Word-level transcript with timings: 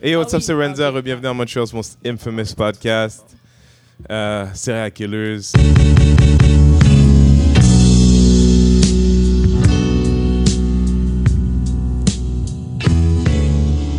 Hey, 0.00 0.14
what's 0.14 0.32
up, 0.32 0.42
c'est 0.42 0.52
Renza. 0.52 0.92
Bienvenue 1.02 1.24
dans 1.24 1.34
Montreal's 1.34 1.72
most 1.72 1.98
infamous 2.06 2.54
podcast, 2.56 3.36
euh, 4.08 4.46
Serial 4.54 4.92
Killers. 4.92 5.40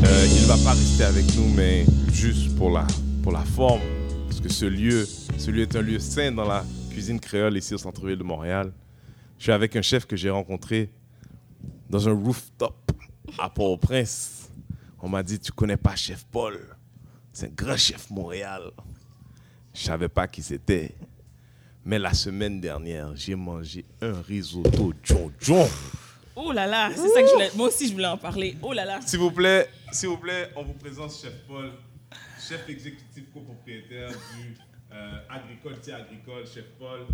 Euh, 0.02 0.26
il 0.26 0.42
ne 0.42 0.48
va 0.48 0.56
pas 0.64 0.72
rester 0.72 1.04
avec 1.04 1.36
nous, 1.36 1.50
mais 1.54 1.86
juste 2.14 2.56
pour 2.56 2.72
la, 2.72 2.88
pour 3.22 3.34
la 3.34 3.44
forme, 3.44 3.82
parce 4.30 4.40
que 4.40 4.48
ce 4.48 4.68
lieu, 4.68 5.06
ce 5.06 5.52
lieu 5.52 5.64
est 5.64 5.76
un 5.76 5.82
lieu 5.82 6.00
sain 6.00 6.32
dans 6.32 6.48
la 6.48 6.64
cuisine 6.92 7.20
créole 7.20 7.58
ici 7.58 7.74
au 7.74 7.78
centre-ville 7.78 8.18
de 8.18 8.24
Montréal. 8.24 8.72
Je 9.38 9.44
suis 9.44 9.52
avec 9.52 9.76
un 9.76 9.82
chef 9.82 10.06
que 10.06 10.16
j'ai 10.16 10.30
rencontré 10.30 10.92
dans 11.90 12.08
un 12.08 12.14
rooftop 12.14 12.90
à 13.38 13.50
Port-au-Prince. 13.50 14.39
On 15.02 15.08
m'a 15.10 15.24
dit, 15.24 15.40
tu 15.40 15.52
connais 15.52 15.78
pas 15.78 15.96
Chef 15.96 16.26
Paul? 16.26 16.60
C'est 17.32 17.46
un 17.46 17.50
grand 17.50 17.78
chef 17.78 18.10
Montréal. 18.10 18.72
Je 19.74 19.82
savais 19.82 20.10
pas 20.10 20.28
qui 20.28 20.44
c'était. 20.44 20.96
Mais 21.86 21.98
la 21.98 22.14
semaine 22.14 22.60
dernière, 22.60 23.16
j'ai 23.16 23.36
mangé 23.36 23.86
un 24.02 24.22
risotto 24.22 24.94
John 25.02 25.32
John. 25.40 25.68
Oh 26.36 26.52
là 26.52 26.68
là, 26.68 26.90
c'est 26.94 27.08
ça 27.08 27.22
que 27.22 27.28
je 27.28 27.34
voulais. 27.34 27.50
Moi 27.56 27.68
aussi, 27.68 27.88
je 27.88 27.94
voulais 27.94 28.08
en 28.08 28.18
parler. 28.18 28.58
Oh 28.62 28.74
là 28.74 28.84
là. 28.86 29.00
S'il 29.06 29.20
vous 29.20 29.32
plaît, 29.32 29.70
s'il 29.92 30.10
vous 30.10 30.18
plaît, 30.18 30.52
on 30.56 30.64
vous 30.64 30.74
présente 30.74 31.12
Chef 31.14 31.34
Paul, 31.48 31.72
chef 32.38 32.68
exécutif 32.68 33.32
copropriétaire 33.34 34.10
du 34.10 34.58
euh, 34.92 35.20
Agricoltier 35.30 35.94
Agricole, 35.94 36.46
Chef 36.46 36.66
Paul. 36.78 37.06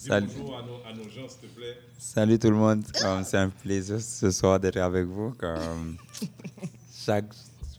Salut. 0.00 0.28
bonjour 0.38 0.56
à 0.56 0.62
nos, 0.62 0.76
à 0.88 0.92
nos 0.96 1.08
gens, 1.10 1.28
s'il 1.28 1.48
te 1.48 1.54
plaît. 1.56 1.76
Salut 1.98 2.38
tout 2.38 2.50
le 2.50 2.56
monde, 2.56 2.84
Comme, 3.02 3.24
c'est 3.24 3.36
un 3.36 3.48
plaisir 3.48 4.00
ce 4.00 4.30
soir 4.30 4.60
d'être 4.60 4.76
avec 4.76 5.04
vous. 5.06 5.32
Comme, 5.32 5.96
chaque, 7.04 7.24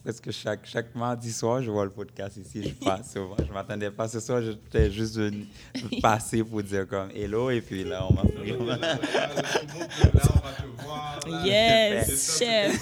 presque 0.03 0.29
chaque, 0.31 0.65
chaque 0.65 0.93
mardi 0.95 1.31
soir, 1.31 1.63
je 1.63 1.71
vois 1.71 1.85
le 1.85 1.91
podcast 1.91 2.35
ici, 2.35 2.61
je 2.61 2.73
passe 2.85 3.13
souvent. 3.13 3.37
Je 3.39 3.45
ne 3.45 3.53
m'attendais 3.53 3.89
pas 3.89 4.09
ce 4.09 4.19
soir, 4.19 4.41
j'étais 4.41 4.91
juste 4.91 5.15
venu 5.15 5.47
passer 6.01 6.43
pour 6.43 6.61
dire 6.61 6.85
comme 6.89 7.09
hello 7.15 7.51
et 7.51 7.61
puis 7.61 7.85
là 7.85 8.05
on 8.09 8.13
m'a 8.13 8.23
pris. 8.23 8.51
Là, 8.51 8.57
on 8.59 8.65
va 8.65 8.77
te 8.77 8.83
voir. 10.83 11.19
là. 11.25 11.45
Yes, 11.45 12.37
chef. 12.37 12.81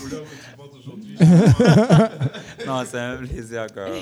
Aujourd'hui. 0.87 1.15
Non, 2.65 2.83
c'est 2.85 2.99
un 2.99 3.17
plaisir 3.17 3.67
comme, 3.73 3.93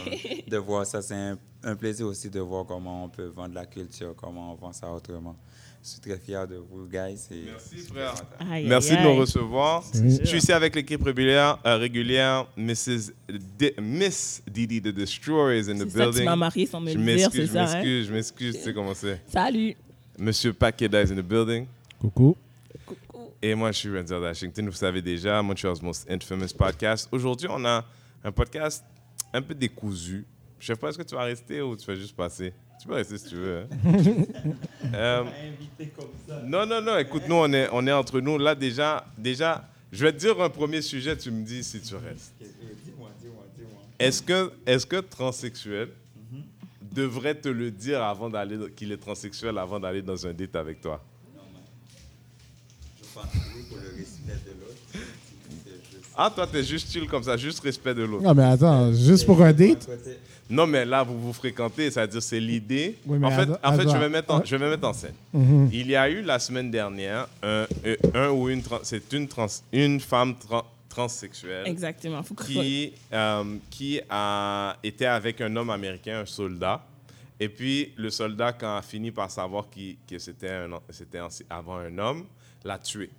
de 0.48 0.58
voir 0.58 0.86
ça. 0.86 1.02
C'est 1.02 1.14
un, 1.14 1.38
un 1.64 1.76
plaisir 1.76 2.08
aussi 2.08 2.30
de 2.30 2.40
voir 2.40 2.66
comment 2.66 3.06
on 3.06 3.10
peut 3.10 3.26
vendre 3.28 3.54
la 3.54 3.66
culture, 3.66 4.16
comment 4.16 4.54
on 4.54 4.56
vend 4.56 4.74
ça 4.74 4.90
autrement. 4.92 5.36
Je 5.84 5.90
suis 5.90 6.00
très 6.00 6.18
fier 6.18 6.48
de 6.48 6.56
vous, 6.56 6.88
guys. 6.88 7.20
et 7.32 7.44
Merci, 7.46 7.78
frère. 7.88 8.16
Aïe, 8.52 8.66
Merci 8.68 8.94
aïe, 8.94 9.04
de 9.04 9.04
nous 9.04 9.16
recevoir. 9.18 9.84
Je 9.94 10.26
suis 10.26 10.40
ici 10.40 10.52
avec 10.52 10.74
l'équipe 10.76 11.04
régulière, 11.04 11.60
euh, 11.64 11.78
régulière 11.78 12.48
Mrs. 12.58 13.12
D- 13.60 13.76
Miss 13.80 14.42
Didi 14.50 14.82
the 14.82 14.88
Destroyer 14.88 15.60
is 15.60 15.70
in 15.70 15.76
the 15.76 15.78
ça 15.78 15.86
que 15.86 15.90
tu 15.92 15.98
building. 16.00 16.26
m'as 16.26 16.36
marié 16.36 16.66
sans 16.66 16.82
me 16.82 16.90
Je 16.92 16.98
le 16.98 17.16
dire, 17.16 17.30
c'est 17.32 17.42
je 17.46 17.52
ça. 17.52 17.66
hein? 17.66 17.74
m'excuse, 17.74 18.08
je 18.08 18.14
m'excuse, 18.14 18.56
tu 18.58 18.62
sais 18.64 18.74
comment 18.74 18.96
c'est. 18.96 19.22
Salut. 19.28 19.76
Monsieur 20.18 20.54
Pakeda 20.54 21.04
is 21.04 21.12
in 21.12 21.18
the 21.18 21.22
building. 21.22 21.68
Coucou. 22.02 22.36
Et 23.42 23.54
moi, 23.54 23.72
je 23.72 23.78
suis 23.80 23.96
Renzel 23.98 24.20
Washington. 24.22 24.66
Vous 24.70 24.76
savez 24.76 25.02
déjà, 25.02 25.42
Montreal's 25.42 25.82
Most 25.82 26.10
Infamous 26.10 26.54
Podcast. 26.58 27.08
Aujourd'hui, 27.12 27.48
on 27.50 27.64
a 27.66 27.86
un 28.24 28.32
podcast 28.32 28.84
un 29.34 29.42
peu 29.42 29.54
décousu. 29.54 30.26
Je 30.60 30.68
sais 30.68 30.76
pas, 30.76 30.90
est-ce 30.90 30.98
que 30.98 31.04
tu 31.04 31.16
vas 31.16 31.24
rester 31.24 31.62
ou 31.62 31.76
tu 31.76 31.86
vas 31.86 31.96
juste 31.96 32.16
passer? 32.16 32.54
Tu 32.82 32.88
peux 32.88 32.94
rester 32.96 33.18
si 33.18 33.30
tu 33.30 33.36
veux. 33.36 33.60
hein. 33.62 33.68
Euh, 34.94 35.24
non, 36.44 36.66
non, 36.66 36.82
non. 36.82 36.98
Écoute, 36.98 37.24
nous, 37.28 37.36
on 37.36 37.52
est, 37.52 37.68
on 37.72 37.86
est 37.86 37.92
entre 37.92 38.20
nous. 38.22 38.38
Là, 38.38 38.56
déjà, 38.56 39.06
déjà, 39.18 39.68
je 39.92 40.06
vais 40.06 40.14
te 40.14 40.18
dire 40.18 40.40
un 40.42 40.50
premier 40.50 40.82
sujet. 40.82 41.18
Tu 41.18 41.30
me 41.32 41.44
dis 41.44 41.64
si 41.64 41.82
tu 41.82 41.96
restes. 41.96 42.34
Dis-moi, 42.40 43.10
dis-moi, 43.20 43.44
dis-moi. 43.58 43.82
Est-ce 44.00 44.22
que, 44.22 44.52
est-ce 44.66 44.86
que 44.86 44.98
transsexuel 45.02 45.90
devrait 46.82 47.36
te 47.36 47.50
le 47.50 47.72
dire 47.72 48.02
avant 48.04 48.30
d'aller 48.30 48.58
qu'il 48.76 48.92
est 48.92 48.98
transsexuel 48.98 49.58
avant 49.58 49.80
d'aller 49.80 50.02
dans 50.02 50.26
un 50.26 50.34
date 50.34 50.56
avec 50.56 50.80
toi? 50.82 51.04
Pour 53.24 53.78
le 53.78 53.98
respect 53.98 54.40
de 54.46 54.52
l'autre. 54.60 55.06
Ah, 56.18 56.32
toi, 56.34 56.48
t'es 56.48 56.64
juste 56.64 56.92
chill 56.92 57.08
comme 57.08 57.24
ça, 57.24 57.36
juste 57.36 57.60
respect 57.62 57.94
de 57.94 58.04
l'autre. 58.04 58.24
Non, 58.24 58.34
mais 58.34 58.44
attends, 58.44 58.94
juste 58.94 59.26
pour 59.26 59.42
un 59.42 59.52
date? 59.52 59.90
Non, 60.50 60.66
mais 60.68 60.86
là, 60.86 61.04
vous 61.04 61.20
vous 61.20 61.34
fréquentez, 61.34 61.90
c'est-à-dire 61.92 62.22
c'est 62.22 62.40
l'idée. 62.40 62.98
Oui, 63.06 63.18
en 63.24 63.32
fait, 63.32 63.50
en 63.64 63.74
fait 63.74 63.90
je, 63.90 63.98
vais 63.98 64.10
mettre 64.10 64.34
en, 64.34 64.44
je 64.46 64.56
vais 64.56 64.70
mettre 64.70 64.88
en 64.88 64.94
scène. 64.94 65.16
Mhm. 65.34 65.70
Il 65.74 65.88
y 65.88 65.96
a 65.96 66.08
eu 66.10 66.22
la 66.22 66.38
semaine 66.40 66.70
dernière 66.70 67.28
un, 67.42 67.66
un- 68.14 68.30
ou 68.30 68.48
une, 68.50 68.62
trans- 68.62 68.80
c'est 68.84 69.12
une, 69.14 69.28
trans, 69.28 69.48
une 69.74 70.00
femme 70.00 70.36
tran- 70.36 70.64
transsexuelle 70.88 71.68
Exactement. 71.68 72.22
Faut 72.24 72.36
qui, 72.36 72.94
euh, 73.12 73.44
qui 73.72 74.00
a 74.10 74.78
été 74.84 75.06
avec 75.08 75.42
un 75.42 75.54
homme 75.56 75.72
américain, 75.72 76.20
un 76.22 76.26
soldat. 76.26 76.86
Et 77.40 77.50
puis, 77.50 77.92
le 77.98 78.10
soldat, 78.12 78.54
quand 78.54 78.78
a 78.78 78.82
fini 78.84 79.12
par 79.12 79.30
savoir 79.32 79.66
qu'il- 79.70 79.98
que 80.08 80.18
c'était 80.20 80.52
avant 81.50 81.78
un 81.78 81.98
homme, 81.98 82.24
l'a 82.66 82.78
tué. 82.80 83.10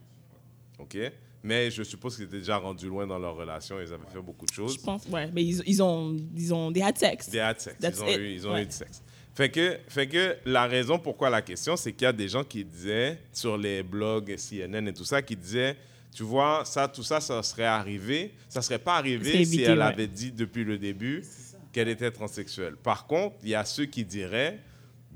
OK? 0.79 0.99
Mais 1.43 1.71
je 1.71 1.83
suppose 1.85 2.17
qu'ils 2.17 2.25
étaient 2.25 2.39
déjà 2.39 2.57
rendus 2.59 2.89
loin 2.89 3.07
dans 3.07 3.19
leur 3.19 3.37
relation. 3.37 3.77
Ils 3.81 3.93
avaient 3.93 4.05
fait 4.13 4.21
beaucoup 4.21 4.45
de 4.47 4.53
choses. 4.53 4.75
Je 4.75 4.81
pense, 4.81 5.07
ouais. 5.07 5.31
Mais 5.33 5.45
ils, 5.45 5.63
ils 5.67 5.83
ont, 5.83 6.17
ils 6.35 6.53
ont 6.53 6.71
des 6.71 6.83
had 6.83 6.99
sex. 6.99 7.31
They 7.31 7.41
had 7.41 7.61
sex. 7.61 7.77
That's 7.81 7.99
Ils 7.99 8.03
ont, 8.03 8.09
it. 8.09 8.19
eu, 8.19 8.31
ils 8.33 8.49
ont 8.49 8.53
Ouais. 8.53 8.63
eu 8.65 8.67
du 8.67 8.73
sexe. 8.73 9.03
Fait 9.35 9.49
que, 9.51 9.79
fait 9.89 10.09
que 10.09 10.37
la 10.47 10.67
raison 10.67 10.99
pourquoi 10.99 11.31
la 11.31 11.43
question, 11.43 11.77
c'est 11.77 11.93
qu'il 11.93 12.03
y 12.05 12.09
a 12.09 12.13
des 12.13 12.29
gens 12.29 12.43
qui 12.43 12.65
disaient 12.65 13.19
sur 13.33 13.57
les 13.57 13.83
blogs 13.83 14.35
CNN 14.37 14.89
et 14.89 14.93
tout 14.95 15.05
ça, 15.05 15.21
qui 15.23 15.37
disaient, 15.37 15.77
tu 16.15 16.23
vois, 16.23 16.65
ça, 16.65 16.89
tout 16.89 17.03
ça, 17.03 17.21
ça 17.21 17.43
serait 17.43 17.65
arrivé, 17.65 18.33
ça 18.49 18.63
serait 18.63 18.79
pas 18.79 18.97
arrivé 18.97 19.31
si 19.33 19.37
évité, 19.43 19.63
elle 19.65 19.79
ouais. 19.79 19.85
avait 19.85 20.07
dit 20.07 20.33
depuis 20.33 20.65
le 20.65 20.79
début 20.79 21.23
qu'elle 21.71 21.89
était 21.89 22.11
transsexuelle. 22.11 22.77
Par 22.77 23.07
contre, 23.07 23.37
il 23.43 23.51
y 23.51 23.55
a 23.55 23.65
ceux 23.67 23.85
qui 23.85 24.05
diraient, 24.07 24.59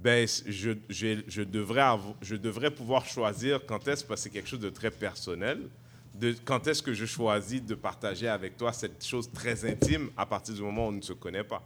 ben, 0.03 0.27
je, 0.47 0.73
je, 0.89 1.23
je 1.27 1.43
devrais 1.43 1.99
je 2.23 2.37
devrais 2.37 2.71
pouvoir 2.71 3.05
choisir 3.05 3.65
quand 3.67 3.87
est-ce, 3.87 4.05
parce 4.05 4.21
que 4.21 4.25
c'est 4.25 4.31
quelque 4.31 4.49
chose 4.49 4.61
de 4.61 4.71
très 4.71 4.91
personnel, 4.91 5.69
de 6.15 6.35
quand 6.45 6.67
est-ce 6.67 6.83
que 6.83 6.95
je 6.95 7.07
choisis 7.07 7.63
de 7.63 7.75
partager 7.75 8.29
avec 8.29 8.57
toi 8.57 8.73
cette 8.73 9.05
chose 9.05 9.31
très 9.31 9.71
intime 9.71 10.11
à 10.17 10.25
partir 10.27 10.55
du 10.55 10.63
moment 10.63 10.87
où 10.87 10.89
on 10.89 10.93
ne 10.93 11.03
se 11.03 11.13
connaît 11.13 11.45
pas. 11.45 11.63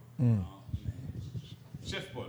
Chef 1.85 2.13
Paul. 2.13 2.29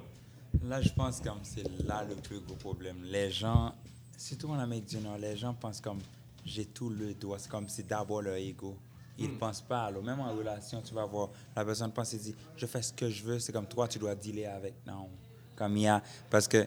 Là, 0.63 0.81
je 0.81 0.89
pense 0.89 1.21
comme 1.21 1.39
c'est 1.43 1.67
là 1.85 2.03
le 2.03 2.15
plus 2.15 2.39
gros 2.39 2.55
problème. 2.55 2.97
Les 3.03 3.31
gens, 3.31 3.73
surtout 4.17 4.49
en 4.49 4.59
Amérique 4.59 4.85
du 4.85 4.97
Nord, 4.97 5.17
les 5.17 5.35
gens 5.35 5.53
pensent 5.53 5.81
comme 5.81 5.99
j'ai 6.45 6.65
tout 6.65 6.89
le 6.89 7.13
droit. 7.13 7.39
C'est 7.39 7.49
comme 7.49 7.67
c'est 7.67 7.87
d'abord 7.87 8.21
leur 8.21 8.35
ego. 8.35 8.77
Ils 9.17 9.31
ne 9.31 9.37
pensent 9.37 9.61
pas 9.61 9.85
à. 9.85 9.91
Même 9.91 10.19
en 10.19 10.35
relation, 10.35 10.81
tu 10.81 10.93
vas 10.93 11.05
voir, 11.05 11.29
la 11.55 11.63
personne 11.63 11.91
pense 11.91 12.13
et 12.13 12.17
dit 12.17 12.35
je 12.57 12.65
fais 12.65 12.81
ce 12.81 12.93
que 12.93 13.09
je 13.09 13.23
veux. 13.23 13.39
C'est 13.39 13.51
comme 13.51 13.67
toi, 13.67 13.87
tu 13.87 13.97
dois 13.97 14.13
dealer 14.15 14.45
avec. 14.47 14.73
Non. 14.85 15.09
Comme 15.55 15.77
il 15.77 15.83
y 15.83 15.87
a. 15.87 16.01
Parce 16.29 16.47
que 16.47 16.65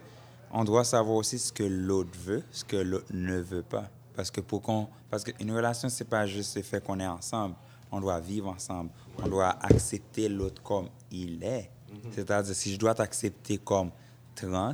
on 0.51 0.65
doit 0.65 0.85
savoir 0.85 1.17
aussi 1.17 1.39
ce 1.39 1.53
que 1.53 1.63
l'autre 1.63 2.17
veut, 2.25 2.43
ce 2.51 2.65
que 2.65 2.77
l'autre 2.77 3.07
ne 3.13 3.39
veut 3.39 3.63
pas. 3.63 3.85
Parce 4.15 4.31
que 4.31 4.41
pour 4.41 4.63
qu'on. 4.63 4.89
Parce 5.11 5.25
qu'une 5.25 5.53
relation, 5.53 5.89
c'est 5.89 6.05
pas 6.05 6.27
juste 6.27 6.57
le 6.57 6.63
fait 6.63 6.83
qu'on 6.83 6.99
est 7.01 7.07
ensemble. 7.07 7.55
On 7.91 8.01
doit 8.01 8.21
vivre 8.21 8.49
ensemble. 8.49 8.91
On 9.23 9.29
doit 9.29 9.57
accepter 9.63 10.29
l'autre 10.29 10.63
comme 10.63 10.89
il 11.11 11.43
est. 11.43 11.71
C'est-à-dire, 12.13 12.55
si 12.55 12.73
je 12.73 12.79
dois 12.79 12.95
t'accepter 12.95 13.59
comme 13.59 13.91
trans, 14.35 14.73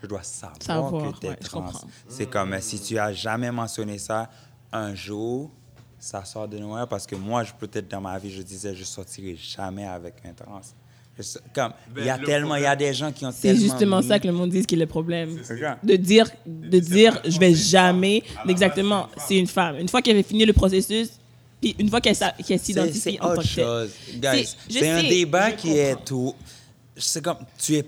je 0.00 0.06
dois 0.06 0.22
savoir, 0.22 0.62
Savoir, 0.62 1.12
que 1.12 1.18
tu 1.18 1.26
es 1.26 1.30
ouais, 1.30 1.36
trans. 1.36 1.72
C'est 2.08 2.26
comme 2.26 2.52
euh, 2.52 2.60
si 2.60 2.80
tu 2.80 2.98
as 2.98 3.12
jamais 3.12 3.50
mentionné 3.50 3.98
ça, 3.98 4.30
un 4.72 4.94
jour, 4.94 5.50
ça 5.98 6.24
sort 6.24 6.48
de 6.48 6.58
nowhere 6.58 6.88
parce 6.88 7.06
que 7.06 7.14
moi, 7.14 7.44
je 7.44 7.52
peut-être 7.52 7.88
dans 7.88 8.00
ma 8.00 8.18
vie, 8.18 8.30
je 8.30 8.42
disais, 8.42 8.74
je 8.74 8.84
sortirai 8.84 9.36
jamais 9.36 9.86
avec 9.86 10.16
un 10.24 10.32
trans. 10.32 10.60
Comme, 11.54 11.72
il 11.96 12.04
y 12.06 12.08
a 12.08 12.14
Ben, 12.14 12.20
le 12.22 12.26
tellement, 12.26 12.56
il 12.56 12.62
y 12.62 12.66
a 12.66 12.74
des 12.74 12.92
gens 12.94 13.12
qui 13.12 13.24
ont 13.26 13.32
C'est 13.32 13.54
justement 13.54 14.00
mis- 14.00 14.08
ça 14.08 14.18
que 14.18 14.26
le 14.26 14.32
monde 14.32 14.50
dit 14.50 14.64
qui 14.64 14.74
est 14.74 14.78
le 14.78 14.86
problème. 14.86 15.36
De 15.82 15.96
dire, 15.96 16.26
de 16.46 16.78
dire, 16.78 17.20
je 17.24 17.38
vais 17.38 17.54
jamais. 17.54 18.22
Exactement. 18.48 19.08
C'est 19.28 19.36
une 19.38 19.46
femme. 19.46 19.76
Une 19.78 19.88
fois 19.88 20.00
qu'elle 20.00 20.14
avait 20.16 20.22
fini 20.22 20.44
le 20.46 20.52
processus, 20.54 21.10
puis 21.60 21.76
une 21.78 21.90
fois 21.90 22.00
qu'elle 22.00 22.16
s'identifie 22.16 22.98
c'est 22.98 23.20
en 23.20 23.24
tant 23.26 23.32
autre 23.34 23.42
que 23.42 23.54
telle. 23.54 23.64
chose. 23.64 23.90
Guys, 24.14 24.56
C'est- 24.70 24.90
un 24.90 25.02
débat 25.02 25.50
je 25.50 25.56
qui 25.56 25.76
est 25.76 25.96
tout. 26.04 26.34
C'est 26.96 27.22
comme, 27.22 27.36
tu 27.58 27.76
es. 27.76 27.84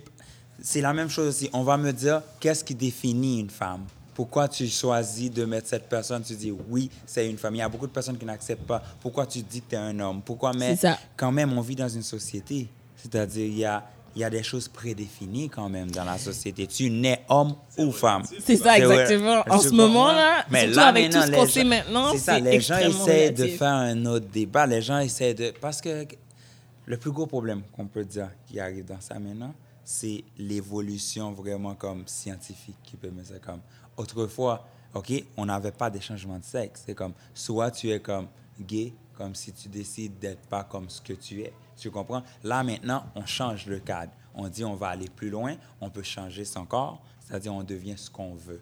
C'est 0.63 0.81
la 0.81 0.93
même 0.93 1.09
chose 1.11 1.29
aussi. 1.29 1.51
On 1.53 1.63
va 1.63 1.77
me 1.77 1.93
dire, 1.93 2.23
qu'est-ce 2.41 2.63
qui 2.63 2.75
définit 2.75 3.41
une 3.41 3.51
femme? 3.51 3.85
Pourquoi 4.15 4.47
tu 4.49 4.69
choisis 4.69 5.31
de 5.31 5.45
mettre 5.45 5.67
cette 5.69 5.89
personne? 5.89 6.23
Tu 6.23 6.35
dis, 6.35 6.53
oui, 6.69 6.89
c'est 7.05 7.29
une 7.29 7.37
femme. 7.37 7.55
Il 7.57 7.59
y 7.59 7.63
a 7.63 7.69
beaucoup 7.69 7.87
de 7.87 7.93
personnes 7.93 8.17
qui 8.17 8.25
n'acceptent 8.25 8.67
pas. 8.67 8.81
Pourquoi 9.01 9.27
tu 9.27 9.41
dis 9.43 9.61
que 9.61 9.71
tu 9.71 9.75
es 9.75 9.79
un 9.79 9.99
homme? 9.99 10.21
Pourquoi? 10.25 10.53
Mais 10.53 10.77
C'est 10.77 10.83
ça. 10.89 10.99
quand 11.17 11.33
même, 11.33 11.53
on 11.57 11.61
vit 11.61 11.75
dans 11.75 11.89
une 11.89 12.03
société. 12.05 12.69
C'est-à-dire, 13.05 13.47
il 13.47 13.59
y 13.59 13.65
a, 13.67 13.85
il 14.17 14.23
y 14.23 14.25
a 14.25 14.31
des 14.31 14.43
choses 14.43 14.67
prédéfinies 14.67 15.51
quand 15.51 15.69
même 15.69 15.91
dans 15.91 16.05
la 16.05 16.17
société. 16.17 16.67
Tu 16.67 16.89
nais 16.89 17.23
homme 17.29 17.55
ou 17.77 17.93
femme. 17.93 18.23
C'est 18.41 18.57
ça, 18.57 18.79
exactement. 18.79 19.45
En 19.47 19.59
ce 19.59 19.71
moment, 19.71 20.07
comprends? 20.07 20.13
là, 20.17 20.47
Mais 20.51 20.63
surtout 20.63 20.77
là, 20.77 20.87
avec 20.87 21.11
tout 21.11 21.21
ce 21.21 21.31
qu'on 21.31 21.47
sait 21.47 21.65
maintenant, 21.65 22.13
c'est 22.13 22.19
ça, 22.19 22.39
les 22.39 22.61
gens 22.61 22.79
essaient 22.79 23.31
de 23.31 23.47
faire 23.49 23.75
un 23.75 24.07
autre 24.07 24.27
débat. 24.33 24.67
Les 24.67 24.81
gens 24.81 25.01
essaient 25.01 25.35
de... 25.35 25.53
Parce 25.61 25.83
que 25.83 26.07
le 26.87 26.97
plus 26.97 27.11
gros 27.11 27.27
problème 27.27 27.61
qu'on 27.73 27.87
peut 27.87 28.05
dire 28.05 28.31
qui 28.47 28.59
arrive 28.59 28.87
dans 28.87 29.01
ça 29.01 29.19
maintenant, 29.19 29.53
c'est 29.85 30.25
l'évolution 30.39 31.33
vraiment 31.33 31.75
comme 31.75 32.05
scientifique 32.07 32.79
qui 32.85 32.97
peut 32.97 33.11
mettre 33.11 33.29
ça 33.29 33.39
comme... 33.39 33.61
Autrefois, 33.99 34.67
OK, 34.95 35.13
on 35.37 35.45
n'avait 35.45 35.73
pas 35.73 35.91
de 35.91 36.01
changement 36.01 36.39
de 36.39 36.45
sexe. 36.45 36.85
C'est 36.87 36.95
comme, 36.95 37.13
soit 37.35 37.71
tu 37.71 37.91
es 37.91 38.01
comme 38.01 38.29
gay 38.59 38.95
comme 39.17 39.35
si 39.35 39.53
tu 39.53 39.69
décides 39.69 40.19
d'être 40.19 40.47
pas 40.49 40.65
comme 40.65 40.89
ce 40.91 41.01
que 41.01 41.13
tu 41.13 41.41
es. 41.43 41.53
Tu 41.77 41.91
comprends? 41.91 42.23
Là, 42.43 42.63
maintenant, 42.63 43.05
on 43.15 43.25
change 43.27 43.67
le 43.67 43.79
cadre. 43.81 44.13
On 44.35 44.49
dit 44.49 44.65
on 44.65 44.75
va 44.75 44.89
aller 44.89 45.09
plus 45.09 45.31
loin, 45.31 45.55
on 45.81 45.91
peut 45.91 46.03
changer 46.03 46.45
son 46.45 46.65
corps, 46.65 47.01
c'est-à-dire 47.21 47.55
on 47.55 47.63
devient 47.63 47.95
ce 47.97 48.11
qu'on 48.11 48.35
veut. 48.35 48.61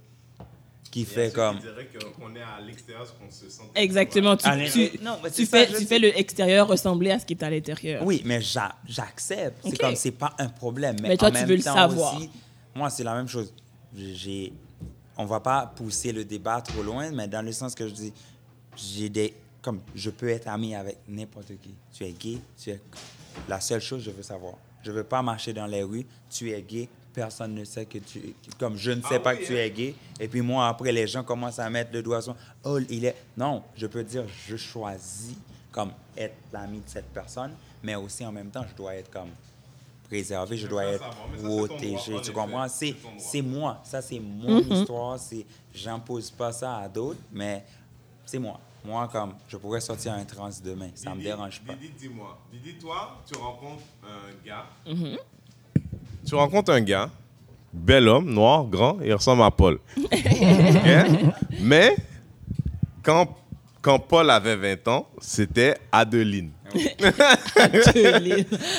Qui 0.90 1.06
fait 1.06 1.32
comme... 1.32 1.58
dirait 1.58 1.88
qu'on 2.18 2.34
est 2.36 2.42
à 2.42 2.60
l'extérieur, 2.60 3.06
qu'on 3.18 3.30
se 3.30 3.48
sent. 3.48 3.62
Exactement. 3.74 4.36
Tu, 4.36 4.42
tu- 4.70 5.02
Non, 5.02 5.16
tu 5.34 5.46
ça, 5.46 5.64
fais, 5.64 5.66
tu 5.78 5.86
fais 5.86 5.98
le 5.98 6.14
extérieur 6.18 6.68
ressembler 6.68 7.12
à 7.12 7.18
ce 7.18 7.24
qui 7.24 7.32
est 7.32 7.42
à 7.42 7.48
l'intérieur. 7.48 8.02
Oui, 8.04 8.20
mais 8.26 8.42
j'a- 8.42 8.76
j'accepte. 8.84 9.58
C'est 9.66 9.78
comme 9.78 9.96
c'est 9.96 10.10
pas 10.10 10.34
un 10.38 10.50
problème. 10.50 10.96
Mais, 11.00 11.08
Mais 11.08 11.16
toi, 11.16 11.28
en 11.28 11.30
tu 11.30 11.38
même 11.38 11.48
veux 11.48 11.56
le 11.56 11.62
savoir. 11.62 12.14
aussi, 12.18 12.28
moi, 12.74 12.90
c'est 12.90 13.04
la 13.04 13.14
même 13.14 13.28
chose. 13.28 13.54
J'ai, 13.96 14.52
on 15.16 15.24
va 15.24 15.40
pas 15.40 15.64
pousser 15.74 16.12
le 16.12 16.26
débat 16.26 16.60
trop 16.60 16.82
loin, 16.82 17.10
mais 17.10 17.26
dans 17.26 17.40
le 17.42 17.52
sens 17.52 17.74
que 17.74 17.88
je 17.88 17.94
dis, 17.94 18.12
j'ai 18.76 19.08
des, 19.08 19.32
comme 19.62 19.80
je 19.94 20.10
peux 20.10 20.28
être 20.28 20.48
ami 20.48 20.74
avec 20.74 20.98
n'importe 21.08 21.52
qui. 21.62 21.74
Tu 21.92 22.04
es 22.04 22.10
gay, 22.12 22.38
tu 22.60 22.70
es. 22.70 22.80
La 23.48 23.60
seule 23.60 23.80
chose, 23.80 24.02
je 24.02 24.10
veux 24.10 24.22
savoir. 24.22 24.54
Je 24.82 24.90
veux 24.90 25.04
pas 25.04 25.22
marcher 25.22 25.52
dans 25.52 25.66
les 25.66 25.82
rues. 25.82 26.04
Tu 26.28 26.50
es 26.50 26.60
gay. 26.62 26.88
Personne 27.14 27.54
ne 27.54 27.64
sait 27.64 27.84
que 27.86 27.98
tu 27.98 28.34
comme 28.58 28.76
je 28.76 28.90
ne 28.90 29.02
sais 29.02 29.16
Ah 29.16 29.20
pas 29.20 29.34
oui, 29.34 29.40
que 29.40 29.46
tu 29.46 29.54
es 29.58 29.70
gay 29.70 29.94
et 30.18 30.28
puis 30.28 30.40
moi 30.40 30.66
après 30.66 30.90
les 30.92 31.06
gens 31.06 31.22
commencent 31.22 31.58
à 31.58 31.68
mettre 31.68 31.92
le 31.92 32.02
doigt 32.02 32.22
sur 32.22 32.34
oh 32.64 32.78
il 32.88 33.04
est 33.04 33.14
non 33.36 33.62
je 33.76 33.86
peux 33.86 34.02
dire 34.02 34.24
je 34.48 34.56
choisis 34.56 35.34
comme 35.70 35.92
être 36.16 36.34
l'ami 36.50 36.78
de 36.78 36.88
cette 36.88 37.12
personne 37.12 37.52
mais 37.82 37.96
aussi 37.96 38.24
en 38.24 38.32
même 38.32 38.48
temps 38.48 38.64
je 38.66 38.74
dois 38.74 38.94
être 38.94 39.10
comme 39.10 39.28
préservé 40.08 40.56
je 40.56 40.66
dois 40.66 40.86
être 40.86 41.04
protégé 41.42 42.18
tu 42.22 42.32
comprends? 42.32 42.66
c'est 42.68 43.42
moi 43.42 43.82
ça 43.84 44.00
c'est 44.00 44.18
mon 44.18 44.62
Mhm. 44.62 44.72
histoire 44.72 45.18
c'est 45.18 45.44
j'impose 45.74 46.30
pas 46.30 46.50
ça 46.52 46.78
à 46.78 46.88
d'autres 46.88 47.20
mais 47.30 47.62
c'est 48.24 48.38
moi 48.38 48.58
moi 48.84 49.08
comme 49.10 49.34
je 49.48 49.56
pourrais 49.56 49.80
sortir 49.80 50.12
un 50.12 50.24
trans 50.24 50.50
demain 50.64 50.90
ça 50.94 51.14
me 51.14 51.22
dérange 51.22 51.60
pas 51.60 51.74
Didi, 51.74 51.92
dis-moi. 51.98 52.38
Didi, 52.52 52.78
toi, 52.78 53.20
tu 53.26 53.38
rencontres 53.38 53.82
un 54.04 54.46
gars. 54.46 54.66
Mm-hmm. 54.86 55.18
Tu 56.26 56.34
rencontres 56.34 56.72
un 56.72 56.80
gars, 56.80 57.10
bel 57.72 58.08
homme, 58.08 58.32
noir, 58.32 58.64
grand, 58.64 58.98
il 59.04 59.12
ressemble 59.12 59.42
à 59.42 59.50
Paul. 59.50 59.78
Mais 61.60 61.96
quand, 63.02 63.36
quand 63.80 63.98
Paul 63.98 64.30
avait 64.30 64.56
20 64.56 64.88
ans, 64.88 65.08
c'était 65.20 65.76
Adeline. 65.90 66.52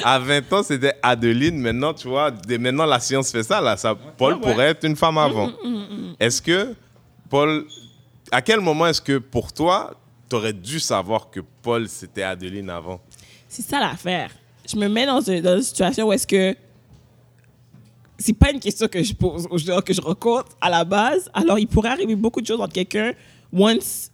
À 0.04 0.18
20 0.18 0.54
ans, 0.54 0.64
c'était 0.64 0.94
Adeline. 1.04 1.60
Maintenant, 1.60 1.94
tu 1.94 2.08
vois, 2.08 2.32
dès 2.32 2.58
maintenant, 2.58 2.86
la 2.86 3.00
science 3.00 3.32
fait 3.32 3.44
ça. 3.44 3.62
Là, 3.62 3.78
ça 3.78 3.94
Paul 3.94 4.34
ouais. 4.34 4.40
pourrait 4.42 4.70
être 4.70 4.84
une 4.84 4.96
femme 4.96 5.20
avant. 5.20 5.52
Est-ce 6.20 6.42
que 6.42 6.74
Paul. 7.30 7.66
À 8.34 8.42
quel 8.42 8.62
moment 8.62 8.88
est-ce 8.88 9.00
que 9.00 9.20
pour 9.20 9.54
toi, 9.54 9.94
tu 10.28 10.36
aurais 10.36 10.54
dû 10.54 10.80
savoir 10.80 11.30
que 11.30 11.40
Paul, 11.62 11.88
c'était 11.88 12.24
Adeline 12.24 12.68
avant? 12.68 13.00
C'est 13.48 13.62
ça 13.62 13.80
l'affaire. 13.80 14.32
Je 14.68 14.76
me 14.76 14.88
mets 14.88 15.06
dans 15.06 15.22
une, 15.22 15.62
situation 15.62 16.08
où 16.08 16.14
est-ce 16.14 16.26
que 16.26 16.56
c'est 18.18 18.34
pas 18.34 18.50
une 18.52 18.60
question 18.60 18.88
que 18.88 19.04
je 19.04 19.14
pose 19.14 19.48
que 19.86 19.94
je 19.94 20.02
rencontre 20.02 20.50
à 20.60 20.72
la 20.72 20.84
base. 20.84 21.30
Alors, 21.32 21.60
il 21.60 21.68
pourrait 21.68 21.90
arriver 21.90 22.16
beaucoup 22.16 22.42
de 22.42 22.48
choses 22.48 22.60
entre 22.60 22.74
quelqu'un 22.74 23.14
once 23.52 24.10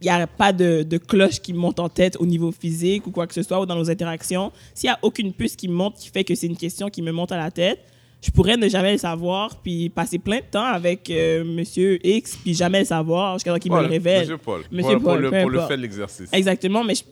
il 0.00 0.06
n'y 0.06 0.10
a 0.10 0.26
pas 0.26 0.52
de 0.52 0.96
cloche 0.96 1.40
qui 1.40 1.52
monte 1.52 1.78
en 1.78 1.88
tête 1.88 2.16
au 2.18 2.26
niveau 2.26 2.50
physique 2.50 3.06
ou 3.06 3.12
quoi 3.12 3.28
que 3.28 3.34
ce 3.34 3.42
soit 3.42 3.60
ou 3.60 3.66
dans 3.66 3.76
nos 3.76 3.88
interactions. 3.88 4.50
S'il 4.74 4.88
n'y 4.88 4.94
a 4.94 4.98
aucune 5.02 5.32
puce 5.32 5.54
qui 5.54 5.68
monte 5.68 5.96
qui 5.96 6.08
fait 6.08 6.24
que 6.24 6.34
c'est 6.34 6.48
une 6.48 6.56
question 6.56 6.88
qui 6.88 7.02
me 7.02 7.12
monte 7.12 7.30
à 7.30 7.36
la 7.36 7.52
tête, 7.52 7.78
je 8.22 8.30
pourrais 8.30 8.56
ne 8.56 8.68
jamais 8.68 8.92
le 8.92 8.98
savoir 8.98 9.56
puis 9.62 9.88
passer 9.88 10.18
plein 10.18 10.38
de 10.38 10.44
temps 10.50 10.64
avec 10.64 11.08
euh, 11.10 11.42
Monsieur 11.44 11.98
X 12.06 12.36
puis 12.36 12.54
jamais 12.54 12.80
le 12.80 12.84
savoir 12.84 13.34
jusqu'à 13.34 13.54
ce 13.54 13.58
qu'il 13.58 13.72
me 13.72 13.80
le 13.80 13.86
révèle. 13.88 14.20
Monsieur 14.20 14.38
Paul. 14.38 14.62
Monsieur 14.70 14.92
Pour- 14.94 15.02
pour 15.02 15.12
Paul, 15.12 15.20
le, 15.22 15.30
pour 15.30 15.50
le 15.50 15.60
fait 15.62 15.76
de 15.76 15.82
l'exercice. 15.82 16.28
Exactement, 16.32 16.84
mais 16.84 16.94
je- 16.94 17.04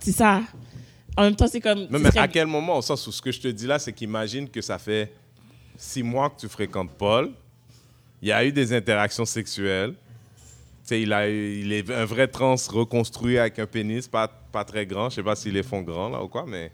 c'est 0.00 0.12
ça. 0.12 0.42
En 1.16 1.22
même 1.22 1.36
temps, 1.36 1.46
c'est 1.46 1.60
comme. 1.60 1.86
Mais, 1.90 1.98
ce 1.98 2.02
mais 2.02 2.08
serait- 2.10 2.20
à 2.20 2.28
quel 2.28 2.46
moment, 2.46 2.78
au 2.78 2.82
sens 2.82 3.06
où 3.06 3.12
ce 3.12 3.22
que 3.22 3.30
je 3.30 3.40
te 3.40 3.48
dis 3.48 3.66
là, 3.66 3.78
c'est 3.78 3.92
qu'imagine 3.92 4.48
que 4.48 4.60
ça 4.60 4.78
fait 4.78 5.12
six 5.76 6.02
mois 6.02 6.30
que 6.30 6.40
tu 6.40 6.48
fréquentes 6.48 6.90
Paul. 6.98 7.30
Il 8.20 8.28
y 8.28 8.32
a 8.32 8.44
eu 8.44 8.52
des 8.52 8.72
interactions 8.72 9.24
sexuelles. 9.24 9.94
Il, 10.90 11.12
a 11.12 11.28
eu- 11.28 11.60
il 11.60 11.72
est 11.72 11.90
un 11.90 12.04
vrai 12.04 12.26
trans 12.28 12.56
reconstruit 12.70 13.38
avec 13.38 13.58
un 13.58 13.66
pénis, 13.66 14.06
pas, 14.08 14.26
pas 14.28 14.64
très 14.64 14.84
grand. 14.86 15.08
Je 15.10 15.16
sais 15.16 15.22
pas 15.22 15.36
s'ils 15.36 15.52
les 15.54 15.62
font 15.62 15.80
grands 15.82 16.08
là 16.10 16.22
ou 16.22 16.28
quoi, 16.28 16.44
mais 16.46 16.72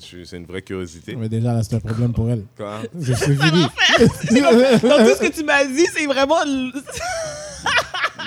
c'est 0.00 0.36
une 0.36 0.46
vraie 0.46 0.62
curiosité. 0.62 1.14
Mais 1.16 1.28
déjà, 1.28 1.52
là, 1.52 1.62
c'est 1.62 1.76
un 1.76 1.80
problème 1.80 2.12
pour 2.12 2.28
elle. 2.30 2.44
Quoi? 2.56 2.80
C'est 3.00 3.14
c'est 3.14 3.34
fini. 3.42 3.62
Dans 3.62 5.04
tout 5.04 5.14
ce 5.14 5.20
que 5.28 5.32
tu 5.32 5.44
m'as 5.44 5.64
dit, 5.64 5.86
c'est 5.94 6.06
vraiment. 6.06 6.44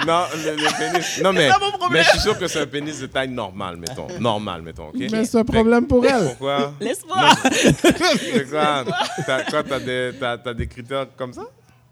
Non, 0.07 0.23
le, 0.33 0.55
le 0.55 0.77
pénis. 0.91 1.21
Non, 1.23 1.31
mais, 1.33 1.49
ça 1.49 1.57
mon 1.59 1.69
problème. 1.71 1.91
mais 1.91 2.03
je 2.03 2.09
suis 2.09 2.19
sûr 2.21 2.37
que 2.37 2.47
c'est 2.47 2.61
un 2.61 2.65
pénis 2.65 2.99
de 2.99 3.05
taille 3.05 3.29
normale, 3.29 3.77
mettons. 3.77 4.07
Normal, 4.19 4.61
mettons, 4.63 4.87
OK? 4.87 4.95
Mais 5.11 5.25
c'est 5.25 5.37
un 5.37 5.43
problème 5.43 5.85
pour 5.85 6.03
elle. 6.05 6.23
Pourquoi? 6.29 6.73
Laisse-moi. 6.79 7.17
C'est 7.53 8.49
quoi? 8.49 8.83
T'as 9.25 9.79
des, 9.79 10.11
t'as- 10.19 10.37
t'as 10.39 10.53
des 10.53 10.65
critères 10.67 11.05
comme 11.15 11.33
ça? 11.33 11.43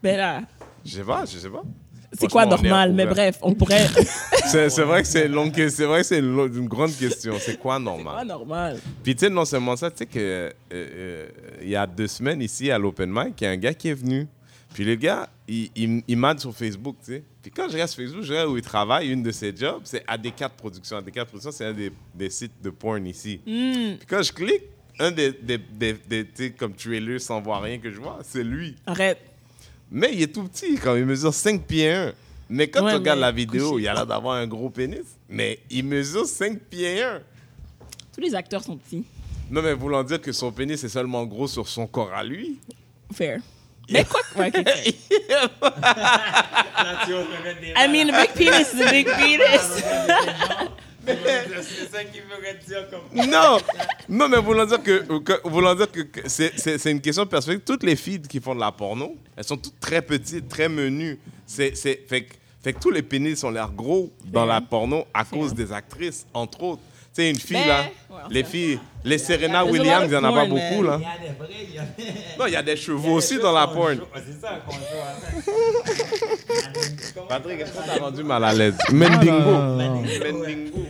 Ben 0.02 0.18
là, 0.18 0.42
Je 0.84 0.92
sais 0.96 1.04
pas, 1.04 1.24
je 1.26 1.38
sais 1.38 1.50
pas. 1.50 1.62
C'est 2.14 2.30
quoi 2.30 2.46
normal? 2.46 2.94
Mais 2.94 3.06
bref, 3.06 3.38
on 3.42 3.54
pourrait. 3.54 3.88
C'est 4.48 4.70
c'est 4.72 4.84
vrai 4.84 5.04
que 5.04 5.08
c'est 5.08 5.28
c'est 5.28 5.86
que 5.86 6.04
c'est 6.04 6.18
une, 6.18 6.68
grande 6.68 6.96
question. 6.98 7.36
C'est 7.40 7.60
quoi 7.60 7.78
normal? 7.78 8.26
normal? 8.26 8.80
Puis 9.04 9.14
tu 9.14 9.26
sais, 9.26 9.30
non 9.30 9.46
seulement 9.46 9.76
ça, 9.76 9.92
tu 9.92 9.98
sais 9.98 10.06
que 10.08 10.18
euh, 10.18 10.50
euh, 10.74 11.28
y 11.62 11.76
a 11.76 11.86
deux 11.86 12.08
semaines 12.08 12.42
ici 12.42 12.72
à 12.72 12.80
l'Open 12.80 13.12
Mic, 13.12 13.40
il 13.40 13.44
y 13.44 13.48
a 13.48 13.52
un 13.52 13.58
gars 13.58 13.76
qui 13.76 13.90
est 13.90 13.94
venu. 13.94 14.28
Puis 14.74 14.84
le 14.84 14.96
gars, 14.96 15.30
il, 15.48 15.70
il, 15.76 16.04
il 16.08 16.18
m'aide 16.18 16.40
sur 16.40 16.56
Facebook, 16.56 16.96
tu 17.06 17.14
sais. 17.14 17.24
Puis 17.42 17.52
quand 17.52 17.68
je 17.68 17.74
regarde 17.74 17.90
sur 17.90 18.04
Facebook, 18.04 18.24
je 18.24 18.32
regarde 18.32 18.50
où 18.50 18.58
il 18.58 18.64
travaille, 18.64 19.10
une 19.10 19.24
de 19.24 19.32
ses 19.32 19.56
jobs, 19.56 19.82
c'est 19.84 20.06
AD4 20.06 20.50
Productions. 20.58 21.00
AD4 21.00 21.26
Productions, 21.26 21.52
c'est 21.52 21.66
un 21.66 21.74
des, 21.74 21.92
des 22.16 22.30
sites 22.30 22.62
de 22.62 22.70
porn 22.72 23.06
ici. 23.06 23.40
Hmm. 23.46 23.98
Puis 23.98 24.08
quand 24.08 24.24
je 24.24 24.32
clique, 24.32 24.64
un 25.00 25.12
des, 25.12 25.32
des, 25.32 25.58
des, 25.58 26.24
des- 26.24 26.52
comme 26.52 26.74
trailers 26.74 27.22
sans 27.22 27.42
voir 27.42 27.62
rien 27.62 27.78
que 27.78 27.90
je 27.90 28.00
vois, 28.00 28.20
c'est 28.24 28.44
lui. 28.44 28.76
Arrête. 28.86 29.20
Mais 29.92 30.10
il 30.14 30.22
est 30.22 30.28
tout 30.34 30.44
petit, 30.44 30.76
quand 30.76 30.96
il 30.96 31.06
mesure 31.06 31.34
5 31.34 31.64
pieds 31.64 31.92
1. 31.92 32.14
Mais 32.50 32.68
quand 32.68 32.84
Ouais, 32.84 32.92
tu 32.92 32.98
regardes 32.98 33.20
la 33.20 33.32
vidéo, 33.32 33.72
couché. 33.72 33.84
il 33.84 33.88
a 33.88 33.94
l'air 33.94 34.06
d'avoir 34.06 34.36
un 34.36 34.48
gros 34.48 34.70
pénis. 34.70 35.00
Mais 35.30 35.60
il 35.70 35.86
mesure 35.86 36.26
5 36.26 36.60
pieds 36.60 37.04
1. 37.04 37.22
Tous 38.14 38.22
les 38.22 38.34
acteurs 38.36 38.64
sont 38.64 38.78
petits. 38.78 39.04
Non, 39.52 39.62
mais 39.62 39.74
voulant 39.74 40.04
dire 40.04 40.22
que 40.22 40.32
son 40.32 40.52
pénis 40.52 40.84
est 40.84 40.90
seulement 40.90 41.26
gros 41.26 41.48
sur 41.48 41.68
son 41.68 41.88
corps 41.88 42.14
à 42.14 42.24
lui. 42.24 42.60
Fair. 43.14 43.40
Mais 43.90 44.04
quoi? 44.06 44.22
Ouais, 44.36 44.52
ok. 44.56 44.60
I 47.76 47.88
mean, 47.88 48.10
a 48.10 48.22
big 48.22 48.34
penis 48.36 48.74
is 48.74 48.82
a 48.82 48.92
big 48.92 49.08
penis. 49.18 49.84
C'est 51.06 51.92
ça 51.92 52.04
qui 52.04 52.20
ferait 52.20 52.60
dire 52.68 52.88
comme 52.90 53.30
Non, 53.30 53.58
non, 54.10 54.30
mais 54.30 54.38
voulant 54.38 54.66
dire 54.66 54.82
que, 54.84 55.20
que- 55.20 55.48
voulant 55.48 55.76
dire 55.76 55.92
que, 55.92 56.02
que 56.02 56.22
c'est, 56.28 56.58
c'est- 56.60 56.78
c'est 56.78 56.92
une 56.92 57.02
question 57.02 57.24
de 57.24 57.30
perspective. 57.30 57.64
Toutes 57.66 57.84
les 57.84 57.96
filles 57.96 58.22
qui 58.22 58.40
font 58.40 58.56
de 58.56 58.60
la 58.60 58.72
porno, 58.72 59.16
elles 59.36 59.44
sont 59.44 59.58
toutes 59.58 59.80
très 59.80 60.02
petites, 60.02 60.48
très 60.50 60.70
menues. 60.70 61.18
C'est, 61.46 61.76
c'est, 61.76 62.02
fait, 62.08 62.24
que- 62.24 62.34
fait 62.64 62.74
que 62.74 62.80
tous 62.80 62.92
les 62.92 63.02
pénis 63.02 63.44
ont 63.44 63.52
l'air 63.52 63.70
gros 63.72 64.12
dans 64.26 64.46
la 64.46 64.62
porno 64.62 65.06
à 65.14 65.24
cause 65.26 65.54
des 65.54 65.72
actrices, 65.72 66.26
entre 66.34 66.62
autres. 66.64 66.82
Tu 67.16 67.24
sais, 67.24 67.30
une 67.32 67.40
fille, 67.40 67.58
Mais- 67.58 67.68
là, 67.68 67.86
ouais, 68.12 68.18
les 68.30 68.44
filles, 68.44 68.80
les 69.04 69.18
Serena 69.18 69.64
There's 69.64 69.68
a 69.68 69.72
Williams, 69.72 70.06
il 70.06 70.10
n'y 70.12 70.16
en 70.18 70.24
a 70.26 70.32
pas 70.32 70.46
porn, 70.46 70.50
beaucoup, 70.50 70.84
là. 70.84 71.00
Il 71.00 71.04
y 71.04 71.06
a 71.06 71.18
des 71.18 71.36
vrais, 71.40 71.48
il 71.68 71.74
y 71.74 71.80
a 71.80 71.82
des... 71.84 72.04
Non, 72.38 72.46
il 72.46 72.54
y 72.54 72.56
a 72.56 72.62
des 72.62 72.76
chevaux 72.76 73.14
aussi 73.14 73.40
dans 73.40 73.52
la 73.52 73.66
porn. 73.68 74.00
C'est 74.16 74.40
ça 74.40 74.60
qu'on 74.64 74.74
joue 74.74 74.80
Patrick, 77.30 77.62
est-ce 77.62 77.72
que 77.72 77.78
t'as 77.86 77.98
rendu 78.00 78.24
mal 78.24 78.44
à 78.44 78.54
l'aise? 78.54 78.76
Mendingo. 78.92 79.32
non, 79.52 79.76
non. 79.76 80.02
Mendingo. 80.02 80.86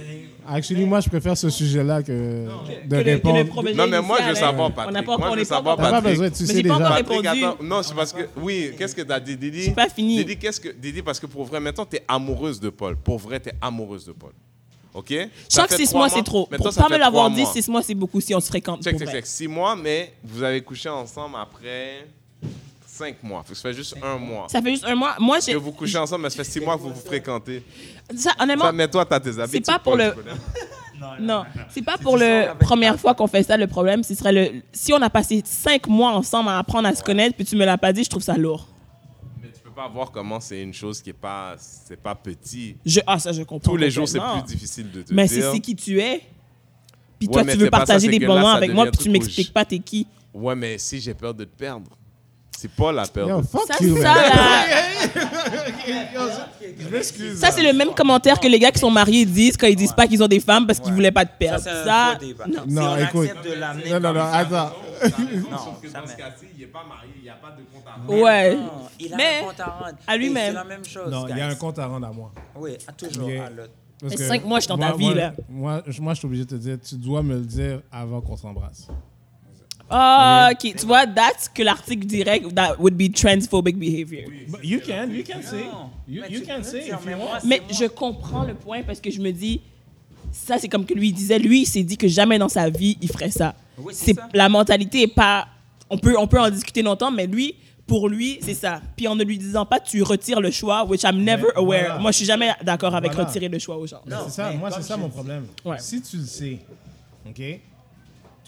Actually, 0.52 0.86
moi, 0.86 1.00
je 1.00 1.10
préfère 1.10 1.38
ce 1.38 1.50
sujet-là 1.50 2.02
que 2.02 2.12
de 2.12 2.48
Que 2.48 2.50
le- 2.50 2.88
que 2.88 2.96
le 2.96 3.02
répondre. 3.14 3.46
problème 3.50 3.76
Non, 3.78 3.88
mais 3.88 4.02
moi, 4.02 4.18
je 4.20 4.24
veux 4.24 4.30
initial, 4.30 4.50
savoir, 4.50 4.68
hein. 4.68 4.72
Patrick. 4.72 4.90
On 4.90 4.92
n'a 4.94 5.04
pas 5.04 5.18
Moi, 5.18 5.28
on 5.30 5.34
je 5.34 5.40
veux 5.40 5.46
pas 5.46 5.56
savoir, 5.56 5.74
encore- 5.76 5.86
T'as 5.86 5.92
pas 5.92 6.02
Patrick. 6.02 6.20
besoin, 6.20 6.30
tu 6.32 6.42
Mais 6.44 6.48
sais 6.48 6.56
j'ai 6.56 6.64
pas 6.68 6.76
encore 6.76 6.88
répondu. 6.96 7.24
Patrick, 7.24 7.44
attends. 7.44 7.64
Non, 7.64 7.84
c'est 7.84 7.94
parce 7.96 8.14
que. 8.14 8.22
Oui, 8.38 8.72
qu'est-ce 8.78 8.96
que 8.96 9.02
t'as 9.04 9.20
dit, 9.20 9.38
Didi? 9.38 9.64
C'est 9.66 9.76
pas 9.76 9.90
fini. 9.90 10.18
Didi, 10.18 10.38
qu'est-ce 10.38 10.60
que. 10.60 10.70
Didi, 10.70 11.02
parce 11.02 11.20
que 11.20 11.26
pour 11.28 11.46
vrai, 11.46 11.60
maintenant, 11.60 11.86
t'es 11.86 12.04
amoureuse 12.08 12.60
de 12.60 12.70
Paul. 12.70 12.96
Pour 12.98 13.20
vrai, 13.20 13.40
t'es 13.40 13.54
amoureuse 13.62 14.06
de 14.06 14.12
Paul. 14.14 14.32
OK? 14.96 15.14
Ça 15.48 15.62
Chaque 15.62 15.70
fait 15.70 15.78
six 15.78 15.88
trois 15.90 16.08
mois, 16.08 16.10
c'est 16.10 16.24
trop. 16.24 16.48
Maintenant, 16.50 16.64
Pour 16.66 16.74
ça 16.74 16.82
pas 16.82 16.88
fait 16.88 16.94
me 16.96 17.00
l'avoir 17.00 17.26
trois 17.26 17.36
dit, 17.36 17.44
mois. 17.44 17.54
six 17.54 17.68
mois, 17.70 17.84
c'est 17.84 17.94
beaucoup 17.94 18.20
si 18.20 18.34
on 18.34 18.40
se 18.40 18.48
fréquente. 18.48 18.82
Check, 18.84 18.94
pour 18.94 19.00
check, 19.02 19.08
vrai. 19.10 19.18
check. 19.20 19.26
Six 19.28 19.48
mois, 19.48 19.76
mais 19.76 20.14
vous 20.24 20.42
avez 20.42 20.62
couché 20.62 20.90
ensemble 20.90 21.36
après 21.40 22.08
cinq 23.00 23.24
mois. 23.24 23.44
Fait 23.44 23.54
que 23.54 23.58
ça 23.58 23.70
fait 23.70 23.74
juste 23.76 23.96
un 24.04 24.18
mois. 24.18 24.48
Ça 24.50 24.62
fait 24.62 24.72
juste 24.72 24.86
un 24.86 24.96
mois. 24.96 25.16
Moi, 25.20 25.40
Que 25.40 25.46
j'ai. 25.46 25.56
vous 25.56 25.72
couchez 25.72 25.98
ensemble, 25.98 26.24
mais 26.24 26.30
ça 26.30 26.38
fait 26.44 26.50
six 26.52 26.60
mois 26.60 26.76
que 26.78 26.82
vous 26.82 26.94
vous 26.94 27.02
fréquentez. 27.06 27.64
Ça, 28.16 28.32
Ça, 28.38 28.44
honnêtement, 28.44 28.72
mais 28.74 28.88
toi, 28.88 29.06
t'as 29.06 29.20
tes 29.20 29.40
habitudes. 29.40 29.66
pas 29.66 29.80
pour 29.80 29.96
le- 29.96 30.10
tu 30.12 30.16
connais. 30.16 31.20
non. 31.22 31.44
C'est 31.70 31.82
pas 31.84 31.98
pour 31.98 32.18
la 32.18 32.56
première 32.56 33.00
fois 33.00 33.14
qu'on 33.16 33.28
fait 33.28 33.44
ça. 33.44 33.56
Le 33.58 33.68
problème, 33.68 34.04
ce 34.04 34.14
serait 34.16 34.34
le. 34.34 34.62
Si 34.74 34.92
on 34.94 35.02
a 35.02 35.10
passé 35.10 35.42
cinq 35.46 35.88
mois 35.88 36.12
ensemble 36.12 36.50
à 36.50 36.58
apprendre 36.60 36.88
à 36.88 36.96
se 36.96 37.04
connaître, 37.04 37.36
puis 37.36 37.46
tu 37.46 37.56
me 37.56 37.66
l'as 37.66 37.78
pas 37.78 37.94
dit, 37.94 38.04
je 38.04 38.10
trouve 38.10 38.24
ça 38.24 38.36
lourd. 38.38 38.68
Mais 39.42 39.50
tu 39.50 39.62
peux 39.62 39.72
pas 39.72 39.88
voir 39.88 40.12
comment 40.12 40.40
c'est 40.40 40.62
une 40.62 40.74
chose 40.74 41.02
qui 41.02 41.12
est 41.12 41.14
pas, 41.14 41.56
c'est 41.58 42.00
pas 42.02 42.16
petit. 42.16 42.76
Je... 42.86 43.00
Ah, 43.08 43.18
ça, 43.20 43.32
je 43.32 43.44
comprends. 43.44 43.72
Tous 43.72 43.78
les 43.78 43.90
jours, 43.92 44.08
c'est 44.08 44.20
plus 44.20 44.44
difficile 44.46 44.92
de 44.92 45.02
te 45.04 45.14
Mais 45.14 45.26
dire. 45.26 45.44
c'est 45.44 45.52
c'est 45.54 45.60
qui 45.62 45.76
tu 45.76 46.00
es. 46.02 46.22
Puis 47.18 47.28
Ouais, 47.28 47.34
toi, 47.34 47.44
mais 47.44 47.52
tu 47.54 47.58
veux 47.60 47.66
c'est 47.66 47.72
ça, 47.72 47.78
partager 47.78 48.06
c'est 48.08 48.12
des 48.12 48.20
que 48.20 48.26
moments 48.26 48.52
ça 48.52 48.58
avec 48.58 48.74
moi, 48.74 48.86
puis 48.88 48.98
tu 49.04 49.10
m'expliques 49.10 49.54
pas 49.54 49.64
t'es 49.66 49.80
qui. 49.80 50.08
Ouais, 50.34 50.56
mais 50.56 50.78
si 50.78 51.00
j'ai 51.02 51.14
peur 51.14 51.34
de 51.34 51.44
te 51.44 51.50
perdre. 51.58 51.90
C'est 52.62 52.70
pas 52.72 52.92
la 52.92 53.04
Yo, 53.04 53.08
perte. 53.14 53.46
fuck 53.50 53.62
Ça, 53.68 53.82
you, 53.82 53.96
ça, 54.02 54.14
man. 54.14 54.16
là, 54.16 54.66
Je 56.78 56.90
m'excuse. 56.90 57.40
ça 57.40 57.52
c'est 57.52 57.64
le 57.64 57.72
même 57.72 57.94
commentaire 57.94 58.38
que 58.38 58.48
les 58.50 58.60
gars 58.60 58.70
qui 58.72 58.80
sont 58.80 58.92
mariés 58.92 59.26
disent 59.26 59.56
quand 59.56 59.68
ils 59.68 59.78
disent 59.78 59.94
pas 59.94 60.08
qu'ils 60.08 60.22
ont 60.22 60.28
des 60.28 60.42
femmes 60.42 60.68
parce 60.68 60.80
qu'ils 60.80 60.90
Ouais. 60.90 60.96
voulaient 60.96 61.12
pas 61.12 61.24
te 61.26 61.32
Ça, 61.32 61.38
perdre. 61.40 61.64
c'est 61.64 61.70
un 61.70 61.84
Ça, 61.86 62.16
débat. 62.20 62.46
non. 62.48 62.64
Si 62.68 62.74
Non, 62.74 62.82
on 62.92 62.98
écoute. 62.98 63.30
de 63.44 63.90
Non, 63.94 64.00
non, 64.02 64.14
non, 64.14 64.20
ça, 64.20 64.38
attends. 64.40 64.50
Non, 64.60 65.58
Sauf 65.58 65.82
que 65.82 65.88
jamais. 65.88 66.06
pense 66.06 66.16
qu'Assis, 66.16 66.46
il 66.58 66.64
est 66.64 66.68
pas 66.68 66.84
marié, 66.88 67.12
il 67.18 67.24
n'y 67.24 67.30
a 67.30 67.34
pas 67.36 67.52
de 67.52 67.64
compte 67.74 67.88
à 67.88 67.94
rendre. 67.98 68.22
Ouais. 68.22 68.56
Non, 68.56 68.70
il 69.00 69.14
a 69.14 69.16
Mais 69.18 69.40
un 69.42 69.44
compte 69.48 69.60
à 69.62 69.66
rendre. 69.66 69.98
à 70.06 70.18
lui-même. 70.18 70.48
C'est 70.48 70.54
la 70.54 70.64
même 70.66 70.86
chose. 70.86 71.10
Non, 71.12 71.28
il 71.30 71.38
y 71.38 71.42
a 71.42 71.48
un 71.48 71.56
compte 71.56 71.80
à 71.80 71.86
rendre 71.88 72.08
à 72.08 72.12
moi. 72.12 72.32
Oui, 72.58 72.72
à 72.86 72.92
toujours 72.92 73.30
à 73.30 73.50
l'autre. 73.50 73.72
Parce 74.02 74.12
Mais 74.12 74.18
que 74.18 74.28
cinq 74.28 74.44
mois, 74.46 74.60
je 74.60 74.64
suis 74.66 74.68
dans 74.70 74.78
ta 74.78 74.94
vie, 74.94 75.14
là. 75.14 75.34
Moi, 75.50 75.82
je- 75.88 76.02
moi, 76.02 76.14
je 76.14 76.20
suis 76.20 76.26
obligé 76.26 76.44
de 76.44 76.50
te 76.50 76.56
dire, 76.56 76.78
tu 76.82 76.96
dois 76.96 77.22
me 77.24 77.36
le 77.36 77.42
dire 77.42 77.82
avant 77.92 78.20
qu'on 78.22 78.36
s'embrasse. 78.38 78.88
Ah, 79.90 80.50
ok. 80.52 80.76
Tu 80.76 80.86
vois, 80.86 81.08
that's 81.08 81.50
que 81.50 81.64
l'article 81.64 82.06
dirait 82.06 82.42
that 82.56 82.76
would 82.80 82.96
be 82.96 83.10
transphobic 83.12 83.78
behavior. 83.78 84.26
But 84.48 84.64
you 84.64 84.80
can, 84.82 85.10
you 85.12 85.24
can 85.24 85.42
say. 85.42 85.66
You, 86.08 86.22
Mais 86.22 86.30
you 86.30 86.40
tu 86.42 86.46
can 86.46 86.58
peux 86.58 86.64
say 86.64 86.84
dire, 86.84 86.98
if 87.00 87.06
mais 87.06 87.14
you 87.58 87.64
want. 87.64 87.74
je 87.80 87.86
comprends 87.88 88.44
le 88.44 88.54
point 88.56 88.84
parce 88.84 89.00
que 89.00 89.10
je 89.12 89.20
me 89.22 89.32
dis, 89.32 89.62
ça 90.32 90.58
c'est 90.60 90.68
comme 90.68 90.86
que 90.86 90.94
lui 90.94 91.12
disait, 91.12 91.40
lui 91.40 91.62
il 91.62 91.66
s'est 91.66 91.84
dit 91.84 91.98
que 91.98 92.08
jamais 92.08 92.38
dans 92.38 92.50
sa 92.50 92.70
vie 92.70 92.98
il 93.02 93.10
ferait 93.12 93.32
ça. 93.32 93.56
Oui, 93.78 93.94
c'est 93.96 94.14
ça. 94.14 94.28
la 94.34 94.50
mentalité 94.50 95.04
est 95.04 95.08
pas, 95.14 95.48
on 95.90 95.98
peut 95.98 96.16
on 96.18 96.28
peut 96.28 96.40
en 96.40 96.50
discuter 96.50 96.82
longtemps, 96.82 97.12
mais 97.12 97.26
lui 97.28 97.56
pour 97.88 98.10
lui 98.10 98.38
c'est 98.42 98.54
ça. 98.54 98.82
Puis 98.96 99.08
en 99.08 99.16
ne 99.16 99.24
lui 99.24 99.38
disant 99.40 99.66
pas 99.66 99.80
tu 99.80 100.04
retires 100.04 100.42
le 100.42 100.52
choix, 100.52 100.86
which 100.86 101.02
I'm 101.04 101.24
never 101.24 101.44
Mais 101.44 101.52
aware. 101.56 101.86
voilà. 101.86 101.98
Moi 102.00 102.12
je 102.12 102.18
suis 102.18 102.26
jamais 102.26 102.52
d'accord 102.64 102.94
avec 102.94 103.14
Voilà. 103.14 103.28
retirer 103.28 103.48
le 103.50 103.58
choix 103.60 103.78
aux 103.78 103.88
gens. 103.88 104.02
Mais 104.06 104.14
Non, 104.16 104.22
c'est 104.26 104.32
ça, 104.34 104.52
moi, 104.52 104.70
c'est 104.72 104.82
ça 104.84 104.96
je 104.96 105.00
mon 105.00 105.08
dis- 105.08 105.14
problème. 105.14 105.46
Ouais. 105.66 105.78
Si 105.80 106.00
tu 106.02 106.18
le 106.18 106.26
sais, 106.26 106.60
OK? 107.28 107.42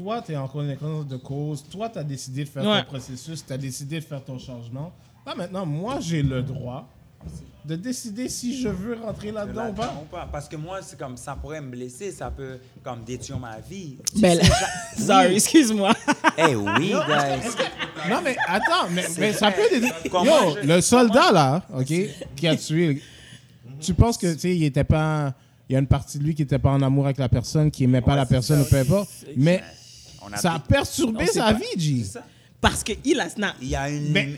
Toi, 0.01 0.21
tu 0.25 0.31
es 0.31 0.37
en 0.37 0.47
connaissance 0.47 1.05
de 1.07 1.17
cause. 1.17 1.63
Toi, 1.69 1.89
tu 1.89 1.99
as 1.99 2.03
décidé 2.03 2.43
de 2.43 2.49
faire 2.49 2.63
Ouais. 2.63 2.81
ton 2.83 2.87
processus. 2.87 3.45
Tu 3.45 3.53
as 3.53 3.57
décidé 3.57 3.99
de 3.99 4.05
faire 4.05 4.23
ton 4.23 4.39
changement. 4.39 4.91
Là, 5.25 5.35
maintenant, 5.35 5.65
moi, 5.65 5.99
j'ai 5.99 6.23
le 6.23 6.41
droit 6.41 6.87
de 7.63 7.75
décider 7.75 8.27
si 8.27 8.59
je 8.59 8.67
veux 8.67 8.95
rentrer 8.99 9.31
là-dedans 9.31 9.69
ou 9.69 9.73
pas. 9.73 9.85
Là-dedans 9.85 10.01
ou 10.01 10.05
pas. 10.15 10.27
Parce 10.31 10.49
que 10.49 10.55
moi, 10.55 10.79
c'est 10.81 10.97
comme 10.97 11.15
ça 11.17 11.35
pourrait 11.35 11.61
me 11.61 11.69
blesser, 11.69 12.11
ça 12.11 12.31
peut 12.31 12.57
comme 12.83 13.03
détruire 13.03 13.37
ma 13.37 13.59
vie. 13.59 13.97
Sais, 14.19 14.41
ja- 14.41 14.55
Sorry, 14.97 15.35
excuse-moi. 15.35 15.93
Eh 16.37 16.55
oui, 16.55 16.87
guys. 16.89 18.09
Non, 18.09 18.21
mais 18.23 18.35
attends, 18.47 18.89
mais, 18.91 19.33
ça 19.33 19.51
peut... 19.51 19.61
Des... 19.79 20.09
Comment 20.09 20.25
Yo, 20.25 20.55
je- 20.63 20.67
le 20.67 20.81
soldat, 20.81 21.31
là, 21.31 21.61
OK, 21.77 21.93
qui 22.35 22.47
a 22.47 22.55
tué... 22.55 23.03
Tu 23.79 23.93
penses 23.93 24.17
que, 24.17 24.33
tu 24.33 24.39
sais, 24.39 24.55
il 24.55 24.63
était 24.63 24.83
pas... 24.83 25.33
Il 25.69 25.73
y 25.73 25.75
a 25.75 25.79
une 25.79 25.87
partie 25.87 26.17
de 26.17 26.23
lui 26.23 26.33
qui 26.35 26.41
n'était 26.41 26.59
pas 26.59 26.71
en 26.71 26.81
amour 26.81 27.05
avec 27.05 27.17
la 27.19 27.29
personne, 27.29 27.69
qui 27.71 27.83
aimait 27.85 28.01
pas 28.01 28.15
la 28.15 28.25
personne, 28.25 28.57
ça 28.63 28.63
ou 28.63 28.69
peu 28.69 28.77
importe. 28.77 29.09
Mais 29.37 29.63
On 30.23 30.31
a 30.33 30.37
ça 30.37 30.53
a 30.53 30.59
perturbé 30.59 31.25
On 31.29 31.33
sa 31.33 31.41
pas. 31.45 31.53
vie, 31.53 31.79
G. 31.99 32.03
Ça. 32.03 32.23
Parce 32.59 32.83
que 32.83 32.93
il 33.03 33.19
a 33.19 33.27
snap. 33.29 33.55
Il 33.61 33.69
y 33.69 33.75
a 33.75 33.89
une, 33.89 34.11
Mais, 34.11 34.37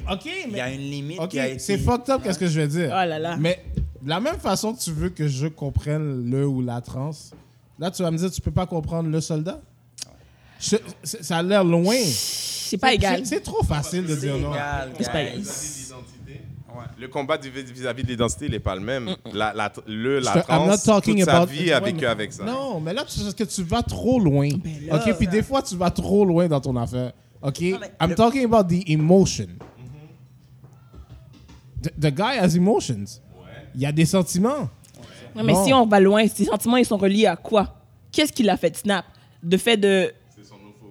il 0.49 0.55
y 0.55 0.59
a 0.61 0.71
une 0.71 0.79
limite 0.79 1.19
c'est 1.59 1.77
fucked 1.77 2.09
up, 2.09 2.21
qu'est-ce 2.23 2.39
que 2.39 2.47
je 2.47 2.59
vais 2.61 2.67
dire? 2.67 2.87
Oh 2.89 3.05
là 3.05 3.19
là. 3.19 3.35
Mais 3.37 3.63
de 4.01 4.07
la 4.09 4.19
même 4.21 4.39
façon 4.39 4.73
que 4.73 4.79
tu 4.81 4.91
veux 4.91 5.09
que 5.09 5.27
je 5.27 5.47
comprenne 5.47 6.29
le 6.29 6.47
ou 6.47 6.61
la 6.61 6.79
trans, 6.79 7.11
là, 7.79 7.91
tu 7.91 8.01
vas 8.01 8.11
me 8.11 8.17
dire, 8.17 8.31
tu 8.31 8.39
peux 8.39 8.51
pas 8.51 8.65
comprendre 8.65 9.09
le 9.09 9.19
soldat? 9.19 9.59
Je- 10.59 10.77
ça 11.03 11.37
a 11.39 11.43
l'air 11.43 11.63
loin. 11.65 11.97
C'est 12.05 12.77
pas 12.77 12.93
égal. 12.93 13.25
C'est- 13.25 13.41
trop 13.41 13.61
facile 13.63 14.05
de 14.05 14.15
dire 14.15 14.37
non. 14.37 14.53
égal, 14.53 14.91
C'est 14.97 15.11
pas 15.11 15.21
égal. 15.23 15.41
Ouais. 16.75 16.85
Le 16.99 17.07
combat 17.07 17.37
vis-à-vis 17.37 18.03
de 18.03 18.07
l'identité, 18.07 18.45
il 18.45 18.51
n'est 18.51 18.59
pas 18.59 18.73
le 18.75 18.81
même. 18.81 19.15
La, 19.33 19.53
la, 19.53 19.71
le, 19.85 20.19
la 20.19 20.41
trans, 20.41 20.63
I'm 20.65 20.69
not 20.71 20.77
talking 20.83 21.17
toute 21.17 21.25
sa 21.25 21.37
about- 21.41 21.51
vie 21.51 21.71
a 21.71 21.79
vécu 21.79 22.05
avec 22.05 22.33
ça. 22.33 22.43
Non, 22.43 22.79
mais 22.79 22.93
là, 22.93 23.03
tu- 23.05 23.19
parce 23.21 23.33
que 23.35 23.43
tu 23.43 23.63
vas 23.63 23.83
trop 23.83 24.19
loin. 24.19 24.49
là- 24.87 24.95
OK, 24.95 25.15
puis 25.17 25.27
des 25.27 25.43
fois, 25.43 25.61
tu 25.61 25.75
vas 25.75 25.91
trop 25.91 26.25
loin 26.25 26.47
dans 26.47 26.59
ton 26.61 26.75
affaire. 26.75 27.13
OK? 27.41 27.61
I'm 27.61 27.79
le- 28.09 28.15
talking 28.15 28.45
about 28.45 28.63
the 28.73 28.89
emotion. 28.89 29.47
The, 31.81 31.89
the 31.99 32.11
guy 32.11 32.37
has 32.39 32.55
emotions. 32.55 33.19
Il 33.75 33.81
y 33.81 33.85
a 33.85 33.91
des 33.91 34.05
sentiments. 34.05 34.69
Ouais, 35.35 35.43
mais 35.43 35.53
Non. 35.53 35.65
si 35.65 35.73
on 35.73 35.85
va 35.85 35.99
loin, 35.99 36.25
ces 36.27 36.45
sentiments, 36.45 36.77
ils 36.77 36.85
sont 36.85 36.97
reliés 36.97 37.25
à 37.25 37.35
quoi? 37.35 37.75
Qu'est-ce 38.11 38.31
qui 38.31 38.43
l'a 38.43 38.55
fait 38.57 38.75
snap? 38.77 39.05
De 39.41 39.57
fait 39.57 39.77
de. 39.77 40.13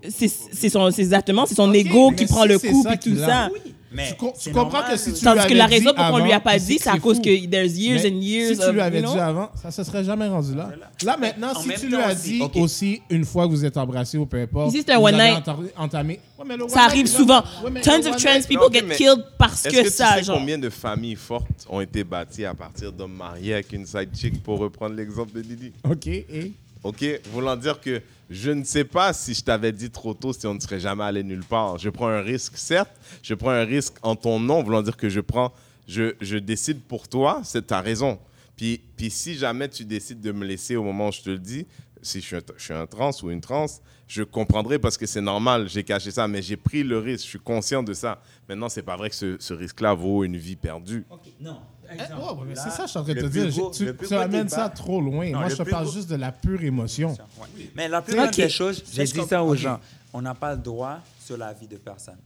C'est 0.08 0.26
c'est 0.28 0.68
son, 0.68 0.90
c'est 0.90 1.02
exactement, 1.02 1.46
c'est 1.46 1.54
son 1.54 1.72
ego 1.72 2.10
qui 2.10 2.26
si 2.26 2.32
prend 2.32 2.44
le 2.44 2.58
c'est 2.58 2.70
coup 2.70 2.82
ça 2.82 2.94
et 2.94 2.98
tout 2.98 3.02
qu'il 3.10 3.22
a. 3.22 3.26
ça. 3.26 3.50
Oui, 3.52 3.72
mais 3.94 4.08
Tu, 4.10 4.14
co- 4.16 4.28
tu 4.34 4.34
c'est 4.38 4.50
comprends 4.52 4.78
normal 4.78 4.92
que 4.92 4.96
si 4.98 5.12
tu 5.12 5.24
Tandis 5.24 5.38
que 5.40 5.44
avais 5.44 5.54
la 5.54 5.66
dit 5.66 5.74
raison 5.74 5.94
pour 5.94 6.06
qu'on 6.08 6.18
lui 6.18 6.32
a 6.32 6.36
avant, 6.36 6.44
pas 6.44 6.58
dit, 6.58 6.78
c'est 6.78 6.88
à 6.90 6.98
cause 6.98 7.16
fou. 7.16 7.22
que 7.22 7.46
there's 7.46 7.76
years 7.78 8.02
Mais 8.02 8.10
and 8.10 8.20
years 8.20 8.48
Si 8.52 8.58
tu 8.58 8.64
of, 8.64 8.72
lui 8.72 8.80
avais 8.80 8.98
you 9.00 9.04
know? 9.04 9.12
dit 9.14 9.18
avant, 9.20 9.50
ça 9.60 9.70
se 9.70 9.84
serait 9.84 10.04
jamais 10.04 10.28
rendu 10.28 10.54
là. 10.54 10.70
Là, 11.04 11.16
maintenant, 11.16 11.52
En 11.54 11.60
si 11.60 11.68
tu 11.80 11.86
lui 11.88 11.96
as 11.96 12.14
dit 12.14 12.40
ok. 12.42 12.56
aussi 12.56 13.02
une 13.10 13.24
fois 13.24 13.44
que 13.46 13.50
vous 13.50 13.64
êtes 13.64 13.76
embrassés 13.76 14.18
ou 14.18 14.26
peu 14.26 14.40
importe. 14.40 14.72
Ici, 14.72 14.82
c'est 14.86 14.92
un 14.92 14.98
vous 14.98 15.04
one 15.06 15.14
avez 15.20 15.32
night. 15.34 15.46
enta- 15.46 15.56
entamé. 15.76 16.20
Ouais, 16.38 16.44
mais 16.46 16.56
le 16.56 16.68
Ça 16.68 16.80
one 16.80 16.86
arrive 16.86 17.04
night, 17.04 17.08
souvent. 17.16 17.42
ouais, 17.64 17.80
Tons 17.82 18.06
of 18.08 18.16
trans 18.16 18.34
night- 18.34 18.48
people 18.48 18.68
get 18.72 18.84
killed 18.96 19.24
parce 19.38 19.64
Est-ce 19.66 19.76
que, 19.76 19.82
que, 19.84 19.90
ça, 19.90 20.08
tu 20.12 20.18
sais 20.18 20.22
genre. 20.24 20.38
combien 20.38 20.58
de 20.58 20.70
familles 20.70 21.16
fortes 21.16 21.66
ont 21.68 21.80
été 21.80 22.04
bâties 22.04 22.44
à 22.44 22.54
partir 22.54 22.92
d'hommes 22.92 23.14
mariés 23.14 23.54
avec 23.54 23.72
une 23.72 23.86
side 23.86 24.10
chick, 24.14 24.42
pour 24.42 24.58
reprendre 24.58 24.94
l'exemple 24.94 25.32
de 25.32 25.42
Didi? 25.42 25.72
OK, 25.88 26.06
et? 26.06 26.52
OK 26.84 27.04
Voulant 27.32 27.54
dire 27.56 27.80
que 27.80 28.02
je 28.32 28.50
ne 28.50 28.64
sais 28.64 28.84
pas 28.84 29.12
si 29.12 29.34
je 29.34 29.42
t'avais 29.42 29.72
dit 29.72 29.90
trop 29.90 30.14
tôt 30.14 30.32
si 30.32 30.46
on 30.46 30.54
ne 30.54 30.60
serait 30.60 30.80
jamais 30.80 31.04
allé 31.04 31.22
nulle 31.22 31.44
part. 31.44 31.78
Je 31.78 31.90
prends 31.90 32.08
un 32.08 32.22
risque, 32.22 32.56
certes. 32.56 32.90
Je 33.22 33.34
prends 33.34 33.50
un 33.50 33.64
risque 33.64 33.94
en 34.02 34.16
ton 34.16 34.40
nom, 34.40 34.62
voulant 34.62 34.82
dire 34.82 34.96
que 34.96 35.08
je 35.08 35.20
prends, 35.20 35.52
je, 35.86 36.14
je 36.20 36.38
décide 36.38 36.80
pour 36.80 37.08
toi, 37.08 37.42
c'est 37.44 37.66
ta 37.66 37.80
raison. 37.80 38.18
Puis, 38.56 38.80
puis 38.96 39.10
si 39.10 39.34
jamais 39.34 39.68
tu 39.68 39.84
décides 39.84 40.20
de 40.20 40.32
me 40.32 40.46
laisser 40.46 40.76
au 40.76 40.82
moment 40.82 41.08
où 41.08 41.12
je 41.12 41.20
te 41.20 41.30
le 41.30 41.38
dis, 41.38 41.66
si 42.00 42.20
je 42.20 42.36
suis 42.58 42.72
un, 42.72 42.86
trans 42.86 43.10
ou 43.22 43.30
une 43.30 43.40
trans, 43.40 43.66
je 44.08 44.22
comprendrai 44.22 44.78
parce 44.78 44.96
que 44.96 45.06
c'est 45.06 45.20
normal, 45.20 45.68
j'ai 45.68 45.84
caché 45.84 46.10
ça, 46.10 46.26
mais 46.26 46.42
j'ai 46.42 46.56
pris 46.56 46.82
le 46.82 46.98
risque, 46.98 47.24
je 47.24 47.30
suis 47.30 47.38
conscient 47.38 47.82
de 47.82 47.92
ça. 47.92 48.20
Maintenant, 48.48 48.68
c'est 48.68 48.82
pas 48.82 48.96
vrai 48.96 49.10
que 49.10 49.16
ce, 49.16 49.36
ce 49.38 49.54
risque-là 49.54 49.94
vaut 49.94 50.24
une 50.24 50.36
vie 50.36 50.56
perdue. 50.56 51.04
Non. 51.40 51.60
Eh, 51.90 51.96
ouais, 51.96 52.54
c'est 52.54 52.70
ça, 52.70 52.84
je 52.86 52.90
suis 52.90 52.98
en 52.98 53.04
train 53.04 53.14
de 53.14 53.20
te 53.20 53.26
plus 53.26 53.46
dire. 53.46 53.50
gros- 53.50 53.70
tu 53.70 53.92
plus 53.94 54.08
tu 54.08 54.14
amènes 54.14 54.44
débat- 54.44 54.56
ça 54.56 54.68
trop 54.70 55.00
loin. 55.00 55.30
Non, 55.30 55.40
Moi, 55.40 55.48
je 55.48 55.56
te 55.56 55.62
plus 55.62 55.70
parle 55.70 55.84
gros- 55.84 55.92
juste 55.92 56.08
de 56.10 56.16
la 56.16 56.32
pure 56.32 56.62
émotion. 56.62 57.10
Ouais. 57.38 57.70
Mais 57.74 57.88
la 57.88 58.00
plupart 58.02 58.28
Ok. 58.28 58.36
des 58.36 58.48
choses, 58.48 58.82
j'ai 58.92 59.04
je 59.06 59.12
dit 59.12 59.26
ça 59.28 59.42
aux 59.44 59.54
gens, 59.54 59.78
on 60.12 60.22
n'a 60.22 60.34
pas 60.34 60.54
le 60.54 60.60
droit 60.62 60.98
sur 61.22 61.36
la 61.36 61.52
vie 61.52 61.66
de 61.66 61.76
personne. 61.76 62.18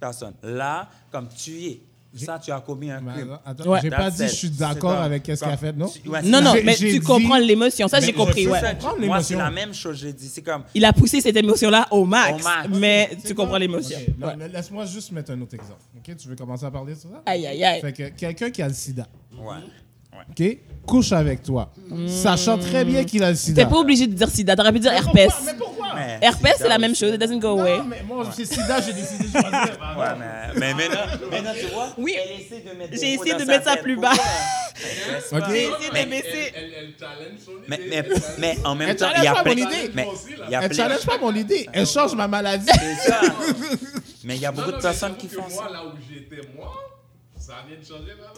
Personne. 0.00 0.34
Là, 0.42 0.88
comme 1.10 1.28
tu 1.28 1.50
es, 1.64 1.80
ça, 2.16 2.38
tu 2.42 2.50
as 2.50 2.60
commis 2.60 2.90
un 2.90 3.00
Mais 3.00 3.12
crime. 3.12 3.38
attends, 3.44 3.70
Ouais. 3.70 3.78
j'ai 3.82 3.90
pas 3.90 4.10
dit 4.10 4.22
it. 4.24 4.28
je 4.30 4.34
suis 4.34 4.50
d'accord 4.50 4.92
avec 4.98 5.24
ce 5.26 5.32
qu'il 5.34 5.44
a 5.44 5.56
fait, 5.56 5.72
non? 5.72 5.90
ouais, 6.06 6.22
Non, 6.22 6.40
non, 6.40 6.54
mais 6.64 6.74
tu 6.74 6.90
dit- 6.90 7.00
comprends 7.00 7.36
l'émotion. 7.38 7.86
Ça, 7.88 8.00
j'ai 8.00 8.12
compris, 8.12 8.46
ouais. 8.48 8.60
Moi, 9.00 9.22
c'est 9.22 9.36
la 9.36 9.50
même 9.50 9.74
chose, 9.74 9.98
j'ai 9.98 10.12
dit. 10.12 10.28
C'est 10.28 10.42
comme, 10.42 10.62
Il 10.74 10.84
a 10.84 10.92
poussé 10.92 11.20
cette 11.20 11.36
émotion-là 11.36 11.86
au 11.90 12.04
max, 12.04 12.40
Au 12.40 12.44
max. 12.44 12.68
mais 12.78 13.10
tu 13.24 13.34
comprends 13.34 13.58
l'émotion. 13.58 13.98
Ouais. 14.20 14.48
Laisse-moi 14.52 14.86
juste 14.86 15.12
mettre 15.12 15.32
un 15.32 15.40
autre 15.42 15.54
exemple. 15.54 15.80
Ok, 15.96 16.16
Tu 16.16 16.28
veux 16.28 16.36
commencer 16.36 16.64
à 16.64 16.70
parler 16.70 16.94
de 16.94 16.98
ça? 16.98 17.08
Aïe, 17.26 17.46
aïe, 17.46 17.62
aïe. 17.64 17.80
Fait 17.80 17.92
que 17.92 18.08
quelqu'un 18.08 18.50
qui 18.50 18.62
a 18.62 18.68
le 18.68 18.74
sida, 18.74 19.06
ouais. 19.38 19.56
Ok, 20.12 20.58
couche 20.86 21.12
avec 21.12 21.42
toi, 21.42 21.72
sachant 22.06 22.58
très 22.58 22.84
bien 22.84 23.04
qu'il 23.04 23.22
a 23.22 23.30
le 23.30 23.36
sida. 23.36 23.64
T'es 23.64 23.70
pas 23.70 23.76
obligé 23.78 24.06
de 24.06 24.14
dire 24.14 24.28
sida, 24.30 24.56
t'aurais 24.56 24.72
pu 24.72 24.80
dire 24.80 24.92
Mais 24.92 24.98
herpès. 24.98 25.26
pourquoi? 25.28 25.52
Mais 25.52 25.58
pourquoi? 25.58 25.74
Mais 25.94 26.18
Herpès, 26.20 26.54
c'est 26.58 26.68
la 26.68 26.78
même 26.78 26.94
chose, 26.94 27.14
it 27.14 27.20
doesn't 27.20 27.38
go 27.40 27.58
away. 27.58 27.78
Non, 27.78 27.84
mais 27.84 28.02
moi, 28.06 28.24
c'est 28.34 28.44
sida, 28.44 28.80
j'ai 28.80 28.92
décidé 28.92 29.24
de 29.24 29.30
choisir. 29.30 29.50
Ouais, 29.98 30.06
mais, 30.18 30.60
mais 30.60 30.74
maintenant, 30.74 31.28
maintenant, 31.30 31.52
tu 31.58 31.66
vois, 31.74 31.88
Oui. 31.98 32.14
elle 32.16 32.40
essaie 32.40 32.60
de 32.60 32.76
mettre 32.76 32.90
des 32.90 32.98
J'ai 32.98 33.14
essayé 33.14 33.34
de 33.34 33.44
mettre 33.44 33.64
ça 33.64 33.76
plus 33.76 33.96
bas. 33.96 34.12
Ok. 34.12 35.42
J'ai 35.50 35.62
essayé 35.62 35.74
Mais- 35.92 36.04
de 36.04 36.10
baisser. 36.10 36.52
Mais, 37.68 37.80
mais, 37.88 38.04
mais 38.38 38.58
en 38.64 38.74
même 38.74 38.90
Elle 38.90 38.96
temps, 38.96 39.06
challenge 39.06 39.22
il 39.22 39.24
y 39.24 39.28
a 39.28 39.34
pas 39.34 39.42
plein... 39.42 39.52
idée. 39.52 39.92
Elle 40.62 40.72
challenge 40.74 41.06
pas 41.06 41.18
mon 41.18 41.34
idée, 41.34 41.68
elle 41.72 41.86
change 41.86 42.14
ma 42.14 42.28
maladie. 42.28 42.66
C'est 42.72 43.10
ça. 43.10 43.20
Mais 44.24 44.34
il 44.36 44.42
y 44.42 44.46
a 44.46 44.52
beaucoup 44.52 44.72
de 44.72 44.76
personnes 44.82 45.16
qui 45.16 45.28
font 45.28 45.48
ça. 45.48 45.70
là 45.72 45.84
où 45.86 45.90
j'étais, 46.12 46.46
moi, 46.56 46.72
ça 47.48 47.54
vient 47.66 47.78
de 47.78 47.84
changer 47.84 48.12
ma 48.20 48.28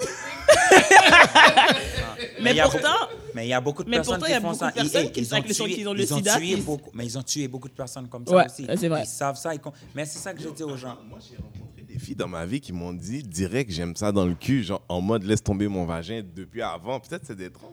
Mais 2.43 2.51
il 2.53 2.57
y 2.57 2.61
a 2.61 2.69
pourtant, 2.69 2.89
beaucoup- 2.89 3.13
mais 3.35 3.47
il 3.47 3.49
y 3.49 3.53
a 3.53 3.61
beaucoup 3.61 3.85
de 3.85 3.91
mais 3.91 3.97
personnes 3.97 4.15
pourtant, 4.15 4.27
qui 4.27 4.31
il 4.31 4.35
y 4.35 4.37
a 4.37 4.41
font 4.41 4.47
beaucoup 4.49 4.59
ça. 4.61 4.67
de 4.69 4.73
personnes 4.75 5.05
Ils- 5.07 5.11
qui 5.13 5.21
ils 5.21 5.27
savent 5.27 5.39
ont 5.39 5.43
tué- 5.43 5.75
qui 5.75 5.87
ont 5.87 5.93
le 5.93 6.01
ils 6.03 6.15
ont 6.15 6.17
sida, 6.19 6.37
tué 6.37 6.47
ils- 6.53 6.63
beaucoup, 6.63 6.91
mais 6.95 7.05
ils 7.07 7.19
ont 7.19 7.23
tué 7.23 7.49
beaucoup 7.49 7.69
de 7.69 7.75
personnes 7.75 8.09
comme 8.09 8.27
ça 8.27 8.35
Ouais, 8.37 8.47
aussi. 8.47 8.67
c'est 8.79 8.89
vrai. 8.89 9.03
Ils 9.03 9.07
savent 9.07 9.37
ça. 9.37 9.55
ils 9.55 9.61
Mais 9.95 10.05
c'est 10.05 10.19
ça 10.21 10.33
que 10.33 10.41
je 10.41 10.49
dis 10.51 10.63
aux 10.63 10.77
gens. 10.77 10.97
Moi, 11.09 11.19
j'ai 11.29 11.37
rencontré 11.37 11.83
des 11.83 11.99
filles 11.99 12.15
dans 12.15 12.29
ma 12.29 12.47
vie 12.47 12.61
qui 12.61 12.73
m'ont 12.73 12.93
dit 12.93 13.23
direct, 13.25 13.71
j'aime 13.73 13.97
ça 13.97 14.13
dans 14.13 14.25
le 14.27 14.35
cul, 14.35 14.63
genre 14.63 14.83
en 14.89 15.01
mode 15.01 15.25
laisse 15.25 15.43
tomber 15.43 15.67
mon 15.69 15.85
vagin 15.87 16.23
depuis 16.35 16.63
avant. 16.63 17.01
Peut-être 17.01 17.25
c'est 17.27 17.37
des 17.37 17.51
trans. 17.51 17.73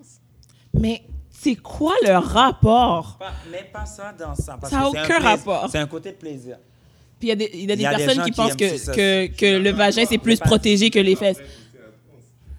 mais 0.74 1.04
c'est 1.30 1.56
quoi 1.56 1.94
le 2.04 2.18
rapport? 2.18 3.18
Pas- 3.20 3.34
mais 3.52 3.64
pas 3.72 3.86
ça 3.86 4.12
dans 4.12 4.34
ça. 4.36 4.58
Parce 4.60 4.72
Ça 4.74 4.80
a 4.80 4.84
que 4.86 4.92
c'est 4.92 4.98
un 5.00 5.04
aucun 5.06 5.20
rapport. 5.20 5.70
C'est 5.72 5.78
un 5.80 5.88
côté 5.88 6.12
de 6.12 6.18
plaisir. 6.18 6.58
Puis 7.20 7.28
il 7.28 7.30
y 7.30 7.32
a 7.32 7.36
des, 7.36 7.50
il 7.54 7.70
y 7.70 7.72
a 7.72 7.76
des 7.76 7.82
y 7.82 7.86
a 7.86 7.98
personnes 7.98 8.24
qui 8.24 8.32
qui 8.32 8.38
pensent 8.38 8.56
que, 8.56 8.78
ça. 8.78 8.94
que, 8.94 9.28
que 9.28 9.58
le 9.58 9.72
vagin, 9.72 10.04
c'est 10.08 10.18
plus 10.18 10.40
protégé 10.40 10.90
que 10.90 11.00
les 11.00 11.16
fesses. 11.16 11.38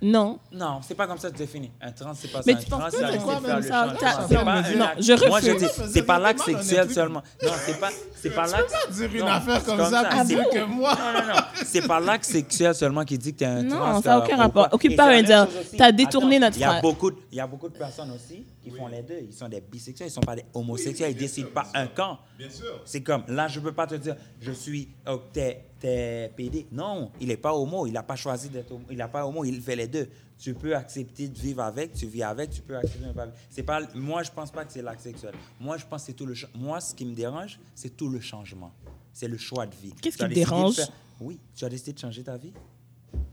Non. 0.01 0.39
Non, 0.53 0.81
c'est 0.87 0.95
pas 0.95 1.07
comme 1.09 1.19
ça 1.19 1.29
que 1.29 1.35
tu 1.35 1.41
définis. 1.41 1.73
Un 1.81 1.91
trans, 1.91 2.13
c'est 2.15 2.29
pas 2.31 2.41
Mais 2.47 2.53
ça. 2.55 2.59
tu 2.61 2.67
Un 2.73 2.79
penses 2.79 2.93
trans, 2.93 3.09
c'est 3.11 3.19
quoi, 3.19 3.35
de 3.35 3.41
faire 3.41 3.49
même 3.49 3.63
le 3.63 3.63
ça, 3.69 4.27
C'est 4.29 4.35
non, 4.37 4.45
pas 4.45 4.63
non, 4.63 4.69
je 5.01 5.27
Moi, 5.29 5.41
je 5.41 5.51
refuse. 5.51 5.63
dis, 5.63 5.93
c'est 5.93 6.03
pas 6.03 6.19
l'acte 6.21 6.41
sexuel 6.41 6.91
seulement. 6.93 7.23
Non, 7.43 7.51
c'est 7.67 7.81
pas, 7.81 7.91
c'est 8.15 8.31
pas 8.31 8.47
l'acte. 8.47 8.71
pas 8.71 8.93
dire 8.93 9.11
une 9.13 9.21
non, 9.21 9.27
affaire 9.27 9.61
c'est 9.61 9.67
comme 9.77 9.91
ça, 9.91 10.25
dire 10.25 10.45
que 10.51 10.65
moi- 10.65 10.95
Non, 10.95 11.21
non, 11.21 11.27
non. 11.35 11.41
C'est 11.67 11.87
pas 11.87 11.99
l'acte 12.01 12.25
sexuel 12.25 12.75
seulement 12.77 13.05
qui 13.05 13.19
dit 13.19 13.33
que 13.33 13.39
tu 13.39 13.45
es 13.45 13.49
un 13.49 13.63
Non, 13.65 13.77
trans. 13.77 14.03
ça 14.03 14.15
a 14.15 14.19
euh, 14.21 14.25
aucun 14.25 14.37
rapport. 14.37 14.69
Occupe 14.71 14.97
pas 14.97 15.11
un 15.11 15.23
dire, 15.23 15.49
t'as 15.77 15.91
détourné 15.91 16.39
notre 16.39 16.57
il 16.57 16.61
y 16.61 16.65
a 16.65 16.69
frère. 16.69 16.83
beaucoup 16.83 17.11
de- 17.11 17.17
Il 17.33 17.39
y 17.39 17.41
a 17.41 17.47
beaucoup 17.47 17.69
de 17.69 17.77
personnes 17.77 18.13
aussi 18.13 18.45
qui 18.63 18.71
font 18.71 18.87
les 18.87 19.03
deux. 19.03 19.19
Ils 19.29 19.33
sont 19.35 19.49
des 19.49 19.61
bisexuels, 19.61 20.09
ils 20.09 20.13
sont 20.13 20.21
pas 20.21 20.37
des 20.37 20.45
homosexuels, 20.55 21.11
ils 21.11 21.17
décident 21.17 21.49
pas 21.53 21.67
un 21.75 21.87
camp. 21.89 22.19
Bien 22.39 22.49
sûr. 22.51 22.81
C'est 22.85 23.03
comme, 23.03 23.25
là, 23.29 23.49
je 23.49 23.59
peux 23.59 23.73
pas 23.73 23.87
te 23.89 23.97
dire, 23.97 24.15
je 24.41 24.53
suis, 24.53 24.89
t'es 25.33 25.65
t'es 25.81 26.33
PD. 26.37 26.67
Non, 26.73 27.11
il 27.21 27.29
n'est 27.29 27.37
pas 27.37 27.55
homo. 27.55 27.87
Il 27.87 27.93
n'a 27.93 28.03
pas 28.03 28.17
choisi 28.17 28.49
d'être 28.49 28.73
homo. 28.73 28.85
Il 28.91 28.97
n'a 28.97 29.09
pas 29.09 29.27
homo. 29.27 29.45
Il 29.45 29.61
fait 29.63 29.77
les 29.77 29.87
deux. 29.89 30.09
Tu 30.39 30.55
peux 30.55 30.75
accepter 30.77 31.27
de 31.29 31.37
vivre 31.39 31.63
avec, 31.63 31.93
tu 31.95 32.07
vis 32.07 32.23
avec, 32.23 32.51
tu 32.51 32.63
peux 32.63 32.77
accepter 32.77 33.01
de 33.03 33.09
ne 33.09 33.13
pas 33.13 33.27
vivre. 33.27 33.37
C'est 33.51 33.65
pas, 33.65 33.81
moi, 33.95 34.23
je 34.23 34.31
pense 34.31 34.51
pas 34.53 34.65
que 34.65 34.73
c'est 34.73 34.83
l'acte 34.83 35.01
sexuel. 35.01 35.35
Moi, 35.59 35.77
je 35.79 35.85
pense 35.85 36.03
que 36.03 36.07
c'est 36.07 36.13
tout 36.13 36.27
le 36.27 36.35
Moi, 36.55 36.81
ce 36.81 36.95
qui 36.95 37.05
me 37.05 37.15
dérange, 37.15 37.59
c'est 37.75 37.97
tout 37.97 38.09
le 38.09 38.21
changement. 38.21 38.73
C'est 39.13 39.27
le 39.29 39.37
choix 39.37 39.67
de 39.67 39.75
vie. 39.75 39.93
Qu'est-ce 40.01 40.17
qui 40.17 40.23
te 40.23 40.35
dérange? 40.35 40.75
faire- 40.77 40.93
Oui, 41.21 41.41
tu 41.57 41.65
as 41.65 41.69
décidé 41.69 41.93
de 41.93 41.99
changer 41.99 42.23
ta 42.23 42.37
vie. 42.37 42.53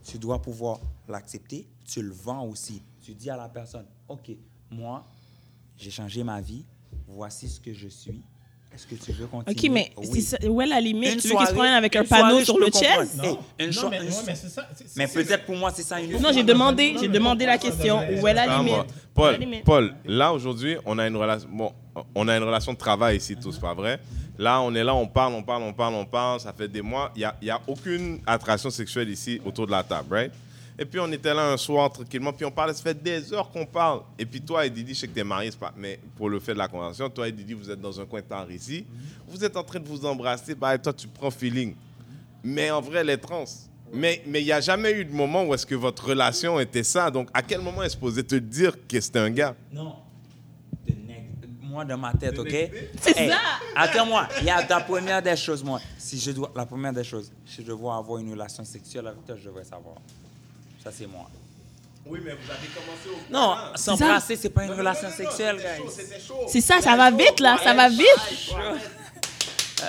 Tu 0.04 0.18
dois 0.18 0.42
pouvoir 0.42 0.80
l'accepter. 1.08 1.68
Tu 1.86 2.02
le 2.02 2.12
vends 2.12 2.44
aussi. 2.48 2.82
Tu 3.04 3.14
dis 3.14 3.30
à 3.30 3.38
la 3.38 3.50
personne, 3.50 3.86
OK, 4.08 4.32
moi, 4.72 5.06
j'ai 5.78 5.92
changé 5.92 6.24
ma 6.24 6.42
vie. 6.42 6.66
Voici 7.08 7.48
ce 7.48 7.60
que 7.60 7.72
je 7.74 7.88
suis. 7.88 8.24
Est-ce 8.76 8.88
que 8.88 8.96
tu 8.96 9.12
veux 9.14 9.28
continuer? 9.28 9.56
Ok, 9.58 9.70
mais 9.72 9.92
Oui. 9.98 10.08
c'est 10.14 10.22
ça- 10.22 10.50
où 10.50 10.62
est 10.62 10.66
la 10.66 10.82
limite? 10.82 11.14
Une 11.14 11.20
tu 11.22 11.28
veux 11.30 11.36
qu'il 11.38 11.48
se 11.48 11.54
promène 11.54 11.74
avec 11.74 11.96
un 11.96 12.04
panneau 12.04 12.44
soirée, 12.44 12.46
sur 12.46 12.60
le 12.60 12.68
chest? 12.68 13.20
Hey, 13.24 13.38
une 13.68 13.74
non, 13.74 13.90
mais, 13.90 14.00
ouais, 14.02 14.06
mais 14.28 14.36
c'est 14.36 14.50
ça. 14.50 14.68
c'est- 14.76 14.86
Mais 14.98 15.08
c'est- 15.08 15.24
peut-être 15.24 15.46
pour 15.46 15.56
moi, 15.56 15.72
c'est 15.74 15.84
ça 15.84 16.00
une 16.02 16.20
Non, 16.20 16.32
j'ai 16.34 16.44
demandé, 16.44 16.92
non, 16.94 17.00
j'ai 17.02 17.08
demandé 17.08 17.46
la 17.46 17.58
question. 17.58 18.00
Où 18.22 18.28
est 18.28 18.34
la 18.34 18.58
limite? 18.58 18.76
Paul? 19.14 19.40
Paul, 19.64 19.94
là 20.06 20.34
aujourd'hui, 20.34 20.76
on 20.86 21.00
a 21.00 21.08
une 21.08 21.16
relation. 21.16 21.48
Bon, 21.52 21.72
on 22.14 22.28
a 22.28 22.36
une 22.36 22.44
relation 22.44 22.74
de 22.74 22.78
travail 22.78 23.18
ici, 23.18 23.38
tous, 23.42 23.58
pas 23.58 23.74
vrai. 23.74 24.00
Là, 24.38 24.60
on 24.62 24.76
est 24.76 24.84
là, 24.84 24.94
on 24.94 25.08
parle, 25.08 25.34
on 25.36 25.44
parle, 25.44 25.64
on 25.64 25.72
parle, 25.72 25.94
on 25.94 26.06
parle. 26.06 26.42
Ça 26.42 26.52
fait 26.52 26.68
des 26.68 26.82
mois. 26.82 27.10
Il 27.16 27.20
n'y 27.20 27.24
a, 27.26 27.36
il 27.42 27.48
y 27.48 27.52
a 27.52 27.62
aucune 27.68 28.20
attraction 28.28 28.70
sexuelle 28.70 29.08
ici 29.10 29.40
autour 29.46 29.66
de 29.66 29.72
la 29.72 29.82
table, 29.84 30.14
right? 30.14 30.32
Et 30.78 30.86
puis 30.86 31.00
on 31.00 31.10
était 31.12 31.34
là 31.34 31.52
un 31.54 31.58
soir 31.58 31.90
tranquillement, 31.92 32.34
puis 32.34 32.46
on 32.46 32.52
parlait. 32.52 32.74
Ça 32.74 32.84
fait 32.84 33.02
des 33.02 33.34
heures 33.34 33.50
qu'on 33.50 33.66
parle. 33.66 34.02
Et 34.20 34.26
puis 34.26 34.42
toi 34.42 34.66
et 34.66 34.70
Didi, 34.70 34.94
je 34.94 35.00
sais 35.02 35.08
que 35.08 35.14
tu 35.14 35.20
es 35.20 35.24
marié, 35.24 35.50
pas. 35.52 35.74
Mais 35.78 36.00
pour 36.18 36.30
le 36.30 36.40
fait 36.40 36.54
de 36.54 36.58
la 36.58 36.68
conversation, 36.68 37.10
toi 37.10 37.28
et 37.28 37.32
Didi, 37.32 37.54
vous 37.54 37.70
êtes 37.72 37.80
dans 37.80 38.00
un 38.00 38.06
coin 38.06 38.22
tard 38.22 38.52
ici. 38.52 38.86
Vous 39.28 39.44
êtes 39.44 39.56
en 39.56 39.64
train 39.64 39.80
de 39.80 39.88
vous 39.88 40.06
embrasser. 40.06 40.54
Bah, 40.54 40.76
et 40.76 40.80
toi, 40.80 40.92
tu 40.92 41.08
prends 41.08 41.32
feeling. 41.32 41.76
Mais 42.44 42.70
en 42.72 42.82
vrai, 42.82 43.04
les 43.04 43.18
trans. 43.18 43.46
Mais 43.94 44.22
mais 44.26 44.42
il 44.42 44.46
n'y 44.46 44.52
a 44.52 44.60
jamais 44.60 44.92
eu 44.92 45.06
de 45.06 45.14
moment 45.14 45.46
où 45.46 45.54
est-ce 45.54 45.66
que 45.66 45.76
votre 45.76 46.08
relation 46.10 46.60
était 46.60 46.84
ça. 46.84 47.10
Donc, 47.10 47.30
à 47.34 47.42
quel 47.42 47.62
moment 47.62 47.82
est-ce 47.84 47.96
posé 47.96 48.24
te 48.24 48.36
dire 48.36 48.74
que 48.88 49.00
c'était 49.00 49.20
un 49.20 49.30
gars? 49.30 49.56
Non. 49.72 49.96
The 50.86 50.90
next- 51.08 51.48
Moi, 51.62 51.86
dans 51.86 51.98
ma 51.98 52.12
tête, 52.14 52.38
OK? 52.38 52.50
C'est 53.00 53.18
Hey, 53.18 53.30
ça. 53.30 53.38
Attends-moi. 53.76 54.28
Il 54.42 54.48
y 54.48 54.50
a 54.50 54.66
la 54.68 54.80
première 54.82 55.22
des 55.22 55.36
choses, 55.38 55.64
moi. 55.64 55.80
Si 55.98 56.20
je 56.20 56.32
dois, 56.32 56.52
la 56.56 56.66
première 56.66 56.92
des 56.94 57.04
choses, 57.06 57.32
si 57.46 57.64
je 57.64 57.72
dois 57.72 57.96
avoir 57.96 58.20
une 58.20 58.32
relation 58.32 58.66
sexuelle 58.66 59.08
avec 59.08 59.26
toi, 59.26 59.36
je 59.38 59.46
devrais 59.46 59.64
savoir. 59.64 59.96
Ça, 60.86 60.92
c'est 60.92 61.08
moi. 61.08 61.26
Oui, 62.06 62.20
mais 62.24 62.34
vous 62.34 62.52
avez 62.52 62.68
commencé 62.68 63.10
au. 63.10 63.34
Non, 63.34 63.56
s'embrasser, 63.76 64.36
c'est 64.36 64.50
pas 64.52 64.66
une 64.66 64.72
relation 64.74 65.10
sexuelle, 65.10 65.58
guys. 65.58 66.04
C'est 66.48 66.62
ça, 66.62 66.80
ça 66.80 66.96
va 66.96 67.10
vite, 67.10 67.40
là. 67.40 67.58
Ça 67.64 67.74
va 67.74 67.90
vite. 67.90 68.54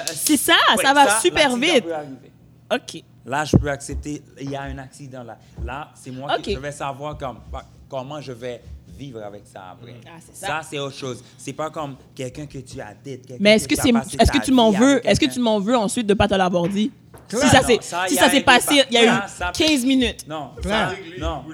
C'est 0.07 0.39
ça, 0.39 0.55
ça 0.83 0.95
va 0.95 1.21
super 1.21 1.55
vite. 1.57 1.85
peut. 1.85 2.77
OK. 2.77 3.03
Là, 3.27 3.45
je 3.45 3.57
peux 3.57 3.69
accepter, 3.71 4.23
il 4.41 4.51
y 4.51 4.57
a 4.57 4.63
un 4.63 4.79
accident 4.79 5.23
là. 5.25 5.37
Là, 5.65 5.91
c'est 5.95 6.13
moi 6.13 6.39
qui 6.39 6.55
je 6.55 6.59
vais 6.61 6.71
savoir 6.73 7.19
comme- 7.19 7.41
comment 7.89 8.21
je 8.21 8.33
vais 8.33 8.63
vivre 8.97 9.23
avec 9.23 9.43
ça 9.47 9.71
après. 9.73 9.95
Ah, 10.07 10.19
c'est 10.21 10.35
ça. 10.37 10.47
ça, 10.47 10.61
c'est 10.69 10.79
autre 10.79 10.97
chose. 10.97 11.23
C'est 11.39 11.53
pas 11.53 11.71
comme 11.71 11.97
quelqu'un 12.15 12.47
que 12.47 12.59
tu 12.59 12.81
as 12.81 12.95
date. 12.95 13.39
Mais 13.41 13.57
est-ce 13.57 13.69
que 13.69 13.75
tu 13.75 13.89
est-ce 14.21 14.31
que 14.31 14.53
m'en 14.53 14.71
veux, 14.71 14.93
avec 14.93 15.07
est-ce 15.07 15.21
que 15.21 15.27
quelqu'un. 15.27 15.35
tu 15.35 15.41
m'en 15.41 15.59
veux 15.61 15.77
ensuite 15.77 16.07
de 16.07 16.15
pas 16.15 16.29
te 16.29 16.35
l'avoir 16.35 16.69
dit? 16.69 16.91
Si 17.29 17.49
ça 17.49 17.63
s'est, 17.63 17.79
si 17.81 18.41
passé, 18.43 18.83
il 18.89 18.95
y 18.95 18.99
a 18.99 19.05
eu 19.05 19.07
Ça, 19.07 19.29
ça- 19.29 19.53
15 19.53 19.85
minutes. 19.85 20.27
Non, 20.29 20.51
ça, 20.63 20.93
non. 21.19 21.45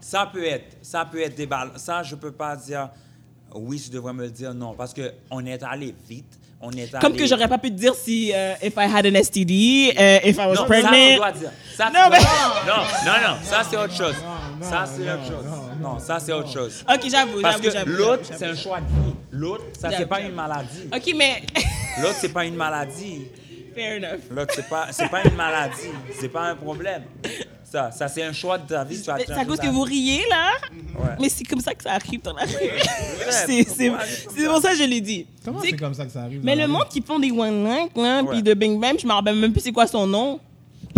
Ça 0.00 0.28
peut 0.30 0.44
être, 0.44 0.76
ça 0.82 1.04
peut 1.04 1.20
être 1.20 1.34
débat. 1.34 1.70
Ça, 1.76 2.02
je 2.02 2.14
peux 2.14 2.32
pas 2.32 2.56
dire 2.56 2.90
oui, 3.54 3.80
tu 3.80 3.90
devrais 3.90 4.12
me 4.12 4.24
le 4.24 4.30
dire 4.30 4.54
non, 4.54 4.74
parce 4.74 4.92
que 4.92 5.12
on 5.30 5.44
est 5.44 5.62
allé 5.62 5.94
vite. 6.08 6.38
On 6.64 6.70
est 6.70 6.90
Comme 7.00 7.12
allé- 7.12 7.18
que 7.20 7.26
j'aurais 7.26 7.48
pas 7.48 7.58
pu 7.58 7.70
te 7.70 7.74
dire 7.76 7.92
si 7.94 8.32
euh, 8.32 8.54
if 8.62 8.74
I 8.76 8.84
had 8.94 9.04
an 9.06 9.14
STD, 9.20 9.92
euh, 9.98 10.18
if 10.24 10.36
I 10.36 10.40
was 10.40 10.48
Non, 10.50 10.54
ça, 10.54 10.64
pregnant. 10.64 10.90
dire. 10.92 11.50
Ça, 11.76 11.86
Non, 11.86 12.08
mais- 12.10 12.18
non, 12.18 12.76
non, 13.04 13.12
non, 13.28 13.36
ça 13.42 13.62
c'est 13.68 13.76
autre 13.76 13.94
chose. 13.96 14.14
non, 14.60 14.68
ça 14.70 14.84
c'est 14.86 15.02
autre 15.10 15.24
chose. 15.26 15.44
non, 15.80 15.98
ça 15.98 16.20
c'est 16.20 16.32
autre 16.32 16.52
chose. 16.52 16.84
Ok, 16.88 17.00
j'avoue, 17.10 17.40
Parce 17.42 17.56
j'avoue, 17.56 17.64
que 17.64 17.70
j'avoue, 17.72 17.90
l'autre, 17.90 18.22
c'est 18.38 18.46
un 18.46 18.54
choix 18.54 18.78
de 18.80 18.84
vie. 18.86 19.14
L'autre, 19.32 19.64
ça 19.80 19.90
c'est 19.96 20.06
pas 20.06 20.20
une 20.20 20.34
maladie. 20.34 20.88
Ok, 20.94 21.12
mais 21.16 21.42
L'autre, 22.00 22.16
c'est 22.20 22.32
pas 22.32 22.44
une 22.44 22.54
maladie. 22.54 23.26
fair 23.74 23.96
enough. 23.96 24.20
L'autre, 24.30 24.52
c'est 24.54 24.68
pas, 24.68 24.86
c'est 24.92 25.08
pas 25.08 25.22
une 25.24 25.34
maladie. 25.34 25.88
C'est 26.20 26.28
pas 26.28 26.42
un 26.42 26.54
problème. 26.56 27.02
Ça, 27.72 27.90
ça 27.90 28.06
c'est 28.06 28.22
un 28.22 28.34
choix 28.34 28.58
de 28.58 28.66
ta 28.68 28.84
vie. 28.84 28.96
C'est 28.96 29.08
à 29.32 29.44
cause 29.46 29.58
que 29.58 29.66
vous 29.68 29.80
riez 29.80 30.20
là, 30.28 30.50
Ouais. 30.98 31.16
mais 31.18 31.28
c'est 31.30 31.44
comme 31.44 31.60
ça 31.60 31.74
que 31.74 31.82
ça 31.82 31.92
arrive 31.94 32.20
dans 32.20 32.34
la 32.34 32.44
vie. 32.44 32.54
C'est 33.46 33.64
c'est- 33.64 33.90
c'est 34.36 34.46
pour 34.46 34.60
ça 34.60 34.72
que 34.72 34.76
je 34.76 34.84
l'ai 34.84 35.00
dit. 35.00 35.24
Comment 35.42 35.60
c'est 35.62 35.72
comme 35.72 35.94
ça 35.94 36.04
que 36.04 36.12
ça 36.12 36.22
arrive? 36.24 36.40
Mais 36.44 36.54
le 36.54 36.66
monde 36.66 36.86
qui 36.90 37.00
font 37.00 37.18
des 37.18 37.30
one 37.32 37.64
night 37.64 37.96
là, 37.96 38.22
Ouais. 38.22 38.28
puis 38.30 38.42
de 38.42 38.52
bing 38.52 38.78
bang, 38.78 38.98
je 39.00 39.06
me 39.06 39.12
rappelle 39.12 39.36
même 39.36 39.52
plus 39.52 39.62
c'est 39.62 39.72
quoi 39.72 39.86
son 39.86 40.06
nom. 40.06 40.38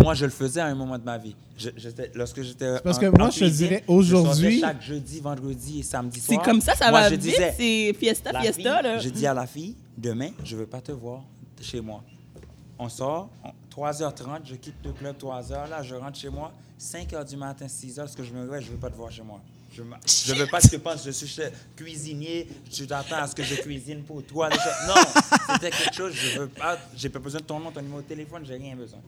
Moi, 0.02 0.14
je 0.14 0.24
le 0.24 0.32
faisais 0.32 0.60
à 0.60 0.66
un 0.66 0.74
moment 0.74 0.98
de 0.98 1.04
ma 1.04 1.16
vie. 1.16 1.37
Je- 1.56 1.70
lorsque 2.14 2.42
j'étais. 2.42 2.80
parce 2.82 2.98
que 2.98 3.06
en 3.06 3.12
moi, 3.16 3.30
je 3.30 3.34
te 3.38 3.44
cuisine, 3.44 3.68
dirais, 3.68 3.84
je 3.87 3.92
aujourd'hui- 3.92 4.58
chaque 4.60 4.82
jeudi, 4.82 5.20
vendredi 5.20 5.78
et 5.78 5.82
samedi 5.84 6.18
C'est 6.18 6.34
soir. 6.34 6.44
comme 6.44 6.60
ça, 6.60 6.74
ça 6.74 6.90
Moi, 6.90 7.02
va 7.02 7.10
je 7.10 7.14
vite. 7.14 7.37
C'est 7.56 7.94
fiesta, 7.96 8.32
La 8.32 8.40
fiesta 8.40 8.54
fille, 8.56 8.64
là. 8.82 8.98
Je 8.98 9.08
dis 9.10 9.26
à 9.28 9.34
la 9.34 9.46
fille, 9.46 9.76
demain, 9.96 10.30
je 10.42 10.56
ne 10.56 10.60
veux 10.62 10.66
pas 10.66 10.80
te 10.80 10.90
voir 10.90 11.20
chez 11.62 11.80
moi. 11.80 12.02
On 12.80 12.88
sort, 12.88 13.28
on- 13.44 13.50
3h30, 13.76 14.40
je 14.44 14.54
quitte 14.54 14.74
le 14.84 14.92
club 14.92 15.16
3h, 15.16 15.68
là, 15.68 15.82
je 15.82 15.94
rentre 15.94 16.18
chez 16.18 16.28
moi, 16.28 16.52
5h 16.80 17.24
du 17.28 17.37
matin, 17.37 17.66
6h, 17.66 17.96
parce 17.96 18.14
que 18.14 18.22
je 18.24 18.32
me 18.32 18.42
réveille, 18.42 18.62
je 18.64 18.68
ne 18.70 18.74
veux 18.74 18.80
pas 18.80 18.90
te 18.90 18.96
voir 18.96 19.10
chez 19.10 19.22
moi. 19.22 19.40
Je 20.06 20.32
ne 20.34 20.38
veux 20.38 20.46
pas 20.46 20.60
que 20.60 20.68
tu 20.68 20.78
penses, 20.78 21.04
je 21.04 21.10
suis 21.10 21.26
chez- 21.26 21.50
cuisinier, 21.74 22.48
tu 22.70 22.87
t'attends 22.87 23.16
à 23.16 23.26
ce 23.26 23.34
que 23.34 23.42
je 23.42 23.56
cuisine 23.56 24.04
pour 24.04 24.22
toi. 24.24 24.48
Non, 24.48 24.94
c'était 25.54 25.70
quelque 25.70 25.94
chose, 25.94 26.12
je 26.14 26.38
veux 26.40 26.48
pas, 26.48 26.78
j'ai 26.96 27.08
pas 27.08 27.18
besoin 27.18 27.40
de 27.40 27.46
ton 27.46 27.58
nom, 27.58 27.72
ton 27.72 27.82
numéro 27.82 28.00
de 28.00 28.06
téléphone, 28.06 28.44
j'ai 28.46 28.54
rien 28.56 28.76
besoin. 28.76 29.00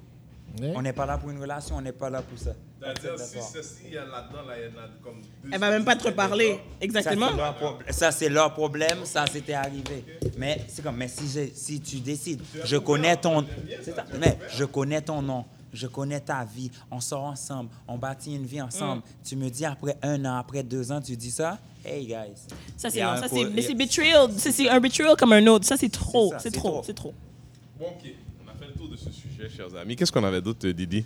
On 0.75 0.83
n'est 0.83 0.93
pas 0.93 1.07
là 1.07 1.19
pour 1.19 1.31
une 1.31 1.41
relation, 1.41 1.77
on 1.77 1.81
n'est 1.81 1.93
pas 1.93 2.09
là 2.11 2.23
pour 2.23 2.39
ça. 2.39 2.53
C'est-à-dire, 2.81 3.19
si 3.19 3.39
ceci, 3.53 3.75
il 3.87 3.93
y 3.95 3.99
a 3.99 4.05
là-dedans, 4.05 4.43
là, 4.47 4.55
il 4.59 4.65
y 4.65 4.67
en 4.79 4.81
a 4.83 4.89
comme 5.03 5.21
deux. 5.21 5.51
Elle 5.53 5.59
va 5.61 5.71
même 5.71 5.85
pas 5.85 5.97
te 5.97 6.05
reparler. 6.05 6.53
Ça, 6.55 6.61
Exactement. 6.81 7.29
c'est 7.31 7.37
leur 7.37 7.55
pro- 7.57 7.79
Ça, 7.91 8.13
c'est 8.13 8.29
leur 8.29 8.53
problème. 8.55 9.05
Ça, 9.05 9.25
c'était 9.31 9.55
arrivé. 9.55 10.05
Mais 10.39 10.63
c'est 10.69 10.83
comme, 10.83 10.97
mais 10.97 11.09
si, 11.09 11.27
si 11.55 11.81
tu 11.81 11.97
décides, 12.01 12.43
je 12.65 12.77
connais 12.77 13.17
ton... 13.17 13.45
ça. 13.83 14.05
Mais 14.21 14.39
je 14.51 14.65
connais 14.65 15.01
ton 15.01 15.21
nom. 15.23 15.45
Je 15.73 15.87
connais 15.89 16.21
ta 16.21 16.45
vie. 16.45 16.71
On 16.91 17.01
sort 17.01 17.25
ensemble. 17.25 17.69
On 17.89 17.99
bâtit 17.99 18.35
une 18.35 18.47
vie 18.47 18.63
ensemble. 18.63 19.03
Tu 19.25 19.37
me 19.37 19.51
dis 19.51 19.65
après 19.65 19.97
un 20.03 20.25
an, 20.25 20.37
après 20.37 20.63
deux 20.63 20.91
ans, 20.93 21.01
tu 21.01 21.17
dis 21.17 21.31
ça. 21.31 21.59
Hey, 21.85 22.07
guys. 22.07 22.35
Ça, 22.77 22.89
c'est 22.91 23.03
non, 23.03 23.09
un 23.11 23.17
ça, 23.21 23.29
c'est, 23.29 23.45
mais 23.51 23.63
c'est 23.63 23.75
betrayal. 23.75 24.29
C'est, 24.39 24.53
c'est 24.53 24.69
un 24.69 24.81
betrayal 24.81 25.17
comme 25.17 25.33
un 25.33 25.47
autre. 25.49 25.67
Ça, 25.67 25.77
c'est 25.77 25.91
trop. 25.91 26.33
C'est, 26.39 26.51
trop. 26.51 26.83
C'est 26.85 26.95
trop. 26.95 27.13
Bon, 27.79 27.87
ok. 27.87 28.11
On 28.45 28.51
a 28.51 28.55
fait 28.55 28.67
le 28.67 28.73
tour 28.73 28.89
de 28.89 28.97
ce 28.97 29.11
sujet, 29.37 29.49
chers 29.57 29.77
amis. 29.81 29.97
Qu'est-ce 29.97 30.13
qu'on 30.13 30.25
avait 30.25 30.41
d'autre, 30.41 30.67
Didi? 30.69 31.05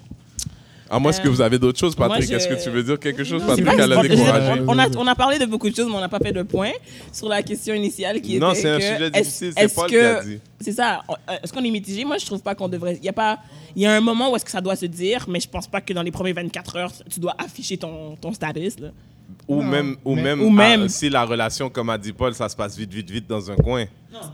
À 0.93 0.99
moins 0.99 1.13
est-ce 1.13 1.21
que 1.21 1.29
vous 1.29 1.41
avez 1.41 1.57
d'autres 1.57 1.79
choses, 1.79 1.97
moi, 1.97 2.09
Patrick 2.09 2.29
je- 2.29 2.35
Est-ce 2.35 2.49
que 2.49 2.61
tu 2.61 2.69
veux 2.69 2.83
dire 2.83 2.99
quelque 2.99 3.23
chose, 3.23 3.45
Patrick, 3.47 3.69
à 3.69 3.87
la 3.87 4.03
décourager 4.03 4.61
on, 4.67 4.77
a, 4.77 4.89
on 4.97 5.07
a 5.07 5.15
parlé 5.15 5.39
de 5.39 5.47
beaucoup 5.47 5.71
de 5.71 5.77
choses, 5.77 5.87
mais 5.89 5.95
on 5.95 6.01
n'a 6.01 6.09
pas 6.09 6.19
fait 6.19 6.33
de 6.33 6.43
point 6.43 6.73
sur 7.13 7.29
la 7.29 7.45
question 7.45 7.75
initiale 7.75 8.21
qui 8.21 8.41
Non, 8.41 8.51
était 8.51 8.61
c'est 8.63 8.69
un 8.71 8.79
que 8.79 8.83
sujet 8.83 9.07
est-ce- 9.07 9.23
difficile, 9.23 9.53
c'est 9.57 9.65
est-ce 9.65 9.75
Paul 9.77 9.87
qui 9.89 9.95
que- 9.95 10.17
a 10.17 10.25
dit. 10.25 10.41
C'est 10.61 10.73
ça. 10.73 11.03
euh, 11.09 11.37
Est-ce 11.45 11.53
qu'on 11.53 11.63
est 11.63 11.71
mitigé? 11.71 12.05
Moi, 12.05 12.19
je 12.19 12.27
trouve 12.27 12.43
pas 12.43 12.57
qu'on 12.57 12.67
devrait. 12.69 12.97
Il 13.01 13.05
y 13.05 13.09
a 13.09 13.13
pas. 13.13 13.39
Il 13.77 13.83
y 13.83 13.87
a 13.87 13.95
un 13.95 14.01
moment 14.01 14.33
où 14.33 14.37
est-ce 14.37 14.45
que 14.45 14.51
ça 14.51 14.61
doit 14.61 14.75
se 14.75 14.87
dire, 14.87 15.27
mais 15.29 15.39
je 15.39 15.49
pense 15.49 15.69
pas 15.69 15.81
que 15.81 15.93
dans 15.93 16.03
les 16.03 16.11
premières 16.11 16.35
24 16.35 16.75
heures, 16.77 16.93
tu 17.09 17.21
dois 17.21 17.37
afficher 17.39 17.77
ton, 17.79 18.17
ton 18.17 18.33
status. 18.33 18.81
Là. 18.81 18.89
Ou 19.47 19.63
même, 19.63 19.95
ou 20.05 20.17
même, 20.17 20.43
ou 20.43 20.51
même- 20.51 20.83
ah, 20.87 20.89
si 20.89 21.09
la 21.09 21.25
relation, 21.25 21.71
comme 21.71 21.89
a 21.91 21.99
dit 21.99 22.13
Paul, 22.13 22.35
ça 22.35 22.49
se 22.49 22.57
passe 22.57 22.77
vite, 22.77 22.93
vite, 22.93 23.09
vite 23.11 23.29
dans 23.29 23.49
un 23.49 23.55
coin. 23.55 23.85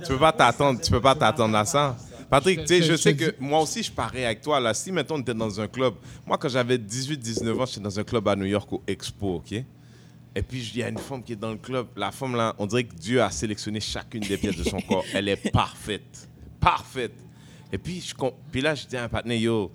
Tu 0.02 0.08
peux 0.08 0.18
pas 0.18 0.32
t'attendre, 0.32 0.80
tu 0.80 0.90
peux 0.90 1.02
pas 1.02 1.14
t'attendre 1.14 1.54
à 1.54 1.66
ça. 1.66 1.94
Patrick, 2.30 2.60
tu 2.60 2.66
sais, 2.66 2.80
je- 2.82 2.86
je 2.86 2.92
je 2.92 2.96
sais 2.96 3.14
que 3.16 3.34
moi 3.38 3.60
aussi, 3.60 3.82
je 3.82 3.90
parais 3.92 4.24
avec 4.24 4.40
toi. 4.40 4.58
Là, 4.60 4.74
si, 4.74 4.90
mettons, 4.92 5.16
on 5.16 5.20
était 5.20 5.34
dans 5.34 5.60
un 5.60 5.68
club. 5.68 5.94
Moi, 6.26 6.36
quand 6.38 6.48
j'avais 6.48 6.76
18, 6.78 7.18
19 7.18 7.58
ans, 7.60 7.66
j'étais 7.66 7.80
dans 7.80 7.98
un 8.00 8.04
club 8.04 8.26
à 8.28 8.34
New 8.36 8.46
York 8.46 8.72
au 8.72 8.82
Expo, 8.86 9.36
OK? 9.36 9.52
Et 9.52 10.42
puis, 10.42 10.70
il 10.74 10.80
y 10.80 10.82
a 10.82 10.88
une 10.88 10.98
femme 10.98 11.22
qui 11.22 11.32
est 11.32 11.36
dans 11.36 11.50
le 11.52 11.56
club. 11.56 11.86
La 11.96 12.10
femme, 12.10 12.34
là, 12.36 12.54
on 12.58 12.66
dirait 12.66 12.84
que 12.84 12.94
Dieu 12.94 13.22
a 13.22 13.30
sélectionné 13.30 13.80
chacune 13.80 14.20
des 14.20 14.36
pièces 14.36 14.56
de 14.56 14.64
son 14.64 14.80
corps. 14.80 15.04
Elle 15.14 15.28
est 15.28 15.50
parfaite. 15.50 16.28
Parfaite. 16.60 17.14
Et 17.72 17.78
puis, 17.78 18.00
je, 18.00 18.14
puis 18.52 18.60
là, 18.60 18.74
je 18.74 18.86
dis 18.86 18.96
à 18.96 19.04
un 19.04 19.08
partenaire, 19.08 19.38
yo, 19.40 19.72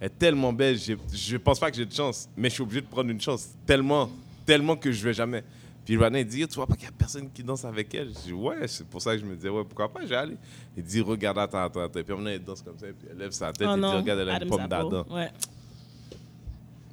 elle 0.00 0.06
est 0.06 0.18
tellement 0.18 0.52
belle, 0.52 0.78
j'ai- 0.78 0.96
je 1.12 1.36
pense 1.36 1.58
pas 1.58 1.70
que 1.70 1.76
j'ai 1.76 1.86
de 1.86 1.92
chance, 1.92 2.28
mais 2.36 2.48
je 2.48 2.54
suis 2.54 2.62
obligé 2.62 2.80
de 2.82 2.86
prendre 2.86 3.10
une 3.10 3.20
chance. 3.20 3.48
Tellement, 3.66 4.10
tellement 4.44 4.76
que 4.76 4.90
je 4.92 5.02
vais 5.04 5.14
jamais. 5.14 5.42
Puis 5.84 5.94
il 6.00 6.24
dit, 6.24 6.46
tu 6.46 6.54
vois 6.54 6.66
pas 6.66 6.74
qu'il 6.76 6.84
y 6.84 6.88
a 6.88 6.92
personne 6.96 7.28
qui 7.32 7.42
danse 7.42 7.64
avec 7.64 7.92
elle? 7.94 8.08
Je 8.10 8.26
dis, 8.26 8.32
ouais, 8.32 8.68
c'est 8.68 8.86
pour 8.86 9.02
ça 9.02 9.14
que 9.14 9.20
je 9.20 9.24
me 9.26 9.34
disais, 9.34 9.48
ouais, 9.48 9.64
pourquoi 9.64 9.92
pas, 9.92 10.06
j'ai 10.06 10.14
allé. 10.14 10.36
Il 10.76 10.82
dit, 10.84 11.00
regarde, 11.00 11.38
attends, 11.38 11.64
attends, 11.64 11.80
attends. 11.80 12.00
Puis 12.04 12.14
maintenant, 12.14 12.30
elle 12.30 12.44
danse 12.44 12.62
comme 12.62 12.78
ça, 12.78 12.86
puis 12.86 13.08
elle 13.10 13.18
lève 13.18 13.32
sa 13.32 13.52
tête, 13.52 13.66
Oh 13.68 13.72
et 13.72 13.74
dit, 13.74 13.80
non. 13.80 13.96
regarde, 13.96 14.20
elle 14.20 14.28
a 14.30 14.42
une 14.42 14.48
pomme 14.48 14.68
d'Adam. 14.68 15.04
Ouais. 15.10 15.30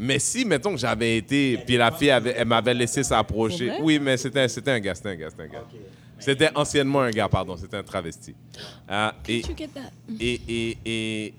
Mais 0.02 0.18
si, 0.18 0.46
mettons 0.46 0.72
que 0.72 0.78
j'avais 0.78 1.18
été, 1.18 1.58
puis 1.66 1.76
la 1.76 1.92
fille, 1.92 2.10
avait- 2.10 2.34
elle 2.38 2.48
m'avait 2.48 2.74
laissé 2.74 3.04
s'approcher. 3.04 3.74
Oui, 3.82 4.00
mais 4.00 4.16
c'était 4.18 4.48
c'était 4.48 4.72
un 4.72 4.80
gars, 4.80 4.96
c'était 4.96 5.10
un 5.10 5.16
gars, 5.16 5.30
c'était 5.30 5.44
un 5.44 5.48
gars. 5.48 5.66
C'était 6.18 6.50
anciennement 6.56 7.02
un 7.02 7.12
gars, 7.12 7.28
pardon, 7.30 7.56
c'était 7.58 7.78
un 7.78 7.84
travesti. 7.84 8.34
Ah, 8.88 9.14
et, 9.28 9.40
You 9.40 9.56
get 9.58 9.68
that? 9.74 9.92
et, 10.20 10.42
et, 10.48 10.78
et 10.86 11.34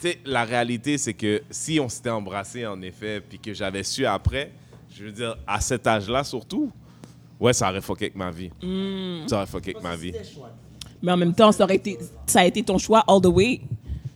tu 0.00 0.08
sais, 0.08 0.18
la 0.24 0.44
réalité, 0.44 0.98
c'est 0.98 1.14
que 1.14 1.42
si 1.50 1.78
on 1.80 1.88
s'était 1.88 2.10
embrassé, 2.10 2.66
en 2.66 2.80
effet, 2.82 3.20
puis 3.20 3.38
que 3.38 3.54
j'avais 3.54 3.82
su 3.84 4.04
après, 4.06 4.50
je 4.96 5.04
veux 5.04 5.12
dire, 5.12 5.36
à 5.46 5.60
cet 5.60 5.86
âge-là 5.86 6.22
surtout, 6.24 6.70
ouais, 7.40 7.52
ça 7.52 7.68
aurait 7.68 7.80
fucké 7.80 8.06
avec 8.06 8.16
ma 8.16 8.30
vie. 8.30 8.50
Hmm. 8.62 9.26
Ça 9.26 9.36
aurait 9.36 9.46
fucké 9.46 9.72
avec 9.72 9.82
ma 9.82 9.96
vie. 9.96 10.12
Mais 11.02 11.12
en 11.12 11.16
même 11.16 11.34
temps, 11.34 11.52
ça, 11.52 11.64
aurait 11.64 11.76
été, 11.76 11.98
ça 12.26 12.40
a 12.40 12.44
été 12.44 12.62
ton 12.62 12.78
choix 12.78 13.04
all 13.08 13.20
the 13.20 13.26
way. 13.26 13.60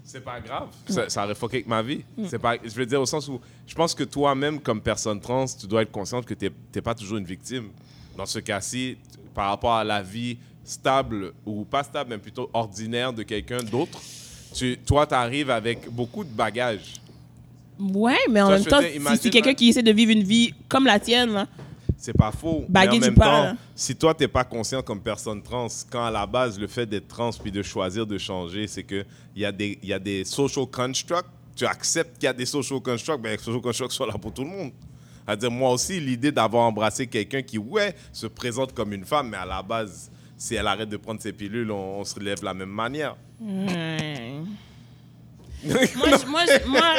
C'est 0.05 0.25
pas 0.25 0.41
grave. 0.41 0.69
Ça, 0.89 1.09
ça 1.09 1.25
aurait 1.25 1.35
fucké 1.35 1.59
avec 1.59 1.67
ma 1.67 1.83
vie. 1.83 2.03
C'est 2.29 2.39
pas, 2.39 2.57
je 2.63 2.71
veux 2.71 2.87
dire 2.87 3.01
au 3.01 3.07
sens 3.07 3.29
où 3.29 3.41
je 3.67 3.75
pense 3.75 3.95
que 3.95 4.05
toi-même, 4.05 4.61
comme 4.61 4.81
personne 4.81 5.21
trans, 5.21 5.47
tu 5.47 5.67
dois 5.67 5.83
être 5.83 5.93
consciente 5.93 6.25
que 6.25 6.35
tu 6.35 6.51
n'es 6.75 6.81
pas 6.81 6.95
toujours 6.95 7.19
une 7.19 7.27
victime. 7.27 7.71
Dans 8.17 8.27
ce 8.27 8.39
cas-ci, 8.39 8.97
par 9.35 9.51
rapport 9.51 9.75
à 9.75 9.85
la 9.85 10.03
vie 10.03 10.39
stable 10.65 11.33
ou 11.45 11.65
pas 11.65 11.83
stable, 11.83 12.11
mais 12.11 12.19
plutôt 12.19 12.51
ordinaire 12.53 13.13
de 13.13 13.23
quelqu'un 13.23 13.63
d'autre, 13.63 13.99
tu, 14.55 14.79
toi, 14.79 15.07
tu 15.07 15.15
arrives 15.15 15.51
avec 15.51 15.91
beaucoup 15.91 16.25
de 16.25 16.31
bagages. 16.31 16.95
Ouais, 17.79 18.17
mais 18.31 18.41
en 18.41 18.51
même 18.51 18.65
temps, 18.65 18.81
dire, 18.81 18.91
si 19.11 19.17
c'est 19.19 19.31
quelqu'un 19.31 19.55
qui 19.55 19.69
essaie 19.69 19.83
de 19.83 19.93
vivre 19.93 20.11
une 20.13 20.23
vie 20.25 20.53
comme 20.69 20.85
la 20.85 20.99
tienne, 20.99 21.33
là, 21.33 21.47
C'est 21.97 22.17
pas 22.17 22.31
faux. 22.33 22.65
Mais 22.69 22.89
en 22.89 22.93
du 22.93 23.01
même 23.01 23.15
temps, 23.15 23.43
là. 23.45 23.57
si 23.75 23.95
toi, 23.97 24.15
tu 24.15 24.23
n'es 24.23 24.29
pas 24.29 24.45
conscient 24.45 24.83
comme 24.83 25.01
personne 25.01 25.43
trans, 25.43 25.67
quand 25.91 26.05
à 26.05 26.11
la 26.11 26.27
base, 26.27 26.59
le 26.59 26.67
fait 26.69 26.87
d'être 26.87 27.09
trans 27.09 27.31
puis 27.31 27.51
de 27.53 27.63
choisir 27.63 28.07
de 28.07 28.17
changer, 28.19 28.67
c'est 28.67 28.85
qu'il 28.85 29.05
y, 29.37 29.45
a 29.45 29.53
des- 29.53 29.79
y 29.83 29.93
a 29.93 29.99
des 29.99 30.25
social 30.25 30.67
constructs. 30.67 31.29
Tu 31.57 31.67
acceptes 31.67 32.15
qu'il 32.19 32.25
y 32.27 32.29
a 32.29 32.33
des 32.33 32.47
social 32.47 32.81
constructs, 32.81 33.21
ben, 33.21 33.33
les 33.33 33.39
social 33.39 33.61
constructs 33.61 33.93
sont 33.93 34.07
là 34.07 34.15
pour 34.21 34.33
tout 34.33 34.43
le 34.45 34.51
monde. 34.51 34.71
C'est-à-dire, 35.27 35.51
moi 35.51 35.73
aussi, 35.73 35.99
l'idée 36.01 36.31
d'avoir 36.33 36.65
embrassé 36.67 37.07
quelqu'un 37.07 37.43
qui, 37.43 37.59
ouais, 37.59 37.95
se 38.13 38.27
présente 38.29 38.73
comme 38.73 38.93
une 38.93 39.05
femme, 39.05 39.29
mais 39.31 39.37
à 39.37 39.45
la 39.45 39.63
base, 39.63 40.11
si 40.37 40.55
elle 40.55 40.67
arrête 40.69 40.89
de 40.89 40.97
prendre 40.97 41.21
ses 41.21 41.33
pilules, 41.33 41.71
on, 41.73 41.99
on 42.01 42.05
se 42.05 42.15
relève 42.15 42.39
de 42.41 42.45
la 42.45 42.55
même 42.55 42.71
manière. 42.71 43.17
Ouais. 43.41 44.35
Moi, 45.67 45.77
je- 45.87 46.27
moi, 46.27 46.41
je- 46.47 46.69
moi, 46.69 46.95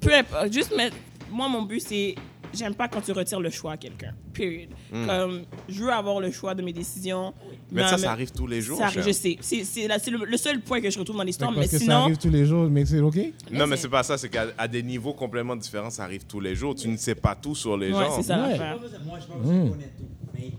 peu 0.00 0.14
importe. 0.14 0.52
Juste 0.52 0.76
mettre. 0.76 0.96
Moi, 1.30 1.48
mon 1.48 1.62
but, 1.62 1.80
c'est. 1.80 2.14
J'aime 2.54 2.74
pas 2.74 2.86
quand 2.86 3.00
tu 3.00 3.12
retires 3.12 3.40
le 3.40 3.48
choix 3.48 3.72
à 3.72 3.76
quelqu'un. 3.78 4.12
Period. 4.34 4.68
Comme, 4.90 5.44
je 5.70 5.82
veux 5.84 5.90
avoir 5.90 6.20
le 6.20 6.30
choix 6.30 6.54
de 6.54 6.60
mes 6.60 6.74
décisions. 6.74 7.30
Hmm. 7.30 7.54
Mais 7.72 7.88
ça, 7.88 7.96
ça 7.96 8.12
arrive 8.12 8.30
tous 8.30 8.46
les 8.46 8.60
jours. 8.60 8.76
Ça 8.76 8.84
arrive, 8.88 8.96
cher. 8.96 9.04
je 9.06 9.12
sais. 9.12 9.38
C'est 9.40 9.64
c'est 9.64 9.88
la- 9.88 9.98
c'est 9.98 10.10
le, 10.10 10.22
le 10.26 10.36
seul 10.36 10.60
point 10.60 10.82
que 10.82 10.90
je 10.90 10.98
retrouve 10.98 11.16
dans 11.16 11.22
l'histoire. 11.22 11.50
Mais 11.50 11.64
que 11.64 11.70
ça 11.70 11.78
sinon. 11.78 11.94
arrive 12.02 12.18
tous 12.18 12.28
les 12.28 12.44
jours, 12.44 12.68
mais 12.68 12.84
c'est 12.84 13.00
OK? 13.00 13.16
Non, 13.50 13.66
mais 13.66 13.78
c'est- 13.78 13.88
pas 13.88 14.02
ça. 14.02 14.18
C'est 14.18 14.28
qu'à 14.28 14.68
des 14.68 14.82
niveaux 14.82 15.14
complètement 15.14 15.56
différents, 15.56 15.88
ça 15.88 16.04
arrive 16.04 16.26
tous 16.26 16.40
les 16.40 16.54
jours. 16.54 16.74
Tu 16.74 16.88
ne 16.88 16.98
sais 16.98 17.14
pas 17.14 17.34
tout 17.34 17.54
sur 17.54 17.74
les 17.78 17.90
Ouais, 17.90 17.98
gens. 18.04 18.16
c'est 18.16 18.22
ça 18.24 18.42
Ouais. 18.46 18.58
Moi, 18.58 19.18
je 19.18 19.26
pas 19.26 19.34
besoin 19.38 19.64
de 19.64 19.70
connaître 19.70 19.96
tout. 19.96 20.04
Mais 20.34 20.52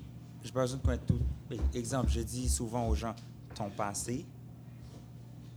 j'ai 0.44 0.52
pas 0.52 0.62
besoin 0.62 0.78
de 0.80 0.84
connaître 0.84 1.06
tout. 1.06 1.20
Mais, 1.52 1.58
Exemple, 1.76 2.10
je 2.10 2.22
dis 2.22 2.50
souvent 2.50 2.88
aux 2.88 2.96
gens, 2.96 3.14
ton 3.54 3.70
passé, 3.70 4.26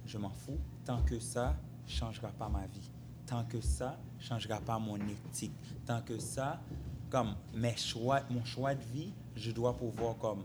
je 0.04 0.18
m'en 0.18 0.28
fous. 0.44 0.58
Tant 0.84 1.00
que 1.00 1.18
ça 1.18 1.56
changera 1.86 2.28
pas 2.28 2.48
ma 2.48 2.66
vie. 2.66 2.90
Tant 3.26 3.44
que 3.44 3.60
ça 3.60 3.98
changera 4.18 4.60
pas 4.60 4.78
mon 4.78 4.96
éthique. 4.96 5.52
Tant 5.84 6.00
que 6.02 6.18
ça, 6.18 6.60
comme 7.10 7.34
mes 7.54 7.76
choix, 7.76 8.20
mon 8.30 8.44
choix 8.44 8.74
de 8.74 8.82
vie, 8.92 9.12
je 9.34 9.50
dois 9.50 9.76
pouvoir 9.76 10.16
comme 10.18 10.42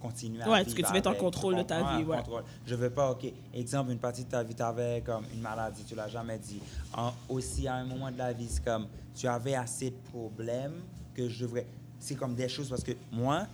continuer 0.00 0.42
à 0.42 0.50
Ouais, 0.50 0.58
vivre 0.64 0.76
parce 0.76 0.90
que 0.90 0.92
tu 0.92 0.98
être 0.98 1.06
en 1.06 1.14
contrôle 1.14 1.56
de 1.56 1.62
ta 1.62 1.96
vie, 1.96 2.04
ouais. 2.04 2.16
Contrôle. 2.18 2.44
Je 2.66 2.74
veux 2.74 2.90
pas, 2.90 3.10
OK, 3.12 3.26
exemple, 3.54 3.90
une 3.92 3.98
partie 3.98 4.24
de 4.24 4.28
ta 4.28 4.42
vie, 4.42 4.54
tu 4.54 4.62
avais 4.62 5.02
comme 5.04 5.24
une 5.32 5.40
maladie, 5.40 5.82
tu 5.84 5.94
l'as 5.94 6.08
jamais 6.08 6.38
dit. 6.38 6.60
En- 6.94 7.12
aussi, 7.28 7.66
à 7.66 7.76
un 7.76 7.84
moment 7.84 8.10
de 8.10 8.18
la 8.18 8.32
vie, 8.32 8.48
c'est 8.48 8.62
comme, 8.62 8.86
tu 9.14 9.26
avais 9.26 9.54
assez 9.54 9.90
de 9.90 9.96
problèmes 10.10 10.82
que 11.14 11.28
je 11.28 11.44
devrais... 11.44 11.66
C'est 11.98 12.16
comme 12.16 12.34
des 12.34 12.48
choses, 12.48 12.68
parce 12.68 12.84
que 12.84 12.92
moi, 13.10 13.46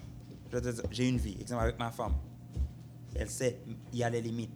j'ai 0.90 1.08
une 1.08 1.18
vie, 1.18 1.36
exemple, 1.40 1.62
avec 1.62 1.78
ma 1.78 1.92
femme. 1.92 2.14
Elle 3.14 3.30
sait, 3.30 3.60
il 3.92 3.98
y 3.98 4.02
a 4.02 4.10
les 4.10 4.20
limites. 4.20 4.50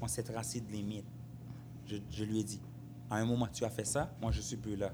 On 0.00 0.08
s'est 0.08 0.22
tracé 0.24 0.60
de 0.60 0.72
limites. 0.72 1.04
Je, 1.92 1.98
je 2.10 2.24
lui 2.24 2.40
ai 2.40 2.44
dit, 2.44 2.60
à 3.10 3.16
un 3.16 3.24
moment, 3.26 3.46
tu 3.52 3.64
as 3.64 3.70
fait 3.70 3.84
ça, 3.84 4.10
moi, 4.20 4.30
je 4.32 4.40
suis 4.40 4.56
plus 4.56 4.76
là. 4.76 4.90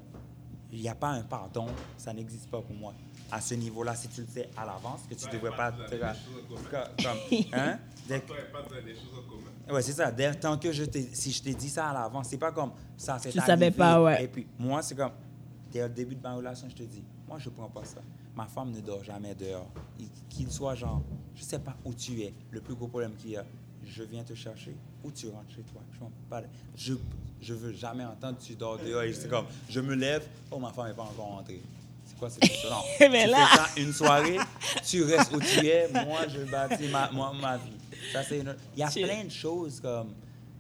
Il 0.73 0.81
n'y 0.81 0.89
a 0.89 0.95
pas 0.95 1.11
un 1.11 1.23
pardon, 1.23 1.67
ça 1.97 2.13
n'existe 2.13 2.51
pas 2.51 2.61
pour 2.61 2.75
moi. 2.75 2.93
À 3.31 3.41
ce 3.41 3.55
niveau-là, 3.55 3.95
si 3.95 4.09
tu 4.09 4.21
le 4.23 4.27
sais 4.27 4.49
à 4.57 4.67
l'avance, 4.67 5.03
que 5.09 5.15
tu 5.15 5.27
ne 5.27 5.33
devrais 5.33 5.55
pas... 5.57 5.71
te- 5.73 5.95
comme, 7.03 7.19
hein? 7.53 7.79
Dès- 8.09 8.21
Ouais, 9.71 9.83
c'est 9.83 9.93
ça. 9.93 10.11
Dès- 10.11 10.35
tant 10.35 10.59
que 10.59 10.73
je 10.73 10.85
t'ai, 10.85 11.09
si 11.13 11.31
je 11.31 11.43
t'ai 11.43 11.55
dit 11.55 11.69
ça 11.69 11.91
à 11.91 11.93
l'avance, 11.95 12.29
c'est 12.29 12.39
pas 12.39 12.53
comme 12.53 12.73
ça, 12.97 13.19
c'est 13.19 13.31
Tu 13.31 13.39
savais 13.47 13.67
arrivé. 13.67 13.77
pas, 13.79 14.03
ouais. 14.03 14.25
Et 14.25 14.29
puis, 14.29 14.47
moi, 14.59 14.83
c'est 14.83 14.95
comme, 14.97 15.13
dès 15.71 15.83
le 15.83 15.89
début 15.95 16.17
de 16.17 16.23
ma 16.23 16.35
relation, 16.35 16.69
je 16.69 16.75
te 16.75 16.83
dis, 16.83 17.05
moi, 17.29 17.39
je 17.39 17.49
prends 17.51 17.69
pas 17.69 17.85
ça. 17.85 18.01
Ma 18.35 18.47
femme 18.47 18.71
ne 18.73 18.81
dort 18.81 19.05
jamais 19.05 19.35
dehors. 19.35 19.71
Il- 20.01 20.09
Qu'il 20.29 20.51
soit 20.51 20.75
genre, 20.75 21.03
je 21.35 21.43
sais 21.45 21.59
pas 21.61 21.77
où 21.85 21.95
tu 21.95 22.21
es, 22.23 22.35
le 22.51 22.61
plus 22.61 22.75
gros 22.75 22.89
problème 22.89 23.15
qu'il 23.17 23.31
y 23.31 23.37
a, 23.37 23.45
je 23.85 24.03
viens 24.03 24.25
te 24.25 24.35
chercher 24.35 24.77
ou 25.05 25.11
tu 25.11 25.29
rentres 25.29 25.51
chez 25.55 25.63
toi? 25.63 25.81
Je. 26.77 26.93
Je, 26.93 26.95
je 27.41 27.55
veux 27.55 27.73
jamais 27.73 28.05
entendre 28.05 28.39
tu 28.39 28.55
dors 28.55 28.79
dehors 28.79 29.03
c'est 29.15 29.29
comme, 29.29 29.47
je 29.69 29.81
me 29.81 29.95
lève, 29.95 30.27
oh, 30.51 30.59
ma 30.59 30.73
femme 30.73 30.89
n'est 30.89 30.95
pas 30.95 31.03
encore 31.05 31.27
rentrée. 31.37 31.61
C'est 32.05 32.19
quoi 32.19 32.29
cette 32.31 32.45
chose 32.51 32.71
Non. 32.71 33.09
Mais 33.11 33.25
tu 33.27 33.31
là- 33.31 33.47
fais 33.47 33.57
ça 33.57 33.81
une 33.81 33.93
soirée, 33.93 34.39
tu 34.85 35.05
restes 35.05 35.33
où 35.35 35.41
tu 35.41 35.67
es, 35.67 35.89
moi, 35.93 36.27
je 36.29 36.41
bâtis 36.51 36.89
ma, 36.89 37.11
moi, 37.13 37.33
ma 37.41 37.57
vie. 37.59 37.71
Ça, 38.13 38.23
c'est 38.25 38.39
une- 38.41 38.57
Il 38.77 38.81
y 38.81 38.83
a 38.83 38.91
Chill. 38.91 39.05
plein 39.07 39.25
de 39.25 39.31
choses 39.31 39.81
comme. 39.81 40.13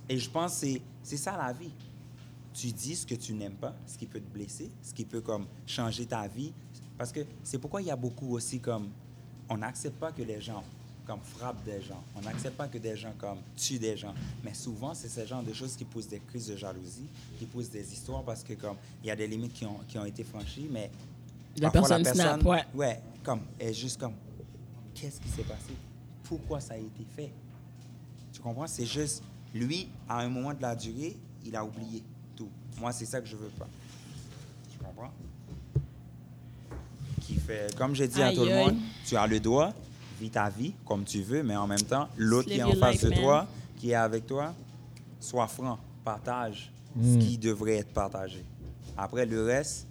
Et 0.08 0.18
je 0.18 0.30
pense 0.30 0.52
que 0.54 0.58
c'est- 0.66 0.82
c'est 1.02 1.16
ça 1.16 1.36
la 1.36 1.52
vie. 1.52 1.70
Tu 2.54 2.68
dis 2.72 2.96
ce 2.96 3.06
que 3.06 3.14
tu 3.14 3.32
n'aimes 3.34 3.54
pas, 3.56 3.74
ce 3.86 3.96
qui 3.98 4.06
peut 4.06 4.20
te 4.20 4.28
blesser, 4.32 4.70
ce 4.82 4.92
qui 4.92 5.04
peut 5.04 5.20
comme 5.20 5.46
changer 5.66 6.06
ta 6.06 6.26
vie. 6.28 6.52
Parce 6.96 7.12
que 7.12 7.20
c'est 7.44 7.58
pourquoi 7.58 7.80
il 7.82 7.86
y 7.88 7.90
a 7.90 7.96
beaucoup 7.96 8.34
aussi 8.34 8.60
comme. 8.60 8.88
On 9.48 9.56
n'accepte 9.56 9.98
pas 9.98 10.12
que 10.12 10.22
les 10.22 10.40
gens 10.40 10.62
comme 11.08 11.20
frappent 11.22 11.64
des 11.64 11.80
gens. 11.80 12.04
On 12.14 12.20
n'accepte 12.20 12.54
pas 12.54 12.68
que 12.68 12.76
des 12.76 12.94
gens 12.94 13.12
comme 13.18 13.38
tuent 13.56 13.78
des 13.78 13.96
gens. 13.96 14.12
Mais 14.44 14.52
souvent, 14.52 14.92
c'est 14.92 15.08
ce 15.08 15.24
genre 15.24 15.42
de 15.42 15.54
choses 15.54 15.74
qui 15.74 15.84
poussent 15.84 16.06
des 16.06 16.20
crises 16.20 16.48
de 16.48 16.56
jalousie, 16.56 17.08
qui 17.38 17.46
poussent 17.46 17.70
des 17.70 17.90
histoires 17.90 18.22
parce 18.22 18.44
que 18.44 18.52
comme 18.52 18.76
il 19.02 19.06
y 19.06 19.10
a 19.10 19.16
des 19.16 19.26
limites 19.26 19.54
qui 19.54 19.64
ont, 19.64 19.80
qui 19.88 19.98
ont 19.98 20.04
été 20.04 20.22
franchies, 20.22 20.68
mais 20.70 20.90
La 21.56 21.70
parfois, 21.70 21.96
personne 21.96 22.14
snap, 22.14 22.44
ouais. 22.44 22.62
Ouais, 22.74 23.00
comme, 23.24 23.40
est 23.58 23.72
juste 23.72 23.98
comme, 23.98 24.12
qu'est-ce 24.94 25.18
qui 25.18 25.28
s'est 25.30 25.44
passé? 25.44 25.72
Pourquoi 26.24 26.60
ça 26.60 26.74
a 26.74 26.76
été 26.76 27.06
fait? 27.16 27.32
Tu 28.30 28.40
comprends? 28.40 28.66
C'est 28.66 28.84
juste, 28.84 29.22
lui, 29.54 29.88
à 30.06 30.20
un 30.20 30.28
moment 30.28 30.52
de 30.52 30.60
la 30.60 30.76
durée, 30.76 31.16
il 31.46 31.56
a 31.56 31.64
oublié 31.64 32.02
tout. 32.36 32.50
Moi, 32.78 32.92
c'est 32.92 33.06
ça 33.06 33.22
que 33.22 33.26
je 33.26 33.34
veux 33.34 33.48
pas. 33.58 33.68
Tu 34.70 34.76
comprends? 34.76 35.10
Qui 37.22 37.36
fait, 37.36 37.74
comme 37.76 37.94
j'ai 37.94 38.08
dit 38.08 38.20
à 38.20 38.30
tout 38.30 38.44
le 38.44 38.54
monde, 38.54 38.76
tu 39.06 39.16
as 39.16 39.26
le 39.26 39.40
droit, 39.40 39.72
vis 40.20 40.30
ta 40.30 40.48
vie 40.48 40.72
comme 40.84 41.04
tu 41.04 41.22
veux, 41.22 41.42
mais 41.42 41.56
en 41.56 41.66
même 41.66 41.82
temps, 41.82 42.08
l'autre 42.16 42.48
qui 42.48 42.58
est 42.58 42.62
en 42.62 42.72
face 42.74 43.02
de 43.02 43.10
man. 43.10 43.18
toi, 43.20 43.46
qui 43.78 43.90
est 43.90 43.94
avec 43.94 44.26
toi, 44.26 44.54
sois 45.20 45.46
franc, 45.46 45.78
partage 46.04 46.70
ce 47.00 47.18
qui 47.18 47.38
devrait 47.38 47.76
être 47.76 47.92
partagé. 47.92 48.42
Après, 48.96 49.24
le 49.24 49.44
reste, 49.44 49.86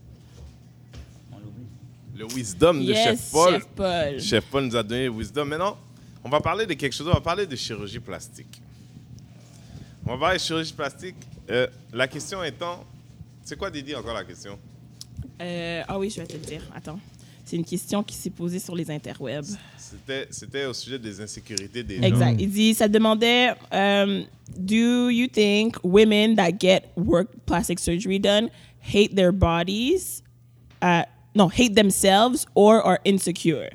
on 1.32 1.38
l'oublie. 1.38 1.68
Le 2.16 2.26
wisdom 2.36 2.74
de 2.74 2.92
Yes, 2.92 3.04
Chef 3.04 3.32
Paul. 3.32 3.54
Chef 3.54 3.68
Paul. 3.68 4.20
Chef 4.20 4.46
Paul 4.46 4.64
nous 4.66 4.76
a 4.76 4.84
donné 4.84 5.06
le 5.06 5.12
wisdom. 5.12 5.46
Maintenant, 5.46 5.78
on 6.24 6.30
va 6.30 6.42
parler 6.42 6.66
de 6.66 6.74
quelque 6.74 6.94
chose. 6.94 7.08
On 7.08 7.14
va 7.14 7.22
parler 7.22 7.46
de 7.46 7.56
chirurgie 7.56 8.00
plastique. 8.00 8.62
On 10.06 10.14
va 10.14 10.18
parler 10.18 10.38
de 10.38 10.44
chirurgie 10.44 10.74
plastique. 10.74 11.16
Euh, 11.50 11.68
la 11.94 12.08
question 12.08 12.44
étant, 12.44 12.84
c'est 13.44 13.58
quoi 13.58 13.72
Didi 13.72 13.96
encore 13.96 14.14
la 14.14 14.26
question? 14.26 14.60
Euh, 15.42 15.84
ah 15.88 15.98
oui, 15.98 16.10
je 16.10 16.20
vais 16.20 16.28
te 16.28 16.34
le 16.34 16.40
dire. 16.40 16.64
Attends. 16.76 17.00
C'est 17.46 17.56
une 17.56 17.64
question 17.64 18.04
qui 18.04 18.16
s'est 18.16 18.30
posée 18.30 18.60
sur 18.60 18.76
les 18.76 18.92
interwebs. 18.92 19.56
C'était, 19.90 20.28
c'était 20.30 20.66
au 20.66 20.74
sujet 20.74 21.00
des 21.00 21.22
insécurités 21.22 21.84
des 21.84 21.98
gens. 21.98 22.04
Exact. 22.04 22.42
Il 22.42 22.50
dit, 22.50 22.74
ça 22.74 22.88
demandait, 22.88 23.54
um, 23.72 24.26
do 24.58 25.10
you 25.10 25.28
think 25.28 25.78
women 25.84 26.36
that 26.36 26.60
get 26.60 26.92
work 26.98 27.30
plastic 27.46 27.80
surgery 27.80 28.20
done 28.20 28.50
hate 28.82 29.16
their 29.16 29.32
bodies, 29.32 30.24
uh, 30.82 31.04
no, 31.36 31.48
hate 31.48 31.76
themselves 31.76 32.46
or 32.54 32.86
are 32.86 33.00
insecure? 33.06 33.70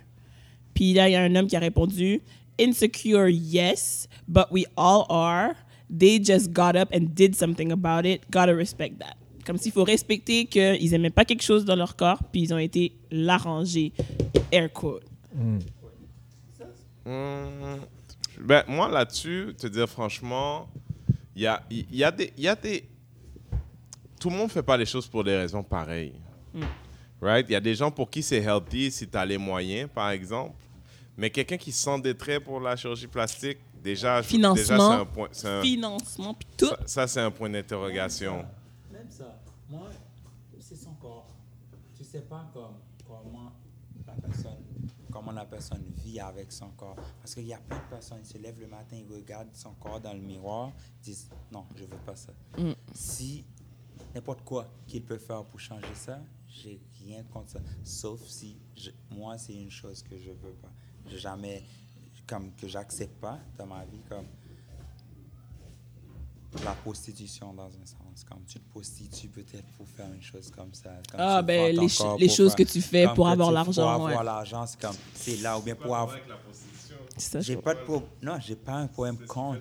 Puis 0.75 0.93
là, 0.93 1.09
il 1.09 1.13
y 1.13 1.17
a 1.17 1.23
un 1.23 1.35
homme 1.35 1.47
qui 1.47 1.57
a 1.57 1.61
répondu, 1.61 2.21
insecure, 2.59 3.29
yes, 3.29 4.07
but 4.29 4.47
we 4.51 4.67
all 4.77 5.07
are. 5.09 5.55
They 5.89 6.19
just 6.23 6.53
got 6.53 6.77
up 6.77 6.89
and 6.93 7.15
did 7.15 7.35
something 7.35 7.73
about 7.73 8.07
it. 8.07 8.23
Gotta 8.31 8.55
respect 8.55 8.99
that. 8.99 9.17
Comme 9.45 9.59
s'il 9.59 9.73
faut 9.73 9.85
respecter 9.85 10.47
qu'ils 10.47 10.95
aimaient 10.95 11.11
pas 11.11 11.25
quelque 11.25 11.43
chose 11.43 11.65
dans 11.65 11.77
leur 11.77 11.97
corps, 11.97 12.23
puis 12.33 12.43
ils 12.43 12.55
ont 12.55 12.59
été 12.59 12.93
l'arranger. 13.11 13.93
Air 14.51 14.73
quote. 14.73 15.05
Hum, 17.05 17.81
ben, 18.41 18.65
moi, 18.69 18.89
là-dessus, 18.89 19.55
te 19.59 19.67
dire 19.67 19.89
franchement, 19.89 20.69
il 21.35 21.43
y 21.43 21.47
a, 21.47 21.63
il 21.71 21.95
y, 21.95 22.05
a 22.05 22.11
des, 22.11 22.33
il 22.37 22.45
y 22.45 22.49
a 22.49 22.55
des. 22.55 22.85
Tout 24.21 24.31
le 24.31 24.37
monde 24.37 24.47
ne 24.49 24.53
fait 24.53 24.63
pas 24.63 24.77
les 24.77 24.87
choses 24.87 25.07
pour 25.09 25.25
des 25.25 25.37
raisons 25.37 25.63
pareilles. 25.63 26.15
Right? 27.21 27.47
Il 27.49 27.53
y 27.53 27.57
a 27.57 27.61
des 27.61 27.75
gens 27.75 27.91
pour 27.91 28.11
qui 28.11 28.23
c'est 28.23 28.43
healthy 28.43 28.91
si 28.91 29.09
tu 29.09 29.17
as 29.17 29.25
les 29.25 29.39
moyens, 29.39 29.89
par 29.93 30.11
exemple. 30.11 30.55
Mais 31.17 31.31
quelqu'un 31.31 31.57
qui 31.57 31.71
s'endetterait 31.73 32.41
pour 32.41 32.59
la 32.61 32.75
chirurgie 32.75 33.07
plastique, 33.07 33.59
déjà, 33.83 34.21
je- 34.23 34.29
déjà 34.31 34.55
c'est 34.57 34.63
Financement. 34.65 34.91
un 34.93 35.05
point. 35.05 35.29
c'est 35.33 35.49
un- 35.49 35.63
Financement, 35.63 36.35
puis 36.35 36.49
tout. 36.57 36.67
ça, 36.67 36.79
ça, 36.87 37.07
c'est 37.07 37.21
un 37.21 37.31
point 37.31 37.51
d'interrogation. 37.51 38.45
Même 38.93 39.07
ça, 39.11 39.41
moi, 39.69 39.89
c'est 40.59 40.77
son 40.77 40.95
corps. 40.95 41.27
Tu 41.97 42.03
sais 42.05 42.23
pas 42.23 42.49
comme, 42.53 42.75
comment 43.07 43.53
la 44.07 44.15
personne 44.15 44.57
comment 45.25 45.33
la 45.39 45.45
personne 45.47 45.85
vit 45.97 46.19
avec 46.21 46.51
son 46.53 46.71
corps. 46.71 46.97
Parce 47.21 47.35
qu'il 47.35 47.47
y 47.47 47.55
a 47.55 47.59
plein 47.59 47.79
de 47.79 47.89
personnes 47.91 48.23
qui 48.23 48.29
se 48.31 48.39
lèvent 48.39 48.61
le 48.61 48.67
matin, 48.67 48.97
ils 48.97 49.13
regardent 49.13 49.55
son 49.55 49.73
corps 49.75 50.01
dans 50.01 50.13
le 50.13 50.21
miroir, 50.21 50.73
disent 51.03 51.29
non, 51.51 51.65
je 51.77 51.85
veux 51.85 51.97
pas 52.05 52.17
ça. 52.17 52.33
Si 52.93 53.45
n'importe 54.15 54.43
quoi 54.43 54.69
qu'il 54.87 55.05
peut 55.05 55.19
faire 55.19 55.45
pour 55.45 55.61
changer 55.61 55.95
ça, 55.95 56.21
j'ai 56.49 56.81
rien 57.05 57.23
contre 57.25 57.51
ça. 57.51 57.61
Sauf 57.85 58.21
si 58.27 58.59
je- 58.77 58.91
moi, 59.11 59.39
c'est 59.39 59.55
une 59.55 59.71
chose 59.71 60.03
que 60.03 60.19
je 60.19 60.31
veux 60.31 60.55
pas. 60.55 60.71
Jamais, 61.17 61.63
comme 62.27 62.53
que 62.55 62.67
j'accepte 62.69 63.19
pas 63.21 63.39
dans 63.57 63.67
ma 63.67 63.85
vie, 63.85 64.01
comme 64.09 64.27
la 66.65 66.73
prostitution 66.75 67.55
dans 67.55 67.67
un 67.69 67.87
sens. 67.87 68.02
Comme 68.29 68.43
tu 68.47 68.59
te 68.59 68.69
prostitues 68.71 69.29
peut-être 69.29 69.67
pour 69.77 69.87
faire 69.89 70.07
une 70.15 70.23
chose 70.23 70.51
comme 70.51 70.73
ça. 70.73 70.91
Comme 71.11 71.21
Ah, 71.21 71.39
tu 71.41 71.47
ben, 71.47 71.75
les, 71.77 71.89
ch- 71.89 72.37
choses 72.37 72.55
faire- 72.55 72.67
que 72.67 72.71
tu 72.73 72.81
fais 72.81 73.07
pour 73.15 73.29
avoir 73.29 73.51
l'argent. 73.51 73.73
Pour 73.83 73.91
avoir 73.91 74.19
ouais. 74.19 74.25
l'argent, 74.25 74.67
c'est 74.67 74.81
comme, 74.81 74.97
c'est 75.15 75.37
là, 75.43 75.59
ou 75.59 75.63
bien 75.63 75.75
pour 75.75 75.95
avoir... 75.97 76.17
C'est 77.17 77.31
ça, 77.33 77.41
je 77.41 77.47
J'ai 77.49 77.57
pas 77.57 77.75
de 77.75 77.81
pro... 77.81 78.03
Non, 78.23 78.39
j'ai 78.41 78.57
pas 78.57 78.75
un 78.75 78.87
problème 78.87 79.19
contre. 79.27 79.61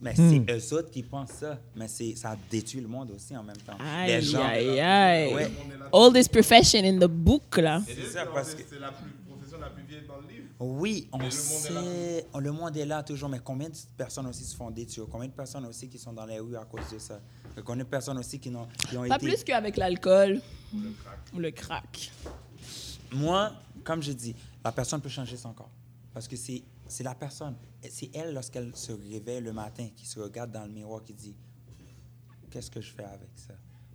Mais 0.00 0.12
Hmm. 0.12 0.44
c'est 0.46 0.52
eux 0.74 0.78
autres 0.78 0.90
qui 0.90 1.02
pensent 1.02 1.30
ça. 1.40 1.58
Mais 1.74 1.88
c'est, 1.88 2.14
ça 2.14 2.36
détruit 2.50 2.80
le 2.82 2.88
monde 2.88 3.10
aussi 3.12 3.34
en 3.36 3.42
même 3.42 3.56
temps. 3.56 3.76
Aïe, 3.80 4.08
les 4.16 4.22
gens... 4.22 4.42
aïe, 4.44 4.78
aïe. 4.80 5.34
Ouais. 5.34 5.50
Oldest 5.92 6.30
profession 6.30 6.80
in 6.84 6.98
the 6.98 7.06
book, 7.10 7.56
là. 7.56 7.80
C'est 7.86 8.04
ça, 8.12 8.26
parce 8.26 8.54
que... 8.54 8.62
C'est 8.68 8.78
la 8.78 8.92
plus- 8.92 9.10
profession 9.26 9.58
la 9.58 9.70
plus 9.70 9.82
vieille 9.83 9.83
dans 10.02 10.20
le 10.20 10.28
livre. 10.28 10.48
Oui, 10.60 11.08
on 11.12 11.18
le 11.18 11.24
monde 11.24 11.32
est 11.32 11.36
sait, 11.36 12.26
le 12.38 12.52
monde 12.52 12.76
est 12.76 12.86
là 12.86 13.02
toujours, 13.02 13.28
mais 13.28 13.40
combien 13.40 13.68
de 13.68 13.76
personnes 13.96 14.26
aussi 14.26 14.44
se 14.44 14.56
font 14.56 14.70
détruire? 14.70 15.06
Combien 15.10 15.28
de 15.28 15.32
personnes 15.34 15.66
aussi 15.66 15.88
qui 15.88 15.98
sont 15.98 16.12
dans 16.12 16.26
les 16.26 16.38
rues 16.38 16.56
à 16.56 16.64
cause 16.64 16.90
de 16.92 16.98
ça? 16.98 17.20
Combien 17.64 17.84
de 17.84 17.88
personnes 17.88 18.18
aussi 18.18 18.38
qui, 18.38 18.54
ont 18.54 18.66
Pas 19.08 19.16
été... 19.16 19.26
plus 19.26 19.44
qu'avec 19.44 19.76
l'alcool 19.76 20.40
ou 21.32 21.38
le 21.38 21.50
crack. 21.50 22.10
Moi, 23.12 23.52
comme 23.84 24.02
je 24.02 24.12
dis, 24.12 24.34
la 24.64 24.72
personne 24.72 25.00
peut 25.00 25.08
changer 25.08 25.36
son 25.36 25.52
corps. 25.52 25.70
Parce 26.12 26.28
que 26.28 26.36
c'est, 26.36 26.62
c'est 26.88 27.04
la 27.04 27.14
personne, 27.14 27.56
c'est 27.88 28.10
elle, 28.14 28.34
lorsqu'elle 28.34 28.74
se 28.76 28.92
réveille 28.92 29.40
le 29.40 29.52
matin, 29.52 29.88
qui 29.96 30.06
se 30.06 30.20
regarde 30.20 30.52
dans 30.52 30.64
le 30.64 30.72
miroir, 30.72 31.02
qui 31.02 31.12
dit 31.12 31.34
Qu'est-ce 32.50 32.70
que 32.70 32.80
je 32.80 32.92
fais 32.92 33.04
avec 33.04 33.30
ça? 33.34 33.54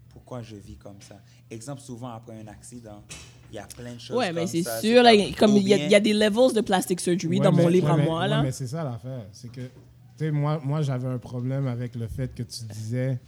Pourquoi 0.09 0.41
je 0.41 0.57
vis 0.57 0.75
comme 0.75 1.01
ça? 1.01 1.21
Exemple, 1.49 1.81
souvent 1.81 2.09
après 2.09 2.37
un 2.37 2.47
accident, 2.47 3.05
il 3.51 3.55
y 3.55 3.59
a 3.59 3.65
plein 3.67 3.93
de 3.93 3.99
choses. 3.99 4.15
Ouais, 4.17 4.31
mais 4.31 4.45
c'est 4.47 4.63
sûr, 4.81 5.01
là, 5.03 5.11
comme- 5.37 5.55
il 5.57 5.67
y, 5.67 5.73
a- 5.73 5.87
y 5.87 5.95
a 5.95 5.99
des 5.99 6.13
levels 6.13 6.53
de 6.53 6.61
plastic 6.61 6.99
surgery 6.99 7.37
Ouais, 7.39 7.43
dans 7.43 7.51
mon 7.51 7.67
livre 7.67 7.87
ouais, 7.87 7.93
à 7.93 7.97
mais- 7.97 8.05
moi, 8.05 8.19
ouais, 8.21 8.27
là. 8.27 8.41
mais 8.43 8.51
c'est 8.51 8.67
ça 8.67 8.83
l'affaire. 8.83 9.25
C'est 9.31 9.51
que, 9.51 9.61
tu 9.61 9.69
sais, 10.17 10.31
moi, 10.31 10.59
moi 10.63 10.81
j'avais 10.81 11.07
un 11.07 11.17
problème 11.17 11.67
avec 11.67 11.95
le 11.95 12.07
fait 12.07 12.33
que 12.33 12.43
tu 12.43 12.63
disais, 12.71 13.19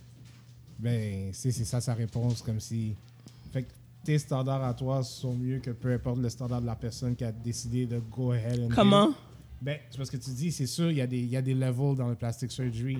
ben, 0.80 1.30
c'est 1.34 1.52
c'est 1.52 1.66
ça 1.66 1.82
sa 1.82 1.94
réponse, 1.94 2.42
comme 2.42 2.60
si. 2.60 2.96
Fait 3.52 3.64
que 3.64 3.70
tes 4.04 4.18
standards 4.18 4.64
à 4.64 4.74
toi 4.74 5.04
sont 5.04 5.34
mieux 5.36 5.60
que 5.60 5.72
peu 5.72 5.94
importe 5.94 6.20
le 6.20 6.30
standard 6.30 6.62
de 6.62 6.66
la 6.66 6.76
personne 6.76 7.16
qui 7.16 7.24
a 7.24 7.32
décidé 7.32 7.86
de 7.86 8.00
go 8.00 8.32
ahead 8.32 8.60
and. 8.60 8.68
do 8.70 8.76
Comment? 8.76 9.10
it. 9.10 9.16
Ben, 9.62 9.78
c'est 9.92 9.98
parce 9.98 10.10
que 10.10 10.18
tu 10.18 10.32
dis, 10.32 10.52
c'est 10.52 10.66
sûr, 10.66 10.90
il 10.90 10.98
y, 10.98 11.02
a 11.02 11.08
des- 11.08 11.20
il 11.20 11.30
y 11.30 11.38
a 11.38 11.42
des 11.42 11.54
levels 11.54 11.96
dans 11.96 12.08
le 12.10 12.16
plastic 12.16 12.52
surgery. 12.52 12.98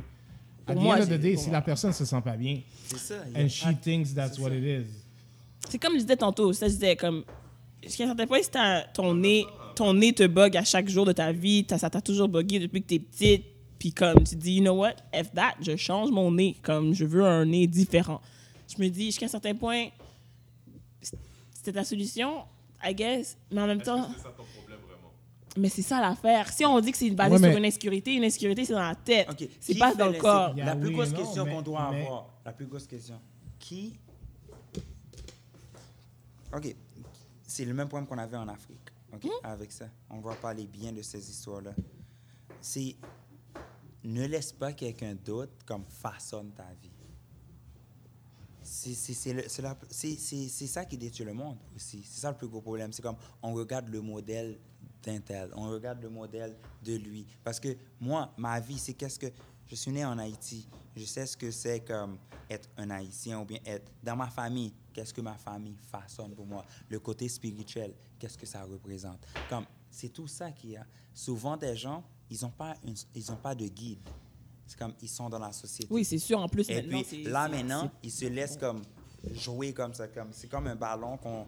À 0.68 0.76
the 0.76 0.78
moi, 0.78 0.98
end 0.98 1.02
of 1.02 1.10
the 1.10 1.14
day, 1.20 1.36
si 1.36 1.50
la 1.50 1.62
personne 1.62 1.92
se 1.92 2.06
sent 2.06 2.22
pas 2.24 2.38
bien, 2.38 2.62
ça. 2.96 3.16
a 3.16 3.40
and 3.40 3.44
pas 3.44 3.48
she 3.48 3.66
thinks 3.82 4.14
that's 4.14 4.36
c'est 4.36 4.42
what 4.44 4.50
ça. 4.52 4.56
it 4.56 4.64
is. 4.64 4.86
C'est 5.70 5.78
comme 5.80 5.94
je 5.94 6.00
disais 6.02 6.18
tantôt, 6.18 6.52
ça 6.54 6.68
je 6.68 6.74
disais 6.74 6.96
comme 6.96 7.24
jusqu'à 7.84 8.04
un 8.04 8.08
certain 8.08 8.28
point, 8.28 8.42
si 8.42 8.50
ton 8.94 9.14
nez, 9.14 9.46
ton 9.76 9.94
nez 9.94 10.14
te 10.14 10.26
bug 10.28 10.58
à 10.58 10.64
chaque 10.64 10.90
jour 10.90 11.06
de 11.06 11.12
ta 11.14 11.32
vie, 11.32 11.64
t'as- 11.66 11.78
ça 11.78 11.90
t'a 11.90 12.02
toujours 12.02 12.28
bugué 12.28 12.60
depuis 12.60 12.82
que 12.82 12.88
t'es 12.88 13.00
petite, 13.00 13.46
puis 13.80 13.94
comme 13.94 14.24
tu 14.24 14.36
dis, 14.36 14.56
you 14.56 14.62
know 14.62 14.74
what, 14.74 14.96
F 15.14 15.32
that, 15.34 15.54
je 15.62 15.76
change 15.76 16.12
mon 16.12 16.32
nez, 16.32 16.58
comme 16.62 16.94
je 16.94 17.06
veux 17.06 17.24
un 17.26 17.46
nez 17.46 17.68
différent. 17.68 18.22
Je 18.68 18.82
me 18.84 18.90
dis, 18.90 19.06
jusqu'à 19.06 19.26
un 19.26 19.30
certain 19.30 19.56
point, 19.56 19.88
c'était 21.52 21.74
ta 21.74 21.84
solution, 21.84 22.44
I 22.84 22.94
guess, 22.94 23.38
mais 23.52 23.62
en 23.62 23.68
même 23.68 23.82
temps, 23.82 24.08
C'est 24.16 24.24
ça 24.24 24.30
ton 24.36 24.44
problème 24.44 24.80
vraiment? 24.88 25.12
mais 25.58 25.70
c'est 25.70 25.82
ça 25.82 26.02
l'affaire. 26.02 26.52
Si 26.52 26.66
on 26.66 26.80
dit 26.80 26.92
que 26.92 26.98
c'est 26.98 27.10
basé 27.12 27.32
Ouais, 27.34 27.40
mais- 27.40 27.50
sur 27.50 27.58
une 27.58 27.66
insécurité, 27.66 28.14
une 28.14 28.24
insécurité 28.24 28.66
c'est 28.66 28.74
dans 28.74 28.80
la 28.82 28.96
tête, 28.96 29.28
c'est 29.60 29.78
pas 29.78 29.94
dans 29.96 30.08
le 30.08 30.18
corps. 30.20 30.54
La 30.56 30.76
plus 30.76 30.92
grosse 30.92 31.12
non, 31.12 31.18
question 31.20 31.46
qu'on 31.46 31.62
doit 31.62 31.90
mais- 31.92 32.02
avoir, 32.06 32.30
la 32.46 32.52
plus 32.52 32.66
grosse 32.66 32.88
question, 32.88 33.20
qui... 33.60 33.94
Ok, 36.54 36.76
c'est 37.48 37.66
le 37.66 37.74
même 37.74 37.88
problème 37.88 38.08
qu'on 38.08 38.18
avait 38.18 38.38
en 38.38 38.48
Afrique, 38.48 38.90
ok, 39.14 39.24
Hmm? 39.26 39.30
avec 39.46 39.72
ça. 39.72 39.86
On 40.10 40.20
va 40.20 40.36
parler 40.36 40.66
bien 40.68 40.92
de 40.92 41.02
ces 41.02 41.30
histoires-là. 41.30 41.74
C'est, 42.60 42.96
ne 44.04 44.26
laisse 44.28 44.52
pas 44.52 44.74
quelqu'un 44.74 45.16
d'autre 45.16 45.54
comme 45.66 45.86
façonne 45.86 46.52
ta 46.52 46.68
vie. 46.82 46.92
C'est 48.64 48.94
ça 50.68 50.86
qui 50.86 50.98
détruit 50.98 51.26
le 51.26 51.34
monde 51.34 51.58
aussi. 51.76 52.04
C'est 52.06 52.22
ça 52.22 52.32
le 52.32 52.38
plus 52.38 52.48
gros 52.48 52.62
problème. 52.62 52.94
C'est 52.94 53.02
comme 53.02 53.18
on 53.42 53.54
regarde 53.54 53.90
le 53.90 54.02
modèle 54.02 54.60
d'un 55.04 55.20
tel, 55.20 55.52
on 55.56 55.70
regarde 55.72 56.02
le 56.02 56.10
modèle 56.10 56.56
de 56.84 56.96
lui. 56.96 57.26
Parce 57.44 57.60
que 57.60 57.76
moi, 58.00 58.32
ma 58.38 58.60
vie, 58.60 58.78
c'est 58.78 58.94
qu'est-ce 58.94 59.18
que. 59.20 59.28
Je 59.72 59.78
suis 59.78 59.92
né 59.92 60.04
en 60.04 60.18
Haïti. 60.20 60.68
Je 60.98 61.06
sais 61.06 61.26
ce 61.26 61.38
que 61.38 61.50
c'est 61.50 61.80
comme 61.80 62.18
être 62.50 62.68
un 62.76 62.90
Haïtien 62.90 63.40
ou 63.40 63.46
bien 63.46 63.60
être 63.66 63.90
dans 64.04 64.18
ma 64.18 64.28
famille. 64.30 64.74
Qu'est-ce 64.94 65.14
que 65.14 65.22
ma 65.22 65.36
famille 65.38 65.78
façonne 65.90 66.36
pour 66.36 66.46
moi? 66.46 66.66
Le 66.90 67.00
côté 67.00 67.30
spirituel, 67.30 67.94
qu'est-ce 68.20 68.38
que 68.38 68.46
ça 68.46 68.64
représente? 68.64 69.26
Comme, 69.50 69.66
c'est 69.90 70.10
tout 70.10 70.28
ça 70.28 70.52
qu'il 70.52 70.72
y 70.72 70.76
a. 70.76 70.86
Souvent, 71.14 71.56
des 71.56 71.74
gens, 71.78 72.04
ils 72.30 72.42
n'ont 72.42 72.50
pas, 72.52 72.76
une- 72.84 72.96
ils 73.16 73.32
ont 73.32 73.38
pas 73.38 73.56
de 73.56 73.66
guide. 73.66 74.00
C'est 74.68 74.78
comme, 74.78 74.94
ils 75.02 75.08
sont 75.08 75.30
dans 75.30 75.40
la 75.40 75.54
société. 75.54 75.88
Oui, 75.90 76.04
c'est 76.04 76.18
sûr. 76.20 76.40
En 76.42 76.50
plus, 76.50 76.70
Et 76.70 76.82
maintenant, 76.82 77.04
puis 77.08 77.24
là, 77.24 77.48
maintenant, 77.48 77.92
ils 78.04 78.12
se 78.12 78.26
laissent 78.26 78.58
comme 78.58 78.82
jouer 79.32 79.72
comme 79.74 79.94
ça. 79.94 80.10
comme 80.10 80.34
C'est 80.34 80.50
comme 80.50 80.68
un 80.68 80.76
ballon 80.76 81.16
qu'on 81.16 81.46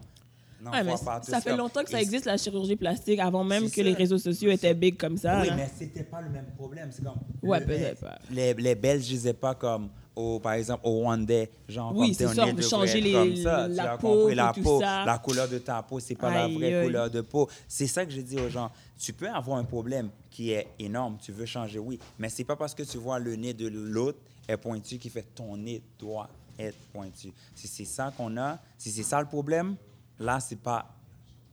Ouais, 0.72 0.82
mais 0.84 0.94
ça 1.22 1.40
fait 1.40 1.56
longtemps 1.56 1.82
que 1.84 1.90
ça 1.90 2.00
existe, 2.00 2.24
la 2.26 2.36
chirurgie 2.36 2.76
plastique, 2.76 3.18
avant 3.20 3.44
même 3.44 3.68
que 3.70 3.76
ça. 3.76 3.82
les 3.82 3.92
réseaux 3.92 4.18
sociaux 4.18 4.50
étaient 4.50 4.74
big 4.74 4.96
comme 4.96 5.16
ça. 5.16 5.40
Oui, 5.40 5.48
là. 5.48 5.56
mais 5.56 5.70
c'était 5.78 6.04
pas 6.04 6.20
le 6.20 6.30
même 6.30 6.46
problème. 6.56 6.90
C'est 6.92 7.04
comme. 7.04 7.16
Ouais, 7.42 7.60
peut-être 7.64 8.00
pas. 8.00 8.18
Les, 8.30 8.54
les 8.54 8.74
Belges 8.74 9.04
disaient 9.04 9.32
pas 9.34 9.54
comme, 9.54 9.88
au, 10.16 10.38
par 10.38 10.52
exemple, 10.52 10.82
au 10.86 10.90
Rwandais, 11.00 11.50
genre, 11.68 11.92
Oui, 11.94 12.16
comme 12.16 12.34
ça, 12.34 12.52
de 12.52 12.62
changer 12.62 13.00
les- 13.00 13.12
comme 13.12 13.36
ça, 13.36 13.68
la 13.68 13.82
tu 13.82 13.88
as 13.90 13.98
peau, 13.98 14.08
compris, 14.20 14.34
la 14.34 14.52
tout 14.54 14.62
peau, 14.62 14.80
ça. 14.80 15.04
la 15.04 15.18
couleur 15.18 15.48
de 15.48 15.58
ta 15.58 15.82
peau, 15.82 15.98
c'est 16.00 16.14
pas 16.14 16.32
la 16.32 16.48
vraie 16.48 16.74
aïe. 16.74 16.86
couleur 16.86 17.10
de 17.10 17.20
peau. 17.20 17.48
C'est 17.68 17.86
ça 17.88 18.06
que 18.06 18.12
je 18.12 18.20
dis 18.20 18.38
aux 18.38 18.48
gens. 18.48 18.70
Tu 18.98 19.12
peux 19.12 19.28
avoir 19.28 19.58
un 19.58 19.64
problème 19.64 20.10
qui 20.30 20.52
est 20.52 20.68
énorme, 20.78 21.18
tu 21.20 21.32
veux 21.32 21.46
changer, 21.46 21.78
oui, 21.78 21.98
mais 22.18 22.28
c'est 22.28 22.44
pas 22.44 22.56
parce 22.56 22.74
que 22.74 22.84
tu 22.84 22.96
vois 22.98 23.18
le 23.18 23.34
nez 23.36 23.54
de 23.54 23.66
l'autre 23.68 24.18
est 24.46 24.56
pointu 24.56 24.98
qui 24.98 25.08
fait 25.10 25.26
ton 25.34 25.56
nez 25.56 25.82
doit 25.98 26.28
être 26.58 26.78
pointu. 26.92 27.32
Si 27.54 27.66
c'est 27.66 27.84
ça 27.84 28.12
qu'on 28.16 28.36
a, 28.36 28.58
si 28.78 28.90
c'est 28.90 29.02
ça 29.02 29.20
le 29.20 29.26
problème, 29.26 29.74
là, 30.18 30.40
c'est 30.40 30.56
pas. 30.60 30.94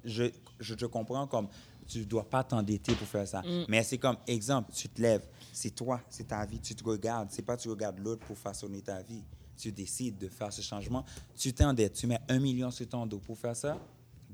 Je, 0.03 0.25
je 0.59 0.73
te 0.73 0.85
comprends 0.85 1.27
comme 1.27 1.47
tu 1.87 2.05
dois 2.05 2.27
pas 2.29 2.43
t'endetter 2.43 2.93
pour 2.95 3.07
faire 3.07 3.27
ça. 3.27 3.41
Mm. 3.41 3.65
Mais 3.67 3.83
c'est 3.83 3.97
comme 3.97 4.17
exemple, 4.27 4.71
tu 4.73 4.87
te 4.87 5.01
lèves, 5.01 5.25
c'est 5.51 5.75
toi, 5.75 6.01
c'est 6.09 6.27
ta 6.27 6.45
vie, 6.45 6.59
tu 6.59 6.73
te 6.73 6.83
regardes. 6.83 7.29
C'est 7.31 7.41
pas 7.41 7.57
tu 7.57 7.69
regardes 7.69 7.99
l'autre 7.99 8.25
pour 8.25 8.37
façonner 8.37 8.81
ta 8.81 9.01
vie. 9.01 9.23
Tu 9.57 9.71
décides 9.71 10.17
de 10.17 10.27
faire 10.27 10.51
ce 10.51 10.61
changement. 10.61 11.05
Tu 11.35 11.53
t'endettes, 11.53 11.93
tu 11.93 12.07
mets 12.07 12.19
un 12.29 12.39
million 12.39 12.71
sur 12.71 12.87
ton 12.87 13.05
dos 13.05 13.19
pour 13.19 13.37
faire 13.37 13.55
ça. 13.55 13.77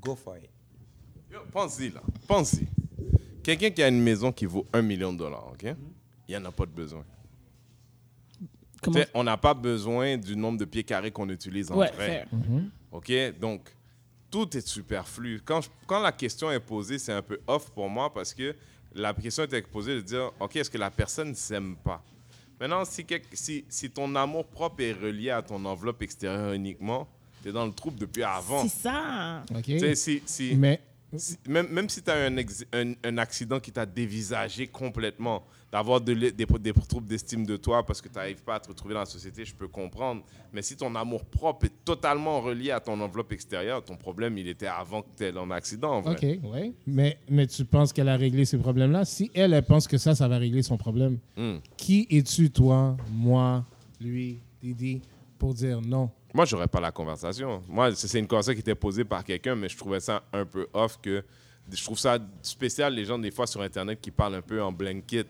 Go 0.00 0.14
for 0.14 0.38
it. 0.38 0.48
Pense-y 1.52 1.90
là. 1.90 2.00
Pense-y. 2.26 2.66
Quelqu'un 3.42 3.70
qui 3.70 3.82
a 3.82 3.88
une 3.88 4.00
maison 4.00 4.32
qui 4.32 4.46
vaut 4.46 4.66
un 4.72 4.80
million 4.80 5.12
de 5.12 5.18
dollars, 5.18 5.48
OK? 5.52 5.64
Il 5.64 6.30
n'y 6.30 6.36
en 6.36 6.44
a 6.44 6.52
pas 6.52 6.66
de 6.66 6.70
besoin. 6.70 7.04
On 9.14 9.24
n'a 9.24 9.36
pas 9.36 9.54
besoin 9.54 10.16
du 10.16 10.36
nombre 10.36 10.58
de 10.58 10.64
pieds 10.64 10.84
carrés 10.84 11.10
qu'on 11.10 11.28
utilise 11.28 11.70
en 11.70 11.76
Ouais, 11.76 11.90
vrai. 11.92 12.26
OK? 12.92 13.12
Donc, 13.40 13.74
tout 14.30 14.56
est 14.56 14.66
superflu. 14.66 15.40
Quand, 15.44 15.60
je- 15.60 15.68
quand 15.86 16.00
la 16.00 16.12
question 16.12 16.50
est 16.50 16.60
posée, 16.60 16.98
c'est 16.98 17.12
un 17.12 17.22
peu 17.22 17.38
off 17.46 17.70
pour 17.70 17.88
moi 17.88 18.12
parce 18.12 18.34
que 18.34 18.54
la 18.94 19.12
question 19.14 19.44
était 19.44 19.62
posée 19.62 19.94
de 19.96 20.00
dire, 20.00 20.30
OK, 20.40 20.56
est-ce 20.56 20.70
que 20.70 20.78
la 20.78 20.90
personne 20.90 21.30
ne 21.30 21.34
s'aime 21.34 21.76
pas? 21.76 22.02
Maintenant, 22.60 22.84
si, 22.84 23.06
si, 23.32 23.64
si 23.68 23.90
ton 23.90 24.14
amour 24.16 24.44
propre 24.46 24.82
est 24.82 24.92
relié 24.92 25.30
à 25.30 25.42
ton 25.42 25.64
enveloppe 25.64 26.02
extérieure 26.02 26.52
uniquement, 26.52 27.06
tu 27.42 27.50
es 27.50 27.52
dans 27.52 27.64
le 27.66 27.72
trouble 27.72 27.98
depuis 27.98 28.24
avant. 28.24 28.62
C'est 28.66 28.82
ça. 28.82 29.44
OK? 29.54 29.62
Tu 29.62 29.78
sais, 29.78 29.94
si, 29.94 30.22
si, 30.26 30.56
Mais 30.56 30.80
si- 31.16 31.38
même, 31.46 31.68
même 31.68 31.88
si 31.88 32.02
tu 32.02 32.10
as 32.10 32.16
un, 32.26 32.36
un, 32.36 32.92
un 33.04 33.18
accident 33.18 33.60
qui 33.60 33.70
t'a 33.70 33.86
dévisagé 33.86 34.66
complètement, 34.66 35.46
d'avoir 35.70 36.00
de 36.00 36.14
des, 36.14 36.32
des 36.32 36.72
troubles 36.72 37.06
d'estime 37.06 37.44
de 37.44 37.56
toi 37.56 37.84
parce 37.84 38.00
que 38.00 38.08
tu 38.08 38.14
n'arrives 38.14 38.42
pas 38.42 38.54
à 38.54 38.60
te 38.60 38.68
retrouver 38.68 38.94
dans 38.94 39.00
la 39.00 39.06
société, 39.06 39.44
je 39.44 39.54
peux 39.54 39.68
comprendre. 39.68 40.22
Mais 40.52 40.62
si 40.62 40.76
ton 40.76 40.94
amour 40.94 41.24
propre 41.26 41.66
est 41.66 41.84
totalement 41.84 42.40
relié 42.40 42.70
à 42.70 42.80
ton 42.80 42.98
enveloppe 43.00 43.32
extérieure, 43.32 43.84
ton 43.84 43.96
problème, 43.96 44.38
il 44.38 44.48
était 44.48 44.66
avant 44.66 45.02
que 45.02 45.08
tu 45.16 45.24
aies 45.24 45.36
un 45.36 45.50
accident. 45.50 45.92
En 45.96 46.00
vrai. 46.00 46.14
OK, 46.40 46.50
ouais. 46.52 46.72
Mais, 46.86 47.18
mais 47.28 47.46
tu 47.46 47.64
penses 47.66 47.92
qu'elle 47.92 48.08
a 48.08 48.16
réglé 48.16 48.44
ces 48.46 48.56
problèmes-là? 48.56 49.04
Si 49.04 49.30
elle, 49.34 49.52
elle 49.52 49.64
pense 49.64 49.86
que 49.86 49.98
ça, 49.98 50.14
ça 50.14 50.26
va 50.26 50.38
régler 50.38 50.62
son 50.62 50.76
problème, 50.78 51.18
Hmm. 51.36 51.56
qui 51.76 52.06
es-tu, 52.10 52.50
toi, 52.50 52.96
moi, 53.12 53.64
lui, 54.00 54.38
Didi, 54.62 55.02
pour 55.38 55.52
dire 55.54 55.80
non? 55.82 56.10
Moi, 56.34 56.44
j'aurais 56.44 56.66
pas 56.68 56.80
la 56.80 56.92
conversation. 56.92 57.62
Moi, 57.68 57.94
c'est 57.94 58.08
c'est 58.08 58.18
une 58.18 58.26
conversation 58.26 58.54
qui 58.54 58.60
était 58.60 58.74
posée 58.74 59.04
par 59.04 59.22
quelqu'un, 59.24 59.54
mais 59.54 59.68
je 59.68 59.76
trouvais 59.76 60.00
ça 60.00 60.22
un 60.32 60.44
peu 60.44 60.66
off 60.72 60.98
que 61.00 61.22
je 61.72 61.82
trouve 61.84 61.98
ça 61.98 62.18
spécial 62.42 62.94
les 62.94 63.04
gens 63.04 63.18
des 63.18 63.30
fois 63.30 63.46
sur 63.46 63.60
internet 63.62 64.00
qui 64.00 64.10
parlent 64.10 64.34
un 64.36 64.42
peu 64.42 64.62
en 64.62 64.72
blanket. 64.72 65.28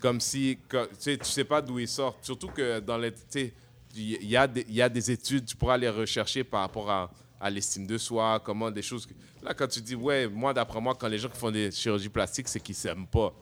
Comme 0.00 0.20
si 0.20 0.58
tu 0.68 0.76
sais 0.98 1.16
tu 1.18 1.24
sais 1.24 1.44
pas 1.44 1.62
d'où 1.62 1.78
ils 1.78 1.88
sortent, 1.88 2.24
surtout 2.24 2.48
que 2.48 2.80
dans 2.80 2.98
les 2.98 3.12
tu 3.12 3.18
sais, 3.28 3.54
il 3.96 4.26
y 4.28 4.36
a 4.36 4.46
des 4.46 4.64
il 4.68 4.74
y 4.74 4.82
a 4.82 4.88
des 4.88 5.10
études, 5.10 5.46
tu 5.46 5.56
pourras 5.56 5.76
les 5.78 5.88
rechercher 5.88 6.44
par 6.44 6.60
rapport 6.60 6.90
à 6.90 7.10
à 7.40 7.50
l'estime 7.50 7.86
de 7.86 7.98
soi, 7.98 8.40
comment 8.44 8.70
des 8.70 8.80
choses. 8.82 9.04
que- 9.06 9.12
Là, 9.42 9.52
quand 9.52 9.66
tu 9.68 9.80
dis, 9.82 9.94
ouais, 9.94 10.26
moi, 10.28 10.54
d'après 10.54 10.80
moi, 10.80 10.94
quand 10.98 11.08
les 11.08 11.18
gens 11.18 11.28
qui 11.28 11.36
font 11.38 11.50
des 11.50 11.70
chirurgies 11.70 12.08
plastiques, 12.08 12.48
c'est 12.48 12.60
qu'ils 12.60 12.74
s'aiment 12.74 13.06
pas. 13.06 13.34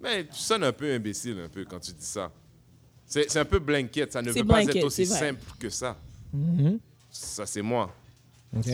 Mais 0.00 0.26
tu 0.26 0.34
sonnes 0.38 0.64
un 0.64 0.72
peu 0.72 0.92
imbécile, 0.92 1.38
un 1.38 1.48
peu, 1.48 1.64
quand 1.64 1.78
tu 1.78 1.92
dis 1.92 2.04
ça. 2.04 2.32
C'est 3.06 3.30
c'est 3.30 3.38
un 3.38 3.44
peu 3.44 3.60
blanket, 3.60 4.12
ça 4.12 4.20
ne 4.22 4.28
veut 4.40 4.44
pas 4.48 4.62
être 4.62 4.84
aussi 4.86 5.06
simple 5.18 5.40
que 5.60 5.70
ça. 5.70 5.96
Mhm. 6.32 6.80
Ça, 7.10 7.46
c'est 7.46 7.62
moi. 7.62 7.94
OK? 8.56 8.66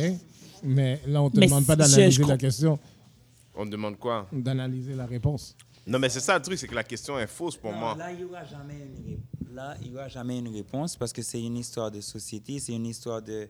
Mais 0.62 1.00
là, 1.06 1.22
on 1.22 1.30
te 1.30 1.38
Mais 1.38 1.46
demande 1.46 1.66
pas 1.66 1.74
si- 1.76 1.82
je- 1.82 1.96
d'analyser 1.96 2.20
la 2.22 2.26
crois- 2.26 2.36
question, 2.38 2.78
On 3.54 3.64
te 3.66 3.70
demande 3.70 3.98
quoi? 3.98 4.26
D'analyser 4.32 4.94
la 4.94 5.06
réponse. 5.06 5.54
Non, 5.86 5.98
mais 5.98 6.08
c'est 6.08 6.20
ça 6.20 6.36
le 6.36 6.42
truc, 6.42 6.58
c'est 6.58 6.68
que 6.68 6.74
la 6.74 6.84
question 6.84 7.18
est 7.18 7.26
fausse 7.26 7.56
pour 7.56 7.72
Non, 7.72 7.78
moi. 7.78 7.96
Là, 7.98 8.12
il 8.12 8.18
n'y 8.18 8.24
aura 8.24 8.44
jamais 8.44 8.74
une 8.74 9.04
réponse. 9.10 9.52
là, 9.52 9.76
il 9.82 9.90
n'y 9.90 9.96
aura 9.96 10.08
jamais 10.08 10.38
une 10.38 10.48
réponse 10.54 10.96
parce 10.96 11.12
que 11.12 11.22
c'est 11.22 11.42
une 11.42 11.56
histoire 11.58 11.90
de 11.90 12.00
société, 12.00 12.58
c'est 12.60 12.72
une 12.72 12.86
histoire 12.86 13.20
de, 13.20 13.48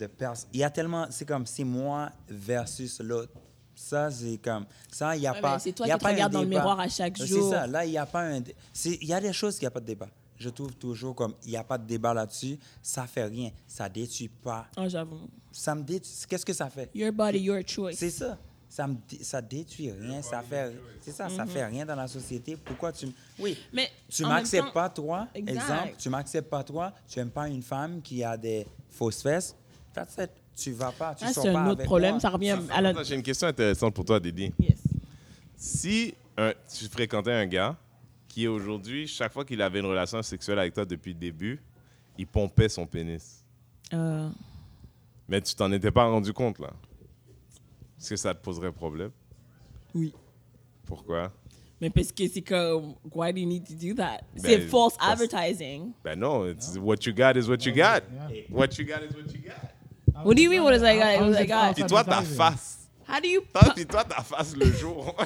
de 0.00 0.06
personne. 0.06 0.48
Il 0.52 0.60
y 0.60 0.64
a 0.64 0.70
tellement, 0.70 1.06
c'est 1.10 1.26
comme 1.26 1.44
si 1.46 1.64
moi 1.64 2.10
versus 2.28 3.00
l'autre. 3.00 3.32
Ça, 3.74 4.08
c'est 4.10 4.38
comme, 4.38 4.64
ça, 4.90 5.16
il 5.16 5.20
n'y 5.20 5.26
a 5.26 5.32
Ouais, 5.32 5.40
pas. 5.40 5.54
mais 5.54 5.58
c'est 5.58 5.72
toi 5.72 5.84
il 5.86 5.88
y 5.88 5.92
a 5.92 5.96
qui 5.96 5.98
te 5.98 6.04
pas 6.04 6.10
un 6.10 6.12
regardes 6.14 6.32
dans 6.32 6.40
le 6.42 6.46
débat. 6.46 6.60
miroir 6.60 6.78
à 6.80 6.88
chaque 6.88 7.18
C'est 7.18 7.26
jour. 7.26 7.50
ça, 7.50 7.66
là, 7.66 7.84
il 7.84 7.90
n'y 7.90 7.98
a 7.98 8.06
pas 8.06 8.20
un. 8.22 8.40
dé- 8.40 8.54
c'est- 8.72 8.98
Il 9.02 9.08
y 9.08 9.12
a 9.12 9.20
des 9.20 9.32
choses 9.32 9.56
qu'il 9.56 9.64
n'y 9.64 9.68
a 9.68 9.72
pas 9.72 9.80
de 9.80 9.86
débat. 9.86 10.08
Je 10.38 10.48
trouve 10.48 10.74
toujours 10.74 11.14
comme, 11.14 11.34
il 11.44 11.50
n'y 11.50 11.56
a 11.56 11.64
pas 11.64 11.78
de 11.78 11.86
débat 11.86 12.12
là-dessus, 12.12 12.58
ça 12.82 13.06
fait 13.06 13.24
rien, 13.24 13.50
ça 13.66 13.88
détruit 13.88 14.28
pas. 14.28 14.66
Ah, 14.76 14.88
j'avoue. 14.88 15.28
Ça 15.52 15.74
me 15.74 15.82
détruit. 15.82 16.12
Qu'est-ce 16.28 16.44
que 16.44 16.52
ça 16.52 16.68
fait? 16.68 16.90
Your 16.94 17.12
body, 17.12 17.38
your 17.38 17.60
choice. 17.66 17.94
C'est 17.96 18.10
ça. 18.10 18.36
Ça 18.68 18.88
me 18.88 18.96
dé- 19.08 19.22
ça 19.22 19.40
détruit 19.40 19.92
rien, 19.92 20.20
ça 20.20 20.42
fait 20.42 20.72
c'est 21.00 21.12
ça, 21.12 21.28
ça 21.28 21.46
fait 21.46 21.64
rien 21.64 21.86
dans 21.86 21.94
la 21.94 22.08
société. 22.08 22.56
Pourquoi 22.56 22.90
tu 22.90 23.06
Oui. 23.38 23.56
Mais 23.72 23.88
Tu 24.08 24.24
m'acceptes 24.24 24.66
temps- 24.66 24.72
pas 24.72 24.88
toi, 24.88 25.28
Exact. 25.32 25.52
exemple, 25.54 25.94
tu 25.96 26.08
m'acceptes 26.08 26.50
pas 26.50 26.64
toi, 26.64 26.92
tu 27.08 27.20
aimes 27.20 27.30
pas 27.30 27.46
une 27.48 27.62
femme 27.62 28.02
qui 28.02 28.24
a 28.24 28.36
des 28.36 28.66
fausses 28.90 29.22
fesses. 29.22 29.54
That's 29.92 30.16
it. 30.18 30.30
Tu 30.56 30.72
vas 30.72 30.90
pas, 30.90 31.14
tu 31.14 31.24
Ah, 31.24 31.32
sors 31.32 31.44
c'est 31.44 31.52
pas 31.52 31.60
un 31.60 31.66
autre 31.66 31.72
avec 31.74 31.86
problème. 31.86 32.10
moi. 32.14 32.20
Ça 32.20 32.30
revient 32.30 32.58
à 32.72 32.80
la. 32.80 33.00
J'ai 33.04 33.14
une 33.14 33.22
question 33.22 33.46
intéressante 33.46 33.94
pour 33.94 34.04
toi, 34.04 34.18
Didi. 34.18 34.52
Yes. 34.58 34.78
Si 35.56 36.14
un- 36.36 36.52
tu 36.76 36.86
fréquentais 36.88 37.32
un 37.32 37.46
gars 37.46 37.76
qui 38.34 38.48
aujourd'hui, 38.48 39.06
chaque 39.06 39.32
fois 39.32 39.44
qu'il 39.44 39.62
avait 39.62 39.78
une 39.78 39.86
relation 39.86 40.20
sexuelle 40.22 40.58
avec 40.58 40.74
toi 40.74 40.84
depuis 40.84 41.12
le 41.12 41.18
début, 41.20 41.62
il 42.18 42.26
pompait 42.26 42.68
son 42.68 42.84
pénis. 42.84 43.44
Euh, 43.92 44.28
Mais 45.28 45.40
tu 45.40 45.54
t'en 45.54 45.70
étais 45.70 45.92
pas 45.92 46.06
rendu 46.06 46.32
compte, 46.32 46.58
là. 46.58 46.70
Est-ce 47.98 48.10
que 48.10 48.16
ça 48.16 48.34
te 48.34 48.42
poserait 48.42 48.72
problème? 48.72 49.10
oui. 49.94 50.12
Pourquoi? 50.86 51.32
Mais 51.80 51.88
parce 51.90 52.12
que 52.12 52.26
c'est 52.28 52.42
comme, 52.42 52.94
why 53.14 53.32
do 53.32 53.38
you 53.40 53.46
need 53.46 53.64
to 53.66 53.74
do 53.74 53.94
that? 53.94 54.20
C'est 54.36 54.58
Ben, 54.58 54.68
false 54.68 54.96
parce- 54.98 55.12
advertising. 55.22 55.92
Ben 56.04 56.18
non, 56.18 56.46
it's 56.48 56.76
what 56.78 56.96
you 57.06 57.12
got 57.14 57.36
is 57.36 57.48
what 57.48 57.64
you 57.64 57.72
got. 57.72 58.02
Yeah. 58.30 58.42
What 58.50 58.76
you 58.78 58.84
got 58.84 59.02
is 59.02 59.14
what 59.14 59.32
you 59.32 59.40
got. 59.42 60.24
What 60.24 60.34
do 60.34 60.42
you 60.42 60.50
mean, 60.50 60.62
what 60.62 60.74
is 60.74 60.82
I 60.82 60.96
got? 60.98 61.20
What 61.20 61.30
is 61.30 61.36
I 61.40 61.46
got? 61.46 61.74
Puis 61.74 61.84
toi, 61.86 62.02
ta 62.04 62.20
face. 62.22 62.88
How 63.08 63.20
do 63.20 63.28
you... 63.28 63.42
Toi, 63.52 63.72
puis 63.74 63.86
toi, 63.86 64.04
ta 64.04 64.22
face 64.22 64.54
le 64.56 64.66
jour. 64.72 65.14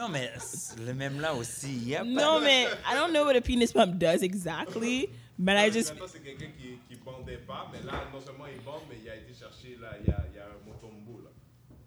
Non 0.00 0.08
mais 0.08 0.30
c'est 0.38 0.80
le 0.80 0.94
même 0.94 1.20
là 1.20 1.34
aussi, 1.34 1.68
il 1.76 1.88
y 1.90 1.94
a 1.96 1.98
pas- 2.00 2.04
No, 2.06 2.40
man. 2.40 2.68
I 2.90 2.94
don't 2.96 3.10
know 3.12 3.24
what 3.24 3.36
a 3.36 3.40
penis 3.42 3.70
pump 3.72 3.98
does 3.98 4.22
exactly, 4.22 5.10
but 5.38 5.52
I 5.56 5.70
just... 5.70 5.92
c'est 6.10 6.20
quelqu'un 6.22 6.46
qui, 6.58 6.78
qui 6.88 6.98
bandait 7.04 7.36
pas, 7.46 7.68
mais 7.70 7.82
là, 7.86 8.04
non 8.12 8.18
seulement 8.20 8.46
il 8.46 8.64
bande, 8.64 8.82
mais 8.88 8.96
il 9.04 9.10
a 9.10 9.16
été 9.16 9.34
chercher, 9.38 9.76
là, 9.80 9.88
il 10.02 10.08
y 10.08 10.10
a, 10.12 10.24
il 10.32 10.36
y 10.36 10.38
a 10.38 10.44
un 10.46 10.66
motombo, 10.66 11.20
là. 11.22 11.30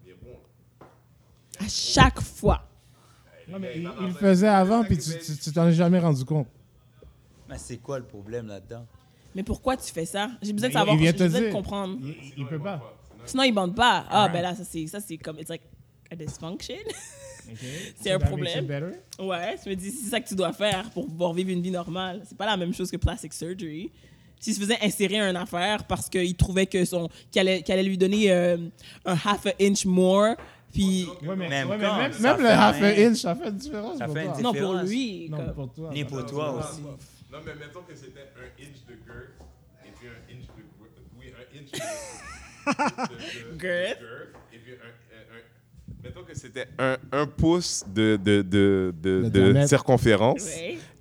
Il 0.04 0.10
est 0.12 0.16
bon. 0.22 0.38
À 1.58 1.68
chaque 1.68 2.20
fois. 2.20 2.68
Non, 3.48 3.58
mais 3.58 3.72
il, 3.76 3.90
il 4.00 4.06
le 4.06 4.12
faisait 4.14 4.46
avant, 4.48 4.84
puis 4.84 4.96
tu 4.96 5.10
tu- 5.18 5.36
tu 5.36 5.52
t'en 5.52 5.66
es 5.66 5.72
jamais 5.72 5.98
rendu 5.98 6.24
compte. 6.24 6.46
Mais 7.48 7.58
c'est 7.58 7.78
quoi 7.78 7.98
le 7.98 8.04
problème 8.04 8.46
là-dedans? 8.46 8.86
Mais 9.34 9.42
pourquoi 9.42 9.76
tu 9.76 9.92
fais 9.92 10.06
ça? 10.06 10.30
J'ai 10.40 10.52
besoin 10.52 10.68
de 10.68 10.72
Il- 10.72 10.78
savoir, 10.78 10.94
il 10.96 11.00
vient 11.02 11.10
j'ai 11.12 11.24
besoin 11.24 11.40
de 11.40 11.50
comprendre. 11.52 11.96
Il, 12.00 12.32
il 12.38 12.46
peut 12.46 12.60
pas. 12.60 12.80
Sinon, 13.26 13.42
ils 13.42 13.52
bandent 13.52 13.74
pas. 13.74 14.04
Ah, 14.08 14.20
Right. 14.22 14.32
ben 14.32 14.42
là, 14.42 14.54
ça 14.54 14.62
c'est, 14.64 14.86
ça 14.86 15.00
c'est 15.00 15.16
comme, 15.18 15.38
it's 15.40 15.48
like 15.48 15.62
a 16.20 16.24
dysfunction. 16.24 16.76
Ok. 17.50 17.58
C'est 18.00 18.10
un 18.12 18.18
problème. 18.18 18.66
ouais, 19.18 19.56
tu 19.62 19.68
me 19.68 19.74
dis, 19.74 19.90
c'est 19.90 20.08
ça 20.10 20.18
que 20.20 20.26
tu 20.26 20.34
dois 20.34 20.52
faire 20.54 20.88
pour 20.90 21.06
pouvoir 21.06 21.34
vivre 21.34 21.50
une 21.50 21.60
vie 21.60 21.70
normale. 21.70 22.22
C'est 22.26 22.38
pas 22.38 22.46
la 22.46 22.56
même 22.56 22.72
chose 22.72 22.90
que 22.90 22.96
plastic 22.96 23.32
surgery. 23.34 23.90
S'il 24.40 24.54
se 24.54 24.60
faisait 24.60 24.78
insérer 24.82 25.18
une 25.20 25.36
affaire 25.36 25.84
parce 25.84 26.08
qu'il 26.08 26.34
trouvait 26.36 26.66
que 26.66 26.84
son, 26.86 27.08
qu'il 27.30 27.40
allait, 27.40 27.62
qu'il 27.62 27.72
allait 27.74 27.82
lui 27.82 27.98
donner 27.98 28.30
euh, 28.32 28.56
un 29.04 29.12
half 29.12 29.46
a 29.46 29.52
inch 29.60 29.84
more, 29.86 30.36
puis... 30.72 31.06
Ouais, 31.22 31.36
mais, 31.36 31.48
Même 31.48 31.68
ouais, 31.70 31.76
mais 31.78 31.84
quand, 31.84 31.96
même, 31.98 32.40
le 32.42 32.48
half 32.48 32.82
a 32.82 32.86
inch, 32.86 33.16
ça 33.18 33.34
fait 33.34 33.48
une 33.48 33.56
différence 33.56 33.98
Ça 33.98 34.06
pour 34.06 34.14
fait 34.14 34.24
une 34.24 34.32
toi. 34.32 34.42
Non, 34.42 34.52
pour 34.52 34.60
différence. 34.74 34.88
lui. 34.90 35.28
Non, 35.30 35.36
comme- 35.36 35.54
pour 35.54 35.72
toi. 35.74 35.90
Ni 35.92 36.04
pour 36.04 36.26
toi 36.26 36.52
aussi. 36.58 36.80
Non, 36.82 37.38
mais 37.44 37.54
mettons 37.54 37.82
que 37.82 37.94
c'était 37.94 38.20
un 38.36 38.62
inch 38.62 38.84
de 38.88 38.94
girth 39.04 39.36
et 39.86 39.90
puis 39.98 40.08
un 40.08 40.34
inch 40.34 40.46
de. 40.46 40.62
Oui, 41.18 41.26
un 41.30 41.58
inch 41.58 41.70
de. 41.72 41.78
de- 43.14 43.52
de- 43.52 43.54
de 43.54 43.60
Girth. 43.60 43.98
Et 44.52 44.58
puis 44.58 44.72
un. 44.72 45.03
Mettons 46.04 46.22
que 46.22 46.36
c'était 46.36 46.68
un, 46.78 46.98
un 47.12 47.26
pouce 47.26 47.82
de, 47.88 48.16
de, 48.22 48.42
de, 48.42 48.92
de, 49.00 49.66
circonférence 49.66 50.46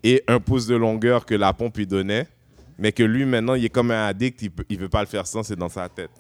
et 0.02 0.24
un 0.28 0.40
pouce 0.40 0.66
de 0.66 0.76
longueur 0.76 1.26
que 1.26 1.36
la 1.36 1.52
pompe 1.52 1.78
lui 1.78 1.86
donnait, 1.86 2.28
mais 2.78 2.94
que 2.94 3.04
lui, 3.04 3.26
maintenant, 3.26 3.56
il 3.56 3.66
est 3.66 3.70
comme 3.70 3.92
un 3.92 4.08
addict, 4.08 4.42
il 4.42 4.78
ne 4.78 4.82
veut 4.82 4.90
pas 4.90 5.02
le 5.02 5.08
faire 5.08 5.28
sans, 5.28 5.44
c'est 5.44 5.58
dans 5.58 5.70
sa 5.70 5.90
tête. 5.90 6.12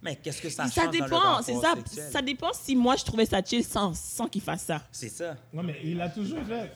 Mais 0.00 0.16
qu'est-ce 0.16 0.42
que 0.42 0.50
ça 0.50 0.68
Ça, 0.68 0.82
change 0.82 0.96
dans 0.98 1.04
le 1.04 1.10
dépend, 1.10 1.42
c'est 1.42 1.54
ça. 1.54 1.74
sexuel? 1.76 2.08
Ça 2.12 2.22
dépend 2.22 2.52
si 2.52 2.76
moi 2.76 2.94
je 2.96 3.04
trouvais 3.04 3.24
ça 3.24 3.42
chill 3.42 3.64
sans, 3.64 3.94
sans 3.94 4.28
qu'il 4.28 4.42
fasse 4.42 4.64
ça. 4.64 4.82
C'est 4.92 5.08
ça. 5.08 5.34
Ouais, 5.52 5.62
mais 5.64 5.76
il 5.82 5.96
l'a 5.96 6.10
toujours 6.10 6.40
fait. 6.46 6.70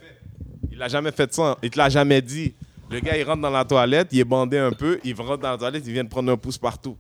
Il 0.73 0.79
l'a 0.79 0.89
jamais 0.89 1.13
fait 1.13 1.33
ça, 1.33 1.57
il 1.63 1.71
te 1.71 1.79
l'a 1.79 1.89
jamais 1.89 2.23
dit. 2.23 2.55
Le 2.91 3.01
gars, 3.01 3.19
il 3.19 3.23
rentre 3.23 3.43
dans 3.43 3.51
la 3.51 3.67
toilette, 3.67 4.09
il 4.13 4.19
est 4.19 4.25
bandé 4.25 4.57
un 4.59 4.73
peu, 4.73 4.99
il 5.05 5.15
rentre 5.15 5.43
dans 5.43 5.51
la 5.51 5.59
toilette, 5.59 5.85
il 5.87 5.93
vient 5.93 6.05
de 6.05 6.09
prendre 6.09 6.33
un 6.33 6.39
pouce 6.39 6.57
partout. 6.57 6.97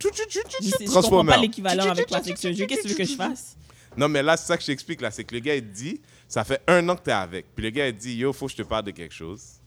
Je, 0.00 0.92
comprends 0.92 1.24
pas 1.24 1.36
l'équivalent 1.38 1.90
avec 1.90 2.06
plastic 2.06 2.36
surgery. 2.36 2.66
Qu'est-ce 2.66 2.82
que 2.82 2.88
tu 2.88 2.94
veux 2.94 2.98
que 2.98 3.04
je 3.04 3.16
fasse? 3.16 3.56
Non, 3.96 4.08
mais 4.08 4.22
là, 4.22 4.36
c'est 4.36 4.46
ça 4.46 4.56
que 4.56 4.62
je 4.62 4.66
t'explique, 4.66 5.00
là. 5.00 5.10
C'est 5.10 5.24
que 5.24 5.34
le 5.34 5.40
gars, 5.40 5.54
il 5.54 5.70
dit, 5.70 6.00
ça 6.28 6.44
fait 6.44 6.60
un 6.66 6.86
an 6.88 6.96
que 6.96 7.02
t'es 7.02 7.12
avec. 7.12 7.46
Puis 7.54 7.64
le 7.64 7.70
gars, 7.70 7.88
il 7.88 7.96
dit, 7.96 8.16
yo, 8.16 8.32
faut 8.32 8.46
que 8.46 8.52
je 8.52 8.56
te 8.56 8.62
parle 8.62 8.84
de 8.84 8.90
quelque 8.90 9.14
chose. 9.14 9.60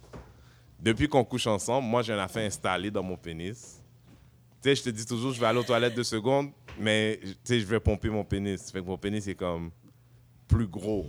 Depuis 0.79 1.07
qu'on 1.07 1.23
couche 1.23 1.47
ensemble, 1.47 1.87
moi, 1.87 2.01
j'ai 2.01 2.13
un 2.13 2.19
affaire 2.19 2.45
installé 2.45 2.91
dans 2.91 3.03
mon 3.03 3.17
pénis. 3.17 3.81
Tu 4.61 4.69
sais, 4.69 4.75
je 4.75 4.83
te 4.83 4.89
dis 4.89 5.05
toujours, 5.05 5.33
je 5.33 5.39
vais 5.39 5.47
aller 5.47 5.59
aux 5.59 5.63
toilettes 5.63 5.95
deux 5.95 6.03
secondes, 6.03 6.51
mais, 6.79 7.19
tu 7.23 7.35
sais, 7.43 7.59
je 7.59 7.65
vais 7.65 7.79
pomper 7.79 8.09
mon 8.09 8.23
pénis. 8.23 8.71
Fait 8.71 8.81
que 8.81 8.85
mon 8.85 8.97
pénis 8.97 9.25
est 9.27 9.35
comme 9.35 9.71
plus 10.47 10.67
gros. 10.67 11.05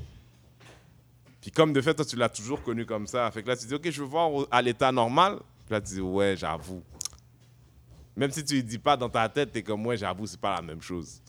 Puis 1.40 1.50
comme 1.50 1.72
de 1.72 1.80
fait, 1.80 1.94
toi, 1.94 2.04
tu 2.04 2.16
l'as 2.16 2.28
toujours 2.28 2.62
connu 2.62 2.84
comme 2.84 3.06
ça. 3.06 3.30
Fait 3.30 3.42
que 3.42 3.48
là, 3.48 3.56
tu 3.56 3.66
dis, 3.66 3.74
OK, 3.74 3.90
je 3.90 4.00
veux 4.00 4.08
voir 4.08 4.46
à 4.50 4.62
l'état 4.62 4.92
normal. 4.92 5.38
Puis 5.66 5.74
là, 5.74 5.80
tu 5.80 5.94
dis, 5.94 6.00
ouais, 6.00 6.34
j'avoue. 6.36 6.82
Même 8.18 8.30
si 8.32 8.44
tu 8.44 8.56
ne 8.56 8.60
dis 8.62 8.78
pas 8.78 8.96
dans 8.96 9.08
ta 9.08 9.28
tête, 9.28 9.52
t'es 9.52 9.62
comme, 9.62 9.86
ouais, 9.86 9.96
j'avoue, 9.96 10.26
c'est 10.26 10.40
pas 10.40 10.56
la 10.56 10.62
même 10.62 10.82
chose. 10.82 11.22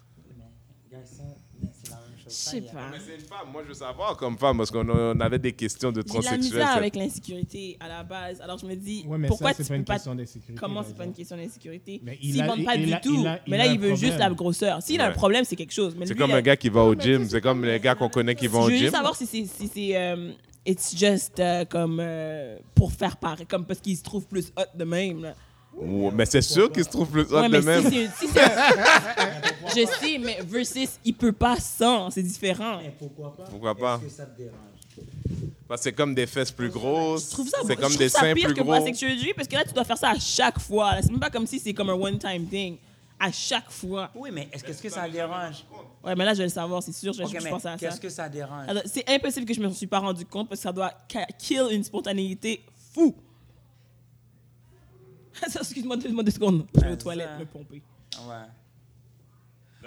Je 2.26 2.36
sais 2.36 2.62
pas. 2.62 2.90
Mais 2.92 2.98
c'est 3.04 3.16
une 3.16 3.22
femme. 3.22 3.48
Moi, 3.52 3.64
je 3.64 3.70
veux 3.70 3.74
savoir 3.74 4.16
comme 4.16 4.38
femme, 4.38 4.58
parce 4.58 4.70
qu'on 4.70 4.88
on 4.88 5.20
avait 5.20 5.40
des 5.40 5.52
questions 5.52 5.92
de 5.92 6.04
J'ai 6.06 6.20
de 6.20 6.26
la 6.26 6.38
misère 6.38 6.68
ça- 6.68 6.74
avec 6.74 6.96
l'insécurité 6.96 7.76
à 7.80 7.88
la 7.88 8.04
base. 8.04 8.40
Alors 8.42 8.60
je 8.60 8.68
me 8.68 8.76
dis, 8.76 9.04
Ouais, 9.08 9.18
mais 9.18 9.28
pourquoi 9.28 9.50
ça, 9.52 9.58
c'est 9.58 9.64
tu 9.64 9.70
pas 9.70 9.76
une 9.76 9.84
pas. 9.84 9.94
question 9.96 10.14
d'insécurité. 10.14 10.54
Comment 10.60 10.84
c'est 10.84 10.96
pas 10.96 11.06
une 11.06 11.14
question 11.14 11.38
d'insécurité 11.38 12.00
Mais 12.04 12.20
il 12.22 12.34
S'il 12.34 12.42
a- 12.42 12.56
ne 12.56 12.64
pas 12.66 12.76
il 12.76 12.86
du 12.86 12.94
a- 12.94 13.00
tout, 13.00 13.16
il 13.20 13.28
a- 13.28 13.40
il 13.48 13.50
mais 13.52 13.60
a 13.60 13.66
là 13.66 13.72
il 13.72 13.80
veut 13.80 13.96
juste 13.96 14.20
la 14.20 14.30
grosseur. 14.30 14.80
S'il 14.84 15.02
a 15.02 15.08
un 15.08 15.12
problème, 15.12 15.44
c'est 15.44 15.56
quelque 15.56 15.74
chose. 15.74 15.96
Mais 15.98 16.06
C'est 16.06 16.14
lui, 16.14 16.20
comme 16.20 16.32
un 16.32 16.42
gars 16.42 16.56
qui 16.56 16.70
va 16.70 16.84
au 16.84 16.96
mais 16.96 17.02
gym. 17.02 17.24
c'est 17.24 17.30
C'est 17.32 17.42
comme 17.42 17.66
les 17.66 17.80
gars 17.80 17.96
qu'on 17.96 18.10
connaît 18.10 18.36
qui 18.36 18.46
vont 18.48 18.62
Je 18.62 18.66
au 18.66 18.70
veux 18.70 18.74
gym. 18.76 18.82
juste 18.82 18.96
savoir 18.96 19.16
si 19.16 19.26
c'est 19.26 19.46
si 19.46 19.68
c'est 19.68 19.98
euh, 19.98 20.32
it's 20.68 20.96
just 20.96 21.40
euh, 21.40 21.66
comme 21.66 21.98
euh, 22.00 22.60
pour 22.76 22.92
faire 22.92 23.18
pareil, 23.18 23.48
comme 23.48 23.66
parce 23.66 23.80
qu'il 23.80 23.98
se 23.98 24.04
trouve 24.04 24.28
plus 24.28 24.52
hot 24.56 24.78
de 24.78 24.84
même. 24.84 25.24
Là. 25.24 25.34
Mais 26.14 26.26
c'est 26.26 26.42
sûr 26.42 26.72
qu'il 26.72 26.84
se 26.84 26.90
trouve 26.90 27.08
plus 27.10 27.22
hot 27.32 27.36
Ouais, 27.42 27.48
de 27.50 27.58
mais 27.58 27.62
même. 27.62 27.84
si 27.90 28.08
c'est 28.20 28.28
si 28.28 28.34
c'est 28.34 28.42
un- 28.42 28.50
je 29.76 29.86
sais, 30.00 30.18
mais 30.18 30.40
versus 30.44 30.90
il 31.06 31.14
peut 31.14 31.32
pas 31.32 31.56
sans, 31.58 32.10
c'est 32.10 32.24
différent. 32.24 32.80
pourquoi 32.98 33.36
pas? 33.36 33.44
Pourquoi 33.46 33.76
pas? 33.76 33.96
Est-ce 33.96 34.04
que 34.06 34.10
ça 34.18 34.26
te 34.26 34.38
dérange? 34.38 34.56
Parce 35.68 35.82
que 35.82 35.84
c'est 35.84 35.94
comme 35.94 36.16
des 36.16 36.26
fesses 36.28 36.52
plus 36.52 36.70
grosses. 36.70 37.28
Je 37.28 37.32
trouve 37.32 37.48
ça, 37.48 37.60
C'est 37.62 37.74
je 37.76 37.80
comme 37.80 37.90
trouve 37.90 37.98
des 38.00 38.10
ça 38.10 38.22
seins 38.22 38.34
pire 38.34 38.46
plus 38.48 38.56
que 38.56 38.62
gros. 38.62 38.72
plastic 38.72 38.96
surgery 38.96 39.34
parce 39.36 39.48
que 39.48 39.56
là 39.56 39.64
tu 39.64 39.72
dois 39.74 39.84
faire 39.86 39.98
ça 39.98 40.10
à 40.10 40.20
chaque 40.20 40.60
fois. 40.60 40.96
là. 40.96 41.02
C'est 41.02 41.12
même 41.12 41.20
pas 41.20 41.30
comme 41.30 41.46
si 41.48 41.60
c'est 41.60 41.74
comme 41.74 41.90
un 41.92 41.94
one 41.94 42.18
time 42.18 42.46
thing. 42.48 42.78
À 43.22 43.32
chaque 43.32 43.70
fois. 43.70 44.10
Oui, 44.16 44.30
mais 44.34 44.48
est-ce 44.52 44.82
que 44.82 44.90
ça 44.90 45.08
dérange? 45.08 45.66
Ouais, 46.04 46.16
mais 46.16 46.26
là 46.26 46.34
je 46.34 46.40
vais 46.40 46.44
le 46.46 46.50
savoir, 46.50 46.82
c'est 46.82 46.94
sûr. 46.94 47.14
Je, 47.14 47.22
Ok, 47.24 47.30
je 47.40 47.48
pense 47.50 47.66
à 47.66 47.74
ça. 47.74 47.78
qu'est-ce 47.78 48.00
que 48.02 48.10
ça 48.10 48.28
dérange? 48.30 48.68
Alors, 48.68 48.84
C'est 48.86 49.08
impossible 49.10 49.46
que 49.46 49.54
je 49.54 49.60
me 49.62 49.70
suis 49.72 49.88
pas 49.88 50.00
rendu 50.00 50.26
compte 50.26 50.48
parce 50.50 50.60
que 50.60 50.64
ça 50.64 50.72
doit 50.72 50.92
kill 51.38 51.68
une 51.72 51.84
spontanéité 51.84 52.62
fou. 52.94 53.14
Excuse-moi 55.60 55.98
deux, 55.98 56.24
deux 56.24 56.32
secondes. 56.32 56.66
Je 56.76 56.80
vais 56.82 56.92
aux 56.92 56.96
toilettes 56.96 57.40
me 57.40 57.46
pomper. 57.46 57.82
Ouais. 58.28 58.34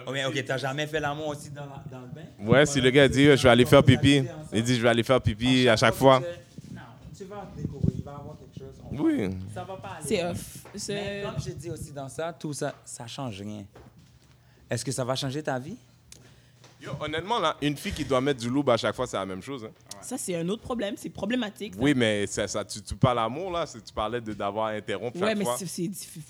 Oh, 0.06 0.10
mais 0.12 0.24
ok, 0.24 0.44
t'as 0.44 0.56
jamais 0.56 0.86
fait 0.86 0.98
l'amour 1.00 1.28
aussi 1.28 1.50
dans, 1.50 1.66
la- 1.66 1.84
dans 1.90 2.00
le 2.00 2.08
bain? 2.08 2.22
Ouais, 2.40 2.66
si 2.66 2.80
le 2.80 2.90
gars 2.90 3.08
dit, 3.08 3.24
je 3.24 3.42
vais 3.42 3.48
aller 3.50 3.64
faire 3.66 3.84
pipi. 3.84 4.24
Il 4.52 4.62
dit, 4.62 4.76
je 4.76 4.82
vais 4.82 4.88
aller 4.88 5.02
faire 5.02 5.20
pipi 5.20 5.68
à 5.68 5.76
chaque 5.76 5.94
fois. 5.94 6.20
Non, 6.72 6.80
tu 7.16 7.24
vas 7.24 7.48
découvrir, 7.56 7.92
il 7.98 8.02
va 8.02 8.12
y 8.12 8.14
avoir 8.14 8.36
quelque 8.38 8.58
chose. 8.58 8.80
Oui. 8.90 9.30
Ça 9.54 9.64
va 9.64 9.76
pas 9.76 9.88
aller. 9.98 10.06
C'est 10.06 10.24
off. 10.24 10.64
Mais 10.88 11.22
comme 11.24 11.40
je 11.44 11.50
dis 11.52 11.70
aussi 11.70 11.92
dans 11.92 12.08
ça, 12.08 12.32
tout 12.32 12.52
ça, 12.52 12.74
ça 12.84 13.06
change 13.06 13.40
rien. 13.42 13.64
Est-ce 14.70 14.84
que 14.84 14.90
ça 14.92 15.04
va 15.04 15.14
changer 15.14 15.42
ta 15.42 15.58
vie? 15.58 15.76
Yo, 16.82 16.90
honnêtement, 16.98 17.38
là, 17.38 17.56
une 17.62 17.76
fille 17.76 17.92
qui 17.92 18.04
doit 18.04 18.20
mettre 18.20 18.40
du 18.40 18.48
loup 18.50 18.64
à 18.70 18.76
chaque 18.76 18.94
fois, 18.96 19.06
c'est 19.06 19.16
la 19.18 19.26
même 19.26 19.42
chose. 19.42 19.64
hein. 19.66 19.91
Ça, 20.02 20.18
c'est 20.18 20.34
un 20.36 20.48
autre 20.48 20.62
problème. 20.62 20.94
C'est 20.96 21.10
problématique. 21.10 21.74
ça. 21.74 21.80
Oui, 21.80 21.94
mais 21.94 22.26
ça, 22.26 22.46
ça, 22.48 22.64
tu, 22.64 22.82
tu 22.82 22.94
parles 22.96 23.16
d'amour, 23.18 23.50
là. 23.50 23.64
Tu 23.66 23.92
parlais 23.94 24.20
de- 24.20 24.32
d'avoir 24.34 24.66
interrompu 24.68 25.18
Ouais, 25.18 25.28
chaque 25.28 25.38
mais 25.38 25.44
c'est 25.58 25.66
c'est 25.66 25.88
difficile. 25.88 26.22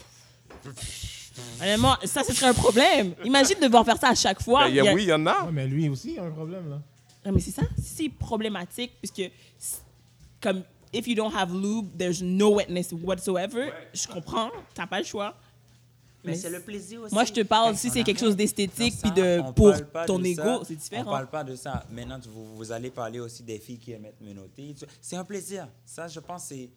Honnêtement, 1.61 1.97
ça, 2.05 2.23
ce 2.25 2.35
serait 2.35 2.49
un 2.51 2.55
problème. 2.55 3.15
Imagine 3.25 3.59
devoir 3.61 3.85
faire 3.85 3.97
ça 3.97 4.09
à 4.11 4.15
chaque 4.15 4.43
fois. 4.43 4.65
Ben, 4.65 4.69
il 4.69 4.75
y 4.77 4.81
a- 4.81 4.83
Il 4.83 4.87
y 4.87 4.89
a- 4.89 4.95
Oui, 4.95 5.03
il 5.05 5.09
y 5.09 5.13
en 5.13 5.27
a. 5.27 5.45
Ouais, 5.45 5.53
mais 5.53 5.67
lui 5.67 5.89
aussi, 5.89 6.13
il 6.13 6.19
a 6.19 6.25
un 6.25 6.31
problème, 6.31 6.69
là. 6.69 6.81
Non, 7.25 7.33
mais 7.33 7.41
c'est 7.41 7.53
ça. 7.53 7.63
C'est 7.83 8.09
problématique, 8.11 8.93
puisque 9.01 9.31
comme 10.41 10.63
if 10.93 11.07
you 11.07 11.15
don't 11.15 11.33
have 11.35 11.53
lube, 11.55 11.97
there's 11.97 12.21
no 12.21 12.57
wetness 12.57 12.93
whatsoever. 12.93 13.71
Je 13.95 14.07
comprends. 14.09 14.51
T'as 14.75 14.87
pas 14.87 14.99
le 14.99 15.05
choix. 15.07 15.35
Mais 16.25 16.33
Mais 16.33 16.37
c'est 16.39 16.51
le 16.51 16.61
plaisir 16.61 17.01
aussi. 17.03 17.13
Moi, 17.15 17.25
je 17.25 17.33
te 17.33 17.41
parle 17.43 17.77
si 17.77 17.91
c'est 17.91 18.05
quelque 18.05 18.21
chose 18.21 18.37
d'esthétique, 18.37 18.95
puis 19.03 19.11
de 19.11 19.43
pour 19.53 19.73
ton 20.07 20.19
de 20.21 20.27
ego, 20.27 20.63
c'est 20.65 20.75
On 20.75 20.77
différent. 20.77 21.11
parle 21.11 21.29
pas 21.29 21.43
de 21.43 21.57
ça. 21.57 21.85
Maintenant, 21.91 22.21
tu- 22.21 22.29
vous, 22.29 22.55
vous 22.57 22.71
allez 22.71 22.91
parler 22.91 23.19
aussi 23.19 23.43
des 23.43 23.59
filles 23.59 23.79
qui 23.79 23.91
aiment 23.93 24.05
être 24.05 24.21
menottées. 24.21 24.73
Tu- 24.79 24.85
C'est 25.01 25.17
un 25.17 25.25
plaisir. 25.25 25.67
Ça, 25.85 26.07
je 26.07 26.21
pense, 26.21 26.45
c'est 26.45 26.71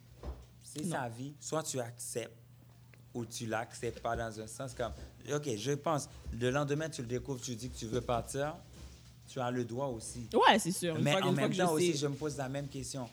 c'est 0.63 0.83
sa 0.85 1.07
vie. 1.07 1.33
Soit 1.39 1.61
tu 1.63 1.79
acceptes 1.79 2.35
ou 3.13 3.23
tu 3.25 3.45
l'acceptes 3.45 3.99
pas 4.01 4.15
dans 4.15 4.39
un 4.41 4.47
sens 4.47 4.73
comme, 4.73 4.91
OK, 5.33 5.47
je 5.55 5.71
pense, 5.73 6.09
le 6.33 6.49
lendemain, 6.49 6.89
tu 6.89 7.01
le 7.01 7.07
découvres, 7.07 7.39
tu 7.39 7.55
dis 7.55 7.69
que 7.69 7.77
tu 7.77 7.85
veux 7.85 8.01
partir, 8.01 8.55
tu 9.27 9.39
as 9.39 9.51
le 9.51 9.63
droit 9.63 9.87
aussi. 9.87 10.27
Ouais, 10.33 10.57
c'est 10.59 10.71
sûr. 10.71 10.95
Une 10.97 11.03
Mais 11.03 11.11
fois, 11.11 11.21
en 11.21 11.29
une 11.29 11.33
fois 11.35 11.43
même 11.43 11.51
que 11.51 11.57
temps 11.57 11.67
je 11.69 11.73
aussi, 11.73 11.91
sais. 11.93 11.97
je 11.99 12.07
me 12.07 12.15
pose 12.15 12.35
la 12.37 12.49
même 12.49 12.67
question. 12.67 13.07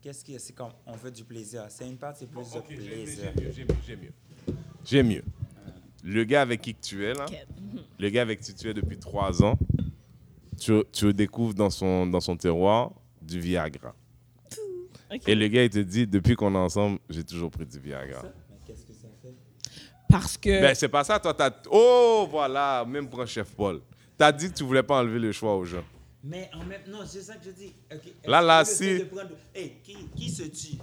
Qu'est-ce 0.00 0.24
qui 0.24 0.34
est, 0.34 0.38
c'est 0.38 0.52
comme, 0.52 0.70
on 0.86 0.94
veut 0.96 1.10
du 1.10 1.24
plaisir. 1.24 1.66
C'est 1.68 1.86
une 1.86 1.96
partie 1.98 2.26
plus 2.26 2.48
de 2.52 2.58
Ok, 2.58 2.66
j'ai 2.70 2.76
mieux, 2.76 2.84
plaisir. 3.02 3.32
j'ai 3.34 3.42
mieux, 3.64 3.76
j'ai 3.86 3.96
mieux, 3.96 4.12
j'ai 4.86 5.02
mieux. 5.02 5.24
Le 6.02 6.24
gars 6.24 6.42
avec 6.42 6.62
qui 6.62 6.74
tu 6.74 7.04
es, 7.04 7.12
là, 7.12 7.26
Ok. 7.28 7.46
le 7.98 8.08
gars 8.10 8.22
avec 8.22 8.40
qui 8.40 8.54
tu 8.54 8.68
es 8.70 8.74
depuis 8.74 8.98
trois 8.98 9.42
ans, 9.42 9.58
tu, 10.58 10.72
tu 10.92 11.12
découvres 11.12 11.54
dans 11.54 11.70
son, 11.70 12.06
dans 12.06 12.20
son 12.20 12.36
terroir 12.36 12.92
du 13.20 13.40
Viagra. 13.40 13.94
Et 15.26 15.34
le 15.34 15.48
gars, 15.48 15.64
il 15.64 15.70
te 15.70 15.78
dit, 15.78 16.06
depuis 16.06 16.34
qu'on 16.34 16.54
est 16.54 16.58
ensemble, 16.58 16.98
j'ai 17.10 17.22
toujours 17.24 17.50
pris 17.50 17.66
du 17.66 17.78
Viagra. 17.78 18.22
Mais 18.22 18.56
qu'est-ce 18.66 18.84
que 18.86 18.92
ça 18.92 19.08
fait? 19.22 19.34
Parce 20.08 20.36
que. 20.36 20.60
Ben, 20.60 20.74
c'est 20.74 20.88
pas 20.88 21.04
ça, 21.04 21.18
toi, 21.20 21.34
t'as... 21.34 21.50
Oh, 21.70 22.26
voilà, 22.30 22.84
même 22.88 23.08
pour 23.08 23.20
un 23.20 23.26
chef 23.26 23.50
Paul. 23.54 23.80
T'as 24.16 24.32
dit 24.32 24.50
que 24.50 24.54
tu 24.56 24.64
voulais 24.64 24.82
pas 24.82 25.00
enlever 25.00 25.18
le 25.18 25.32
choix 25.32 25.56
aux 25.56 25.64
gens. 25.64 25.84
Mais 26.24 26.50
en 26.54 26.64
même 26.64 26.80
non, 26.88 27.00
c'est 27.06 27.20
ça 27.22 27.36
que 27.36 27.44
je 27.44 27.50
dis. 27.50 27.72
Là, 28.24 28.40
là, 28.40 28.64
si- 28.64 29.04
prendre- 29.04 29.30
Hey, 29.54 29.74
qui, 29.84 29.96
qui 30.16 30.28
se 30.30 30.42
tue? 30.44 30.78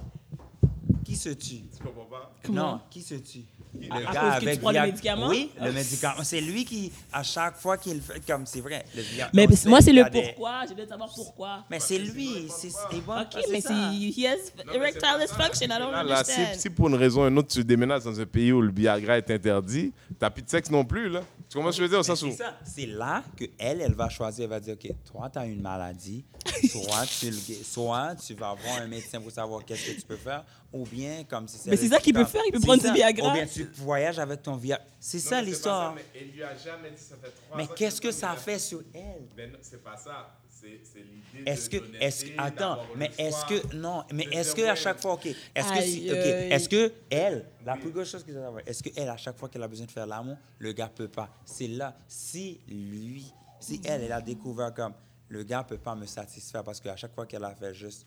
Qui 1.04 1.16
se 1.16 1.30
tue? 1.30 1.62
Tu 1.76 1.82
comprends 1.84 2.04
pas? 2.06 2.34
Comment? 2.44 2.72
Non, 2.74 2.80
qui 2.88 3.02
se 3.02 3.16
tue? 3.16 3.44
Le 3.80 3.90
À- 3.90 3.96
à 3.96 4.38
cause 4.40 4.44
que 4.48 4.54
tu 4.54 4.58
prends 4.60 4.70
le 4.70 4.76
Viag- 4.78 4.86
médicament? 4.86 5.28
Oui, 5.28 5.50
le 5.60 5.72
médicament. 5.72 6.22
C'est 6.22 6.40
lui 6.40 6.64
qui, 6.64 6.92
à 7.12 7.22
chaque 7.22 7.56
fois 7.56 7.76
qu'il 7.76 8.00
fait, 8.00 8.20
comme 8.26 8.46
c'est 8.46 8.60
vrai, 8.60 8.84
le 8.94 9.02
Viagra. 9.02 9.30
Mais 9.34 9.42
on 9.44 9.48
parce- 9.48 9.60
sait 9.60 9.68
moi, 9.68 9.78
c'est 9.80 9.86
qu'il 9.86 9.94
y 9.94 9.98
le 9.98 10.04
a 10.06 10.10
des- 10.10 10.22
pourquoi. 10.22 10.60
J'ai 10.62 10.68
besoin 10.74 10.84
de 10.84 10.90
savoir 10.90 11.08
pourquoi. 11.14 11.64
Mais 11.70 11.80
c'est 11.80 11.98
lui. 11.98 12.46
c'est 12.48 12.68
bon, 13.04 13.20
Ok, 13.20 13.26
c'est 13.44 13.50
mais 13.52 13.60
ça. 13.60 13.68
c'est. 13.90 14.20
He 14.20 14.26
has 14.26 14.74
erectile 14.74 15.18
dysfunction. 15.20 15.66
I 15.66 15.78
don't 15.78 15.90
Là, 15.92 16.02
là, 16.04 16.24
si, 16.24 16.32
understand. 16.32 16.60
si 16.60 16.70
pour 16.70 16.88
une 16.88 16.94
raison 16.94 17.24
ou 17.24 17.28
une 17.28 17.38
autre, 17.38 17.48
tu 17.48 17.64
déménages 17.64 18.04
dans 18.04 18.18
un 18.20 18.26
pays 18.26 18.52
où 18.52 18.60
le 18.62 18.72
Viagra 18.72 19.18
est 19.18 19.30
interdit, 19.30 19.92
t'as 20.18 20.30
plus 20.30 20.42
de 20.42 20.48
sexe 20.50 20.70
non 20.70 20.84
plus, 20.84 21.08
là. 21.08 21.20
Tu 21.54 21.58
comprends 21.58 21.70
ce 21.70 21.78
que 21.78 21.86
je 21.86 21.88
veux 21.88 22.02
dire? 22.02 22.08
Mais. 22.08 22.32
C'est 22.32 22.36
ça. 22.36 22.58
C'est 22.64 22.86
là 22.86 23.22
que 23.36 23.44
elle, 23.60 23.80
elle 23.80 23.94
va 23.94 24.08
choisir. 24.08 24.42
Elle 24.42 24.50
va 24.50 24.58
dire, 24.58 24.74
OK, 24.74 24.90
toi, 25.04 25.30
tu 25.30 25.38
as 25.38 25.46
une 25.46 25.62
maladie. 25.62 26.24
soit, 26.68 27.06
tu, 27.06 27.32
soit 27.32 28.16
tu 28.16 28.34
vas 28.34 28.54
voir 28.54 28.82
un 28.82 28.88
médecin 28.88 29.20
pour 29.20 29.30
savoir 29.30 29.64
qu'est-ce 29.64 29.86
que 29.86 30.00
tu 30.00 30.02
peux 30.04 30.16
faire. 30.16 30.44
Ou 30.72 30.84
bien, 30.84 31.22
comme 31.22 31.46
si 31.46 31.70
Mais 31.70 31.76
c'est 31.76 31.90
ça 31.90 32.00
qu'il 32.00 32.12
peut 32.12 32.24
faire, 32.24 32.42
il 32.44 32.50
peut 32.50 32.58
c'est 32.58 32.66
prendre 32.66 32.82
du. 32.82 32.92
Viagra. 32.92 33.28
Ou 33.28 33.32
bien 33.34 33.46
tu 33.46 33.70
voyages 33.76 34.18
avec 34.18 34.42
ton 34.42 34.56
Viagra. 34.56 34.84
C'est 34.98 35.20
ça 35.20 35.40
l'histoire. 35.40 35.94
Mais 35.94 36.04
elle 36.12 36.32
lui 36.32 36.42
a 36.42 36.56
jamais 36.56 36.90
dit 36.90 37.00
ça 37.00 37.14
fait 37.22 37.30
trois 37.30 37.56
Mais 37.56 37.68
qu'est-ce 37.68 38.00
que 38.00 38.10
ça 38.10 38.34
fait 38.34 38.58
sur 38.58 38.82
elle? 38.92 39.28
Ben 39.36 39.52
non, 39.52 39.58
c'est 39.62 39.80
pas 39.80 39.96
ça. 39.96 40.36
C'est 40.82 41.00
l'idée 41.00 41.50
Est-ce 41.50 41.68
que, 41.68 41.76
est-ce 42.00 42.24
que, 42.24 42.30
attends, 42.38 42.78
mais 42.96 43.10
est-ce 43.18 43.44
que, 43.46 43.76
non, 43.76 44.04
mais 44.12 44.26
est-ce 44.32 44.54
que 44.54 44.62
à 44.62 44.74
chaque 44.74 45.00
fois, 45.00 45.14
ok, 45.14 45.26
est-ce 45.26 45.72
que, 45.72 45.80
si, 45.82 46.10
ok, 46.10 46.16
est-ce 46.16 46.68
que 46.68 46.92
elle, 47.10 47.46
la 47.64 47.76
plus 47.76 47.90
grosse 47.90 48.10
chose 48.10 48.24
que 48.24 48.32
veux 48.32 48.40
savoir, 48.40 48.62
est-ce 48.66 48.82
que 48.82 48.90
elle, 48.96 49.08
à 49.08 49.16
chaque 49.16 49.36
fois 49.36 49.48
qu'elle 49.48 49.62
a 49.62 49.68
besoin 49.68 49.86
de 49.86 49.90
faire 49.90 50.06
l'amour, 50.06 50.36
le 50.58 50.72
gars 50.72 50.88
peut 50.88 51.08
pas? 51.08 51.28
C'est 51.44 51.68
là, 51.68 51.96
si 52.06 52.60
lui, 52.68 53.32
si 53.60 53.80
elle, 53.84 54.02
elle 54.02 54.12
a 54.12 54.20
découvert 54.20 54.72
comme, 54.72 54.94
le 55.28 55.42
gars 55.42 55.64
peut 55.64 55.78
pas 55.78 55.94
me 55.94 56.06
satisfaire 56.06 56.62
parce 56.62 56.80
qu'à 56.80 56.96
chaque 56.96 57.14
fois 57.14 57.26
qu'elle 57.26 57.44
a 57.44 57.54
fait 57.54 57.74
juste 57.74 58.06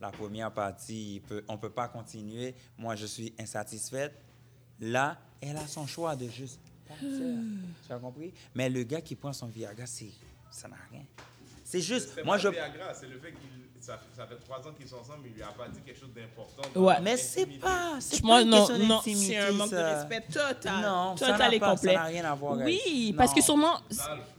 la 0.00 0.10
première 0.10 0.52
partie, 0.52 1.16
il 1.16 1.20
peut, 1.20 1.44
on 1.48 1.58
peut 1.58 1.70
pas 1.70 1.88
continuer, 1.88 2.54
moi 2.76 2.94
je 2.94 3.06
suis 3.06 3.34
insatisfaite, 3.38 4.14
là, 4.80 5.18
elle 5.40 5.56
a 5.56 5.66
son 5.66 5.86
choix 5.86 6.14
de 6.14 6.28
juste 6.28 6.60
partir. 6.86 7.08
tu 7.86 7.92
as 7.92 7.98
compris? 7.98 8.32
Mais 8.54 8.70
le 8.70 8.82
gars 8.84 9.00
qui 9.00 9.16
prend 9.16 9.32
son 9.32 9.48
Viagra, 9.48 9.86
c'est, 9.86 10.12
ça 10.50 10.68
n'a 10.68 10.76
rien. 10.90 11.04
C'est 11.70 11.82
juste, 11.82 12.12
C'est 12.14 12.24
moi 12.24 12.36
pas 12.36 12.42
je... 12.42 12.48
c'est 12.98 13.06
le 13.08 13.18
fait 13.18 13.32
qu'il 13.32 13.48
ça, 13.78 14.00
ça 14.16 14.26
fait 14.26 14.36
trois 14.36 14.58
ans 14.66 14.72
qu'ils 14.76 14.88
sont 14.88 14.96
ensemble, 14.96 15.26
il 15.26 15.34
lui 15.34 15.42
a 15.42 15.48
pas 15.48 15.68
dit 15.68 15.80
quelque 15.84 16.00
chose 16.00 16.08
d'important. 16.14 16.62
Ouais. 16.80 16.94
Mais 17.02 17.16
c'est 17.18 17.44
pas, 17.46 17.96
c'est 18.00 18.22
Moi, 18.22 18.36
pas 18.36 18.42
une 18.42 18.48
non, 18.50 18.56
question 18.66 18.78
non, 18.86 18.96
d'intimité, 18.96 19.26
c'est 19.26 19.36
un 19.36 19.52
manque 19.52 19.70
de 19.70 19.76
ça. 19.76 19.94
respect 20.00 20.20
total. 20.32 20.80
Non, 20.82 21.14
total 21.14 21.54
et 21.54 21.60
pas- 21.60 21.70
complet. 21.70 21.92
ça 21.94 21.98
n'a 22.00 22.04
rien 22.06 22.24
à 22.24 22.34
voir 22.34 22.54
avec- 22.54 22.66
Oui, 22.66 23.10
Non. 23.12 23.18
parce 23.18 23.34
que 23.34 23.42
sûrement, 23.42 23.80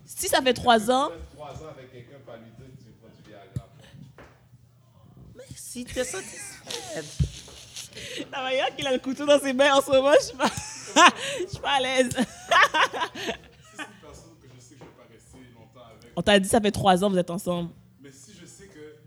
si 0.05 0.27
ça 0.27 0.41
fait 0.41 0.53
trois 0.53 0.89
ans, 0.91 1.09
Trois 1.35 1.51
ans 1.51 1.69
avec 1.77 1.91
quelqu'un, 1.91 2.17
pas 2.25 2.37
lui 2.37 2.49
dire 2.57 2.65
que 2.65 2.83
tu 2.83 2.91
prends 2.99 3.09
du 3.15 3.29
Viagra. 3.29 3.67
Mais 5.35 5.43
si 5.55 5.85
t'es 5.85 6.03
satisfaite. 6.03 7.05
la 8.31 8.41
manière 8.41 8.75
qu'il 8.75 8.87
a 8.87 8.91
le 8.93 8.99
couteau 8.99 9.25
dans 9.27 9.39
ses 9.39 9.53
mains 9.53 9.73
en 9.75 9.81
ce 9.81 9.91
moment, 9.91 10.13
je 10.19 10.25
suis 10.25 10.35
pas, 10.37 10.49
je 11.39 11.47
suis 11.47 11.59
pas 11.59 11.71
à 11.77 11.79
l'aise. 11.79 12.09
On 16.19 16.21
t'a 16.21 16.37
dit 16.37 16.49
ça 16.49 16.59
fait 16.59 16.69
trois 16.71 17.01
ans, 17.01 17.09
vous 17.09 17.17
êtes 17.17 17.29
ensemble. 17.29 17.69
Mais 18.01 18.11
si 18.11 18.33
je 18.33 18.45
sais 18.45 18.65
que 18.67 18.97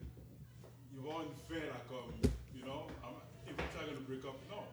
il 0.91 0.99
va 0.99 1.05
y 1.05 1.11
avoir 1.11 1.25
une 1.25 1.35
fin 1.47 1.61
là, 1.61 1.85
comme, 1.87 2.09
you 2.55 2.65
know, 2.65 2.87
I'm 3.05 3.21
eventually 3.47 3.93
gonna 3.93 4.07
break 4.09 4.25
up. 4.25 4.41
Non. 4.49 4.65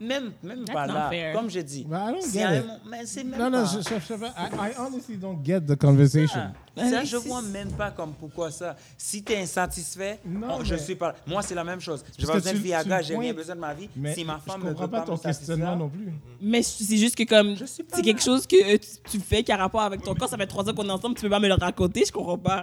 Même, 0.00 0.32
même 0.42 0.64
That's 0.64 0.74
pas 0.74 0.86
là. 0.86 1.10
fair. 1.10 1.34
Comme 1.34 1.50
je 1.50 1.60
dis. 1.60 1.80
I 1.80 1.84
don't 1.84 2.32
get 2.32 2.58
it. 2.58 2.64
Mais 2.88 3.04
c'est 3.04 3.22
même 3.22 3.38
Non, 3.38 3.50
non, 3.50 3.64
pas. 3.64 3.70
je, 3.70 3.78
je, 3.80 3.94
je, 4.08 4.14
I, 4.14 4.70
I 4.70 4.72
honestly 4.78 5.16
don't 5.16 5.38
get 5.44 5.60
the 5.60 5.76
conversation. 5.76 6.40
Ah, 6.76 6.88
Ça, 6.88 7.04
je 7.04 7.16
vois 7.18 7.42
même 7.42 7.70
pas 7.72 7.90
comme 7.90 8.12
pourquoi 8.14 8.50
ça. 8.50 8.76
Si 8.96 9.22
tu 9.22 9.32
es 9.32 9.42
insatisfait, 9.42 10.18
Non, 10.24 10.58
on- 10.60 10.64
je 10.64 10.76
suis 10.76 10.94
pas. 10.94 11.14
Moi, 11.26 11.42
c'est 11.42 11.54
la 11.54 11.64
même 11.64 11.80
chose. 11.80 12.02
Pas 12.02 12.26
que 12.26 12.32
besoin 12.32 12.52
de 12.54 12.58
Viagra, 12.58 13.02
j'ai 13.02 13.14
rien 13.16 13.34
besoin 13.34 13.54
de 13.54 13.60
ma 13.60 13.74
vie. 13.74 13.90
Mais 13.94 14.14
si 14.14 14.24
ma 14.24 14.38
femme 14.38 14.62
je 14.62 14.68
ne 14.68 14.72
comprends 14.72 14.88
pas 14.88 15.00
pas 15.00 15.06
ton 15.06 15.12
me 15.12 15.18
questionnement 15.18 15.76
non 15.76 15.88
plus. 15.90 16.08
Mais 16.40 16.62
c'est 16.62 16.96
juste 16.96 17.14
que 17.16 17.24
comme 17.24 17.54
Je 17.56 17.66
c'est 17.66 18.02
quelque 18.02 18.22
chose 18.22 18.46
que 18.46 18.56
euh, 18.74 18.78
tu, 18.78 19.18
tu 19.18 19.20
fais 19.20 19.42
qui 19.42 19.52
a 19.52 19.56
rapport 19.58 19.82
avec 19.82 20.02
ton 20.02 20.14
corps, 20.14 20.28
ça 20.30 20.38
fait 20.38 20.46
trois 20.46 20.66
ans 20.66 20.72
qu'on 20.72 20.88
est 20.88 20.92
ensemble, 20.92 21.14
tu 21.14 21.22
peux 21.22 21.28
pas 21.28 21.40
me 21.40 21.48
le 21.48 21.54
raconter, 21.54 22.04
je 22.06 22.12
comprends 22.12 22.38
pas. 22.38 22.62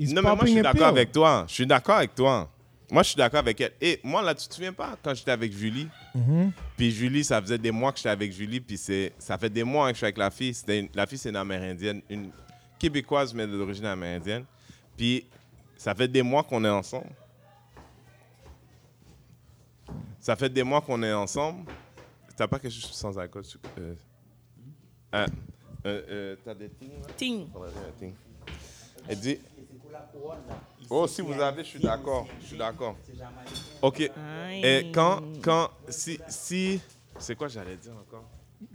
He's 0.00 0.12
Non, 0.12 0.22
mais 0.22 0.34
moi, 0.34 0.38
je 0.46 0.50
suis 0.50 0.62
d'accord 0.62 0.88
avec 0.88 1.12
toi. 1.12 1.44
Je 1.46 1.54
suis 1.54 1.66
d'accord 1.66 1.96
avec 1.98 2.14
toi. 2.14 2.50
Moi, 2.92 3.02
je 3.02 3.08
suis 3.08 3.16
d'accord 3.16 3.38
avec 3.40 3.58
elle. 3.58 3.72
Et 3.80 3.98
moi, 4.04 4.20
là, 4.22 4.34
tu 4.34 4.46
te 4.46 4.52
souviens 4.54 4.74
pas 4.74 4.98
quand 5.02 5.14
j'étais 5.14 5.30
avec 5.30 5.50
Julie? 5.50 5.88
Puis 6.76 6.90
Julie, 6.90 7.24
ça 7.24 7.40
faisait 7.40 7.56
des 7.56 7.70
mois 7.70 7.90
que 7.90 7.96
j'étais 7.96 8.10
avec 8.10 8.30
Julie, 8.30 8.60
puis 8.60 8.76
c'est, 8.76 9.14
ça 9.18 9.38
fait 9.38 9.48
des 9.48 9.64
mois 9.64 9.86
que 9.88 9.94
je 9.94 9.96
suis 9.98 10.04
avec 10.04 10.18
la 10.18 10.30
fille. 10.30 10.54
Une- 10.68 10.90
la 10.94 11.06
fille, 11.06 11.16
c'est 11.16 11.30
une 11.30 11.36
Amérindienne, 11.36 12.02
une 12.10 12.30
Québécoise, 12.78 13.32
mais 13.32 13.46
d'origine 13.46 13.86
amérindienne. 13.86 14.44
Puis 14.96 15.24
ça 15.76 15.94
fait 15.94 16.06
des 16.08 16.20
mois 16.20 16.42
qu'on 16.42 16.62
est 16.64 16.68
ensemble. 16.68 17.08
Ça 20.20 20.36
fait 20.36 20.50
des 20.50 20.62
mois 20.62 20.80
qu'on 20.82 21.02
est 21.02 21.12
ensemble. 21.14 21.64
T'as 22.36 22.46
pas 22.46 22.58
quelque 22.58 22.72
chose 22.74 22.90
sans 22.92 23.18
alcool? 23.18 23.44
tu- 23.46 23.58
Euh, 23.78 23.94
ah, 25.12 25.26
euh, 25.86 26.02
euh, 26.10 26.36
t'as 26.44 26.54
des? 26.54 26.68
Ting. 27.16 27.46
Thing. 27.98 28.12
Elle 29.08 29.18
dit... 29.20 29.38
Oh, 30.90 31.06
si 31.06 31.22
vous 31.22 31.32
avez, 31.40 31.64
je 31.64 31.68
suis 31.68 31.78
d'accord. 31.80 32.26
Je 32.42 32.46
suis 32.48 32.56
d'accord. 32.56 32.96
OK. 33.80 34.00
Et 34.62 34.90
quand, 34.92 35.22
quand, 35.42 35.70
si, 35.88 36.18
si, 36.28 36.80
c'est 37.18 37.34
quoi 37.34 37.48
j'allais 37.48 37.76
dire 37.76 37.92
encore? 37.92 38.24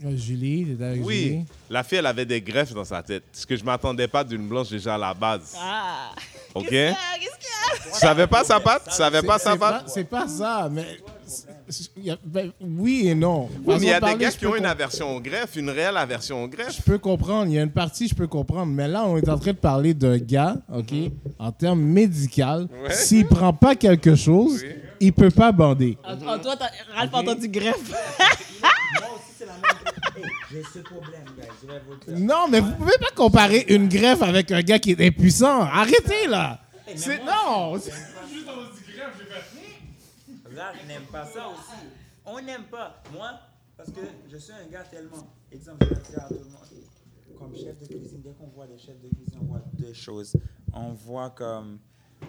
Euh, 0.04 0.16
Julie, 0.18 0.76
avec 0.82 1.06
Oui, 1.06 1.24
Julie. 1.24 1.46
la 1.70 1.84
fille, 1.84 2.00
elle 2.00 2.06
avait 2.08 2.26
des 2.26 2.42
greffes 2.42 2.74
dans 2.74 2.84
sa 2.84 3.02
tête. 3.02 3.24
Ce 3.32 3.46
que 3.46 3.56
je 3.56 3.64
m'attendais 3.64 4.08
pas 4.08 4.24
d'une 4.24 4.48
blanche 4.48 4.70
déjà 4.70 4.96
à 4.96 4.98
la 4.98 5.14
base. 5.14 5.56
Ah. 5.60 6.12
OK? 6.56 6.68
Qu'est-ce 6.70 6.70
qu'il 6.70 6.82
y 6.84 6.88
a? 6.88 6.94
Qu'est-ce 7.20 7.38
qu'il 7.38 7.88
y 7.88 7.90
a? 7.90 7.94
Tu 7.94 8.00
savais 8.00 8.28
pas 8.28 8.44
sa 8.44 8.60
patte? 8.60 8.84
Tu 8.86 8.92
savais 8.96 9.22
pas 9.22 9.40
sa 9.40 9.56
patte? 9.56 9.90
c'est 9.90 10.04
pas 10.04 10.28
ça, 10.28 10.68
mais 10.70 10.98
y 12.02 12.10
a- 12.12 12.18
ben, 12.24 12.52
oui 12.62 13.08
et 13.08 13.16
non. 13.16 13.50
Oui, 13.66 13.76
mais 13.76 13.76
il 13.78 13.84
y 13.86 13.92
a 13.92 13.96
des 13.96 14.00
parler, 14.02 14.18
gars 14.18 14.30
je 14.32 14.38
qui 14.38 14.46
ont 14.46 14.56
une 14.56 14.66
aversion 14.66 15.16
aux 15.16 15.20
greffes, 15.20 15.56
une 15.56 15.70
réelle 15.70 15.98
aversion 15.98 16.44
aux 16.44 16.48
Je 16.50 16.56
greffes. 16.56 16.82
peux 16.84 16.98
comprendre, 16.98 17.48
il 17.48 17.54
y 17.56 17.60
a 17.60 17.64
une 17.64 17.72
partie, 17.72 18.08
je 18.08 18.16
peux 18.16 18.28
comprendre, 18.28 18.72
mais 18.72 18.88
là, 18.88 19.04
on 19.06 19.18
est 19.18 19.28
en 19.30 19.38
train 19.38 19.52
de 19.52 19.58
parler 19.58 19.94
d'un 19.94 20.18
gars, 20.18 20.56
OK, 20.74 20.94
en 21.40 21.52
termes 21.52 21.82
médical. 21.82 22.68
Ouais. 22.84 22.94
S'il 22.94 23.26
prend 23.28 23.54
pas 23.54 23.76
quelque 23.76 24.16
chose, 24.16 24.62
Oui. 24.64 24.76
il 25.02 25.14
peut 25.14 25.32
pas 25.32 25.52
bander. 25.52 25.98
Ah, 26.04 26.16
toi, 26.16 26.40
toi, 26.40 26.56
t'as- 26.56 26.72
Ralph 26.96 27.14
a 27.14 27.18
entendu 27.18 27.48
greffe. 27.50 27.76
Moi 28.62 29.10
aussi, 29.16 29.24
c'est 29.38 29.46
la 29.46 29.54
même 29.54 29.62
chose. 29.64 30.24
Hey, 30.24 30.24
J'ai 30.52 30.64
ce 30.64 30.80
problème, 30.80 31.26
guys. 31.38 31.48
Je 31.62 31.68
vais 31.68 31.82
vous 31.88 32.18
dire. 32.18 32.26
Non, 32.26 32.48
mais 32.50 32.60
vous 32.62 32.72
pouvez 32.74 32.98
pas 33.00 33.12
comparer 33.16 33.66
une 33.70 33.88
greffe 33.90 34.22
avec 34.22 34.52
un 34.52 34.62
gars 34.62 34.80
qui 34.80 34.92
est 34.92 35.06
impuissant. 35.08 35.62
Arrêtez, 35.64 36.28
là. 36.30 36.60
C'est, 36.96 37.20
non. 37.20 37.78
c'est- 37.80 37.92
Juste 37.92 38.46
dans 38.46 38.54
dit 38.54 38.96
grève, 38.96 39.10
j'ai 39.20 39.26
je 40.80 40.88
n'aime 40.88 41.06
pas 41.12 41.26
ça 41.26 41.48
aussi. 41.50 41.88
On 42.26 42.42
n'aime 42.42 42.64
pas. 42.64 43.02
Moi, 43.14 43.32
parce 43.76 43.92
que 43.92 44.02
je 44.30 44.38
suis 44.38 44.54
un 44.54 44.68
gars 44.68 44.84
tellement. 44.84 45.28
Exemple, 45.52 45.86
je 45.90 46.76
vais. 46.76 46.84
Comme 47.38 47.56
chef 47.56 47.78
de 47.80 47.86
cuisine, 47.86 48.22
dès 48.24 48.32
qu'on 48.32 48.48
voit 48.48 48.66
les 48.66 48.80
chefs 48.80 49.00
de 49.00 49.10
cuisine, 49.10 49.40
on 49.42 49.46
voit 49.46 49.62
deux 49.74 49.94
choses. 49.94 50.36
On 50.74 50.94
voit 50.94 51.30
comme, 51.30 51.78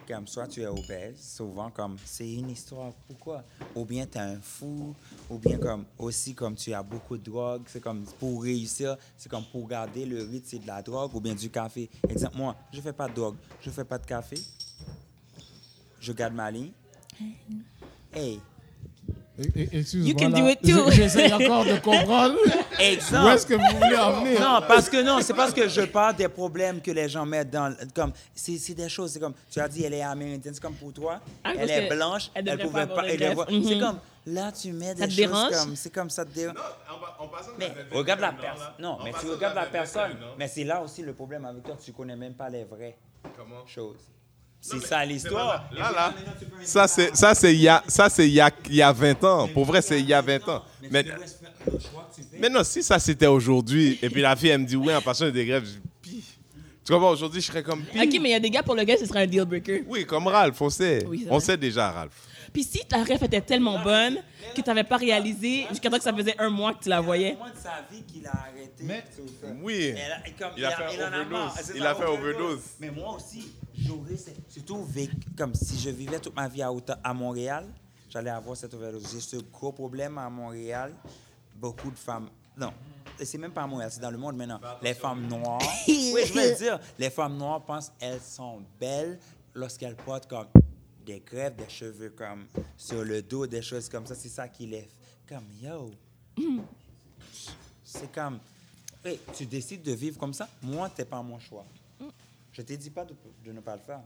comme 0.06 0.26
soit 0.26 0.46
tu 0.46 0.60
es 0.60 0.66
obèse, 0.66 1.18
souvent 1.18 1.70
comme 1.70 1.96
c'est 2.04 2.30
une 2.30 2.50
histoire. 2.50 2.92
Pourquoi? 3.06 3.42
Ou 3.74 3.86
bien 3.86 4.06
tu 4.06 4.18
es 4.18 4.20
un 4.20 4.38
fou, 4.38 4.94
ou 5.30 5.38
bien 5.38 5.56
comme 5.56 5.86
aussi 5.96 6.34
comme 6.34 6.54
tu 6.56 6.74
as 6.74 6.82
beaucoup 6.82 7.16
de 7.16 7.24
drogue. 7.24 7.62
C'est 7.68 7.80
comme 7.80 8.04
pour 8.18 8.42
réussir, 8.42 8.98
c'est 9.16 9.30
comme 9.30 9.44
pour 9.46 9.66
garder 9.66 10.04
le 10.04 10.24
rythme, 10.24 10.46
c'est 10.46 10.58
de 10.58 10.66
la 10.66 10.82
drogue 10.82 11.14
ou 11.14 11.20
bien 11.20 11.34
du 11.34 11.48
café. 11.48 11.88
Exemple, 12.06 12.36
moi, 12.36 12.54
je 12.70 12.80
fais 12.82 12.92
pas 12.92 13.08
de 13.08 13.14
drogue, 13.14 13.36
je 13.62 13.70
fais 13.70 13.84
pas 13.84 13.96
de 13.96 14.06
café, 14.06 14.36
je 16.00 16.12
garde 16.12 16.34
ma 16.34 16.50
ligne. 16.50 16.72
Hey, 18.18 18.40
excuse-moi, 19.72 20.08
You 20.08 20.14
can 20.16 20.30
do 20.30 20.48
it 20.48 20.60
too. 20.60 20.90
je- 20.90 20.96
J'essaie 20.96 21.32
encore 21.32 21.64
de 21.64 21.76
comprendre 21.78 22.34
où 22.44 22.82
Exemple. 22.82 23.32
est-ce 23.34 23.46
que 23.46 23.54
vous 23.54 23.78
voulez 23.80 23.96
en 23.96 24.20
venir? 24.20 24.40
Non, 24.40 24.60
parce 24.66 24.88
que 24.88 25.00
non, 25.02 25.20
c'est 25.22 25.34
parce 25.34 25.52
que 25.52 25.68
je 25.68 25.82
parle 25.82 26.16
des 26.16 26.26
problèmes 26.28 26.80
que 26.80 26.90
les 26.90 27.08
gens 27.08 27.24
mettent 27.24 27.50
dans. 27.50 27.72
Comme, 27.94 28.12
c'est 28.34 28.58
c'est 28.58 28.74
des 28.74 28.88
choses, 28.88 29.12
c'est 29.12 29.20
comme, 29.20 29.34
tu 29.48 29.60
as 29.60 29.68
dit, 29.68 29.84
elle 29.84 29.94
est 29.94 30.02
américaine, 30.02 30.52
c'est 30.52 30.60
comme 30.62 30.74
pour 30.74 30.92
toi, 30.92 31.20
Ah, 31.44 31.52
elle 31.56 31.70
est 31.70 31.88
blanche, 31.88 32.30
elle 32.34 32.48
elle, 32.48 32.58
pouvait 32.58 32.86
pas 32.86 33.06
elle. 33.06 33.36
C'est 33.48 33.74
Mhm. 33.76 33.80
comme, 33.80 33.98
là, 34.26 34.50
tu 34.50 34.72
mets 34.72 34.94
des 34.94 35.02
Ça 35.02 35.06
te 35.06 35.12
choses 35.12 35.16
dérange? 35.16 35.50
comme, 35.52 35.76
c'est 35.76 35.90
comme 35.94 36.10
ça 36.10 36.24
te 36.24 36.34
dérange. 36.34 36.56
en, 37.20 37.24
en 37.24 37.28
passant, 37.28 37.50
Mais 37.58 37.72
regarde 37.92 38.20
la 38.20 38.32
personne. 38.32 38.72
Non, 38.80 38.98
mais 39.04 39.12
tu 39.20 39.28
regardes 39.30 39.54
la 39.54 39.66
personne. 39.66 40.16
Mais 40.36 40.48
c'est 40.48 40.64
là 40.64 40.82
aussi 40.82 41.02
le 41.02 41.12
problème 41.12 41.44
avec 41.44 41.62
toi, 41.62 41.76
tu 41.80 41.92
connais 41.92 42.16
même 42.16 42.34
pas 42.34 42.48
les 42.48 42.64
vraies 42.64 42.96
Comment? 43.36 43.64
choses. 43.66 44.00
C'est 44.60 44.80
ça 44.80 45.04
l'histoire. 45.04 45.70
Là, 45.72 45.92
là, 45.92 46.14
ça 46.62 46.88
c'est 46.88 47.16
ça 47.16 47.34
c'est 47.34 47.54
il 47.54 47.60
y 47.60 47.68
a 47.68 47.82
ça 47.86 48.08
c'est 48.08 48.26
il 48.28 48.34
y 48.34 48.40
a, 48.40 48.50
il 48.68 48.74
y 48.76 48.82
a 48.82 48.92
20 48.92 49.24
ans. 49.24 49.48
Pour 49.48 49.64
vrai, 49.64 49.80
c'est 49.80 50.00
il 50.00 50.06
y 50.06 50.12
a 50.12 50.20
20 50.20 50.48
ans. 50.48 50.62
Mais, 50.90 51.04
mais 52.38 52.48
non, 52.48 52.64
si 52.64 52.82
ça 52.82 52.98
c'était 52.98 53.26
aujourd'hui 53.26 53.98
et 54.02 54.10
puis 54.10 54.20
la 54.20 54.34
fille 54.36 54.50
elle 54.50 54.60
me 54.60 54.66
dit 54.66 54.76
oui 54.76 54.94
en 54.94 55.00
passant 55.00 55.30
des 55.30 55.46
grèves, 55.46 55.64
je 55.64 55.70
dis, 55.70 55.80
Pis. 56.02 56.24
Tu 56.84 56.92
comprends 56.92 57.10
aujourd'hui, 57.10 57.40
je 57.40 57.46
serais 57.46 57.62
comme 57.62 57.82
Pis. 57.82 57.98
Ok, 57.98 58.18
mais 58.20 58.30
il 58.30 58.32
y 58.32 58.34
a 58.34 58.40
des 58.40 58.50
gars 58.50 58.62
pour 58.62 58.74
le 58.74 58.84
gars, 58.84 58.96
ce 58.98 59.06
serait 59.06 59.22
un 59.22 59.26
deal 59.26 59.44
breaker. 59.44 59.84
Oui, 59.86 60.04
comme 60.04 60.26
Ralph, 60.26 60.60
on 60.60 60.70
sait. 60.70 61.04
Oui, 61.06 61.26
on 61.30 61.40
sait 61.40 61.56
déjà 61.56 61.90
Ralph. 61.90 62.27
Puis 62.52 62.64
si 62.64 62.78
ta 62.86 63.02
ref 63.04 63.22
était 63.22 63.40
tellement 63.40 63.78
bonne 63.82 64.16
que 64.54 64.60
tu 64.60 64.68
n'avais 64.68 64.84
pas 64.84 64.96
réalisé 64.96 65.66
jusqu'à 65.70 65.90
temps 65.90 65.98
que 65.98 66.02
ça 66.02 66.12
faisait 66.14 66.34
un 66.40 66.48
mois 66.50 66.74
que 66.74 66.82
tu 66.84 66.88
la 66.88 67.00
voyais. 67.00 67.34
moment 67.34 67.50
de 67.50 67.56
sa 67.56 67.82
vie 67.90 68.02
qu'il 68.04 68.26
a 68.26 68.30
arrêté. 68.32 68.84
Mais-. 68.84 69.04
Oui. 69.62 69.94
Il 70.56 70.64
a 70.64 70.70
fait 70.70 70.84
overdose. 70.94 71.72
Il 71.74 71.86
a 71.86 71.94
fait 71.94 72.04
overdose. 72.04 72.60
Mais 72.80 72.90
moi 72.90 73.14
aussi, 73.16 73.52
j'aurais 73.76 74.16
surtout 74.48 74.84
vécu, 74.84 75.16
comme 75.36 75.54
si 75.54 75.78
je 75.78 75.90
vivais 75.90 76.18
toute 76.18 76.34
ma 76.36 76.48
vie 76.48 76.62
à, 76.62 76.72
Outa- 76.72 76.98
à 77.04 77.12
Montréal, 77.14 77.66
j'allais 78.10 78.30
avoir 78.30 78.56
cette 78.56 78.72
overdose. 78.74 79.08
J'ai 79.12 79.20
ce 79.20 79.36
gros 79.36 79.72
problème 79.72 80.18
à 80.18 80.28
Montréal. 80.30 80.94
Beaucoup 81.54 81.90
de 81.90 81.98
femmes. 81.98 82.28
Non. 82.56 82.72
et 83.20 83.24
C'est 83.24 83.38
même 83.38 83.52
pas 83.52 83.62
à 83.62 83.66
Montréal, 83.66 83.90
c'est 83.92 84.00
dans 84.00 84.10
le 84.10 84.18
monde 84.18 84.36
maintenant. 84.36 84.60
Les 84.82 84.94
femmes 84.94 85.26
noires. 85.26 85.60
oui, 85.88 86.14
je 86.26 86.32
veux 86.32 86.54
dire, 86.56 86.78
les 86.98 87.10
femmes 87.10 87.36
noires 87.36 87.62
pensent 87.64 87.92
qu'elles 87.98 88.20
sont 88.20 88.62
belles 88.80 89.18
lorsqu'elles 89.54 89.96
portent 89.96 90.28
comme 90.28 90.46
des 91.08 91.20
greffes, 91.20 91.56
des 91.56 91.68
cheveux 91.70 92.10
comme 92.10 92.46
sur 92.76 93.02
le 93.02 93.22
dos, 93.22 93.46
des 93.46 93.62
choses 93.62 93.88
comme 93.88 94.04
ça. 94.06 94.14
C'est 94.14 94.28
ça 94.28 94.46
qui 94.46 94.66
les. 94.66 94.86
Comme, 95.26 95.44
yo. 95.62 95.90
C'est 97.82 98.12
comme, 98.12 98.38
hey, 99.04 99.18
tu 99.34 99.46
décides 99.46 99.82
de 99.82 99.92
vivre 99.92 100.18
comme 100.18 100.34
ça, 100.34 100.46
moi, 100.62 100.90
t'es 100.90 101.06
pas 101.06 101.22
mon 101.22 101.38
choix. 101.38 101.64
Je 102.52 102.60
te 102.62 102.72
dis 102.74 102.90
pas 102.90 103.04
de, 103.06 103.14
de 103.44 103.52
ne 103.52 103.60
pas 103.60 103.76
le 103.76 103.82
faire. 103.82 104.02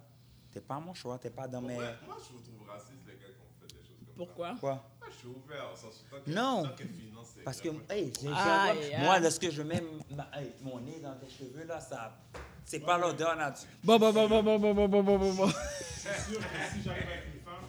T'es 0.53 0.61
pas 0.61 0.79
mon 0.79 0.95
choix, 0.95 1.19
t'es 1.19 1.31
pas 1.31 1.49
dans 1.49 1.61
mes... 1.63 1.75
Moi, 1.75 1.85
je 2.29 2.33
vous 2.35 2.41
trouve 2.41 2.69
raciste, 2.69 2.93
les 3.07 3.15
gars, 3.15 3.27
qui 3.27 3.41
ont 3.41 3.67
fait 3.67 3.75
des 3.75 3.81
choses 3.81 3.97
comme 4.07 4.15
Pourquoi? 4.27 4.55
Quoi? 4.61 4.85
ça. 5.01 5.07
Je 5.11 5.17
suis 5.17 5.29
ouvert, 5.29 5.71
en 5.73 5.77
sens 5.77 6.05
où 6.07 6.15
tant 6.17 6.23
que- 6.23 6.31
Non. 6.31 6.63
que 6.77 6.85
finance, 6.85 7.29
Parce 7.45 7.61
que, 7.61 7.69
hey, 7.91 8.13
moi, 9.01 9.19
lorsque 9.19 9.51
je 9.51 9.63
mets 9.63 9.83
ma- 10.11 10.31
hey, 10.35 10.53
mon 10.63 10.79
nez 10.81 11.01
dans 11.01 11.15
tes 11.19 11.29
cheveux, 11.31 11.65
là, 11.65 11.81
ça... 11.81 12.17
C'est 12.65 12.81
pas 12.81 12.99
l'odeur 12.99 13.37
naturelle. 13.37 13.77
Bon, 13.85 13.99
bon, 13.99 14.13
bon, 14.13 14.29
bon, 14.29 14.43
bon, 14.43 14.59
bon, 14.59 14.75
bon, 14.75 14.89
bon, 14.89 15.03
bon, 15.03 15.19
bon, 15.19 15.35
bon. 15.35 15.49
C'est 15.49 16.33
sûr 16.33 16.39
que 16.41 16.45
si 16.75 16.83
j'arrive 16.85 17.03
avec 17.03 17.25
une 17.35 17.41
femme 17.43 17.67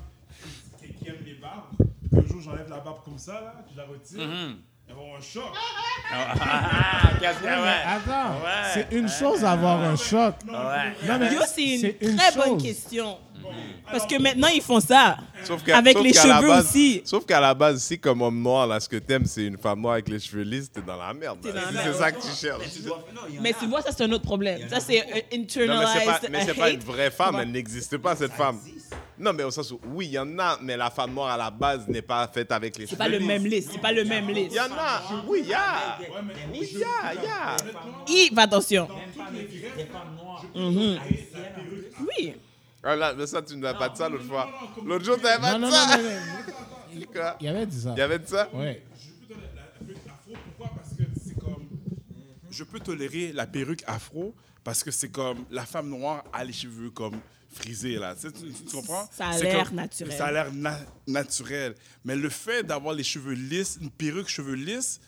qui, 0.80 0.94
qui 0.94 1.08
aime 1.10 1.24
les 1.26 1.36
barbes, 1.36 1.76
un 2.12 2.26
jour 2.28 2.41
j'enlève 2.41 2.70
la 2.70 2.80
barbe 2.80 3.04
comme 3.04 3.18
ça, 3.18 3.34
là, 3.41 3.66
je 3.72 3.78
la 3.78 3.86
retire, 3.86 4.28
va 4.28 4.34
avoir 4.92 5.18
un 5.18 5.22
choc. 5.22 5.44
Ah, 6.12 7.10
mais 7.22 7.28
ouais. 7.28 7.56
attends, 7.88 8.30
Ouais. 8.44 8.72
c'est 8.74 8.88
une 8.96 9.08
chose 9.10 9.42
d'avoir 9.42 9.82
un 9.82 9.96
choc. 9.96 10.36
Ouais. 10.48 11.08
Non, 11.08 11.18
mais 11.20 11.34
Yo, 11.34 11.42
c'est 11.48 11.96
une, 12.02 12.16
très 12.18 12.32
bonne 12.36 12.62
question. 12.62 13.18
Parce 13.92 14.06
que 14.08 14.20
maintenant, 14.22 14.48
ils 14.48 14.62
font 14.62 14.80
ça. 14.80 15.18
Sauf 15.44 15.62
Avec 15.70 15.98
sauf 15.98 16.06
les 16.06 16.14
cheveux 16.14 16.48
base- 16.48 16.66
aussi. 16.66 17.02
Sauf 17.06 17.26
qu'à 17.26 17.40
la 17.42 17.54
base, 17.54 17.84
si 17.84 18.00
comme 18.00 18.22
homme 18.22 18.42
noir, 18.42 18.66
là, 18.68 18.80
ce 18.80 18.88
que 18.88 18.96
t'aimes, 18.98 19.26
c'est 19.26 19.44
une 19.46 19.58
femme 19.58 19.82
noire 19.82 19.94
avec 19.96 20.08
les 20.08 20.20
cheveux 20.20 20.44
lisses, 20.44 20.72
t'es 20.72 20.82
dans 20.82 20.96
la 20.96 21.14
merde. 21.14 21.40
Dans 21.42 21.54
la 21.54 21.62
Si 21.62 21.78
c'est 21.84 21.94
ça 21.94 22.12
que 22.12 22.22
tu 22.22 22.28
cherches. 22.34 22.64
Mais 23.42 23.52
a. 23.52 23.60
tu 23.60 23.68
vois, 23.68 23.82
ça, 23.82 23.92
c'est 23.92 24.04
un 24.04 24.12
autre 24.14 24.24
problème. 24.24 24.62
Ça, 24.70 24.80
c'est 24.80 25.02
un 25.02 25.06
Non, 25.06 25.12
mais 25.12 25.26
c'est 25.52 25.62
internalized 25.64 26.06
pas, 26.06 26.20
mais 26.32 26.46
c'est 26.46 26.54
pas 26.54 26.70
une 26.70 26.80
vraie 26.80 27.12
femme, 27.12 27.28
Comment- 27.28 27.40
elle 27.40 27.52
n'existe 27.52 27.98
pas, 27.98 28.16
cette 28.16 28.34
femme. 28.34 28.60
Non, 29.24 29.32
mais 29.32 29.44
au 29.44 29.52
sens 29.52 29.72
où, 29.72 29.80
oui, 29.86 30.08
il 30.08 30.12
y 30.12 30.20
en 30.20 30.38
a, 30.38 30.60
mais 30.62 30.76
la 30.76 30.90
femme 30.90 31.14
noire 31.14 31.30
à 31.30 31.38
la 31.38 31.50
base 31.50 31.88
n'est 31.88 32.02
pas 32.02 32.28
faite 32.28 32.52
avec 32.52 32.78
les 32.78 32.86
C'est 32.86 32.92
cheveux 32.92 32.98
pas 32.98 33.08
le 33.08 33.20
même 33.22 33.46
liste. 33.46 33.70
C'est 33.72 33.80
pas 33.82 33.92
le 33.94 34.04
même 34.04 34.30
Il 34.30 34.36
list. 34.36 34.56
y 34.56 34.60
en 34.60 34.66
a, 34.66 35.02
oui, 35.28 35.40
il 35.44 35.50
y 35.50 35.54
a. 35.54 35.98
Oui, 36.52 36.70
il 36.74 36.80
y 36.80 36.84
a, 36.84 37.14
il 37.14 37.24
y 37.24 37.28
a. 37.28 37.56
Yves, 38.08 38.38
attention. 38.40 38.88
Des 39.32 39.86
femmes 39.86 40.16
noires. 40.18 40.44
Oui. 42.00 42.34
Ah, 42.84 42.96
là, 42.98 43.14
mais 43.18 43.26
ça, 43.28 43.42
tu 43.42 43.56
n'as 43.56 43.74
pas 43.76 43.88
de 43.88 43.96
ça 43.98 44.10
l'autre 44.10 44.26
fois. 44.26 44.50
L'autre 44.86 45.06
jour, 45.06 45.16
tu 45.18 45.24
n'avais 45.24 45.40
pas 45.42 45.58
de 45.58 45.66
ça. 45.72 45.98
non, 45.98 46.04
non. 46.04 47.06
Quoi? 47.14 47.38
Il 47.40 47.46
y 47.46 47.50
avait 47.50 47.66
dit 47.66 47.80
ça. 47.80 47.92
Il 47.96 48.00
y 48.00 48.02
avait 48.02 48.20
de 48.20 48.28
ça? 48.28 48.50
Ouais. 48.54 48.84
Je 49.02 49.14
peux 49.16 49.30
tolérer 49.30 49.32
la, 49.56 49.64
la 49.64 49.88
perruque 49.88 50.12
afro, 50.28 50.34
pourquoi? 50.58 50.72
Parce 50.76 50.90
que 50.98 51.04
c'est 51.26 51.40
comme. 51.40 51.68
Je 52.52 52.64
peux 52.66 52.80
tolérer 52.80 53.32
la 53.34 53.48
perruque 53.48 53.84
afro 53.88 54.36
parce 54.64 54.84
que 54.84 54.92
c'est 54.92 55.10
comme 55.10 55.46
la 55.50 55.66
femme 55.66 55.90
noire 55.90 56.24
a 56.34 56.44
les 56.44 56.54
cheveux 56.54 56.90
comme 56.92 57.16
frisés, 57.54 57.95
là. 57.97 58.16
Tu, 58.16 58.32
tu- 58.32 58.51
tu 58.51 58.76
comprends? 58.76 59.08
Ça 59.12 59.28
a 59.28 59.38
l'air 59.39 59.74
naturel. 59.74 60.18
Ça 60.18 60.26
a 60.28 60.32
l'air 60.32 60.51
na- 60.54 60.80
naturel. 61.08 61.76
Mais 62.06 62.16
le 62.16 62.30
fait 62.30 62.64
d'avoir 62.64 62.93
les 62.95 63.04
cheveux 63.04 63.34
lisses, 63.34 63.78
une 63.82 63.89
perruque 63.91 64.28
cheveux 64.30 64.56
lisses, 64.56 64.99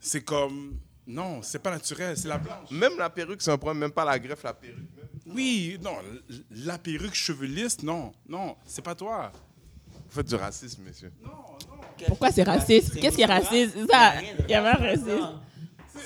c'est 0.00 0.22
comme. 0.22 0.78
Non, 1.06 1.40
c'est 1.42 1.58
pas 1.58 1.70
naturel, 1.70 2.16
c'est 2.18 2.28
la 2.28 2.36
blanche. 2.38 2.70
Même 2.70 2.92
la 2.98 3.08
perruque, 3.08 3.40
c'est 3.40 3.50
un 3.50 3.56
problème, 3.56 3.78
même 3.78 3.92
pas 3.92 4.04
la 4.04 4.18
greffe, 4.18 4.42
la 4.42 4.52
perruque. 4.52 4.76
même. 4.76 5.34
Oui, 5.34 5.78
non, 5.82 5.96
la 6.50 6.76
perruque 6.78 7.14
cheveux 7.14 7.46
lisses, 7.46 7.82
non, 7.82 8.12
non, 8.28 8.56
c'est 8.66 8.82
pas 8.82 8.94
toi. 8.94 9.32
Vous 9.90 10.14
faites 10.14 10.28
du 10.28 10.34
racisme, 10.34 10.82
monsieur. 10.84 11.10
Pourquoi 12.06 12.30
c'est 12.30 12.42
raciste? 12.44 12.98
Qu'est-ce 13.00 13.16
qui 13.16 13.22
est 13.22 13.26
raciste? 13.26 13.74
Ça, 13.90 14.20
il 14.22 14.50
y 14.50 14.54
avait 14.54 14.68
un 14.68 14.72
raciste. 14.72 15.08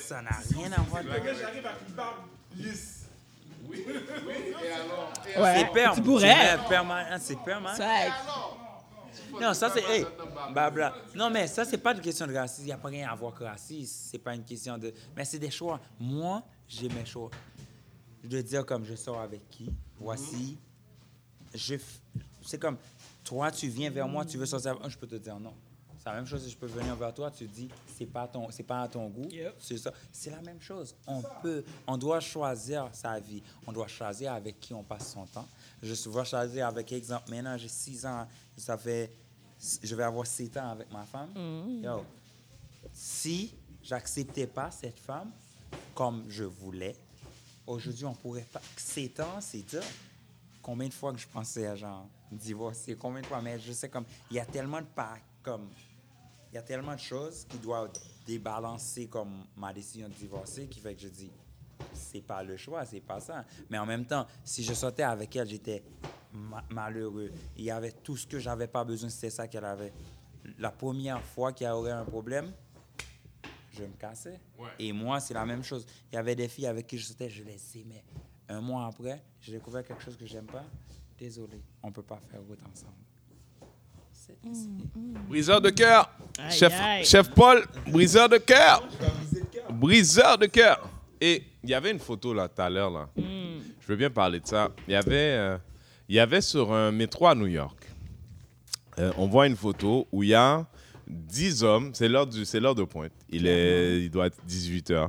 Ça 0.09 0.23
n'a 0.23 0.31
rien 0.57 0.73
à 0.73 0.81
voir. 0.83 1.01
avec- 1.03 1.25
j'arrive 1.39 1.67
avec 1.67 1.89
une 1.89 1.95
barbe 1.95 2.17
lisse. 2.57 2.92
Ouais. 5.39 5.55
C'est 5.59 5.73
perm. 5.73 5.95
Tu 5.97 6.03
pourrais. 6.03 6.59
C'est 6.59 6.69
permanent. 6.69 7.17
C'est 7.21 7.39
permanent. 7.45 7.77
Fact. 7.77 8.13
Non, 9.41 9.55
ça 9.55 9.71
c'est. 9.73 9.85
Hey. 9.91 10.07
Non, 11.15 11.31
mais 11.31 11.47
ça, 11.47 11.65
c'est 11.65 11.79
pas 11.79 11.93
une 11.95 12.01
question 12.01 12.27
de 12.27 12.35
racisme. 12.35 12.63
Il 12.63 12.67
n'y 12.67 12.73
a 12.73 12.77
pas 12.79 12.89
rien 12.89 13.11
à 13.11 13.15
voir 13.15 13.33
que 13.35 13.45
racisme. 13.45 14.09
C'est 14.11 14.19
pas 14.19 14.35
une 14.35 14.45
question 14.45 14.77
de. 14.79 14.93
Mais 15.17 15.25
c'est 15.25 15.39
des 15.39 15.51
choix. 15.51 15.81
Moi, 15.99 16.43
j'ai 16.69 16.89
mes 16.89 17.05
choix. 17.07 17.31
Je 18.23 18.29
dois 18.29 18.43
dire 18.43 18.65
comme 18.67 18.85
je 18.85 18.95
sors 18.95 19.21
avec 19.21 19.49
qui. 19.51 19.71
Voici. 19.99 20.59
Je. 21.55 21.75
f- 21.77 22.01
C'est 22.45 22.59
comme. 22.59 22.77
Toi, 23.25 23.51
tu 23.51 23.69
viens 23.69 23.91
vers 23.91 24.09
moi, 24.09 24.25
tu 24.25 24.37
veux 24.37 24.47
sortir 24.47 24.71
avec 24.73 24.81
moi, 24.83 24.89
je 24.91 24.99
peux 24.99 25.07
te 25.07 25.15
dire 25.17 25.39
non. 25.39 25.55
C'est 26.03 26.09
la 26.09 26.17
même 26.17 26.27
chose 26.27 26.43
si 26.43 26.51
je 26.51 26.57
peux 26.57 26.67
venir 26.67 26.97
vers 26.97 27.15
toi, 27.15 27.31
tu 27.31 27.47
dis 27.47 27.69
c'est 27.87 28.07
pas 28.07 28.27
ton 28.27 28.51
c'est 28.51 28.65
pas 28.65 28.83
à 28.83 28.89
ton 28.89 29.07
goût. 29.09 29.29
Yep. 29.31 29.55
C'est 29.61 29.79
ça. 29.79 29.93
C'est 30.11 30.31
la 30.31 30.41
même 30.41 30.61
chose. 30.61 30.97
On 31.07 31.23
peut 31.41 31.65
on 31.87 31.97
doit 31.97 32.19
choisir 32.19 32.89
sa 32.93 33.21
vie. 33.21 33.41
On 33.69 33.73
doit 33.73 33.87
choisir 33.87 34.33
avec 34.33 34.59
qui 34.59 34.75
on 34.75 34.83
passe 34.83 35.13
son 35.13 35.27
temps. 35.27 35.47
Je 35.81 35.95
dois 36.11 36.25
choisir 36.25 36.67
avec 36.67 36.91
exemple 36.91 37.31
maintenant 37.31 37.57
j'ai 37.57 37.69
6 37.69 38.07
ans, 38.07 38.27
ça 38.57 38.77
fait 38.77 39.13
je 39.81 39.95
vais 39.95 40.03
avoir 40.03 40.27
7 40.27 40.57
ans 40.57 40.71
avec 40.71 40.91
ma 40.91 41.05
femme. 41.05 41.31
Yo, 41.81 42.05
si 42.93 43.55
j'acceptais 43.81 44.49
pas 44.49 44.73
cette 44.73 44.99
femme 44.99 45.31
comme 45.95 46.25
je 46.29 46.43
voulais, 46.43 46.97
aujourd'hui, 47.65 48.07
on 48.07 48.15
pourrait 48.15 48.49
pas. 48.53 48.61
7 48.77 49.21
ans, 49.21 49.41
c'est 49.41 49.63
dur. 49.63 49.85
Combien 50.63 50.89
de 50.89 50.95
fois 50.95 51.13
que 51.13 51.19
je 51.19 51.29
pensais 51.29 51.67
à 51.67 51.77
genre 51.77 52.09
divorcer, 52.31 52.97
combien 52.97 53.21
de 53.21 53.27
fois, 53.27 53.41
mais 53.41 53.59
je 53.61 53.73
sais 53.73 53.89
comme, 53.89 54.05
il 54.31 54.37
y 54.37 54.41
a 54.41 54.47
tellement 54.47 54.81
de 54.81 54.87
pas, 54.87 55.19
comme, 55.43 55.69
il 56.53 56.57
y 56.57 56.59
a 56.59 56.63
tellement 56.63 56.95
de 56.95 57.01
choses 57.01 57.47
qui 57.49 57.57
doivent 57.59 57.91
débalancer 58.27 59.07
comme 59.09 59.45
ma 59.57 59.73
décision 59.73 60.07
de 60.09 60.13
divorcer 60.15 60.67
qui 60.69 60.81
fait 60.81 60.95
que 60.95 61.01
je 61.01 61.09
dis, 61.09 61.31
c'est 61.95 62.21
pas 62.21 62.43
le 62.43 62.57
choix, 62.59 62.85
c'est 62.85 63.01
pas 63.01 63.21
ça. 63.21 63.45
Mais 63.71 63.79
en 63.79 63.87
même 63.87 64.05
temps, 64.05 64.27
si 64.45 64.63
je 64.63 64.75
sortais 64.75 65.03
avec 65.03 65.35
elle, 65.35 65.49
j'étais 65.49 65.83
ma- 66.33 66.63
malheureux. 66.71 67.33
Il 67.57 67.65
y 67.65 67.71
avait 67.71 67.93
tout 67.93 68.17
ce 68.17 68.27
que 68.27 68.39
j'avais 68.39 68.69
pas 68.69 68.85
besoin, 68.85 69.09
c'était 69.09 69.31
ça 69.31 69.49
qu'elle 69.49 69.65
avait. 69.65 69.93
La 70.59 70.71
première 70.71 71.23
fois 71.23 71.53
qu'il 71.53 71.67
y 71.67 71.71
aurait 71.71 71.91
un 71.93 72.05
problème, 72.05 72.53
je 73.73 73.85
me 73.85 73.95
cassais. 73.97 74.39
Et 74.79 74.93
moi, 74.93 75.21
c'est 75.21 75.35
la 75.35 75.47
même 75.47 75.63
chose. 75.65 75.87
Il 76.13 76.17
y 76.17 76.19
avait 76.19 76.35
des 76.37 76.49
filles 76.49 76.67
avec 76.67 76.87
qui 76.87 76.99
je 76.99 77.07
sortais, 77.07 77.31
je 77.31 77.43
les 77.45 77.59
aimais. 77.79 78.05
Un 78.49 78.61
mois 78.61 78.87
après, 78.87 79.23
j'ai 79.41 79.53
découvert 79.53 79.83
quelque 79.83 80.03
chose 80.03 80.17
que 80.19 80.27
j'aime 80.27 80.45
pas. 80.47 80.65
Désolé, 81.19 81.63
on 81.83 81.91
peut 81.91 82.03
pas 82.03 82.19
faire 82.31 82.43
route 82.43 82.61
ensemble. 82.71 82.93
C'est 84.53 84.69
Briseur 85.29 85.61
de 85.61 85.71
cœur. 85.71 86.11
Chef, 86.51 86.75
chef 87.05 87.31
Paul, 87.31 87.65
briseur 87.91 88.29
de 88.29 88.39
cœur. 88.39 88.87
Briseur 89.71 90.37
de 90.39 90.47
cœur. 90.47 90.89
Et 91.21 91.45
il 91.63 91.71
y 91.71 91.75
avait 91.75 91.91
une 91.91 91.99
photo 91.99 92.35
là 92.35 92.49
tout 92.49 92.61
à 92.61 92.69
l'heure 92.69 92.91
là. 92.91 93.09
Je 93.17 93.87
veux 93.87 93.97
bien 93.97 94.11
parler 94.11 94.41
de 94.41 94.47
ça. 94.47 94.71
Il 94.89 94.93
y 94.93 94.97
avait, 94.97 95.37
euh, 95.37 95.59
il 96.09 96.17
y 96.17 96.19
avait 96.21 96.41
sur 96.41 96.73
un 96.73 96.91
métro 96.93 97.27
à 97.27 97.35
New 97.35 97.47
York. 97.47 97.79
euh, 98.99 99.13
on 99.17 99.27
voit 99.27 99.47
une 99.47 99.57
photo 99.57 100.07
où 100.13 100.23
il 100.23 100.31
y 100.31 100.35
a 100.35 100.67
10 101.09 101.63
hommes. 101.63 101.91
C'est 101.95 102.09
l'heure 102.09 102.27
de 102.27 102.85
pointe. 102.85 103.13
Il 103.31 103.47
est, 103.47 104.05
il 104.05 104.11
doit 104.11 104.27
être 104.27 104.39
18 104.47 104.91
h 104.91 105.09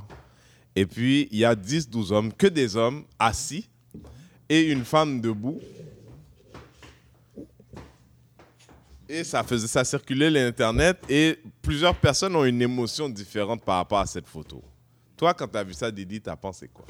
Et 0.76 0.86
puis 0.86 1.28
il 1.32 1.40
y 1.40 1.46
a 1.46 1.56
10, 1.56 1.90
12 1.90 2.12
hommes, 2.12 2.34
que 2.34 2.48
des 2.48 2.76
hommes 2.76 3.04
assis 3.20 3.70
et 4.50 4.62
une 4.72 4.86
femme 4.86 5.22
debout. 5.22 5.60
Et 9.14 9.24
ça 9.24 9.44
faisait 9.44 9.68
ça 9.68 9.84
circulait 9.84 10.30
l'internet 10.30 10.98
et 11.10 11.38
plusieurs 11.62 11.96
personnes 11.96 12.36
ont 12.36 12.46
une 12.46 12.62
émotion 12.62 13.08
différente 13.10 13.64
par 13.64 13.76
rapport 13.78 14.00
à 14.00 14.06
cette 14.06 14.28
photo. 14.28 14.62
Toi, 15.16 15.34
quand 15.34 15.48
tu 15.48 15.58
as 15.58 15.64
vu 15.64 15.74
ça, 15.74 15.92
Didi, 15.92 16.20
t'as 16.20 16.36
pensé 16.36 16.68
quoi? 16.68 16.86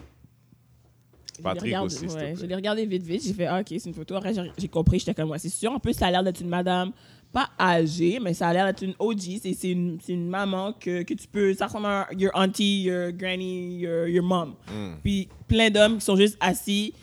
Je 1.33 1.39
l'ai 1.39 1.43
Patrick 1.43 1.63
regardé- 1.65 1.95
aussi, 1.95 2.05
ouais, 2.15 2.35
je 2.39 2.45
l'ai 2.45 2.55
regardé 2.55 2.85
vite, 2.85 3.03
vite. 3.03 3.23
J'ai 3.25 3.33
fait, 3.33 3.47
ah, 3.47 3.59
OK, 3.59 3.65
c'est 3.69 3.85
une 3.85 3.93
photo. 3.93 4.15
Après, 4.15 4.33
j'ai- 4.57 4.67
compris, 4.67 4.99
j'étais 4.99 5.13
comme, 5.15 5.31
ouais, 5.31 5.39
c'est 5.39 5.49
sûr. 5.49 5.71
En 5.71 5.79
plus, 5.79 5.93
ça 5.93 6.07
a 6.07 6.11
l'air 6.11 6.23
d'être 6.23 6.39
une 6.41 6.47
madame, 6.47 6.91
pas 7.31 7.49
âgée, 7.59 8.19
mais 8.21 8.33
ça 8.33 8.47
a 8.47 8.53
l'air 8.53 8.65
d'être 8.67 8.83
une 8.83 8.93
OG. 8.99 9.39
C'est 9.41 9.71
une, 9.71 9.97
c'est 10.01 10.13
une 10.13 10.29
maman 10.29 10.73
que, 10.73 11.01
que 11.03 11.13
tu 11.15 11.27
peux. 11.27 11.53
Ça 11.55 11.65
ressemble 11.65 11.87
à 11.87 12.07
your 12.17 12.31
auntie, 12.35 12.83
your 12.83 13.11
granny, 13.11 13.79
your, 13.79 14.07
your 14.07 14.23
mom. 14.23 14.53
Hmm. 14.67 14.93
Puis 15.03 15.27
plein 15.47 15.69
d'hommes 15.71 15.97
qui 15.97 16.05
sont 16.05 16.15
juste 16.15 16.37
assis. 16.39 16.93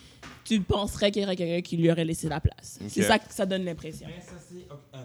Tu 0.44 0.60
penserais 0.60 1.10
qu'il 1.12 1.22
y 1.22 1.24
aurait 1.24 1.36
quelqu'un 1.36 1.60
qui 1.60 1.76
lui 1.76 1.90
aurait 1.90 2.04
laissé 2.04 2.28
la 2.28 2.40
place. 2.40 2.78
C'est 2.88 3.02
ça 3.02 3.18
que 3.18 3.32
ça 3.32 3.44
donne 3.46 3.64
l'impression. 3.64 4.06
Mais 4.08 4.20
ça, 4.20 4.32
c'est. 4.48 4.66
un, 4.96 5.00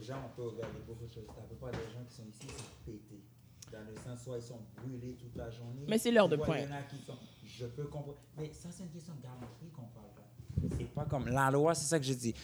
déjà, 0.00 0.18
on 0.24 0.34
peut 0.34 0.48
regarder 0.48 0.80
beaucoup 0.86 1.06
de 1.06 1.12
choses. 1.12 1.24
La 1.36 1.42
plupart 1.42 1.70
des 1.70 1.92
gens 1.92 2.04
qui 2.08 2.14
sont 2.14 2.26
ici 2.26 2.46
sont 2.48 2.64
pétés. 2.84 3.22
Dans 3.70 3.84
le 3.86 3.94
sens, 3.94 4.24
soit 4.24 4.38
ils 4.38 4.42
sont 4.42 4.58
brûlés 4.76 5.14
toute 5.14 5.36
la 5.36 5.50
journée. 5.50 5.84
Mais 5.86 5.98
c'est 5.98 6.10
l'heure 6.10 6.28
de 6.28 6.36
soit 6.36 6.46
pointe. 6.46 6.58
Il 6.64 6.70
y 6.70 6.72
en 6.72 6.76
a 6.76 6.82
qui 6.82 6.98
sont. 7.04 7.16
Je 7.44 7.66
peux 7.66 7.84
comprendre. 7.84 8.18
Mais 8.36 8.50
ça, 8.52 8.68
c'est 8.72 8.82
une 8.82 8.90
question 8.90 9.14
de 9.14 9.22
galanterie 9.22 9.70
qu'on 9.72 9.82
parle 9.82 10.06
là. 10.16 10.76
C'est 10.76 10.92
pas 10.92 11.04
comme. 11.04 11.28
La 11.28 11.50
loi, 11.50 11.74
c'est 11.74 11.86
ça 11.86 12.00
que 12.00 12.04
je 12.04 12.14
dis. 12.14 12.34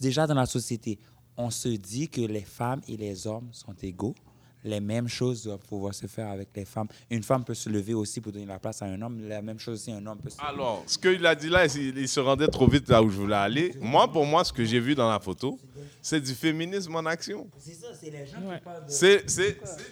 Déjà, 0.00 0.26
dans 0.26 0.34
la 0.34 0.46
société, 0.46 0.98
on 1.36 1.48
se 1.50 1.68
dit 1.68 2.10
que 2.10 2.20
les 2.20 2.42
femmes 2.42 2.82
et 2.86 2.96
les 2.96 3.26
hommes 3.26 3.48
sont 3.52 3.74
égaux. 3.80 4.14
Les 4.62 4.80
mêmes 4.80 5.08
choses 5.08 5.44
doivent 5.44 5.64
pouvoir 5.66 5.94
se 5.94 6.06
faire 6.06 6.28
avec 6.28 6.48
les 6.54 6.64
femmes. 6.64 6.88
Une 7.10 7.22
femme 7.22 7.44
peut 7.44 7.54
se 7.54 7.68
lever 7.70 7.94
aussi 7.94 8.20
pour 8.20 8.30
donner 8.32 8.44
la 8.46 8.58
place 8.58 8.82
à 8.82 8.86
un 8.86 9.00
homme. 9.00 9.26
La 9.26 9.40
même 9.40 9.58
chose 9.58 9.80
aussi, 9.80 9.90
un 9.92 10.04
homme 10.06 10.18
peut 10.18 10.28
se 10.30 10.36
Alors, 10.40 10.82
ce 10.86 10.98
qu'il 10.98 11.24
a 11.24 11.34
dit 11.34 11.48
là, 11.48 11.64
il, 11.66 11.96
il 11.98 12.08
se 12.08 12.20
rendait 12.20 12.48
trop 12.48 12.66
vite 12.68 12.88
là 12.88 13.02
où 13.02 13.08
je 13.10 13.16
voulais 13.16 13.36
aller. 13.36 13.74
Moi, 13.80 14.10
pour 14.12 14.26
moi, 14.26 14.44
ce 14.44 14.52
que 14.52 14.64
j'ai 14.64 14.80
vu 14.80 14.94
dans 14.94 15.08
la 15.10 15.18
photo, 15.18 15.58
c'est 16.02 16.20
du 16.20 16.34
féminisme 16.34 16.94
en 16.94 17.06
action. 17.06 17.48
C'est 17.58 17.72
ça, 17.74 17.86
c'est 17.98 18.10
les 18.10 18.26
gens 18.26 18.40
Ouais. 18.48 18.58
qui 18.58 18.64
parlent 18.64 18.84
de. 18.86 18.90
C'est 18.90 19.26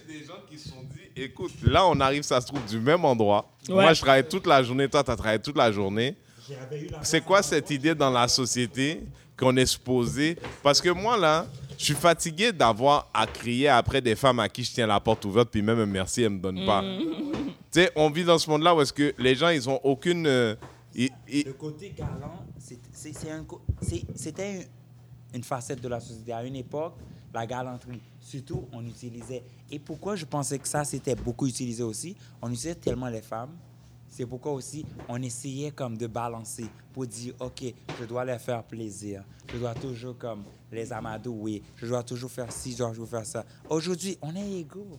des 0.06 0.24
gens 0.24 0.34
qui 0.50 0.58
se 0.58 0.68
sont 0.68 0.82
dit, 0.82 1.22
écoute, 1.22 1.52
là, 1.64 1.86
on 1.86 1.98
arrive, 2.00 2.22
ça 2.22 2.40
se 2.40 2.46
trouve, 2.46 2.64
du 2.66 2.78
même 2.78 3.04
endroit. 3.04 3.50
Ouais. 3.68 3.74
Moi, 3.74 3.92
je 3.94 4.00
travaille 4.02 4.28
toute 4.28 4.46
la 4.46 4.62
journée, 4.62 4.88
toi, 4.88 5.02
tu 5.02 5.10
as 5.10 5.16
travaillé 5.16 5.40
toute 5.40 5.56
la 5.56 5.72
journée. 5.72 6.16
C'est 7.02 7.22
quoi 7.22 7.42
cette 7.42 7.70
idée 7.70 7.94
dans 7.94 8.10
la 8.10 8.26
société 8.28 9.02
qu'on 9.38 9.56
est 9.56 9.66
supposé 9.66 10.36
Parce 10.62 10.80
que 10.80 10.90
moi, 10.90 11.16
là, 11.16 11.46
je 11.78 11.84
suis 11.84 11.94
fatigué 11.94 12.52
d'avoir 12.52 13.08
à 13.14 13.26
crier 13.26 13.68
après 13.68 14.00
des 14.00 14.16
femmes 14.16 14.40
à 14.40 14.48
qui 14.48 14.64
je 14.64 14.72
tiens 14.72 14.86
la 14.86 14.98
porte 15.00 15.24
ouverte, 15.24 15.48
puis 15.50 15.62
même 15.62 15.78
un 15.78 15.86
merci, 15.86 16.22
elles 16.22 16.30
me 16.30 16.38
donnent 16.40 16.66
pas. 16.66 16.82
Tu 16.82 17.80
sais, 17.82 17.92
on 17.94 18.10
vit 18.10 18.24
dans 18.24 18.38
ce 18.38 18.48
monde-là 18.50 18.74
où 18.74 18.80
est-ce 18.80 18.92
que 18.92 19.14
les 19.18 19.34
gens, 19.34 19.48
ils 19.50 19.68
ont 19.68 19.78
aucune... 19.84 20.26
euh, 20.26 20.54
ils- 20.94 21.10
ils- 21.28 21.44
Le 21.44 21.52
côté 21.52 21.94
galant, 21.96 22.44
un 22.58 23.44
c'était 24.16 24.54
une, 24.56 24.64
une 25.34 25.44
facette 25.44 25.80
de 25.80 25.88
la 25.88 26.00
société. 26.00 26.32
À 26.32 26.42
une 26.42 26.56
époque, 26.56 26.94
la 27.32 27.46
galanterie, 27.46 28.00
surtout, 28.20 28.66
on 28.72 28.84
utilisait. 28.86 29.42
Et 29.70 29.78
pourquoi 29.78 30.16
je 30.16 30.24
pensais 30.24 30.58
que 30.58 30.66
ça, 30.66 30.82
c'était 30.84 31.14
beaucoup 31.14 31.46
utilisé 31.46 31.82
aussi 31.82 32.16
On 32.42 32.48
utilisait 32.48 32.74
tellement 32.74 33.08
les 33.08 33.22
femmes. 33.22 33.50
C'est 34.08 34.26
pourquoi 34.26 34.52
aussi, 34.52 34.84
on 35.08 35.20
essayait 35.22 35.70
comme 35.70 35.96
de 35.96 36.06
balancer 36.06 36.66
pour 36.92 37.06
dire, 37.06 37.34
OK, 37.40 37.62
je 38.00 38.04
dois 38.04 38.24
leur 38.24 38.40
faire 38.40 38.62
plaisir. 38.64 39.22
Je 39.52 39.58
dois 39.58 39.74
toujours 39.74 40.16
comme 40.18 40.44
les 40.72 40.92
amadouer. 40.92 41.62
Je 41.76 41.86
dois 41.86 42.02
toujours 42.02 42.30
faire 42.30 42.50
ci, 42.50 42.72
je 42.72 42.78
dois 42.78 42.88
toujours 42.90 43.08
faire 43.08 43.26
ça. 43.26 43.44
Aujourd'hui, 43.68 44.18
on 44.22 44.34
est 44.34 44.60
égaux. 44.60 44.98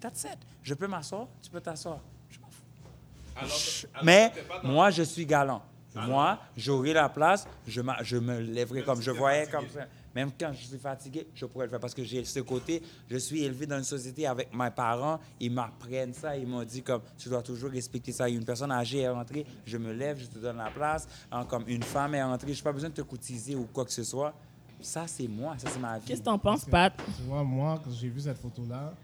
That's 0.00 0.24
it. 0.24 0.38
Je 0.62 0.74
peux 0.74 0.86
m'asseoir, 0.86 1.28
tu 1.42 1.50
peux 1.50 1.60
t'asseoir. 1.60 2.00
Je 2.30 2.38
m'en 2.40 2.48
fous. 2.48 3.86
Mais 4.02 4.32
moi, 4.62 4.90
je 4.90 5.02
suis 5.02 5.26
galant. 5.26 5.62
Moi, 5.94 6.38
j'aurai 6.56 6.92
la 6.92 7.08
place, 7.08 7.46
je, 7.66 7.80
je 8.02 8.16
me 8.16 8.40
lèverai 8.40 8.82
comme 8.82 9.00
je 9.00 9.12
voyais 9.12 9.46
comme 9.46 9.68
ça. 9.68 9.86
Même 10.14 10.30
quand 10.38 10.52
je 10.52 10.64
suis 10.64 10.78
fatigué, 10.78 11.26
je 11.34 11.44
pourrais 11.46 11.66
le 11.66 11.70
faire 11.70 11.80
parce 11.80 11.94
que 11.94 12.04
j'ai 12.04 12.24
ce 12.24 12.40
côté. 12.40 12.82
Je 13.08 13.16
suis 13.16 13.42
élevé 13.42 13.66
dans 13.66 13.78
une 13.78 13.84
société 13.84 14.26
avec 14.26 14.54
mes 14.54 14.70
parents, 14.70 15.18
ils 15.40 15.50
m'apprennent 15.50 16.14
ça, 16.14 16.36
ils 16.36 16.46
m'ont 16.46 16.62
dit 16.62 16.82
comme 16.82 17.02
tu 17.18 17.28
dois 17.28 17.42
toujours 17.42 17.70
respecter 17.70 18.12
ça. 18.12 18.28
Une 18.28 18.44
personne 18.44 18.70
âgée 18.70 19.00
est 19.00 19.08
rentrée, 19.08 19.44
je 19.66 19.76
me 19.76 19.92
lève, 19.92 20.18
je 20.20 20.26
te 20.26 20.38
donne 20.38 20.58
la 20.58 20.70
place. 20.70 21.08
Hein, 21.32 21.44
comme 21.46 21.64
une 21.66 21.82
femme 21.82 22.14
est 22.14 22.22
rentrée, 22.22 22.52
je 22.52 22.60
n'ai 22.60 22.64
pas 22.64 22.72
besoin 22.72 22.90
de 22.90 22.94
te 22.94 23.02
cotiser 23.02 23.54
ou 23.56 23.64
quoi 23.72 23.84
que 23.84 23.92
ce 23.92 24.04
soit. 24.04 24.34
Ça, 24.80 25.06
c'est 25.06 25.28
moi, 25.28 25.56
ça, 25.58 25.68
c'est 25.70 25.80
ma 25.80 25.98
vie. 25.98 26.04
Qu'est-ce 26.06 26.20
que 26.20 26.26
t'en 26.26 26.38
penses, 26.38 26.64
Pat? 26.66 26.92
Tu 27.16 27.22
vois, 27.22 27.42
moi, 27.42 27.80
quand 27.82 27.90
j'ai 27.90 28.08
vu 28.08 28.20
cette 28.20 28.38
photo-là, 28.38 28.94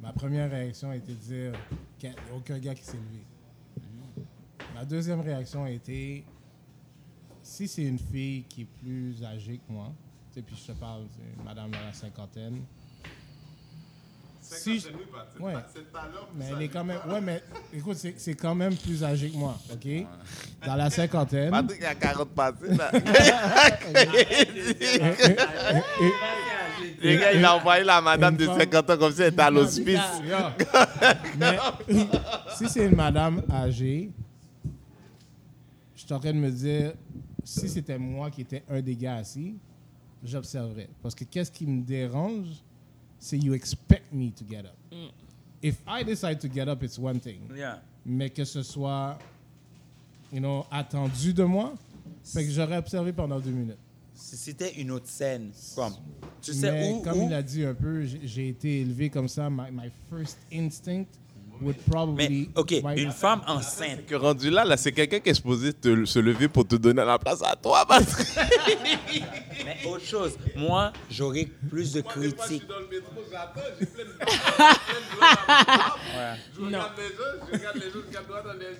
ma 0.00 0.12
première 0.12 0.50
réaction 0.50 0.90
a 0.90 0.96
été 0.96 1.12
de 1.12 1.18
dire 1.18 1.52
qu'il 1.98 2.10
n'y 2.10 2.16
a 2.16 2.36
aucun 2.36 2.58
gars 2.58 2.74
qui 2.74 2.84
s'est 2.84 2.98
levé. 2.98 3.24
Ma 4.74 4.84
deuxième 4.84 5.20
réaction 5.20 5.64
a 5.64 5.70
été 5.70 6.24
si 7.42 7.68
c'est 7.68 7.82
une 7.82 7.98
fille 7.98 8.44
qui 8.44 8.62
est 8.62 8.68
plus 8.80 9.22
âgée 9.24 9.58
que 9.58 9.72
moi, 9.72 9.92
tu 10.32 10.40
sais, 10.40 10.42
puis 10.42 10.56
je 10.56 10.72
te 10.72 10.78
parle, 10.78 11.02
c'est 11.14 11.38
une 11.38 11.44
madame 11.44 11.70
dans 11.70 11.80
la 11.84 11.92
cinquantaine. 11.92 12.62
Si 14.40 14.80
je- 14.80 14.88
ouais. 15.42 15.54
Mais 16.34 16.46
elle 16.52 16.62
est 16.62 16.68
quand 16.68 16.84
même. 16.84 16.98
Ouais, 17.08 17.20
mais 17.20 17.42
écoute, 17.72 17.96
c'est 17.96 18.14
c'est 18.18 18.34
quand 18.34 18.54
même 18.54 18.74
plus 18.76 19.02
âgée 19.04 19.30
que 19.30 19.36
moi, 19.36 19.56
OK? 19.72 19.86
Dans 20.66 20.74
la 20.74 20.90
cinquantaine. 20.90 21.50
Patrick 21.50 21.82
a 21.84 21.94
40 21.94 22.28
passés, 22.30 22.74
là. 22.74 22.90
Les 27.02 27.18
gars, 27.18 27.32
il 27.32 27.44
a 27.44 27.56
envoyé 27.56 27.84
la 27.84 28.00
madame 28.00 28.36
de 28.36 28.42
Une 28.44 28.50
femme- 28.50 28.60
50 28.60 28.90
ans 28.90 28.96
comme 28.98 29.12
si 29.12 29.22
elle 29.22 29.32
était 29.32 29.42
à 29.42 29.50
l'hospice. 29.50 30.00
Mais 31.38 31.58
si 32.56 32.68
c'est 32.68 32.86
une 32.86 32.96
madame 32.96 33.42
âgée, 33.50 34.10
je 35.94 36.00
suis 36.04 36.12
en 36.12 36.20
train 36.20 36.32
de 36.32 36.38
me 36.38 36.50
dire, 36.50 36.92
si 37.44 37.68
c'était 37.68 37.98
moi 37.98 38.30
qui 38.30 38.42
étais 38.42 38.62
un 38.68 38.80
des 38.80 38.94
gars 38.96 39.16
assis, 39.16 39.56
j'observerais. 40.24 40.88
Parce 41.02 41.14
que 41.14 41.24
qu'est-ce 41.24 41.50
qui 41.50 41.66
me 41.66 41.82
dérange, 41.82 42.48
c'est 43.18 43.38
you 43.38 43.54
expect 43.54 44.12
me 44.12 44.30
to 44.30 44.44
get 44.48 44.60
up. 44.66 44.76
If 45.62 45.76
I 45.86 46.02
decide 46.04 46.38
to 46.40 46.48
get 46.52 46.68
up, 46.68 46.82
it's 46.82 46.98
one 46.98 47.20
thing. 47.20 47.40
Yeah. 47.54 47.80
Mais 48.04 48.30
que 48.30 48.44
ce 48.44 48.62
soit, 48.62 49.18
you 50.32 50.40
know, 50.40 50.64
attendu 50.70 51.32
de 51.32 51.44
moi, 51.44 51.74
fait 52.24 52.44
que 52.44 52.50
j'aurais 52.50 52.78
observé 52.78 53.12
pendant 53.12 53.38
deux 53.38 53.50
minutes. 53.52 53.78
Si 54.14 54.36
c'était 54.36 54.74
une 54.80 54.90
autre 54.90 55.08
scène, 55.08 55.50
comme, 55.74 55.94
tu 56.40 56.52
sais 56.52 56.70
Mais 56.70 56.92
où, 56.92 57.00
comme 57.02 57.20
où- 57.20 57.26
il 57.26 57.34
a 57.34 57.42
dit 57.42 57.64
un 57.64 57.74
peu, 57.74 58.04
j'ai 58.04 58.48
été 58.48 58.80
élevé 58.82 59.08
comme 59.10 59.28
ça. 59.28 59.48
My, 59.50 59.70
my 59.72 59.90
first 60.10 60.38
instinct. 60.52 61.06
Mais, 62.16 62.48
OK, 62.56 62.72
une 62.96 63.12
femme 63.12 63.40
enceinte. 63.46 64.06
Que 64.06 64.14
rendu 64.14 64.50
là, 64.50 64.64
là 64.64 64.76
c'est 64.76 64.92
quelqu'un 64.92 65.20
qui 65.20 65.30
est 65.30 65.34
supposé 65.34 65.72
te- 65.72 66.04
se 66.04 66.18
lever 66.18 66.48
pour 66.48 66.66
te 66.66 66.76
donner 66.76 67.04
la 67.04 67.18
place 67.18 67.42
à 67.42 67.54
toi, 67.56 67.84
Patrick. 67.86 68.26
Mais 69.64 69.78
autre 69.88 70.04
chose, 70.04 70.32
moi, 70.56 70.92
j'aurais 71.10 71.46
plus 71.70 71.92
de 71.92 72.00
critiques. 72.00 72.66
dans 72.66 72.78
le 72.80 72.88
métro, 72.88 73.12
j'attends, 73.30 73.60
j'ai 73.78 73.86
plein 73.86 74.04
de 74.04 74.10
Je 76.54 76.64
regarde 76.64 76.92
les 76.98 77.08
gens, 77.08 77.46
je 77.46 77.52
regarde 77.58 77.76
les 77.76 77.82
gens, 77.82 77.98
je 78.02 78.06
regarde 78.08 78.26
droit 78.26 78.42
dans 78.42 78.52
les 78.54 78.72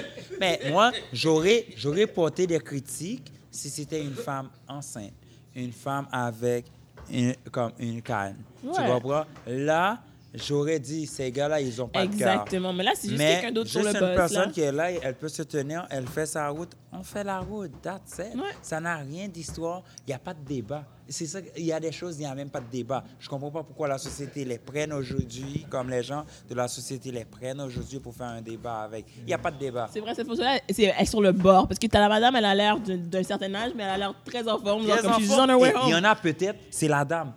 yeux. 0.00 0.04
Mais 0.40 0.60
moi, 0.70 0.92
j'aurais, 1.12 1.66
j'aurais 1.76 2.06
porté 2.06 2.46
des 2.46 2.58
critiques 2.60 3.32
si 3.50 3.68
c'était 3.70 4.00
une 4.02 4.14
femme 4.14 4.48
enceinte, 4.68 5.12
une 5.54 5.72
femme 5.72 6.06
avec 6.10 6.66
une, 7.10 7.34
comme 7.50 7.72
une 7.78 8.00
canne. 8.02 8.36
Tu 8.62 8.68
Ouais. 8.68 8.86
comprends? 8.86 9.24
Là, 9.46 9.98
j'aurais 10.34 10.78
dit, 10.78 11.06
ces 11.06 11.30
gars-là, 11.30 11.60
ils 11.60 11.80
ont 11.80 11.88
pas 11.88 12.06
de 12.06 12.16
cœur. 12.16 12.30
Exactement. 12.30 12.72
Mais 12.72 12.84
là, 12.84 12.92
c'est 12.94 13.08
juste 13.08 13.20
quelqu'un 13.20 13.52
d'autre 13.52 13.70
sur 13.70 13.82
juste 13.82 13.94
le 13.94 14.00
une 14.00 14.06
boss. 14.08 14.16
personne 14.16 14.46
là. 14.46 14.52
qui 14.52 14.60
est 14.60 14.72
là, 14.72 14.90
elle 14.90 15.14
peut 15.14 15.28
se 15.28 15.42
tenir, 15.42 15.86
elle 15.90 16.06
fait 16.06 16.26
sa 16.26 16.48
route, 16.48 16.72
on 16.92 17.02
fait 17.02 17.24
la 17.24 17.40
route, 17.40 17.72
that's 17.82 18.18
it. 18.18 18.34
Ouais. 18.34 18.50
Ça 18.60 18.80
n'a 18.80 18.96
rien 18.96 19.28
d'histoire, 19.28 19.82
il 20.06 20.10
n'y 20.10 20.14
a 20.14 20.18
pas 20.18 20.34
de 20.34 20.44
débat. 20.44 20.84
C'est 21.08 21.26
ça, 21.26 21.40
il 21.56 21.64
y 21.64 21.72
a 21.72 21.80
des 21.80 21.92
choses, 21.92 22.16
il 22.16 22.20
n'y 22.20 22.26
a 22.26 22.34
même 22.34 22.48
pas 22.48 22.60
de 22.60 22.70
débat. 22.70 23.04
Je 23.18 23.28
comprends 23.28 23.50
pas 23.50 23.62
pourquoi 23.62 23.88
la 23.88 23.98
société 23.98 24.44
les 24.44 24.58
prenne 24.58 24.92
aujourd'hui, 24.92 25.66
comme 25.68 25.90
les 25.90 26.02
gens 26.02 26.24
de 26.48 26.54
la 26.54 26.68
société 26.68 27.10
les 27.10 27.24
prennent 27.24 27.60
aujourd'hui 27.60 27.98
pour 27.98 28.14
faire 28.14 28.28
un 28.28 28.40
débat 28.40 28.80
avec. 28.82 29.06
Il 29.18 29.24
n'y 29.24 29.34
a 29.34 29.38
pas 29.38 29.50
de 29.50 29.58
débat. 29.58 29.88
C'est 29.92 30.00
vrai, 30.00 30.14
cette 30.14 30.28
c'est- 30.70 30.84
elle 30.84 31.02
est 31.02 31.04
sur 31.04 31.20
le 31.20 31.32
bord. 31.32 31.68
Parce 31.68 31.78
que 31.78 31.86
t'as 31.86 32.00
la 32.00 32.08
madame, 32.08 32.36
elle 32.36 32.44
a 32.44 32.54
l'air 32.54 32.78
d'un 32.80 33.22
certain 33.22 33.52
âge, 33.54 33.72
mais 33.76 33.82
elle 33.82 33.90
a 33.90 33.98
l'air 33.98 34.14
très 34.24 34.48
en 34.48 34.58
forme. 34.58 34.86
Très 34.86 35.06
on 35.06 35.48
her 35.48 35.58
way 35.58 35.74
Il 35.86 35.90
y 35.90 35.94
en 35.94 36.04
a 36.04 36.14
peut-être, 36.14 36.58
c'est 36.70 36.88
la 36.88 37.04
dame. 37.04 37.32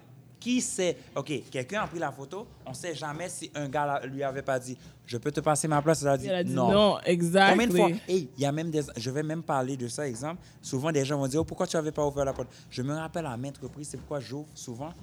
Qui 0.46 0.62
sait? 0.62 0.96
OK, 1.16 1.32
quelqu'un 1.50 1.82
a 1.82 1.88
pris 1.88 1.98
la 1.98 2.12
photo, 2.12 2.46
on 2.68 2.70
ne 2.70 2.76
sait 2.76 2.94
jamais 2.94 3.30
si 3.30 3.50
un 3.56 3.68
gars 3.68 4.00
lui 4.06 4.22
avait 4.22 4.44
pas 4.44 4.60
dit 4.60 4.78
Je 5.04 5.18
peux 5.18 5.32
te 5.32 5.40
passer 5.40 5.68
ma 5.68 5.82
place. 5.82 6.04
Elle 6.04 6.08
a 6.10 6.18
dit, 6.20 6.28
Elle 6.28 6.36
a 6.36 6.44
dit 6.44 6.54
non. 6.54 6.72
non, 6.72 7.00
exactement. 7.04 7.64
Combien 7.64 7.68
de 7.68 7.96
fois? 7.96 8.00
Hey, 8.08 8.30
il 8.38 8.44
y 8.44 8.46
a 8.46 8.52
même 8.52 8.70
des. 8.70 8.84
Je 8.96 9.10
vais 9.10 9.24
même 9.24 9.42
parler 9.42 9.76
de 9.76 9.88
ça, 9.88 10.08
exemple. 10.08 10.44
Souvent, 10.62 10.92
des 10.92 11.04
gens 11.04 11.18
vont 11.18 11.26
dire 11.26 11.42
oh, 11.42 11.46
Pourquoi 11.46 11.66
tu 11.66 11.78
n'avais 11.78 11.92
pas 11.92 12.06
ouvert 12.06 12.26
la 12.26 12.34
porte? 12.34 12.50
Je 12.70 12.84
me 12.84 12.94
rappelle 12.94 13.26
à 13.26 13.36
maintes 13.36 13.58
reprises, 13.58 13.88
c'est 13.88 13.98
pourquoi 13.98 14.20
j'ouvre 14.20 14.46
souvent. 14.54 14.94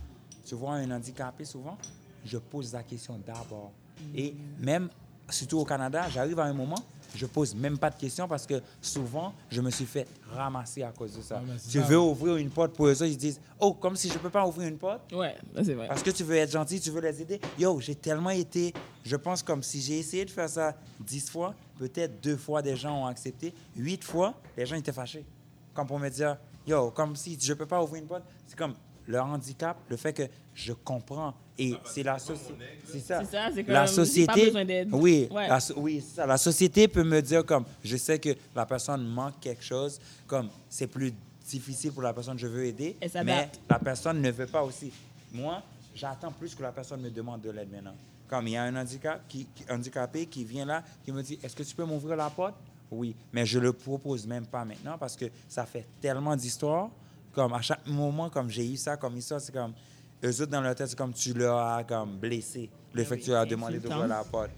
Tu 0.46 0.54
vois 0.54 0.74
un 0.74 0.88
handicapé 0.92 1.44
souvent, 1.44 1.76
je 2.24 2.38
pose 2.38 2.72
la 2.72 2.84
question 2.84 3.18
d'abord. 3.26 3.72
Et 4.14 4.36
même, 4.60 4.90
surtout 5.28 5.58
au 5.58 5.64
Canada, 5.64 6.04
j'arrive 6.08 6.38
à 6.38 6.44
un 6.44 6.52
moment, 6.52 6.78
je 7.14 7.26
pose 7.26 7.54
même 7.54 7.78
pas 7.78 7.90
de 7.90 7.96
questions 7.96 8.26
parce 8.28 8.46
que 8.46 8.60
souvent, 8.80 9.34
je 9.50 9.60
me 9.60 9.70
suis 9.70 9.84
fait 9.86 10.06
ramasser 10.30 10.82
à 10.82 10.90
cause 10.92 11.16
de 11.16 11.22
ça. 11.22 11.40
Ah, 11.44 11.52
c'est 11.58 11.70
tu 11.70 11.78
ça. 11.80 11.84
veux 11.86 11.98
ouvrir 11.98 12.36
une 12.36 12.50
porte 12.50 12.72
pour 12.74 12.86
eux, 12.86 12.92
autres, 12.92 13.04
ils 13.06 13.16
disent 13.16 13.40
Oh, 13.60 13.74
comme 13.74 13.96
si 13.96 14.08
je 14.08 14.18
peux 14.18 14.30
pas 14.30 14.46
ouvrir 14.46 14.68
une 14.68 14.78
porte 14.78 15.12
Ouais, 15.12 15.36
c'est 15.62 15.74
vrai. 15.74 15.88
parce 15.88 16.02
que 16.02 16.10
tu 16.10 16.24
veux 16.24 16.36
être 16.36 16.50
gentil, 16.50 16.80
tu 16.80 16.90
veux 16.90 17.00
les 17.00 17.22
aider. 17.22 17.40
Yo, 17.58 17.80
j'ai 17.80 17.94
tellement 17.94 18.30
été, 18.30 18.72
je 19.04 19.16
pense 19.16 19.42
comme 19.42 19.62
si 19.62 19.80
j'ai 19.80 19.98
essayé 19.98 20.24
de 20.24 20.30
faire 20.30 20.48
ça 20.48 20.74
dix 21.00 21.28
fois, 21.30 21.54
peut-être 21.78 22.20
deux 22.20 22.36
fois 22.36 22.62
des 22.62 22.76
gens 22.76 23.02
ont 23.02 23.06
accepté, 23.06 23.52
huit 23.76 24.02
fois, 24.04 24.34
les 24.56 24.66
gens 24.66 24.76
étaient 24.76 24.92
fâchés. 24.92 25.24
Comme 25.74 25.86
pour 25.86 25.98
me 25.98 26.08
dire, 26.08 26.36
yo, 26.66 26.90
comme 26.90 27.16
si 27.16 27.38
je 27.40 27.52
peux 27.54 27.66
pas 27.66 27.82
ouvrir 27.82 28.02
une 28.02 28.08
porte, 28.08 28.24
c'est 28.46 28.56
comme, 28.58 28.74
le 29.06 29.20
handicap, 29.20 29.76
le 29.88 29.96
fait 29.96 30.12
que 30.12 30.22
je 30.54 30.72
comprends. 30.72 31.34
Et 31.58 31.74
c'est 31.84 32.02
la 32.02 32.18
société. 32.18 32.54
C'est 32.86 33.00
ça. 33.00 33.20
C'est 33.24 33.30
ça, 33.30 33.48
c'est 33.54 33.62
La 33.68 33.86
comme, 33.86 34.04
j'ai 34.04 34.26
pas 34.26 34.34
société. 34.46 34.86
Oui, 34.92 35.28
Ouais. 35.30 35.48
la, 35.48 35.60
so- 35.60 35.74
oui 35.76 36.02
c'est 36.06 36.16
ça. 36.16 36.26
la 36.26 36.38
société 36.38 36.88
peut 36.88 37.04
me 37.04 37.20
dire 37.20 37.44
comme 37.44 37.64
je 37.84 37.96
sais 37.96 38.18
que 38.18 38.30
la 38.54 38.64
personne 38.66 39.06
manque 39.06 39.38
quelque 39.40 39.62
chose, 39.62 40.00
comme 40.26 40.48
c'est 40.70 40.86
plus 40.86 41.12
difficile 41.46 41.92
pour 41.92 42.02
la 42.02 42.12
personne 42.14 42.34
que 42.36 42.40
je 42.40 42.46
veux 42.46 42.64
aider, 42.64 42.96
mais 43.24 43.50
la 43.68 43.78
personne 43.78 44.20
ne 44.22 44.30
veut 44.30 44.46
pas 44.46 44.62
aussi. 44.62 44.90
Moi, 45.32 45.62
j'attends 45.94 46.32
plus 46.32 46.54
que 46.54 46.62
la 46.62 46.72
personne 46.72 47.00
me 47.02 47.10
demande 47.10 47.42
de 47.42 47.50
l'aide 47.50 47.70
maintenant. 47.70 47.94
Comme 48.28 48.48
il 48.48 48.52
y 48.52 48.56
a 48.56 48.62
un 48.62 48.74
handicap 48.76 49.20
qui, 49.28 49.46
qui- 49.54 49.64
handicapé 49.70 50.24
qui 50.26 50.44
vient 50.44 50.64
là, 50.64 50.82
qui 51.04 51.12
me 51.12 51.22
dit 51.22 51.38
Est-ce 51.42 51.54
que 51.54 51.62
tu 51.62 51.74
peux 51.74 51.84
m'ouvrir 51.84 52.16
la 52.16 52.30
porte? 52.30 52.54
Oui, 52.90 53.14
mais 53.32 53.44
je 53.44 53.58
le 53.58 53.72
propose 53.74 54.26
même 54.26 54.46
pas 54.46 54.64
maintenant 54.64 54.96
parce 54.98 55.16
que 55.16 55.26
ça 55.48 55.66
fait 55.66 55.86
tellement 56.00 56.34
d'histoires. 56.34 56.88
Comme 57.34 57.52
à 57.54 57.60
chaque 57.62 57.86
moment, 57.86 58.28
comme 58.30 58.48
j'ai 58.50 58.70
eu 58.70 58.76
ça 58.76 58.96
comme 58.96 59.16
histoire, 59.16 59.40
c'est 59.40 59.52
comme 59.52 59.72
eux 60.24 60.40
autres 60.42 60.50
dans 60.52 60.60
leur 60.60 60.74
tête, 60.74 60.88
c'est 60.88 60.96
comme 60.98 61.12
tu 61.12 61.32
leur 61.34 61.58
as 61.58 61.84
comme 61.84 62.18
blessé 62.18 62.70
le 62.92 63.04
fait 63.04 63.18
que 63.18 63.24
tu 63.24 63.30
leur 63.30 63.40
as 63.40 63.46
demandé 63.46 63.78
d'ouvrir 63.78 64.06
la 64.06 64.24
porte. 64.24 64.50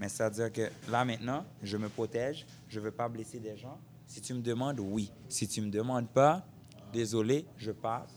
Mais 0.00 0.08
ça 0.08 0.28
veut 0.28 0.34
dire 0.34 0.52
que 0.52 0.70
là 0.90 1.04
maintenant, 1.04 1.44
je 1.62 1.76
me 1.76 1.88
protège, 1.88 2.44
je 2.68 2.78
ne 2.80 2.84
veux 2.84 2.90
pas 2.90 3.08
blesser 3.08 3.38
des 3.38 3.56
gens. 3.56 3.78
Si 4.06 4.20
tu 4.20 4.34
me 4.34 4.40
demandes, 4.42 4.80
oui. 4.80 5.10
Si 5.28 5.46
tu 5.46 5.60
me 5.62 5.70
demandes 5.70 6.08
pas, 6.08 6.44
désolé, 6.92 7.46
je 7.56 7.70
passe. 7.70 8.10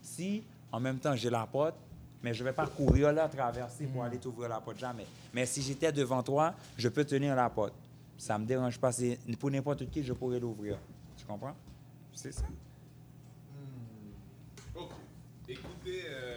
Si 0.00 0.42
en 0.70 0.80
même 0.80 0.98
temps 0.98 1.14
j'ai 1.14 1.30
la 1.30 1.46
porte, 1.46 1.76
mais 2.22 2.34
je 2.34 2.42
ne 2.42 2.48
vais 2.48 2.54
pas 2.54 2.66
courir 2.66 3.12
là, 3.12 3.28
traverser 3.28 3.86
pour 3.86 4.02
aller 4.04 4.18
t'ouvrir 4.18 4.48
la 4.48 4.60
porte, 4.60 4.78
jamais. 4.78 5.06
Mais 5.32 5.46
si 5.46 5.60
j'étais 5.62 5.90
devant 5.92 6.22
toi, 6.22 6.54
je 6.76 6.88
peux 6.88 7.04
tenir 7.04 7.34
la 7.34 7.48
porte. 7.50 7.74
Ça 8.18 8.36
ne 8.38 8.42
me 8.44 8.46
dérange 8.48 8.78
pas. 8.78 8.92
C'est- 8.92 9.18
Pour 9.38 9.50
n'importe 9.50 9.88
qui, 9.90 10.02
je 10.04 10.12
pourrais 10.12 10.38
l'ouvrir. 10.38 10.78
Tu 11.16 11.24
comprends? 11.24 11.54
C'est 12.12 12.30
ça. 12.32 12.44
Ok. 14.74 14.90
Écoutez, 15.48 16.02
euh, 16.08 16.31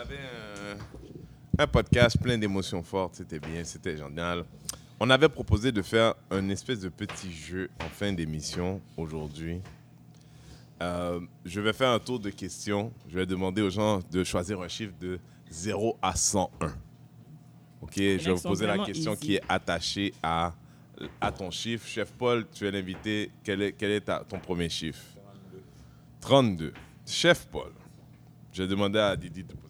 avait 0.00 0.16
un, 1.58 1.62
un 1.62 1.66
podcast 1.66 2.18
plein 2.20 2.38
d'émotions 2.38 2.82
fortes. 2.82 3.16
C'était 3.16 3.38
bien, 3.40 3.64
c'était 3.64 3.96
génial. 3.96 4.44
On 5.00 5.08
avait 5.10 5.28
proposé 5.28 5.70
de 5.72 5.82
faire 5.82 6.14
un 6.30 6.48
espèce 6.48 6.80
de 6.80 6.88
petit 6.88 7.32
jeu 7.32 7.70
en 7.84 7.88
fin 7.88 8.12
d'émission 8.12 8.80
aujourd'hui. 8.96 9.60
Euh, 10.82 11.20
je 11.44 11.60
vais 11.60 11.72
faire 11.72 11.90
un 11.90 11.98
tour 11.98 12.18
de 12.20 12.30
questions. 12.30 12.92
Je 13.08 13.16
vais 13.18 13.26
demander 13.26 13.62
aux 13.62 13.70
gens 13.70 14.00
de 14.10 14.24
choisir 14.24 14.60
un 14.60 14.68
chiffre 14.68 14.94
de 15.00 15.18
0 15.50 15.96
à 16.02 16.14
101. 16.14 16.66
Ok, 17.80 17.92
je 17.96 18.16
vais 18.24 18.32
vous 18.32 18.42
poser 18.42 18.66
la 18.66 18.78
question 18.84 19.12
easy. 19.14 19.20
qui 19.20 19.34
est 19.36 19.42
attachée 19.48 20.12
à, 20.22 20.52
à 21.20 21.30
ton 21.32 21.50
chiffre. 21.50 21.86
Chef 21.86 22.10
Paul, 22.12 22.44
tu 22.52 22.66
es 22.66 22.70
l'invité. 22.70 23.30
Quel 23.44 23.62
est, 23.62 23.72
quel 23.72 23.90
est 23.92 24.00
ta- 24.02 24.24
ton 24.28 24.38
premier 24.40 24.68
chiffre? 24.68 25.00
32. 26.20 26.72
Chef 27.06 27.46
Paul, 27.46 27.70
j'ai 28.52 28.66
demandé 28.66 28.98
à 28.98 29.16
Didi 29.16 29.44
de 29.44 29.52
poser 29.52 29.67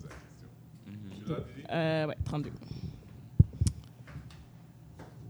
Euh, 1.71 2.07
ouais, 2.07 2.17
32. 2.25 2.51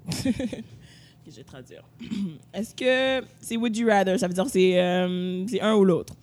Ok, 0.06 0.14
je 1.26 1.36
vais 1.36 1.44
traduire. 1.44 1.82
Est-ce 2.54 2.74
que 2.74 3.26
c'est 3.40 3.56
would 3.56 3.76
you 3.76 3.88
rather? 3.88 4.18
Ça 4.18 4.26
veut 4.28 4.34
dire 4.34 4.46
c'est 4.48 4.80
euh, 4.80 5.46
c'est 5.46 5.60
un 5.60 5.74
ou 5.74 5.84
l'autre. 5.84 6.14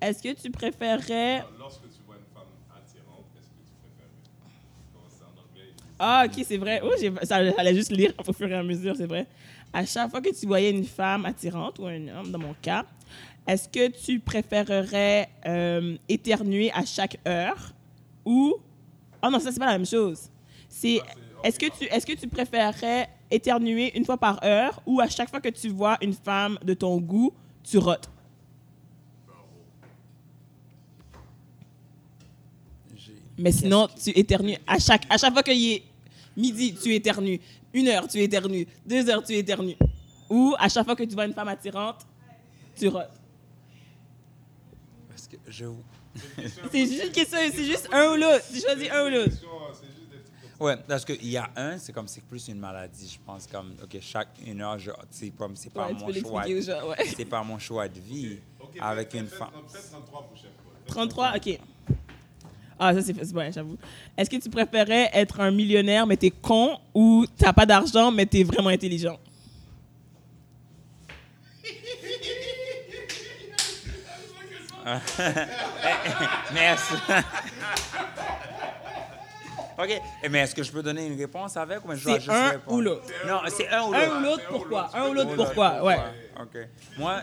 Est-ce 0.00 0.22
que 0.22 0.32
tu 0.40 0.50
préférerais. 0.50 1.44
Lorsque 1.58 1.82
tu 1.82 2.00
vois 2.06 2.16
une 2.16 2.34
femme 2.34 2.46
attirante, 2.76 3.26
est-ce 3.36 3.48
que 3.48 5.16
tu 5.16 5.24
en 5.24 5.28
anglais 5.42 5.72
Ah, 5.98 6.24
ok, 6.26 6.44
c'est 6.46 6.56
vrai. 6.56 6.80
Oh, 6.84 6.90
j'ai- 7.00 7.12
ça 7.24 7.36
allait 7.36 7.74
juste 7.74 7.90
lire 7.92 8.12
au 8.26 8.32
fur 8.32 8.48
et 8.50 8.54
à 8.54 8.62
mesure, 8.62 8.94
c'est 8.96 9.06
vrai. 9.06 9.26
À 9.72 9.84
chaque 9.84 10.10
fois 10.10 10.20
que 10.20 10.30
tu 10.38 10.46
voyais 10.46 10.70
une 10.70 10.84
femme 10.84 11.24
attirante 11.26 11.78
ou 11.78 11.86
un 11.86 12.08
homme, 12.08 12.30
dans 12.32 12.38
mon 12.38 12.54
cas, 12.62 12.84
est-ce 13.46 13.68
que 13.68 13.88
tu 13.90 14.18
préférerais 14.20 15.28
euh, 15.46 15.96
éternuer 16.08 16.70
à 16.72 16.84
chaque 16.84 17.18
heure 17.26 17.72
ou. 18.24 18.54
Oh 19.22 19.28
non, 19.30 19.38
ça, 19.38 19.50
c'est 19.52 19.58
pas 19.58 19.66
la 19.66 19.72
même 19.72 19.86
chose. 19.86 20.30
C'est. 20.68 21.00
Est-ce 21.44 21.58
que, 21.58 21.66
tu, 21.66 21.84
est-ce 21.84 22.04
que 22.04 22.14
tu 22.14 22.26
préférerais 22.26 23.08
éternuer 23.30 23.96
une 23.96 24.04
fois 24.04 24.16
par 24.16 24.42
heure 24.44 24.82
ou 24.86 25.00
à 25.00 25.08
chaque 25.08 25.30
fois 25.30 25.40
que 25.40 25.48
tu 25.48 25.68
vois 25.68 25.96
une 26.02 26.12
femme 26.12 26.58
de 26.64 26.74
ton 26.74 26.98
goût, 26.98 27.32
tu 27.62 27.78
rotes? 27.78 28.10
Mais 33.38 33.52
sinon, 33.52 33.86
tu 34.02 34.10
éternues 34.10 34.56
à 34.66 34.80
chaque, 34.80 35.04
à 35.08 35.16
chaque 35.16 35.32
fois 35.32 35.44
qu'il 35.44 35.72
est 35.72 35.82
midi, 36.36 36.74
tu 36.74 36.92
éternues. 36.92 37.40
Une 37.72 37.86
heure, 37.86 38.08
tu 38.08 38.18
éternues. 38.18 38.66
Deux 38.84 39.08
heures, 39.08 39.22
tu 39.22 39.34
éternues. 39.34 39.76
Ou 40.28 40.56
à 40.58 40.68
chaque 40.68 40.84
fois 40.84 40.96
que 40.96 41.04
tu 41.04 41.14
vois 41.14 41.26
une 41.26 41.34
femme 41.34 41.48
attirante, 41.48 42.04
tu 42.74 42.88
rotes. 42.88 43.20
Parce 45.08 45.28
que 45.28 45.36
je. 45.46 45.66
C'est 46.72 46.86
juste 46.86 47.04
une 47.04 47.12
question, 47.12 47.38
c'est 47.52 47.64
juste 47.64 47.88
un 47.92 48.12
ou 48.12 48.16
l'autre. 48.16 48.44
Tu 48.52 48.60
choisis 48.60 48.90
un 48.90 49.06
ou 49.06 49.10
l'autre. 49.10 49.36
Ouais, 50.60 50.76
parce 50.88 51.04
qu'il 51.04 51.24
y 51.28 51.36
a 51.36 51.48
un, 51.54 51.78
c'est 51.78 51.92
comme 51.92 52.08
c'est 52.08 52.22
plus 52.24 52.48
une 52.48 52.58
maladie, 52.58 53.08
je 53.12 53.18
pense. 53.24 53.46
Comme, 53.46 53.74
OK, 53.82 53.96
chaque 54.00 54.28
une 54.44 54.60
heure, 54.60 54.76
je, 54.78 54.90
c'est 55.10 55.30
comme, 55.30 55.54
c'est 55.54 55.72
pas 55.72 55.86
Ouais, 55.86 55.92
mon 55.94 56.12
choix. 56.12 56.44
ouais. 56.44 56.96
C'est 57.16 57.24
pas 57.24 57.42
mon 57.44 57.58
choix 57.60 57.86
de 57.88 58.00
vie 58.00 58.38
avec 58.80 59.14
une 59.14 59.28
femme. 59.28 59.50
Peut-être 59.70 59.88
33 59.90 60.22
pour 60.26 60.36
Chef 60.36 60.50
Paul. 60.64 60.72
33, 60.86 61.34
ok. 61.36 61.60
Ah, 62.80 62.92
ça, 62.94 63.02
c'est 63.02 63.14
c'est 63.24 63.32
bon, 63.32 63.52
j'avoue. 63.52 63.76
Est-ce 64.16 64.28
que 64.30 64.36
tu 64.36 64.50
préférais 64.50 65.10
être 65.12 65.38
un 65.40 65.50
millionnaire, 65.52 66.06
mais 66.06 66.16
t'es 66.16 66.30
con, 66.30 66.78
ou 66.94 67.24
t'as 67.36 67.52
pas 67.52 67.66
d'argent, 67.66 68.10
mais 68.10 68.26
t'es 68.26 68.42
vraiment 68.42 68.70
intelligent? 68.70 69.18
Merci. 76.54 76.94
OK, 79.80 79.90
eh, 80.24 80.28
mais 80.28 80.40
est-ce 80.40 80.54
que 80.56 80.62
je 80.64 80.72
peux 80.72 80.82
donner 80.82 81.06
une 81.06 81.16
réponse 81.16 81.56
avec 81.56 81.84
ou 81.84 81.94
je 81.94 82.02
dois 82.02 82.18
juste 82.18 82.28
un 82.30 82.48
répondre? 82.50 82.76
ou 82.76 82.80
l'autre. 82.80 83.04
Non, 83.28 83.40
c'est 83.48 83.68
un 83.68 83.82
ou 83.84 83.94
Un 83.94 83.98
l'autre. 84.00 84.16
ou 84.18 84.22
l'autre, 84.24 84.48
pourquoi? 84.48 84.90
Un 84.92 85.08
ou 85.08 85.12
l'autre, 85.14 85.32
Ou 85.32 85.36
pourquoi? 85.36 85.84
Ouais. 85.84 85.96
OK. 86.40 86.58
Moi, 86.98 87.22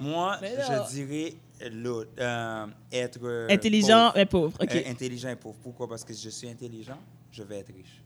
moi 0.00 0.38
je 0.42 0.90
dirais 0.92 1.34
l'autre. 1.70 2.10
euh, 2.18 2.66
être. 2.90 3.20
euh, 3.22 3.46
Intelligent, 3.48 4.06
pauvre. 4.06 4.12
mais 4.16 4.26
pauvre. 4.26 4.56
OK. 4.60 4.74
Euh, 4.74 4.82
intelligent 4.90 5.28
et 5.28 5.36
pauvre. 5.36 5.56
Pourquoi? 5.62 5.88
Parce 5.88 6.02
que 6.02 6.12
je 6.12 6.28
suis 6.30 6.48
intelligent, 6.48 6.98
je 7.30 7.44
vais 7.44 7.60
être 7.60 7.72
riche. 7.72 8.02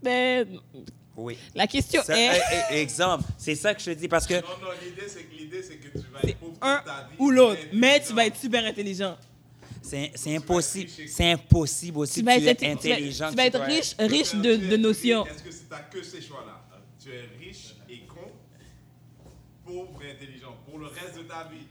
Mais 0.00 0.46
Oui. 1.20 1.36
la 1.54 1.66
question 1.66 2.00
Ça, 2.04 2.16
est... 2.18 2.30
eh, 2.36 2.56
eh, 2.70 2.80
exemple, 2.80 3.24
c'est 3.36 3.56
ça 3.56 3.74
que 3.74 3.80
je 3.80 3.86
te 3.86 3.90
dis 3.98 4.06
parce 4.08 4.24
que 4.26 4.34
Non, 4.34 4.40
non, 4.62 4.68
l'idée, 4.82 5.08
c'est 5.08 5.24
que 5.24 5.34
l'idée, 5.34 5.62
c'est 5.62 5.76
que 5.76 5.88
tu 5.98 6.04
vas 6.12 6.20
être 6.22 6.38
pauvre 6.38 6.52
toute 6.52 6.62
un 6.62 6.78
ta 6.86 7.08
vie. 7.10 7.16
ou 7.18 7.30
l'autre, 7.30 7.60
mais 7.72 8.00
tu 8.00 8.12
vas 8.12 8.26
être 8.26 8.36
super 8.38 8.64
intelligent. 8.64 9.16
c'est 9.82 10.12
c'est 10.14 10.36
impossible. 10.36 10.90
C'est 11.08 11.32
impossible 11.32 11.98
aussi 11.98 12.20
Tu 12.20 12.24
vas 12.24 12.38
tu 12.38 12.46
être, 12.46 12.60
tu 12.60 12.66
intelligent. 12.66 13.30
tu 13.30 13.36
vas 13.36 13.46
être 13.46 13.60
riche, 13.62 13.94
riche 13.98 14.34
de, 14.36 14.54
de 14.56 14.76
notions. 14.76 15.26
Est-ce 15.26 15.42
que 15.42 15.50
c'est 15.50 15.68
t'as 15.68 15.80
que 15.80 16.02
ces 16.04 16.20
choix-là? 16.22 16.64
Tu 17.02 17.10
es 17.12 17.22
riche 17.44 17.74
et 17.90 18.00
con, 18.06 18.30
pauvre 19.64 20.00
et 20.04 20.12
intelligent 20.12 20.56
pour 20.68 20.78
le 20.78 20.86
reste 20.86 21.16
de 21.16 21.22
ta 21.22 21.48
vie. 21.52 21.66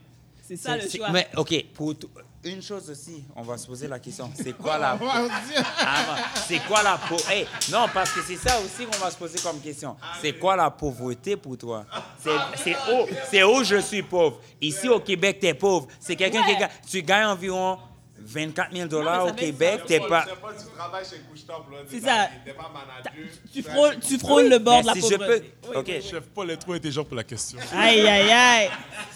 C'est 0.48 0.56
ça 0.56 0.76
le 0.76 0.82
C'est- 0.88 0.96
choix. 0.98 1.10
Mais 1.10 1.28
OK, 1.36 1.64
pour 1.74 1.94
tout- 1.98 2.08
une 2.44 2.62
chose 2.62 2.88
aussi, 2.88 3.24
on 3.36 3.42
va 3.42 3.58
se 3.58 3.66
poser 3.66 3.86
la 3.88 3.98
question. 3.98 4.30
C'est 4.42 4.52
quoi 4.56 4.78
la 4.78 4.96
Oh. 5.00 5.04
Avant, 5.06 6.22
c'est 6.46 6.60
quoi 6.66 6.82
la 6.82 6.96
pauvreté 6.96 7.46
Non, 7.70 7.86
parce 7.92 8.12
que 8.12 8.20
c'est 8.22 8.36
ça 8.36 8.58
aussi 8.60 8.86
qu'on 8.86 8.98
va 8.98 9.10
se 9.10 9.16
poser 9.16 9.38
comme 9.40 9.60
question. 9.60 9.96
C'est 10.22 10.32
quoi 10.38 10.54
la 10.56 10.70
pauvreté 10.70 11.36
pour 11.36 11.58
toi? 11.58 11.84
C'est 12.22 12.74
où, 12.74 13.06
c'est 13.30 13.42
où 13.42 13.64
je 13.64 13.80
suis 13.80 14.02
pauvre? 14.02 14.40
Ici 14.60 14.88
au 14.88 15.00
Québec, 15.00 15.38
tu 15.40 15.46
es 15.48 15.54
pauvre. 15.54 15.88
C'est 16.00 16.14
quelqu'un 16.16 16.42
qui 16.44 16.52
Ouais. 16.52 16.68
tu 16.88 17.02
gagnes 17.02 17.26
environ 17.26 17.78
24 18.20 18.72
000 18.74 18.88
dollars 18.88 19.26
au 19.26 19.32
Québec, 19.32 19.82
t'es 19.86 20.00
pas. 20.00 20.24
c'est 20.28 20.40
pas, 20.40 20.48
tu 20.52 20.66
travailles 20.76 21.04
chez 21.04 21.16
Couche-Tard, 21.30 21.66
là, 21.70 21.78
C'est 21.88 22.00
ça. 22.00 22.06
pas- 22.06 22.28
T'es 22.44 22.52
pas 22.52 22.72
manager. 22.72 23.32
Tu 23.52 23.62
frôles, 23.62 23.92
chez 23.94 24.00
tu 24.00 24.18
frôles 24.18 24.48
le 24.48 24.58
bord 24.58 24.82
de 24.82 24.86
la 24.86 24.94
Mais 24.94 25.00
si 25.00 25.08
je 25.10 25.14
pauvreté. 25.16 25.52
peux, 25.62 25.76
ok. 25.78 25.84
oui, 25.88 25.94
oui. 26.02 26.08
Chef 26.10 26.24
Paul 26.34 26.50
est 26.50 26.56
trop 26.56 26.72
intelligent 26.72 27.04
pour 27.04 27.16
la 27.16 27.24
question. 27.24 27.58
Aïe, 27.74 28.00
aïe, 28.06 28.30
aïe. 28.30 28.70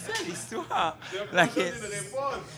C'est 0.07 0.25
l'histoire. 0.25 0.97
La. 1.33 1.47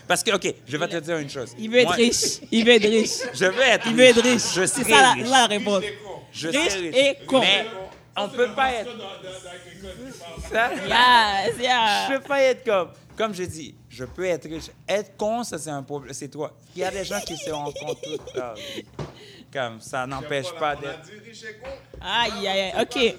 Parce 0.07 0.23
que, 0.23 0.31
OK, 0.33 0.55
je 0.67 0.77
vais 0.77 0.89
te 0.89 0.97
dire 0.99 1.17
une 1.19 1.31
chose. 1.31 1.55
Il 1.59 1.71
veut 1.71 1.79
être 1.79 1.87
Moi, 1.87 1.95
riche. 1.97 2.39
Il 2.53 2.65
veut 2.65 2.73
être 2.73 2.89
riche. 2.89 3.19
Je 3.35 3.45
veux 3.47 3.63
être 3.63 3.87
Il 3.87 3.95
veut 3.97 4.05
être 4.05 4.23
riche. 4.23 4.55
Je 4.55 4.67
C'est 4.67 4.81
serai 4.83 4.93
ça 4.93 5.01
la, 5.01 5.13
riche. 5.13 5.29
la 5.29 5.47
réponse. 5.47 5.83
Riche 5.83 5.91
et 5.93 5.99
con. 6.05 6.21
Je 6.33 6.49
riche 6.49 6.73
serai 6.73 7.09
et 7.11 7.19
con. 7.27 7.41
Mais 7.41 7.67
on 8.17 8.29
peut 8.29 8.49
pas 8.55 8.73
être. 8.73 8.91
Ça- 10.51 10.71
Yes, 10.75 11.55
yeah. 11.61 12.09
Je 12.09 12.15
peux 12.17 12.21
pas 12.23 12.41
être 12.43 12.65
comme. 12.65 12.91
Comme 13.17 13.35
je 13.35 13.45
dis, 13.45 13.75
je 13.95 14.05
peux 14.05 14.25
être 14.25 14.49
riche. 14.49 14.71
Être 14.89 15.17
con, 15.17 15.45
ça, 15.45 15.59
c'est 15.59 15.71
un 15.71 15.83
problème. 15.83 16.13
C'est 16.13 16.29
toi. 16.29 16.57
Il 16.75 16.81
y 16.81 16.85
a 16.85 16.91
des 16.91 17.05
gens 17.05 17.21
qui 17.21 17.37
se 17.37 17.51
rendent 17.51 17.75
compte 17.75 17.99
toute 18.03 18.35
leur 18.35 18.55
vie. 18.55 18.85
Comme 19.53 19.81
ça 19.81 20.07
n'empêche 20.07 20.53
pas 20.59 20.75
d'être. 20.75 21.03
dit 21.05 21.19
riche 21.31 21.45
et 21.45 21.55
con. 21.63 21.69
Aïe, 22.01 22.49
aïe, 22.49 22.73
aïe. 22.73 22.83
OK. 22.83 23.15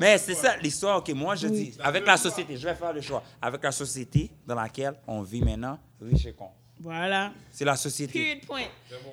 Mais 0.00 0.16
c'est 0.18 0.34
ça 0.34 0.56
l'histoire. 0.56 0.98
OK, 0.98 1.10
moi, 1.10 1.34
je 1.34 1.48
dis, 1.48 1.74
avec 1.80 2.06
la 2.06 2.16
société, 2.16 2.56
je 2.56 2.66
vais 2.66 2.74
faire 2.74 2.92
le 2.92 3.00
choix. 3.02 3.22
Avec 3.40 3.62
la 3.62 3.72
société 3.72 4.30
dans 4.46 4.54
laquelle 4.54 4.94
on 5.06 5.22
vit 5.22 5.42
maintenant, 5.42 5.78
riche 6.00 6.26
et 6.26 6.32
con. 6.32 6.48
Voilà. 6.80 7.32
C'est 7.50 7.64
la 7.64 7.76
société. 7.76 8.18
Period 8.18 8.46
point. 8.46 8.62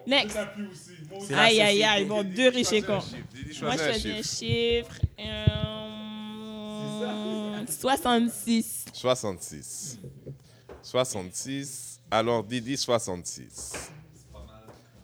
Next. 0.07 0.37
C'est 1.27 1.33
la 1.33 1.41
Aïe, 1.43 1.61
aïe, 1.61 1.83
aïe. 1.83 2.05
Bon, 2.05 2.23
deux 2.23 2.49
riches 2.49 2.73
et 2.73 2.81
cons. 2.81 2.93
Moi, 2.93 3.01
je 3.47 3.53
choisis 3.53 3.87
un 3.87 3.93
chiffre. 3.93 4.39
chiffre. 4.39 5.01
euh, 5.19 5.87
66. 7.67 8.85
66. 8.93 9.99
66. 10.83 11.99
Alors, 12.09 12.43
Didi, 12.43 12.75
66. 12.77 13.91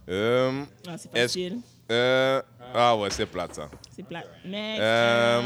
Euh, 0.10 0.64
Ah, 0.88 0.98
c'est 0.98 1.10
Est-ce- 1.16 1.28
facile. 1.34 1.60
euh, 1.92 2.42
ah 2.74 2.96
ouais, 2.98 3.10
c'est 3.12 3.26
plate 3.26 3.56
ça. 3.56 3.70
C'est 3.96 4.04
plat. 4.04 4.24
Mais. 4.46 4.78
Euh, 4.80 5.42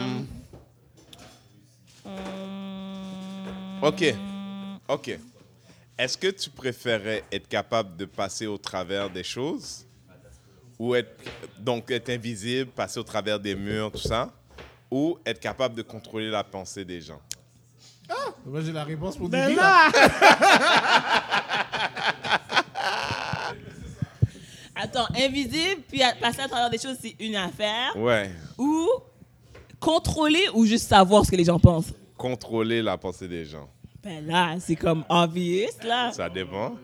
Ok. 3.83 4.13
Ok. 4.87 5.19
Est-ce 5.97 6.17
que 6.17 6.27
tu 6.27 6.49
préférais 6.49 7.23
être 7.31 7.47
capable 7.47 7.95
de 7.97 8.05
passer 8.05 8.45
au 8.47 8.57
travers 8.57 9.09
des 9.09 9.23
choses 9.23 9.85
ou 10.79 10.95
être 10.95 11.11
donc 11.59 11.89
être 11.91 12.09
invisible, 12.09 12.71
passer 12.71 12.99
au 12.99 13.03
travers 13.03 13.39
des 13.39 13.55
murs, 13.55 13.91
tout 13.91 13.97
ça, 13.99 14.31
ou 14.89 15.17
être 15.25 15.39
capable 15.39 15.75
de 15.75 15.81
contrôler 15.81 16.29
la 16.29 16.43
pensée 16.43 16.85
des 16.85 17.01
gens? 17.01 17.21
Moi, 18.45 18.61
j'ai 18.61 18.71
la 18.71 18.83
réponse 18.83 19.17
pour 19.17 19.29
Ben 19.29 19.47
Didi. 19.49 19.55
non! 19.57 19.61
là. 19.61 19.91
Attends, 24.75 25.07
invisible, 25.15 25.81
puis 25.87 26.01
à- 26.01 26.13
passer 26.15 26.41
à 26.41 26.47
travers 26.47 26.69
des 26.69 26.77
choses, 26.79 26.97
c'est 26.99 27.15
une 27.19 27.35
affaire. 27.35 27.95
Ouais. 27.95 28.31
Ou 28.57 28.87
contrôler 29.79 30.43
ou 30.53 30.65
juste 30.65 30.87
savoir 30.87 31.25
ce 31.25 31.31
que 31.31 31.35
les 31.35 31.43
gens 31.43 31.59
pensent. 31.59 31.93
Contrôler 32.17 32.81
la 32.81 32.97
pensée 32.97 33.27
des 33.27 33.45
gens. 33.45 33.69
Ben 34.03 34.25
là, 34.25 34.55
c'est 34.59 34.75
comme 34.75 35.03
obvious, 35.09 35.67
là. 35.83 36.11
Ça 36.11 36.29
dépend. 36.29 36.75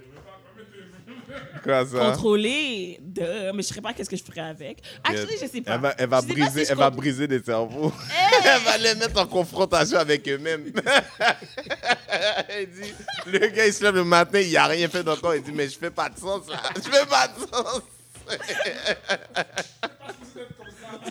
Quoi 1.63 1.85
ça? 1.85 2.11
Contrôler, 2.11 2.99
de... 3.01 3.21
mais 3.21 3.63
je 3.63 3.69
ne 3.69 3.73
sais 3.73 3.81
pas 3.81 3.93
qu'est-ce 3.93 4.09
que 4.09 4.15
je 4.15 4.23
ferais 4.23 4.41
avec? 4.41 4.81
Actually, 5.03 5.37
je 5.41 5.47
sais 5.47 5.61
pas. 5.61 5.73
Elle 5.73 5.81
va, 5.81 5.95
elle 5.97 6.09
Je 6.09 6.33
briser, 6.33 6.59
si 6.61 6.65
je 6.67 6.71
elle 6.71 6.77
va 6.77 6.89
briser 6.89 7.27
des 7.27 7.41
cerveaux. 7.41 7.91
elle 8.43 8.61
va 8.61 8.77
les 8.77 8.95
mettre 8.95 9.19
en 9.19 9.25
confrontation 9.25 9.97
avec 9.97 10.27
eux-mêmes. 10.27 10.71
elle 12.49 12.69
dit, 12.69 12.93
le 13.25 13.39
gars, 13.47 13.65
il 13.65 13.73
se 13.73 13.83
lève 13.83 13.95
le 13.95 14.03
matin, 14.03 14.39
il 14.39 14.53
n'a 14.53 14.67
rien 14.67 14.87
fait 14.87 15.03
d'encore. 15.03 15.35
Il 15.35 15.43
dit, 15.43 15.51
mais 15.51 15.67
je 15.67 15.77
fais 15.77 15.91
pas 15.91 16.09
de 16.09 16.17
sens, 16.17 16.47
là. 16.49 16.61
Je 16.75 16.81
fais 16.81 17.05
pas 17.05 17.27
de 17.27 17.39
sens. 17.39 17.81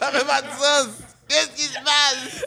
Ça 0.00 0.10
fait 0.12 0.26
pas 0.26 0.42
de 0.42 0.48
sens. 0.48 0.88
Qu'est-ce 1.28 1.48
qui 1.56 1.62
se 1.62 1.78
passe? 1.82 2.44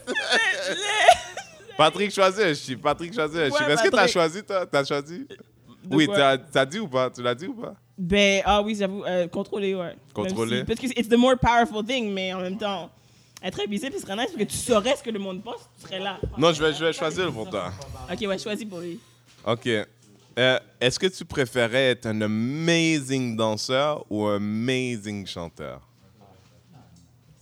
Patrick 1.78 2.14
choisit 2.14 2.42
un 2.42 2.54
chiffre. 2.54 2.82
Patrick 2.82 3.16
Ouais, 3.18 3.26
chiffre. 3.26 3.70
Est-ce 3.70 3.84
que 3.84 3.88
tu 3.88 3.88
as 3.88 3.92
Patrick. 3.92 4.14
choisi, 4.14 4.44
toi? 4.44 4.66
Tu 4.66 4.78
as 4.78 4.84
choisi? 4.86 5.28
De 5.90 5.96
oui, 5.96 6.06
quoi? 6.06 6.16
tu 6.16 6.22
as, 6.22 6.38
t'as 6.38 6.66
dit 6.66 6.80
ou 6.80 6.88
pas? 6.88 7.10
Tu 7.10 7.22
l'as 7.22 7.36
dit 7.36 7.48
ou 7.48 7.54
pas? 7.56 7.74
Ben, 7.98 8.42
ah 8.46 8.62
oui, 8.62 8.76
j'avoue, 8.78 9.04
euh, 9.04 9.28
contrôler, 9.28 9.76
ouais. 9.76 9.96
Contrôler. 10.14 10.60
Si- 10.60 10.64
parce 10.66 10.80
que 10.80 10.88
c'est 10.88 10.98
it's 11.00 11.10
the 11.10 11.18
more 11.18 11.36
powerful 11.38 11.84
thing, 11.84 12.14
mais 12.14 12.32
en 12.34 12.40
même 12.42 12.58
temps, 12.58 12.90
être 13.44 13.60
invisible, 13.60 13.94
ce 13.96 14.02
serait 14.02 14.16
nice 14.16 14.28
parce 14.28 14.38
que 14.38 14.44
tu 14.44 14.56
saurais 14.58 14.96
ce 14.96 15.04
que 15.04 15.10
le 15.10 15.20
monde 15.20 15.44
pense, 15.44 15.68
tu 15.80 15.88
serais 15.88 16.00
là. 16.00 16.18
Non, 16.38 16.54
je 16.54 16.64
vais, 16.64 16.74
je 16.74 16.86
vais 16.86 16.94
choisir 16.94 17.32
pour 17.34 17.50
toi. 17.50 17.72
Ok, 18.12 18.20
ouais, 18.22 18.38
choisis 18.38 18.66
pour 18.66 18.80
lui. 18.80 19.00
OK. 19.46 19.68
Euh, 20.38 20.60
Est-ce 20.80 20.98
que 21.00 21.08
tu 21.08 21.26
préférais 21.26 21.90
être 21.92 22.06
un 22.06 22.22
amazing 22.22 23.36
danseur 23.36 24.06
ou 24.10 24.26
un 24.26 24.36
amazing 24.38 25.26
chanteur? 25.28 25.82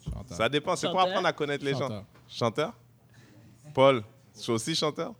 Chanteur. 0.04 0.38
Ça 0.38 0.50
dépend. 0.50 0.76
C'est 0.76 0.88
pour 0.88 0.96
Chanteur. 0.96 1.10
apprendre 1.12 1.28
à 1.28 1.34
connaître 1.34 1.64
les 1.66 1.74
gens? 1.76 2.04
Chanteur? 2.28 2.74
Paul, 3.74 4.04
tu 4.42 4.50
es 4.50 4.54
aussi 4.54 4.74
chanteur? 4.76 5.14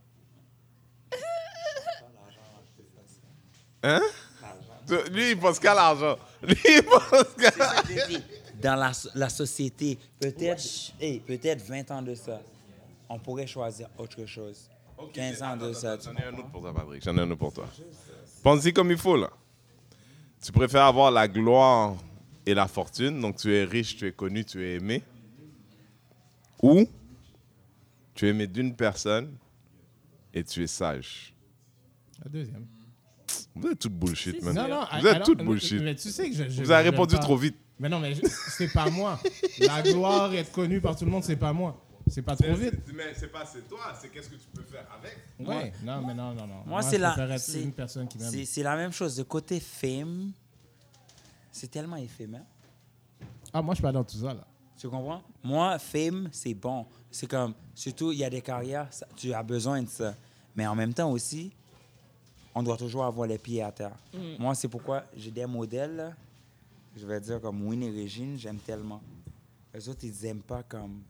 Hein? 3.88 4.02
Lui, 5.12 5.32
il 5.32 5.40
pense 5.40 5.60
qu'à 5.60 5.74
l'argent. 5.74 6.18
Lui, 6.42 6.56
il 6.66 6.84
pense 6.84 7.34
qu'à... 7.40 7.52
Dans 8.62 8.76
la, 8.76 8.92
la 9.14 9.30
société, 9.30 10.00
peut-être 10.20 10.64
hey, 11.00 11.20
peut-être 11.20 11.62
20 11.62 11.92
ans 11.92 12.02
de 12.02 12.16
ça, 12.16 12.42
on 13.08 13.20
pourrait 13.20 13.46
choisir 13.46 13.88
autre 14.00 14.26
chose. 14.26 14.68
15 15.14 15.44
ans 15.44 15.56
de 15.58 15.74
ça. 15.74 15.96
J'en 16.04 16.16
ai 16.16 16.24
un 16.24 16.34
autre 16.34 16.50
pour 16.50 16.62
toi, 16.62 16.74
Patrick. 16.74 17.04
J'en 17.04 17.16
ai 17.18 17.22
un 17.22 17.30
autre 17.30 17.40
pour 17.40 17.54
toi. 17.54 17.68
Pense-y 18.42 18.74
comme 18.74 18.90
il 18.90 18.98
faut, 18.98 19.16
là. 19.16 19.30
Tu 20.42 20.52
préfères 20.52 20.86
avoir 20.86 21.12
la 21.12 21.28
gloire 21.28 21.96
et 22.48 22.56
la 22.56 22.68
fortune, 22.68 23.22
donc 23.22 23.38
tu 23.38 23.54
es 23.54 23.64
riche, 23.64 23.96
tu 23.96 24.08
es 24.08 24.12
connu, 24.12 24.44
tu 24.44 24.66
es 24.66 24.76
aimé, 24.76 25.04
ou 26.62 26.88
tu 28.16 28.26
es 28.26 28.30
aimé 28.30 28.48
d'une 28.48 28.76
personne 28.76 29.38
et 30.34 30.44
tu 30.44 30.64
es 30.64 30.68
sage? 30.68 31.36
La 32.24 32.30
deuxième. 32.30 32.66
Vous 33.56 33.70
êtes 33.70 33.80
toutes 33.80 33.94
bullshit, 33.94 34.42
man. 34.44 34.56
Non, 34.56 34.68
non. 34.68 34.86
Vous 35.00 35.08
êtes 35.08 35.16
alors- 35.16 35.26
toutes 35.26 35.44
bullshit. 35.44 35.82
Mais 35.82 35.96
tu 35.96 36.10
sais 36.10 36.30
que 36.30 36.36
je. 36.36 36.50
je- 36.50 36.64
Vous 36.64 36.72
avez 36.72 36.90
répondu 36.90 37.18
trop 37.20 37.36
vite. 37.38 37.58
Mais 37.80 37.90
non, 37.90 38.00
mais 38.00 38.14
c'est 38.50 38.72
pas 38.74 38.90
moi. 38.90 39.20
La 39.60 39.82
gloire, 39.84 40.34
être 40.34 40.52
connu 40.52 40.82
par 40.82 40.96
tout 40.96 41.06
le 41.06 41.12
monde, 41.12 41.24
c'est 41.24 41.36
pas 41.36 41.54
moi. 41.54 41.84
C'est 42.10 42.22
pas 42.22 42.36
trop 42.36 42.54
vite. 42.54 42.74
Mais 42.96 43.14
c'est 43.16 43.28
pas 43.32 43.46
c'est 43.46 43.68
toi, 43.68 43.94
c'est 44.00 44.10
qu'est-ce 44.10 44.30
que 44.30 44.36
tu 44.36 44.48
peux 44.54 44.64
faire 44.64 44.86
avec? 44.98 45.18
Ouais. 45.40 45.74
Non, 45.84 46.02
mais 46.08 46.14
non, 46.14 46.34
non, 46.34 46.48
non. 46.48 46.64
Moi, 46.66 46.82
c'est 46.82 46.98
la- 46.98 47.38
c'est- 47.38 47.62
une 47.62 47.74
personne 47.74 48.08
qui 48.08 48.18
m'aime. 48.18 48.32
C'est 48.32 48.46
c'est 48.46 48.64
la 48.64 48.76
même 48.78 48.92
chose. 48.94 49.18
Le 49.18 49.26
côté 49.26 49.60
fame, 49.60 50.32
c'est 51.52 51.70
tellement 51.70 51.98
éphémère. 51.98 52.46
Ah, 53.54 53.62
moi, 53.62 53.74
je 53.74 53.78
suis 53.78 53.84
pas 53.84 53.92
dans 53.92 54.04
tout 54.04 54.18
ça, 54.18 54.34
là. 54.34 54.46
Tu 54.80 54.88
comprends? 54.90 55.22
Moi, 55.44 55.78
fame, 55.80 56.30
c'est 56.32 56.54
bon. 56.54 56.86
C'est 57.10 57.28
comme, 57.28 57.54
surtout, 57.74 58.12
il 58.12 58.20
y 58.20 58.24
a 58.24 58.30
des 58.30 58.42
carrières, 58.42 58.88
ça- 58.92 59.08
tu 59.16 59.34
as 59.34 59.42
besoin 59.44 59.82
de 59.82 59.90
ça. 59.90 60.14
Mais 60.56 60.66
en 60.68 60.76
même 60.76 60.94
temps 60.94 61.12
aussi, 61.12 61.52
on 62.58 62.64
doit 62.64 62.78
toujours 62.78 63.06
avoir 63.06 63.28
les 63.28 63.38
pieds 63.38 63.62
à 63.62 63.72
terre. 63.72 63.96
Moi, 64.40 64.56
c'est 64.56 64.68
pourquoi 64.68 65.04
j'ai 65.16 65.30
des 65.32 65.46
modèles, 65.46 66.16
je 66.96 67.06
vais 67.06 67.20
dire 67.20 67.40
comme 67.40 67.66
Winnie 67.66 67.88
et 67.88 67.92
Régine, 67.92 68.38
j'aime 68.38 68.58
tellement. 68.58 69.02
Les 69.74 69.88
autres, 69.88 70.04
ils 70.06 70.24
n'aiment 70.24 70.42
pas 70.42 70.64
comme 70.64 71.02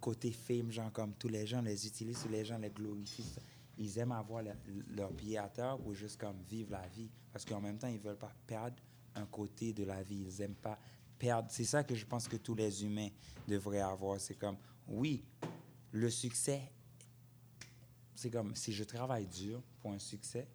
côté 0.00 0.30
fame, 0.32 0.70
genre 0.70 0.90
comme 0.92 1.12
tous 1.18 1.28
les 1.28 1.46
gens 1.46 1.60
les 1.62 1.86
utilisent, 1.86 2.22
tous 2.22 2.28
les 2.30 2.44
gens 2.44 2.58
les 2.58 2.70
glorifient. 2.70 3.34
Ils 3.78 3.98
aiment 3.98 4.12
avoir 4.12 4.42
le- 4.42 4.52
leurs 4.96 5.10
pieds 5.12 5.36
à 5.38 5.48
terre 5.48 5.76
pour 5.78 5.94
juste 5.94 6.18
comme 6.20 6.36
vivre 6.48 6.72
la 6.72 6.86
vie. 6.88 7.08
Parce 7.32 7.44
qu'en 7.44 7.60
même 7.60 7.76
temps, 7.76 7.88
ils 7.88 7.98
veulent 7.98 8.16
pas 8.16 8.32
perdre 8.46 8.76
un 9.14 9.26
côté 9.26 9.72
de 9.72 9.84
la 9.84 10.02
vie. 10.02 10.24
Ils 10.26 10.40
aiment 10.42 10.54
pas 10.54 10.78
perdre. 11.18 11.48
C'est 11.50 11.64
ça 11.64 11.82
que 11.84 11.94
je 11.94 12.06
pense 12.06 12.28
que 12.28 12.36
tous 12.36 12.54
les 12.54 12.84
humains 12.84 13.08
devraient 13.48 13.80
avoir. 13.80 14.20
C'est 14.20 14.36
comme, 14.38 14.56
oui, 14.88 15.22
le 15.92 16.08
succès, 16.10 16.62
c'est 18.14 18.30
comme, 18.30 18.54
si 18.54 18.72
je 18.72 18.84
travaille 18.84 19.26
dur 19.26 19.60
pour 19.80 19.92
un 19.92 19.98
succès, 19.98 20.46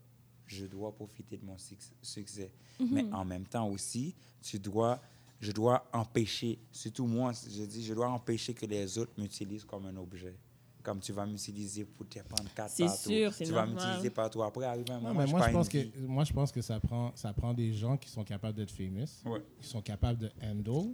je 0.46 0.66
dois 0.66 0.92
profiter 0.94 1.38
de 1.38 1.46
mon 1.46 1.58
suc- 1.58 1.94
succès. 2.02 2.52
Mais 2.80 3.06
en 3.12 3.24
même 3.26 3.46
temps 3.46 3.68
aussi, 3.70 4.16
tu 4.42 4.58
dois, 4.58 5.00
je 5.40 5.52
dois 5.52 5.86
empêcher, 5.94 6.58
surtout 6.72 7.06
moi, 7.06 7.32
je 7.34 7.64
dis, 7.66 7.84
je 7.84 7.94
dois 7.94 8.10
empêcher 8.10 8.54
que 8.54 8.66
les 8.66 8.98
autres 8.98 9.12
m'utilisent 9.18 9.66
comme 9.66 9.86
un 9.86 9.96
objet. 9.98 10.36
Comme 10.82 11.02
tu 11.02 11.12
vas 11.12 11.26
m'utiliser 11.26 11.84
pour 11.84 12.08
te 12.08 12.20
prendre 12.20 12.50
quatre 12.56 12.72
C'est 12.72 12.88
sûr, 12.88 13.34
c'est 13.34 13.44
Tu 13.44 13.52
vas 13.52 13.66
normal. 13.66 13.86
m'utiliser 13.86 14.10
partout. 14.10 14.42
Après, 14.42 14.66
arrive 14.66 14.90
un 14.90 14.96
Non, 14.96 15.10
moment, 15.10 15.20
mais 15.20 15.28
je 15.28 15.32
moi, 15.32 15.48
je 15.48 15.52
pense 15.52 15.70
que, 15.70 15.78
vie. 15.78 15.92
moi, 16.08 16.24
je 16.24 16.32
pense 16.34 16.52
que 16.54 16.62
ça 16.62 16.80
prend, 16.80 17.12
ça 17.16 17.34
prend 17.34 17.54
des 17.54 17.74
gens 17.74 17.98
qui 17.98 18.10
sont 18.10 18.24
capables 18.24 18.56
d'être 18.58 18.72
famous, 18.72 19.06
Ouais. 19.26 19.44
qui 19.62 19.68
sont 19.68 19.82
capables 19.82 20.18
de 20.20 20.32
handle, 20.42 20.94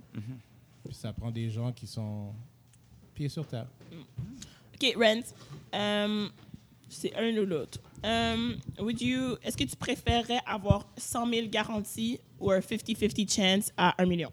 puis 0.83 0.93
ça 0.95 1.13
prend 1.13 1.29
des 1.31 1.49
gens 1.51 1.71
qui 1.71 1.85
sont 1.85 2.33
pieds 3.13 3.29
sur 3.29 3.47
terre. 3.47 3.67
Ok, 4.73 4.95
Rent. 4.97 5.21
Um, 5.73 6.29
c'est 6.95 7.15
un 7.15 7.35
ou 7.37 7.45
l'autre. 7.45 7.79
Um, 8.03 8.57
would 8.79 9.01
you, 9.01 9.35
est-ce 9.43 9.57
que 9.57 9.63
tu 9.63 9.75
préférerais 9.75 10.39
avoir 10.45 10.87
100 10.97 11.27
000 11.29 11.47
garanties 11.47 12.19
ou 12.39 12.51
un 12.51 12.59
50-50 12.59 13.33
chance 13.33 13.71
à 13.77 13.95
1 14.01 14.05
million? 14.05 14.31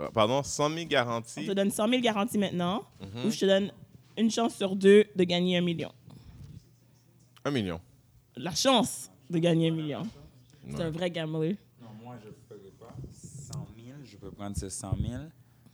Euh, 0.00 0.10
Pardon, 0.10 0.42
100 0.42 0.68
000 0.70 0.80
On 0.80 0.84
garanties. 0.86 1.46
te 1.46 1.52
donne 1.52 1.70
100 1.70 1.88
000 1.88 2.02
garanties 2.02 2.38
maintenant 2.38 2.84
Mhm. 3.00 3.24
ou 3.26 3.30
je 3.30 3.40
te 3.40 3.46
donne 3.46 3.72
une 4.18 4.30
chance 4.30 4.54
sur 4.56 4.76
deux 4.76 5.04
de 5.14 5.24
gagner 5.24 5.56
un 5.56 5.62
million? 5.62 5.92
1 7.44 7.50
million. 7.50 7.80
La 8.36 8.54
chance 8.54 9.10
de 9.30 9.38
gagner 9.38 9.68
un 9.70 9.74
million. 9.74 10.02
C'est 10.68 10.82
un 10.82 10.90
vrai 10.90 11.10
gambler. 11.10 11.56
Non, 11.80 11.88
moi, 12.02 12.16
je 12.22 12.28
ne 12.28 12.34
ferai 12.60 12.70
pas 12.72 12.94
100 13.12 13.52
000. 13.76 13.96
Je 14.04 14.16
peux 14.16 14.30
prendre 14.32 14.56
ce 14.56 14.68
100 14.68 14.96
000. 15.00 15.22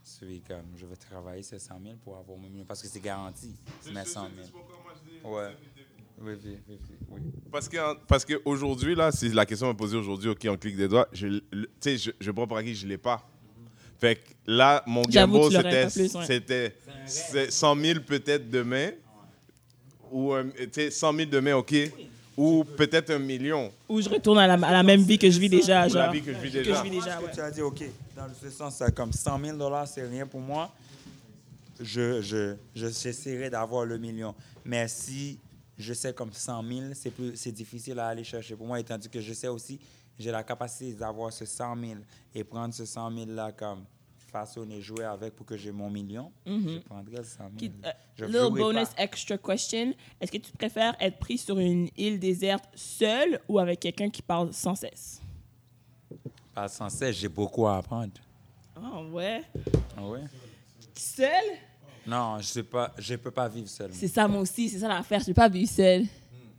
Celui 0.03 0.41
comme 0.41 0.65
je 0.77 0.85
vais 0.85 0.95
travailler 0.95 1.41
ces 1.43 1.59
100 1.59 1.79
000 1.83 1.95
pour 2.03 2.15
avoir 2.17 2.37
mon 2.37 2.47
million. 2.49 2.65
Parce 2.65 2.81
que 2.81 2.87
c'est 2.87 2.99
garanti. 3.01 3.55
Mais 3.91 4.05
100 4.05 4.27
000. 5.23 5.33
Ouais. 5.35 5.55
Oui, 6.25 6.33
oui, 6.45 6.57
oui, 6.69 6.77
oui. 7.11 7.21
Parce 7.51 7.67
que 7.67 7.77
parce 8.07 8.23
qu'aujourd'hui, 8.23 8.95
là, 8.95 9.11
si 9.11 9.29
la 9.29 9.45
question 9.45 9.67
me 9.67 9.73
posée 9.73 9.97
aujourd'hui, 9.97 10.29
OK, 10.29 10.47
on 10.49 10.55
clique 10.57 10.77
des 10.77 10.87
doigts, 10.87 11.07
je, 11.11 11.41
sais, 11.79 11.97
je, 11.97 12.11
je 12.19 12.31
prends 12.31 12.47
pour 12.47 12.57
acquis, 12.57 12.73
je 12.75 12.85
ne 12.85 12.91
l'ai 12.91 12.97
pas. 12.97 13.27
Fait 13.99 14.15
que 14.15 14.29
là, 14.47 14.83
mon 14.85 15.03
l'aurais 15.03 15.89
c'était 15.89 16.17
ouais. 16.17 16.25
c'était 16.25 16.75
c'est 17.05 17.51
100 17.51 17.75
000 17.77 17.99
peut-être 18.01 18.49
demain, 18.49 18.91
ou 20.11 20.33
tu 20.57 20.69
sais, 20.71 20.91
100 20.91 21.13
000 21.13 21.29
demain, 21.29 21.55
OK, 21.55 21.73
ou 22.37 22.63
peut-être 22.63 23.11
un 23.11 23.19
million, 23.19 23.71
Ou 23.87 24.01
je 24.01 24.09
retourne 24.09 24.39
à 24.39 24.47
la, 24.47 24.53
à 24.67 24.71
la 24.71 24.83
même 24.83 25.01
vie 25.03 25.17
que 25.17 25.29
je 25.29 25.39
vis 25.39 25.49
déjà. 25.49 25.87
ou 25.87 25.93
la 25.93 26.05
Genre, 26.05 26.11
vie 26.13 26.21
que 26.21 26.33
je 26.33 26.39
vis 26.39 26.51
que 26.51 26.57
déjà. 26.59 26.75
je 26.75 26.83
vis 26.83 26.89
déjà, 26.89 27.19
ouais. 27.21 27.29
que 27.29 27.35
tu 27.35 27.41
as 27.41 27.51
dit, 27.51 27.61
OK, 27.61 27.83
dans 28.15 28.27
ce 28.41 28.49
sens, 28.49 28.81
comme 28.95 29.11
100 29.13 29.39
000 29.57 29.57
c'est 29.85 30.07
rien 30.07 30.25
pour 30.25 30.39
moi. 30.41 30.71
Je, 31.79 32.21
je, 32.21 32.55
je 32.75 32.87
j'essaierai 32.87 33.49
d'avoir 33.49 33.85
le 33.85 33.97
million. 33.97 34.33
Mais 34.65 34.87
si 34.87 35.37
je 35.83 35.93
sais 35.93 36.13
comme 36.13 36.31
100 36.33 36.63
000, 36.63 36.81
c'est, 36.93 37.11
plus, 37.11 37.35
c'est 37.35 37.51
difficile 37.51 37.99
à 37.99 38.07
aller 38.07 38.23
chercher 38.23 38.55
pour 38.55 38.65
moi, 38.67 38.79
étant 38.79 38.97
donné 38.97 39.09
que 39.09 39.21
je 39.21 39.33
sais 39.33 39.47
aussi, 39.49 39.79
j'ai 40.17 40.31
la 40.31 40.43
capacité 40.43 40.93
d'avoir 40.93 41.31
ce 41.33 41.45
100 41.45 41.75
000 41.79 41.91
et 42.33 42.43
prendre 42.43 42.73
ce 42.73 42.85
100 42.85 43.11
000-là 43.11 43.51
comme 43.51 43.83
façonner, 44.31 44.81
jouer 44.81 45.03
avec 45.05 45.35
pour 45.35 45.45
que 45.45 45.55
j'ai 45.55 45.71
mon 45.71 45.89
million, 45.91 46.31
je 46.47 46.79
prendrais 46.79 47.17
le 47.17 47.23
100 47.23 47.37
000. 47.37 47.49
Qui- 47.57 47.71
Je 48.15 48.25
little 48.25 48.49
bonus 48.51 48.89
pas. 48.89 49.03
extra 49.03 49.37
question. 49.37 49.93
Est-ce 50.19 50.31
que 50.31 50.37
tu 50.37 50.51
préfères 50.53 50.95
être 50.99 51.19
pris 51.19 51.37
sur 51.37 51.59
une 51.59 51.87
île 51.97 52.19
déserte 52.19 52.65
seul 52.73 53.39
ou 53.47 53.59
avec 53.59 53.79
quelqu'un 53.79 54.09
qui 54.09 54.21
parle 54.23 54.51
sans 54.53 54.73
cesse? 54.75 55.21
Pas 56.53 56.67
sans 56.67 56.89
cesse, 56.89 57.15
j'ai 57.17 57.27
beaucoup 57.29 57.67
à 57.67 57.77
apprendre. 57.77 58.13
Ah 58.75 59.03
ouais? 59.03 59.43
Ah 59.97 60.07
ouais? 60.07 60.23
Seul? 60.95 61.29
Non, 62.05 62.37
je 62.39 62.43
sais 62.45 62.63
pas, 62.63 62.91
je 62.97 63.15
peux 63.15 63.31
pas 63.31 63.47
vivre 63.47 63.69
seul. 63.69 63.89
C'est 63.93 64.07
ça, 64.07 64.27
moi 64.27 64.41
aussi. 64.41 64.69
C'est 64.69 64.79
ça 64.79 64.87
l'affaire. 64.87 65.19
Je 65.19 65.23
ne 65.25 65.27
peux 65.27 65.33
pas 65.41 65.49
vivre 65.49 65.69
seul. 65.71 66.03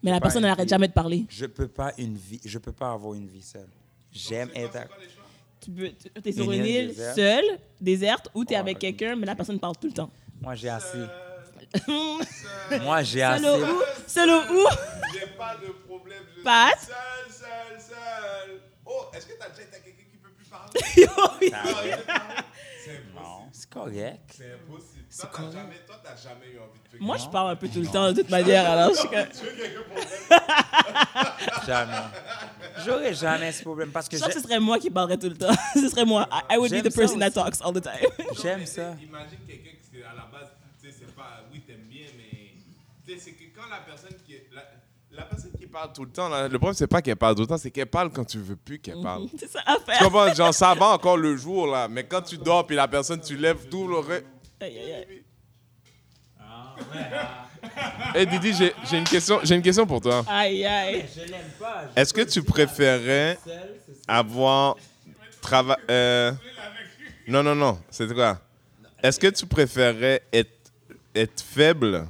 Mais 0.03 0.11
la 0.11 0.21
personne 0.21 0.43
n'arrête 0.43 0.69
jamais 0.69 0.89
de 0.89 0.93
parler. 0.93 1.25
Je 1.29 1.47
peux 1.47 1.69
pas 1.69 1.93
une 1.99 2.17
vie, 2.17 2.41
je 2.45 2.59
peux 2.59 2.73
pas 2.73 2.93
avoir 2.93 3.15
une 3.15 3.27
vie 3.27 3.43
seule. 3.43 3.69
J'aime 4.13 4.51
être. 4.55 4.77
à- 4.77 4.87
Tu 5.61 5.71
es 6.27 6.33
sur 6.33 6.53
Une 6.53 6.61
une 6.61 6.67
île 6.67 6.95
seule, 6.95 7.59
déserte, 7.81 8.29
ou 8.35 8.45
tu 8.45 8.53
es 8.53 8.57
Ouais, 8.57 8.61
avec 8.61 8.79
quelqu'un, 8.79 9.17
mais 9.17 9.25
la 9.27 9.35
personne 9.35 9.59
parle 9.59 9.77
tout 9.81 9.87
le 9.87 9.95
temps. 9.95 10.11
Moi, 10.43 10.55
j'ai 10.55 10.69
assez. 10.69 10.99
Moi, 12.83 13.03
j'ai 13.03 13.21
Seul 13.21 13.45
assez. 13.47 13.63
où? 13.63 13.83
Seul 14.07 14.31
où? 14.31 14.67
J'ai 15.13 15.27
pas 15.39 15.57
de 15.57 15.73
problème. 15.87 16.23
Je 16.37 16.43
Pat? 16.43 16.79
seul, 16.79 16.95
seul, 17.31 17.81
seul. 17.81 18.61
Oh, 18.85 19.07
est-ce 19.15 19.27
que 19.27 19.33
t'as 19.39 19.49
déjà 19.49 19.63
été 19.63 19.79
quelqu'un 19.83 20.03
qui 20.11 20.19
peut 20.19 20.31
plus 20.37 20.47
parler? 20.47 20.81
Impossible. 21.55 23.51
c'est 23.53 23.71
correct. 23.71 24.35
C'est 24.37 24.53
impossible. 24.53 24.94
Toi, 25.21 25.31
t'as 25.33 25.43
jamais, 25.53 25.77
toi, 25.87 25.97
t'as 26.03 26.17
jamais 26.17 26.47
eu 26.53 26.59
envie 26.59 26.81
de 26.85 26.89
faire 26.89 27.01
Moi, 27.01 27.17
je 27.17 27.27
parle 27.29 27.51
un 27.51 27.57
peu 27.57 27.69
tout 27.69 27.81
le 27.81 27.87
temps, 27.87 28.13
de 28.13 28.21
toute 28.21 28.31
manière. 28.31 28.69
Alors, 28.71 28.91
je 28.91 28.99
suis 29.01 29.09
comme- 29.09 29.19
Jamais. 31.67 31.93
J'aurais 32.85 33.15
jamais 33.15 33.53
ce 33.53 33.63
problème 33.63 33.91
parce 33.91 34.09
que 34.09 34.17
Je 34.17 34.21
sens 34.21 34.29
que 34.29 34.35
j'ai- 34.35 34.41
ce 34.41 34.47
serait 34.49 34.61
moi 34.61 34.79
qui 34.79 34.91
parlerais 34.91 35.17
tout 35.17 35.29
le 35.29 35.37
temps. 35.37 35.55
ce 35.75 35.89
serait 35.89 36.05
moi. 36.05 36.29
I, 36.33 36.55
I 36.55 36.59
would 36.59 36.71
be 36.71 36.75
J'aime 36.75 36.83
the 36.85 36.91
ça 36.93 37.01
person 37.01 37.19
that 37.21 37.27
aussi. 37.29 37.35
talks 37.35 37.61
all 37.63 37.73
the 37.73 37.83
time. 37.83 38.11
j'aime 38.43 38.67
ça. 38.67 38.95
Imagine 39.03 39.39
quelqu'un 39.47 39.71
qui, 39.71 39.87
c'est 39.93 40.03
à 40.03 40.15
la 40.15 40.27
base, 40.33 40.49
tu 40.83 40.89
sais, 40.91 40.95
c'est 40.99 41.15
pas, 41.15 41.45
oui, 41.53 41.61
t'aimes 41.67 41.87
bien, 41.89 42.07
mais, 42.17 42.55
tu 43.07 43.15
sais, 43.15 43.19
c'est 43.25 43.33
que 43.33 43.45
quand 43.55 43.69
la 43.71 43.79
personne 43.79 44.17
qui, 44.27 44.35
est- 44.35 44.49
la, 44.53 44.63
la 45.13 45.23
personne 45.25 45.53
qui 45.59 45.67
parle 45.67 45.93
tout 45.93 46.05
le 46.05 46.11
temps, 46.11 46.29
là, 46.29 46.49
le 46.49 46.59
problème, 46.59 46.75
c'est 46.75 46.87
pas 46.89 47.01
qu'elle 47.03 47.17
parle 47.17 47.35
tout 47.37 47.43
le 47.43 47.47
temps, 47.47 47.59
c'est 47.59 47.71
qu'elle 47.71 47.87
parle 47.87 48.11
quand 48.11 48.25
tu 48.25 48.39
veux 48.39 48.57
plus 48.57 48.79
qu'elle 48.81 49.01
parle. 49.01 49.29
c'est 49.39 49.49
ça 49.51 49.61
à 49.65 49.77
Tu 49.77 49.85
faire. 49.85 49.99
comprends? 50.01 50.35
Genre, 50.35 50.53
ça 50.53 50.75
va 50.75 50.87
encore 50.89 51.17
le 51.17 51.37
jour, 51.37 51.69
là, 51.69 51.87
mais 51.89 52.05
quand 52.05 52.23
tu 52.23 52.37
dors, 52.37 52.67
puis 52.67 52.75
la 52.77 52.89
personne, 52.89 53.21
tu 53.21 53.37
lèves 53.37 53.69
tout 53.69 53.87
le 53.87 53.99
reste. 53.99 54.27
Aïe, 54.65 54.79
aïe, 54.79 54.93
aïe. 54.95 55.23
Hey 58.15 58.27
Didi, 58.27 58.55
j'ai 58.55 58.75
j'ai 58.89 58.97
une 58.99 59.05
question, 59.05 59.41
j'ai 59.43 59.57
une 59.57 59.63
question 59.63 59.87
pour 59.87 60.01
toi. 60.01 60.25
Aïe, 60.27 60.65
aïe. 60.65 61.05
Je 61.15 61.21
l'aime 61.21 61.51
pas. 61.61 61.85
Est-ce 61.95 62.15
que 62.15 62.23
tu 62.23 62.43
préférais 62.43 63.39
avoir 64.09 64.77
travaillé 65.43 66.33
Non, 67.29 67.43
non, 67.43 67.55
non. 67.55 67.79
C'est 67.91 68.11
quoi? 68.15 68.41
Est-ce 69.03 69.21
que 69.21 69.27
tu 69.27 69.45
préférais 69.45 70.23
être, 70.33 70.73
être 71.15 71.43
faible, 71.43 72.07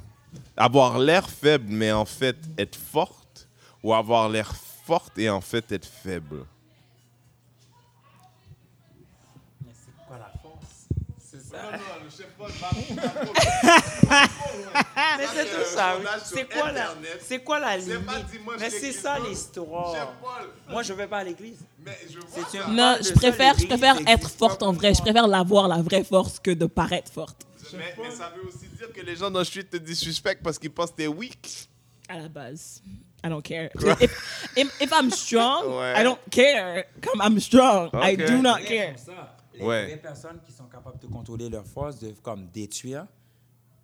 avoir 0.55 0.97
l'air 0.97 1.29
faible, 1.29 1.65
mais 1.67 1.91
en 1.91 2.05
fait 2.05 2.37
être 2.57 2.77
forte, 2.77 3.49
ou 3.83 3.93
avoir 3.93 4.29
l'air 4.29 4.55
forte 4.85 5.17
et 5.19 5.29
en 5.29 5.41
fait 5.41 5.69
être 5.73 5.87
faible? 5.87 6.45
Mais 9.65 9.73
c'est 9.73 10.07
quoi 10.07 10.17
la 10.19 10.31
force? 10.41 10.87
C'est 11.19 11.41
ça. 11.41 11.71
Mais 15.17 15.25
c'est 15.33 15.45
tout 15.45 15.65
ça. 15.65 15.97
C'est 16.23 16.49
quoi 16.51 16.71
la, 16.71 16.87
c'est 17.21 17.39
quoi 17.39 17.59
la 17.59 17.77
limite? 17.77 17.99
Mais 18.59 18.69
c'est 18.69 18.91
ça 18.91 19.17
l'histoire. 19.19 20.13
Moi, 20.69 20.83
je 20.83 20.93
vais 20.93 21.07
pas 21.07 21.19
à 21.19 21.23
l'église. 21.23 21.59
Non, 22.69 22.97
je 23.01 23.13
préfère, 23.13 23.57
je 23.57 23.65
préfère 23.67 23.97
être 24.07 24.29
forte 24.29 24.63
en 24.63 24.73
vrai. 24.73 24.93
Je 24.93 25.01
préfère 25.01 25.27
l'avoir 25.27 25.67
la 25.67 25.81
vraie 25.81 26.03
force 26.03 26.39
que 26.39 26.51
de 26.51 26.65
paraître 26.65 27.11
forte. 27.11 27.45
Mais, 27.73 27.95
mais 27.97 28.11
ça 28.11 28.31
veut 28.35 28.47
aussi 28.47 28.67
dire 28.77 28.91
que 28.93 29.01
les 29.01 29.15
gens 29.15 29.31
dans 29.31 29.39
le 29.39 29.45
street 29.45 29.63
te 29.63 29.77
disrespectent 29.77 30.43
parce 30.43 30.59
qu'ils 30.59 30.71
pensent 30.71 30.91
que 30.91 30.97
t'es 30.97 31.07
weak. 31.07 31.67
À 32.07 32.19
la 32.19 32.29
base. 32.29 32.81
I 33.23 33.29
don't 33.29 33.41
care. 33.41 33.69
If, 33.99 34.11
if, 34.55 34.81
if 34.81 34.91
I'm 34.91 35.09
strong, 35.09 35.79
Ouais. 35.79 35.99
I 35.99 36.03
don't 36.03 36.19
care. 36.29 36.85
Comme 37.01 37.19
I'm 37.23 37.39
strong, 37.39 37.89
I 37.93 38.13
Ok. 38.13 38.27
do 38.27 38.37
not 38.41 38.59
care. 38.67 38.93
Ça. 39.57 39.63
Les 39.63 39.65
Ouais. 39.67 39.85
vraies 39.85 39.97
personnes 40.01 40.39
qui 40.45 40.51
sont 40.51 40.65
capables 40.67 40.99
de 40.99 41.07
contrôler 41.07 41.49
leur 41.49 41.65
force, 41.65 41.99
de 41.99 42.11
comme 42.21 42.47
détruire, 42.47 43.07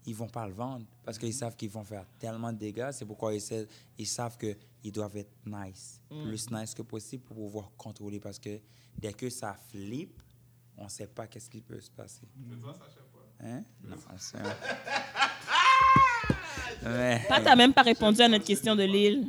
ils 0.05 0.15
vont 0.15 0.27
pas 0.29 0.47
le 0.47 0.53
vendre 0.53 0.85
parce 1.03 1.17
qu'ils 1.19 1.33
savent 1.33 1.55
qu'ils 1.55 1.69
vont 1.69 1.83
faire 1.83 2.05
tellement 2.19 2.51
de 2.51 2.57
dégâts. 2.57 2.89
C'est 2.91 3.05
pourquoi 3.05 3.33
ils, 3.35 3.41
sa- 3.41 3.65
ils 3.97 4.07
savent 4.07 4.37
qu'ils 4.37 4.91
doivent 4.91 5.15
être 5.17 5.31
nice, 5.45 6.01
plus 6.09 6.49
nice 6.49 6.73
que 6.73 6.81
possible 6.81 7.23
pour 7.23 7.35
pouvoir 7.37 7.71
contrôler 7.77 8.19
parce 8.19 8.39
que 8.39 8.59
dès 8.97 9.13
que 9.13 9.29
ça 9.29 9.55
flippe, 9.69 10.19
on 10.77 10.89
sait 10.89 11.05
pas 11.07 11.27
qu'est-ce 11.27 11.49
qui 11.49 11.61
peut 11.61 11.79
se 11.79 11.91
passer. 11.91 12.27
Hein? 13.43 13.63
Non, 13.83 13.95
c'est 14.17 14.37
Pat 17.27 17.43
n'a 17.43 17.55
même 17.55 17.73
pas 17.73 17.83
répondu 17.83 18.21
à 18.21 18.27
notre 18.27 18.45
question 18.45 18.75
de 18.75 18.83
l'île. 18.83 19.27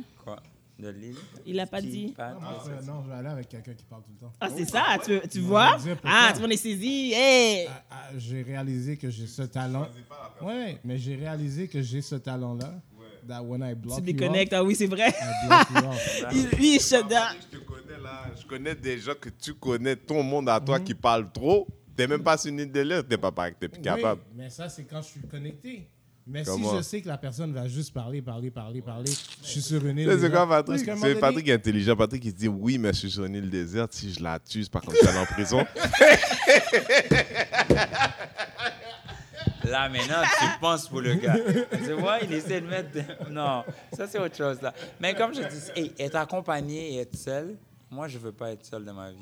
Quoi? 0.79 0.91
De 0.91 0.97
l'île? 0.97 1.15
Il 1.45 1.59
a 1.59 1.65
pas 1.67 1.81
dit. 1.81 2.13
Ah, 2.17 2.33
euh, 2.67 2.81
non, 2.85 3.03
je 3.03 3.09
vais 3.09 3.15
aller 3.15 3.29
avec 3.29 3.49
quelqu'un 3.49 3.73
qui 3.73 3.83
parle 3.85 4.01
tout 4.03 4.11
le 4.13 4.19
temps. 4.19 4.33
Ah, 4.39 4.49
c'est 4.55 4.65
ça, 4.65 4.83
tu, 5.03 5.19
tu 5.29 5.39
vois? 5.39 5.77
Ah, 6.03 6.29
tout 6.31 6.37
le 6.37 6.41
monde 6.43 6.51
est 6.53 6.57
saisi. 6.57 7.11
Hey! 7.13 7.67
Ah, 7.69 7.83
ah, 7.91 8.09
j'ai 8.17 8.41
réalisé 8.41 8.97
que 8.97 9.09
j'ai 9.09 9.27
ce 9.27 9.43
talent. 9.43 9.87
Ouais, 10.41 10.79
mais 10.83 10.97
j'ai 10.97 11.15
réalisé 11.15 11.67
que 11.67 11.81
j'ai 11.81 12.01
ce 12.01 12.15
talent-là. 12.15 12.73
That 13.27 13.41
when 13.41 13.61
I 13.63 13.73
block 13.73 13.99
Tu 13.99 14.11
déconnectes, 14.11 14.51
ah 14.51 14.61
oui, 14.65 14.75
c'est 14.75 14.87
vrai. 14.87 15.07
Il- 16.33 16.49
Lui, 16.57 16.75
il 16.75 16.79
shut 16.81 17.07
down. 17.07 17.35
Je 17.51 17.57
te 17.57 17.63
connais 17.63 17.97
là. 18.03 18.25
Je 18.37 18.45
connais 18.45 18.75
des 18.75 18.99
gens 18.99 19.13
que 19.17 19.29
tu 19.29 19.53
connais, 19.53 19.95
ton 19.95 20.21
monde 20.23 20.49
à 20.49 20.59
toi 20.59 20.79
qui 20.79 20.93
parle 20.93 21.31
trop. 21.31 21.65
T'es 21.95 22.05
même 22.07 22.21
pas 22.23 22.37
sur 22.37 22.49
une 22.51 22.59
île 22.59 22.71
de 22.71 22.81
l'air, 22.81 23.07
t'es 23.07 23.17
pas 23.17 23.31
pareil, 23.31 23.53
t'es 23.57 23.69
plus 23.69 23.81
capable. 23.81 24.21
Oui, 24.29 24.33
mais 24.35 24.49
ça, 24.49 24.67
c'est 24.67 24.83
quand 24.83 25.01
je 25.01 25.07
suis 25.09 25.21
connecté. 25.21 25.87
Mais 26.25 26.43
Comment? 26.43 26.71
si 26.71 26.77
je 26.77 26.81
sais 26.81 27.01
que 27.01 27.07
la 27.09 27.17
personne 27.17 27.51
va 27.53 27.67
juste 27.67 27.93
parler, 27.93 28.21
parler, 28.21 28.49
parler, 28.49 28.81
parler, 28.81 29.11
je 29.41 29.47
suis 29.47 29.61
sur 29.61 29.85
une 29.85 29.97
île. 29.97 30.09
Sais, 30.09 30.19
C'est 30.19 30.31
quoi, 30.31 30.47
Patrick? 30.47 30.79
C'est 30.79 30.85
donné- 30.95 31.15
Patrick 31.15 31.43
qui 31.43 31.51
est 31.51 31.55
intelligent. 31.55 31.95
Patrick 31.97 32.21
qui 32.23 32.29
se 32.29 32.35
dit 32.35 32.47
Oui, 32.47 32.77
mais 32.77 32.93
je 32.93 32.99
suis 32.99 33.11
sur 33.11 33.25
une 33.25 33.35
île 33.35 33.49
déserte. 33.49 33.91
Si 33.91 34.13
je 34.13 34.23
la 34.23 34.39
tue, 34.39 34.63
c'est 34.63 34.71
pas 34.71 34.79
comme 34.79 34.95
si 34.95 35.01
elle 35.05 35.15
est 35.15 35.19
en 35.19 35.25
prison. 35.25 35.65
Là, 39.65 39.87
maintenant, 39.89 40.21
tu 40.39 40.45
penses 40.59 40.87
pour 40.89 41.01
le 41.01 41.15
gars. 41.15 41.35
Tu 41.85 41.93
vois, 41.93 42.19
il 42.21 42.31
essaie 42.33 42.59
de 42.61 42.67
mettre. 42.67 43.29
Non, 43.29 43.63
ça, 43.93 44.07
c'est 44.07 44.19
autre 44.19 44.35
chose, 44.35 44.61
là. 44.61 44.73
Mais 44.99 45.15
comme 45.15 45.33
je 45.33 45.41
dis, 45.41 45.71
hey, 45.75 45.93
être 45.97 46.15
accompagné 46.15 46.93
et 46.95 46.97
être 46.99 47.15
seul, 47.15 47.55
moi, 47.89 48.07
je 48.07 48.17
veux 48.17 48.31
pas 48.33 48.51
être 48.51 48.65
seul 48.65 48.83
dans 48.83 48.93
ma 48.93 49.11
vie. 49.11 49.17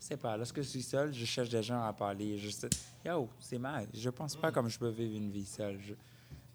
C'est 0.00 0.16
pas, 0.16 0.36
lorsque 0.36 0.56
je 0.58 0.66
suis 0.68 0.82
seul, 0.82 1.12
je 1.12 1.24
cherche 1.24 1.48
des 1.48 1.62
gens 1.62 1.82
à 1.84 1.92
parler. 1.92 2.38
Je 2.38 2.50
sais, 2.50 2.68
yo, 3.04 3.28
c'est 3.40 3.58
mal. 3.58 3.86
Je 3.94 4.10
pense 4.10 4.34
pas 4.36 4.50
comme 4.52 4.68
je 4.68 4.78
peux 4.78 4.88
vivre 4.88 5.16
une 5.16 5.30
vie 5.30 5.44
seule. 5.46 5.78
Je, 5.86 5.94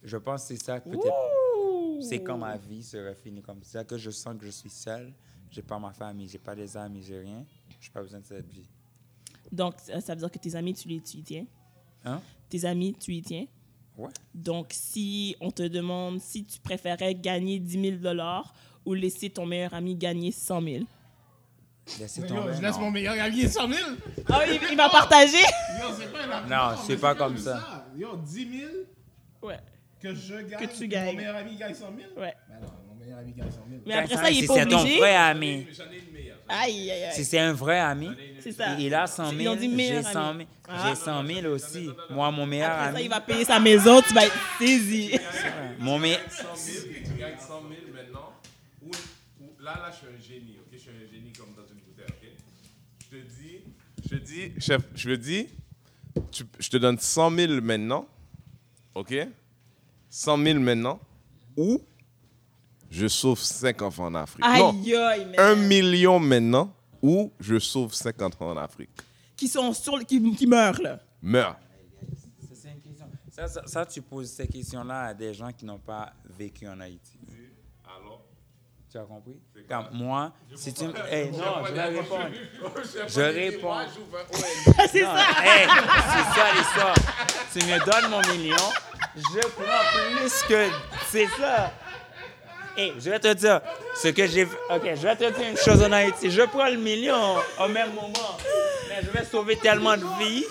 je 0.03 0.17
pense 0.17 0.41
que 0.47 0.47
c'est 0.55 0.63
ça, 0.63 0.79
que 0.79 0.89
peut-être. 0.89 2.01
C'est 2.01 2.21
quand 2.21 2.37
ma 2.37 2.57
vie 2.57 2.83
serait 2.83 3.15
finie 3.15 3.41
comme 3.41 3.63
ça, 3.63 3.83
que 3.83 3.97
je 3.97 4.09
sens 4.11 4.35
que 4.37 4.45
je 4.45 4.51
suis 4.51 4.69
seul. 4.69 5.13
J'ai 5.49 5.61
pas 5.61 5.77
ma 5.79 5.93
famille, 5.93 6.27
j'ai 6.27 6.39
pas 6.39 6.55
des 6.55 6.75
amis, 6.75 7.03
j'ai 7.03 7.19
rien. 7.19 7.45
J'ai 7.79 7.91
pas 7.91 8.01
besoin 8.01 8.19
de 8.19 8.25
cette 8.25 8.51
vie. 8.51 8.65
Donc, 9.51 9.75
ça 9.79 10.01
ça 10.01 10.13
veut 10.15 10.19
dire 10.19 10.31
que 10.31 10.39
tes 10.39 10.55
amis, 10.55 10.73
tu, 10.73 10.87
les, 10.87 10.99
tu 10.99 11.17
y 11.17 11.23
tiens? 11.23 11.45
Hein? 12.03 12.19
Tes 12.49 12.65
amis, 12.65 12.93
tu 12.99 13.13
y 13.13 13.21
tiens? 13.21 13.45
Ouais. 13.97 14.09
Donc, 14.33 14.67
si 14.71 15.35
on 15.39 15.51
te 15.51 15.63
demande 15.63 16.19
si 16.19 16.43
tu 16.43 16.59
préférais 16.59 17.13
gagner 17.13 17.59
10 17.59 17.99
000 18.01 18.13
ou 18.85 18.93
laisser 18.95 19.29
ton 19.29 19.45
meilleur 19.45 19.73
ami 19.75 19.95
gagner 19.95 20.31
100 20.31 20.61
000. 20.61 20.83
Laissez 21.99 22.21
Yo, 22.21 22.27
tomber. 22.27 22.53
je 22.55 22.61
laisse 22.61 22.75
non. 22.75 22.81
mon 22.81 22.91
meilleur 22.91 23.13
ami 23.23 23.47
100 23.47 23.67
000. 23.69 23.79
Ah, 24.29 24.41
il, 24.47 24.59
il 24.71 24.77
va 24.77 24.89
partager? 24.89 25.37
Yo, 25.37 25.87
c'est 25.97 26.11
pas 26.11 26.25
la- 26.25 26.41
Non, 26.71 26.77
c'est 26.85 26.97
pas 26.97 27.13
comme 27.13 27.33
comme 27.35 27.37
ça. 27.37 27.85
Yo, 27.95 28.15
10 28.17 28.33
000 28.59 28.71
Ouais. 29.43 29.59
Que 30.03 30.13
je 30.15 30.35
gagne. 30.35 30.67
Que 30.67 30.77
tu 30.77 30.87
gagnes. 30.87 31.05
Mon 31.07 31.13
meilleur 31.13 31.35
ami 31.37 31.55
gagne 31.55 31.73
100 31.73 31.79
000. 31.79 31.91
Ouais. 32.21 32.33
Ben 32.49 32.55
non, 32.61 32.67
mon 32.89 32.95
meilleur 32.95 33.19
ami 33.19 33.33
gagne 33.33 33.49
100 33.49 33.55
000. 33.69 33.81
Mais 33.85 33.93
après 33.95 34.15
ça, 34.15 34.29
il 34.29 34.37
est 34.37 34.41
si 34.41 34.47
pas 34.47 34.53
c'est 34.55 34.65
ton 34.67 34.79
obligé. 34.81 34.97
vrai 34.99 35.15
ami, 35.15 35.67
Aïe, 36.49 36.91
aïe, 36.91 37.11
si 37.13 37.19
aïe. 37.21 37.25
c'est 37.25 37.39
un 37.39 37.53
vrai 37.53 37.79
ami, 37.79 38.09
C'est 38.41 38.51
ça. 38.51 38.75
il 38.77 38.93
a 38.93 39.07
100 39.07 39.31
Ils 39.31 39.37
000, 39.43 39.53
ont 39.53 39.55
dit 39.55 39.69
j'ai 39.69 39.75
meilleur 39.75 40.03
100 40.03 40.29
ami. 40.29 40.45
000, 40.45 40.49
Ah. 40.67 40.85
j'ai 40.89 40.95
100 40.95 41.25
000 41.25 41.47
aussi. 41.53 41.89
Moi, 42.09 42.29
mon 42.31 42.45
meilleur 42.45 42.69
Après 42.71 42.83
ça, 42.83 42.89
ami, 42.97 43.03
il 43.05 43.09
va 43.09 43.21
payer 43.21 43.45
sa 43.45 43.59
maison, 43.59 44.01
tu 44.01 44.13
vas 44.13 44.25
être 44.25 44.35
saisi. 44.59 45.11
mon 45.79 45.97
me- 45.99 46.07
100 46.29 46.55
000 46.55 46.85
et 46.97 47.03
tu 47.03 47.13
gagnes 47.17 47.39
100 47.39 47.47
000 47.47 47.71
maintenant. 47.93 48.33
Ou, 48.81 48.87
ou- 49.41 49.63
là, 49.63 49.73
là, 49.77 49.89
je 49.91 49.97
suis 49.97 50.07
un 50.07 50.21
génie, 50.21 50.57
ok? 50.59 50.67
Je 50.73 50.77
suis 50.77 50.89
un 50.89 51.11
génie 51.11 51.31
comme 51.31 51.53
dans 51.55 51.65
une 51.65 51.79
bouteille, 51.79 52.05
ok? 52.09 52.29
Je 53.11 53.17
te 53.17 53.23
dis, 53.23 53.61
je 54.03 54.09
te 54.09 54.15
dis, 54.15 54.61
chef, 54.61 54.81
je 54.95 55.09
le 55.09 55.17
dis, 55.17 55.47
tu- 56.31 56.43
je 56.59 56.69
te 56.69 56.77
donne 56.77 56.99
100 56.99 57.31
000 57.31 57.61
maintenant, 57.61 58.05
ok? 58.95 59.13
100 60.15 60.37
000 60.43 60.59
maintenant, 60.59 60.99
ou 61.57 61.81
je 62.91 63.07
sauve 63.07 63.39
5 63.39 63.81
enfants 63.81 64.05
en 64.05 64.13
Afrique. 64.15 64.45
non, 64.45 64.69
Aïe, 64.69 64.95
aïe, 64.95 65.25
man. 65.25 65.35
1 65.39 65.55
million 65.55 66.19
maintenant, 66.19 66.71
ou 67.01 67.31
je 67.39 67.57
sauve 67.57 67.93
5 67.95 68.21
enfants 68.21 68.51
en 68.51 68.57
Afrique. 68.57 68.91
Qui 69.35 69.47
sont 69.47 69.73
sur 69.73 69.97
le- 69.97 70.03
qui, 70.03 70.21
qui 70.35 70.45
meurent, 70.45 70.79
là. 70.81 70.99
Ça, 73.31 73.47
ça- 73.47 73.65
ça, 73.65 73.85
tu 73.87 74.03
poses 74.03 74.29
ces 74.29 74.47
questions-là 74.47 75.05
à 75.05 75.13
des 75.15 75.33
gens 75.33 75.51
qui 75.51 75.65
n'ont 75.65 75.79
pas 75.79 76.13
vécu 76.37 76.67
en 76.67 76.79
Haïti. 76.79 77.17
Tu 78.93 78.99
as 78.99 79.05
compris? 79.05 79.41
Comme 79.67 79.87
moi, 79.93 80.31
si 80.53 80.71
tu 80.71 80.83
me. 80.83 80.93
Hey, 81.11 81.31
non, 81.31 81.65
je 81.65 81.73
vais 81.73 81.81
répondre. 81.81 82.27
Je 83.07 83.21
réponds. 83.21 83.73
c'est 84.91 85.01
ça. 85.01 85.15
hey, 85.43 85.67
c'est 86.11 86.39
ça 86.39 86.53
l'histoire. 86.55 86.95
Tu 87.51 87.59
me 87.65 87.85
donnes 87.85 88.11
mon 88.11 88.21
million, 88.31 88.55
je 89.15 89.39
prends 89.47 90.19
plus 90.19 90.43
que. 90.47 90.69
C'est 91.09 91.25
ça. 91.25 91.73
Hey, 92.77 92.93
je 92.99 93.09
vais 93.09 93.19
te 93.19 93.33
dire 93.33 93.61
ce 93.95 94.09
que 94.09 94.27
j'ai. 94.27 94.43
Ok, 94.43 94.83
je 94.83 95.07
vais 95.07 95.15
te 95.15 95.39
dire 95.39 95.49
une 95.49 95.57
chose 95.57 95.81
en 95.81 95.91
Haïti. 95.91 96.29
Je 96.29 96.43
prends 96.43 96.69
le 96.69 96.77
million 96.77 97.37
au 97.59 97.67
même 97.69 97.95
moment, 97.95 98.37
mais 98.89 99.01
je 99.01 99.09
vais 99.09 99.25
sauver 99.25 99.55
tellement 99.55 99.97
de 99.97 100.05
vies. 100.19 100.45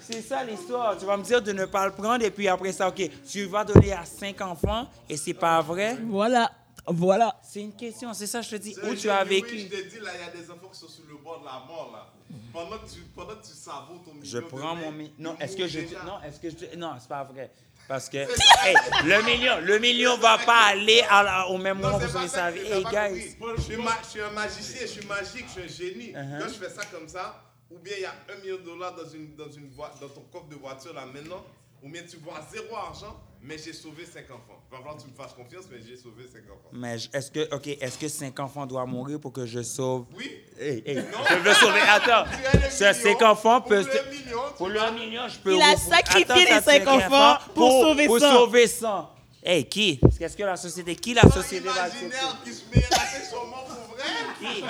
C'est 0.00 0.22
ça 0.22 0.44
l'histoire. 0.44 0.96
Tu 0.96 1.04
vas 1.04 1.16
me 1.16 1.24
dire 1.24 1.42
de 1.42 1.50
ne 1.50 1.64
pas 1.64 1.86
le 1.86 1.92
prendre 1.92 2.24
et 2.24 2.30
puis 2.30 2.46
après 2.46 2.70
ça, 2.70 2.86
ok, 2.86 3.02
tu 3.28 3.46
vas 3.46 3.64
donner 3.64 3.94
à 3.94 4.04
cinq 4.04 4.40
enfants 4.42 4.86
et 5.08 5.16
c'est 5.16 5.34
pas 5.34 5.60
vrai? 5.60 5.96
Voilà. 6.04 6.52
Voilà. 6.88 7.36
C'est 7.42 7.60
une 7.60 7.74
question, 7.74 8.12
c'est 8.14 8.26
ça, 8.26 8.42
je 8.42 8.50
te 8.50 8.56
dis. 8.56 8.76
Où 8.84 8.94
tu 8.94 9.10
as 9.10 9.24
vécu? 9.24 9.58
je 9.58 9.66
te 9.66 9.88
dis, 9.88 9.98
là, 10.00 10.10
il 10.14 10.20
y 10.20 10.28
a 10.40 10.42
des 10.42 10.50
enfants 10.50 10.68
qui 10.72 10.78
sont 10.78 10.88
sur 10.88 11.04
le 11.08 11.16
bord 11.16 11.40
de 11.40 11.44
la 11.46 11.62
mort, 11.66 11.90
là. 11.92 12.12
Pendant 12.52 12.78
que 12.78 12.88
tu, 12.92 13.00
pendant 13.14 13.34
que 13.36 13.46
tu 13.46 13.52
savoures 13.52 14.02
ton 14.04 14.12
million 14.14 14.24
Je 14.24 14.38
de 14.38 14.44
prends 14.44 14.74
mon 14.74 14.90
lait, 14.90 14.96
million. 14.96 15.12
Non, 15.18 15.36
est-ce 15.40 15.56
que 15.56 15.66
je 15.68 15.80
non, 16.04 16.20
est-ce 16.24 16.40
que 16.40 16.50
je 16.50 16.76
non, 16.76 16.92
c'est 17.00 17.08
pas 17.08 17.24
vrai. 17.24 17.50
Parce 17.86 18.08
que 18.08 18.16
hey, 18.64 18.74
le 19.04 19.22
million, 19.22 19.60
le 19.60 19.78
million 19.78 20.16
va 20.18 20.38
pas 20.38 20.66
aller 20.66 21.02
à 21.08 21.22
la- 21.22 21.48
au 21.48 21.56
même 21.58 21.78
Non, 21.78 21.92
moment 21.92 21.98
que 22.00 22.06
vie. 22.06 22.30
t'as 22.32 22.50
Hey 22.50 22.82
guys. 22.84 23.36
Je 23.56 23.62
suis, 23.62 23.76
ma- 23.76 23.98
je 24.02 24.08
suis 24.08 24.20
un 24.20 24.30
magicien, 24.30 24.80
je 24.82 24.86
suis 24.86 25.06
magique, 25.06 25.44
je 25.46 25.52
suis 25.52 25.62
un 25.62 25.88
génie. 25.88 26.12
Uh-huh. 26.12 26.40
Quand 26.40 26.48
je 26.48 26.54
fais 26.54 26.70
ça 26.70 26.84
comme 26.86 27.08
ça, 27.08 27.42
ou 27.70 27.78
bien 27.78 27.94
il 27.96 28.02
y 28.02 28.06
a 28.06 28.14
un 28.34 28.40
million 28.40 28.56
de 28.56 28.62
dollars 28.62 28.94
dans, 28.96 29.08
une, 29.08 29.36
dans, 29.36 29.50
une 29.50 29.70
dans 29.70 30.08
ton 30.08 30.22
coffre 30.32 30.48
de 30.48 30.56
voiture 30.56 30.94
là 30.94 31.06
maintenant, 31.06 31.44
ou 31.82 31.88
bien 31.88 32.02
tu 32.08 32.16
vois 32.16 32.40
zéro 32.52 32.74
argent, 32.74 33.20
mais 33.46 33.56
j'ai 33.58 33.72
sauvé 33.72 34.04
cinq 34.04 34.24
enfants. 34.30 34.60
Va 34.70 34.78
falloir 34.78 34.96
que 34.96 35.02
tu 35.02 35.08
me 35.08 35.14
fasses 35.14 35.32
confiance, 35.32 35.64
mais 35.70 35.78
j'ai 35.86 35.96
sauvé 35.96 36.24
cinq 36.32 36.42
enfants. 36.50 36.68
mais 36.72 36.96
est-ce 37.12 37.30
que 37.30 37.54
OK, 37.54 37.68
est-ce 37.68 37.98
que 37.98 38.08
cinq 38.08 38.38
enfants 38.40 38.66
doivent 38.66 38.88
mourir 38.88 39.20
pour 39.20 39.32
que 39.32 39.46
je 39.46 39.62
sauve? 39.62 40.06
Oui. 40.16 40.30
Hey, 40.58 40.82
hey, 40.86 40.96
je 41.30 41.34
veux 41.36 41.54
sauver. 41.54 41.80
Attends. 41.88 42.24
Ce 42.70 42.92
cinq 42.92 43.22
enfants 43.22 43.60
pour 43.60 43.68
peuvent 43.70 43.88
le 43.88 44.10
million, 44.16 44.40
pour 44.56 44.68
le 44.68 44.90
million, 44.92 45.28
je 45.28 45.38
peux 45.38 45.54
Il 45.54 45.62
a 45.62 45.76
sacrifié 45.76 46.22
Attends, 46.50 46.70
les 46.70 46.78
cinq 46.78 46.88
enfants 46.88 47.38
pour 47.54 47.70
sauver 47.82 48.06
pour 48.06 48.18
100. 48.18 48.32
sauver 48.32 48.66
100. 48.66 49.10
Hey, 49.48 49.64
qui? 49.68 50.00
Qu'est-ce 50.18 50.36
que 50.36 50.42
la 50.42 50.56
société 50.56 50.96
Qui 50.96 51.14
la 51.14 51.22
société 51.30 51.68
va 51.68 51.88
imaginaire 51.88 52.36
qui 52.44 52.52
se 52.52 52.62
met 52.74 52.84
à 52.84 52.90
la 52.90 52.96
tête 52.96 53.30
sont 53.30 53.46
morts 53.46 53.64
pour 53.64 53.94
vrai. 53.96 54.04
Qui? 54.38 54.62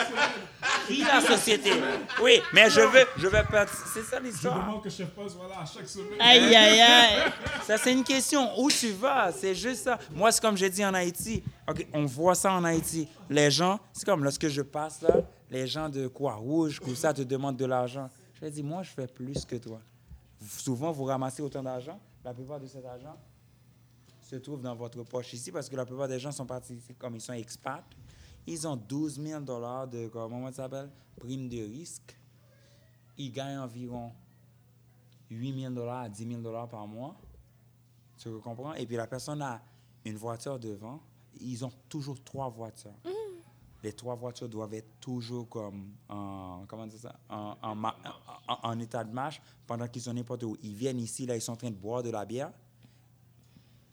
Qui 0.86 1.02
la 1.02 1.20
société? 1.20 1.70
Oui, 2.22 2.40
mais 2.52 2.70
je 2.70 2.80
veux 2.80 3.06
je 3.16 3.26
veux 3.26 3.42
pas 3.50 3.66
c'est 3.66 4.02
ça 4.02 4.18
Je 4.18 4.24
l'histoire. 4.24 4.64
demande 4.64 4.82
que 4.82 4.90
soit 4.90 5.06
là 5.48 5.60
à 5.60 5.64
chaque 5.66 5.88
semaine. 5.88 6.20
Aïe, 6.20 6.54
aïe, 6.54 6.80
aïe. 6.80 7.32
Ça, 7.64 7.76
c'est 7.78 7.92
une 7.92 8.04
question. 8.04 8.58
Où 8.60 8.70
tu 8.70 8.90
vas? 8.92 9.32
C'est 9.32 9.54
juste 9.54 9.84
ça. 9.84 9.98
Moi, 10.12 10.30
c'est 10.32 10.40
comme 10.40 10.56
j'ai 10.56 10.70
dit 10.70 10.84
en 10.84 10.94
Haïti. 10.94 11.42
OK, 11.68 11.86
on 11.92 12.04
voit 12.06 12.34
ça 12.34 12.52
en 12.52 12.64
Haïti. 12.64 13.08
Les 13.28 13.50
gens, 13.50 13.80
c'est 13.92 14.04
comme 14.04 14.22
lorsque 14.22 14.48
je 14.48 14.62
passe 14.62 15.02
là, 15.02 15.14
les 15.50 15.66
gens 15.66 15.88
de 15.88 16.06
Croix-Rouge, 16.06 16.80
tout 16.80 16.94
ça, 16.94 17.12
te 17.12 17.22
demandent 17.22 17.56
de 17.56 17.64
l'argent. 17.66 18.08
Je 18.34 18.42
leur 18.42 18.50
dis, 18.50 18.62
moi, 18.62 18.82
je 18.82 18.90
fais 18.90 19.06
plus 19.06 19.44
que 19.44 19.56
toi. 19.56 19.80
Souvent, 20.46 20.92
vous 20.92 21.04
ramassez 21.04 21.42
autant 21.42 21.62
d'argent. 21.62 21.98
La 22.24 22.34
plupart 22.34 22.60
de 22.60 22.66
cet 22.66 22.84
argent 22.84 23.16
se 24.20 24.36
trouve 24.36 24.60
dans 24.60 24.74
votre 24.74 25.02
poche 25.04 25.32
ici 25.32 25.52
parce 25.52 25.68
que 25.68 25.76
la 25.76 25.84
plupart 25.86 26.08
des 26.08 26.18
gens 26.18 26.32
sont 26.32 26.46
partis 26.46 26.78
comme 26.98 27.14
ils 27.14 27.20
sont 27.20 27.32
expats. 27.32 27.82
Ils 28.46 28.66
ont 28.66 28.76
12 28.76 29.20
000 29.20 29.40
dollars 29.42 29.88
de, 29.88 30.08
comment 30.08 30.46
ça 30.48 30.64
s'appelle, 30.64 30.90
prime 31.18 31.48
de 31.48 31.58
risque. 31.58 32.16
Ils 33.18 33.32
gagnent 33.32 33.58
environ 33.58 34.12
8 35.30 35.60
000 35.62 35.74
dollars 35.74 36.02
à 36.02 36.08
10 36.08 36.26
000 36.28 36.40
dollars 36.40 36.68
par 36.68 36.86
mois. 36.86 37.16
Tu 38.18 38.30
comprends? 38.40 38.74
Et 38.74 38.86
puis 38.86 38.96
la 38.96 39.06
personne 39.06 39.42
a 39.42 39.60
une 40.04 40.16
voiture 40.16 40.58
devant. 40.58 41.00
Ils 41.40 41.64
ont 41.64 41.72
toujours 41.88 42.22
trois 42.22 42.48
voitures. 42.48 42.94
Les 43.82 43.92
trois 43.92 44.14
voitures 44.14 44.48
doivent 44.48 44.74
être 44.74 44.98
toujours 45.00 45.48
comme 45.48 45.92
en, 46.08 46.64
comment 46.66 46.86
dire 46.86 46.98
ça? 46.98 47.18
En, 47.28 47.56
en 47.62 47.74
ma- 47.74 47.96
en- 48.48 48.58
en 48.70 48.80
état 48.80 49.04
de 49.04 49.12
marche 49.12 49.40
pendant 49.66 49.86
qu'ils 49.86 50.02
sont 50.02 50.14
n'importe 50.14 50.42
où. 50.44 50.56
Ils 50.62 50.74
viennent 50.74 50.98
ici, 50.98 51.26
là, 51.26 51.36
ils 51.36 51.42
sont 51.42 51.52
en 51.52 51.56
train 51.56 51.70
de 51.70 51.76
boire 51.76 52.02
de 52.02 52.10
la 52.10 52.24
bière. 52.24 52.52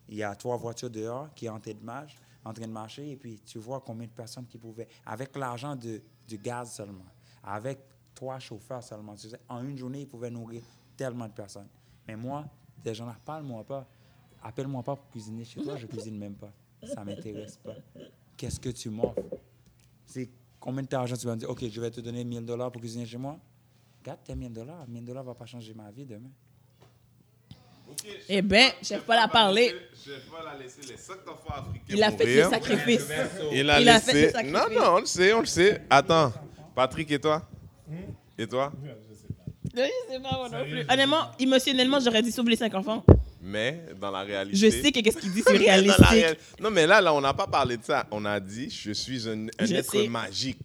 Il 0.08 0.16
y 0.16 0.22
a 0.22 0.34
trois 0.36 0.56
voitures 0.56 0.90
dehors 0.90 1.32
qui 1.34 1.46
sont 1.46 1.52
en 1.52 1.60
train 1.60 1.72
de 1.74 1.82
marcher, 1.84 2.16
en 2.44 2.52
train 2.52 2.66
de 2.66 2.72
marcher 2.72 3.10
et 3.10 3.16
puis 3.16 3.40
tu 3.44 3.58
vois 3.58 3.80
combien 3.80 4.06
de 4.06 4.12
personnes 4.12 4.46
qui 4.46 4.58
pouvaient, 4.58 4.88
avec 5.06 5.34
l'argent 5.36 5.76
du 5.76 6.38
gaz 6.38 6.74
seulement, 6.74 7.06
avec 7.42 7.78
trois 8.14 8.38
chauffeurs 8.38 8.82
seulement, 8.82 9.14
tu 9.14 9.28
sais, 9.28 9.40
en 9.48 9.64
une 9.64 9.76
journée, 9.76 10.02
ils 10.02 10.08
pouvaient 10.08 10.30
nourrir 10.30 10.62
tellement 10.96 11.26
de 11.26 11.32
personnes. 11.32 11.68
Mais 12.06 12.16
moi, 12.16 12.44
des 12.82 12.94
gens 12.94 13.06
là, 13.06 13.16
parle-moi 13.24 13.64
pas. 13.64 13.88
Appelle-moi 14.42 14.82
pas 14.82 14.94
pour 14.94 15.08
cuisiner 15.08 15.44
chez 15.44 15.62
toi, 15.62 15.76
je 15.76 15.86
cuisine 15.86 16.18
même 16.18 16.34
pas. 16.34 16.52
Ça 16.84 17.02
m'intéresse 17.02 17.56
pas. 17.56 17.74
Qu'est-ce 18.36 18.60
que 18.60 18.68
tu 18.68 18.90
m'offres? 18.90 19.22
C'est 20.04 20.30
combien 20.60 20.82
d'argent 20.82 21.16
tu 21.16 21.26
vas 21.26 21.34
me 21.34 21.40
dire, 21.40 21.48
OK, 21.48 21.66
je 21.66 21.80
vais 21.80 21.90
te 21.90 22.00
donner 22.02 22.24
1000 22.24 22.44
dollars 22.44 22.70
pour 22.70 22.80
cuisiner 22.82 23.06
chez 23.06 23.16
moi? 23.16 23.40
Garde 24.02 24.22
tes 24.22 24.34
1000 24.34 24.52
dollars. 24.52 24.86
1000 24.86 25.02
dollars 25.02 25.24
va 25.24 25.34
pas 25.34 25.46
changer 25.46 25.72
ma 25.72 25.90
vie 25.90 26.04
demain. 26.04 26.30
Eh 28.28 28.42
ben, 28.42 28.70
Chef 28.82 29.02
Paul 29.02 29.16
a 29.16 29.28
parlé. 29.28 29.74
Chef 30.04 30.22
Paul 30.30 30.46
a 30.46 30.58
laissé 30.62 30.80
les 30.88 30.96
cinq 30.96 31.18
enfants 31.28 31.54
africains 31.66 31.84
Il 31.88 32.02
a 32.02 32.10
fait 32.10 32.24
des 32.24 32.42
mourir. 32.42 32.50
sacrifices. 32.50 33.08
Il 33.52 33.70
a 33.70 33.80
Il 33.80 33.88
a 33.88 33.94
laissé. 33.94 34.12
fait 34.12 34.26
des 34.26 34.30
sacrifices. 34.30 34.52
non, 34.52 34.80
non, 34.80 34.94
on 34.96 35.00
le 35.00 35.06
sait, 35.06 35.32
on 35.32 35.40
le 35.40 35.46
sait. 35.46 35.82
Attends, 35.88 36.32
Patrick 36.74 37.10
et 37.10 37.18
toi? 37.18 37.42
Et 38.38 38.46
toi? 38.46 38.72
Je 39.76 39.80
sais 39.80 40.20
pas, 40.20 40.30
moi 40.36 40.48
non 40.50 40.64
plus. 40.64 40.84
Honnêtement, 40.88 41.22
émotionnellement, 41.38 41.98
j'aurais 42.00 42.22
dit 42.22 42.30
sauve 42.32 42.48
les 42.48 42.56
cinq 42.56 42.74
enfants. 42.74 43.04
Mais 43.42 43.80
dans 44.00 44.10
la 44.10 44.20
réalité. 44.22 44.56
Je 44.56 44.70
sais 44.70 44.90
que 44.92 45.00
qu'est-ce 45.00 45.18
qu'il 45.18 45.32
dit, 45.32 45.42
c'est 45.46 45.56
réalistique. 45.56 46.04
réal- 46.08 46.36
Non, 46.60 46.70
mais 46.70 46.86
là, 46.86 47.00
là, 47.00 47.12
on 47.12 47.20
n'a 47.20 47.34
pas 47.34 47.46
parlé 47.46 47.76
de 47.76 47.84
ça. 47.84 48.06
On 48.10 48.24
a 48.24 48.38
dit, 48.40 48.70
je 48.70 48.92
suis 48.92 49.28
un, 49.28 49.46
un 49.58 49.66
Je 49.66 49.74
être 49.74 49.90
sais. 49.90 50.08
magique. 50.08 50.58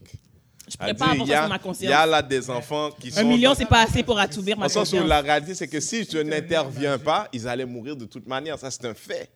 Je 0.71 0.77
prépare 0.77 1.15
pour 1.15 1.27
ça 1.27 1.41
ma 1.41 1.45
il 1.47 1.49
y 1.49 1.53
a 1.53 1.59
conscience. 1.59 1.89
là 2.09 2.21
des 2.21 2.49
enfants 2.49 2.91
qui 2.91 3.11
sont. 3.11 3.19
Un 3.19 3.23
million, 3.23 3.51
dans- 3.51 3.55
c'est 3.55 3.65
pas 3.65 3.81
assez 3.83 4.03
pour 4.03 4.19
assouvir 4.19 4.57
ma 4.57 4.65
le 4.65 4.69
sens 4.69 4.89
où 4.89 4.91
conscience. 4.91 5.09
la 5.09 5.21
réalité, 5.21 5.55
c'est 5.55 5.67
que 5.67 5.79
si 5.79 6.03
je 6.05 6.17
n'interviens 6.19 6.97
pas, 6.99 7.27
ils 7.33 7.47
allaient 7.47 7.65
mourir 7.65 7.95
de 7.95 8.05
toute 8.05 8.27
manière. 8.27 8.57
Ça, 8.59 8.69
c'est 8.69 8.85
un 8.85 8.93
fait. 8.93 9.29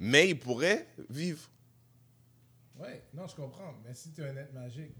Mais 0.00 0.28
ils 0.30 0.38
pourraient 0.38 0.86
vivre. 1.08 1.40
Ouais, 2.80 3.02
non, 3.14 3.22
je 3.28 3.34
comprends. 3.36 3.74
Mais 3.86 3.94
si 3.94 4.10
tu 4.12 4.20
es 4.22 4.24
un 4.28 4.36
être 4.36 4.52
magique, 4.52 4.90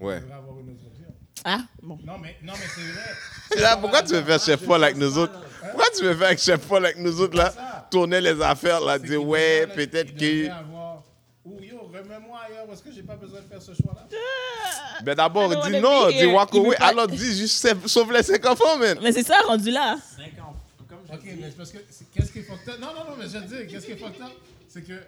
Ouais. 0.00 0.16
tu 0.18 0.22
devrais 0.24 0.36
avoir 0.38 0.58
une 0.60 0.70
autre 0.70 0.86
option. 0.86 1.14
Ah, 1.44 1.58
bon. 1.82 1.98
Non, 2.04 2.18
mais, 2.18 2.36
non, 2.42 2.52
mais 2.52 2.66
c'est 2.74 3.56
vrai. 3.56 3.62
Là, 3.62 3.76
pourquoi 3.76 4.02
tu 4.02 4.12
veux 4.14 4.22
faire 4.22 4.40
Chef 4.40 4.64
Paul 4.64 4.82
avec 4.84 4.96
nous 4.96 5.18
autres? 5.18 5.32
Pourquoi 5.60 5.86
tu 5.96 6.04
veux 6.04 6.14
faire 6.14 6.26
avec 6.28 6.38
Chef 6.38 6.60
Paul 6.66 6.84
avec 6.84 6.98
nous 6.98 7.20
autres, 7.20 7.36
là? 7.36 7.86
Tourner 7.90 8.20
les 8.20 8.40
affaires, 8.42 8.80
là, 8.80 8.98
dire, 8.98 9.24
ouais, 9.24 9.66
peut-être 9.74 10.14
que. 10.14 10.20
devrait 10.44 10.48
avoir- 10.50 11.02
Ou 11.44 11.60
yo, 11.62 11.73
remets-moi 12.02 12.38
ailleurs 12.48 12.66
parce 12.66 12.80
que 12.82 12.90
j'ai 12.92 13.02
pas 13.02 13.16
besoin 13.16 13.40
de 13.40 13.46
faire 13.46 13.62
ce 13.62 13.72
choix-là. 13.74 14.08
Ben 15.02 15.14
d'abord, 15.14 15.52
I 15.52 15.56
don't 15.56 15.70
dis 15.70 15.80
non, 15.80 16.08
dis 16.08 16.14
here. 16.16 16.32
walk 16.34 16.54
away. 16.54 16.76
Alors 16.80 17.06
dis 17.08 17.36
juste 17.36 17.66
sauve- 17.86 18.12
les 18.12 18.22
cinq 18.22 18.44
enfants, 18.46 18.78
man. 18.78 18.98
Mais 19.02 19.12
c'est 19.12 19.22
ça, 19.22 19.38
rendu 19.46 19.70
là. 19.70 19.98
Ok, 21.12 21.20
mais 21.24 21.50
parce 21.56 21.70
que 21.70 21.78
qu'est-ce 22.12 22.32
qui 22.32 22.40
est 22.40 22.42
fucked 22.42 22.68
up? 22.68 22.80
Non, 22.80 22.88
non, 22.94 23.04
non, 23.10 23.16
mais 23.16 23.28
je 23.28 23.38
veux 23.38 23.46
dire, 23.46 23.66
qu'est-ce 23.68 23.86
qui 23.86 23.92
est 23.92 23.96
fucked 23.96 24.20
up? 24.20 24.32
C'est 24.68 24.82
que 24.82 25.00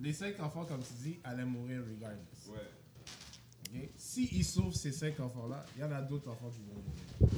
les 0.00 0.12
cinq 0.12 0.40
enfants, 0.40 0.64
comme 0.64 0.80
tu 0.82 0.92
dis, 1.02 1.18
allaient 1.24 1.44
mourir 1.44 1.80
regardless. 1.86 2.48
Ok? 2.48 3.88
Si 3.96 4.28
ils 4.32 4.44
sauvent 4.44 4.72
ces 4.72 4.92
cinq 4.92 5.18
enfants-là, 5.20 5.64
il 5.76 5.82
y 5.82 5.84
en 5.84 5.92
a 5.92 6.00
d'autres 6.00 6.30
enfants 6.30 6.50
qui 6.50 6.62
vont 6.62 6.80
mourir. 6.80 7.34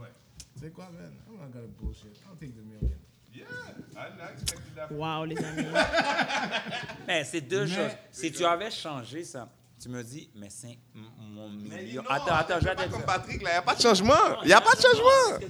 Ouais. 0.00 0.08
Tu 0.54 0.60
sais 0.64 0.70
quoi, 0.70 0.90
man? 0.92 1.12
I'm 1.28 1.36
not 1.38 1.48
gonna 1.52 1.66
bullshit. 1.80 2.16
I'll 2.26 2.36
take 2.40 2.52
the 2.54 2.64
million. 2.64 2.96
Waouh, 4.90 5.24
les 5.24 5.38
amis. 5.38 5.66
Mais 7.06 7.24
c'est 7.30 7.40
deux 7.40 7.64
Mais- 7.66 7.74
choses. 7.74 7.90
Si 8.12 8.32
tu 8.32 8.44
avais 8.44 8.70
changé 8.70 9.24
ça, 9.24 9.48
tu 9.80 9.88
me 9.88 10.02
dis, 10.02 10.30
mais 10.34 10.48
c'est 10.50 10.78
mon 10.94 11.48
million. 11.50 12.02
non, 12.02 12.10
attends, 12.10 12.34
attends, 12.34 12.58
je 12.60 12.64
vais 12.68 12.88
comme. 12.90 13.02
Patrick, 13.04 13.42
là, 13.42 13.50
il 13.50 13.52
n'y 13.52 13.58
a 13.58 13.62
pas 13.62 13.74
de 13.74 13.80
changement. 13.80 14.14
Il 14.42 14.46
n'y 14.48 14.52
a 14.52 14.60
pas 14.60 14.74
de 14.74 14.80
changement. 14.80 15.46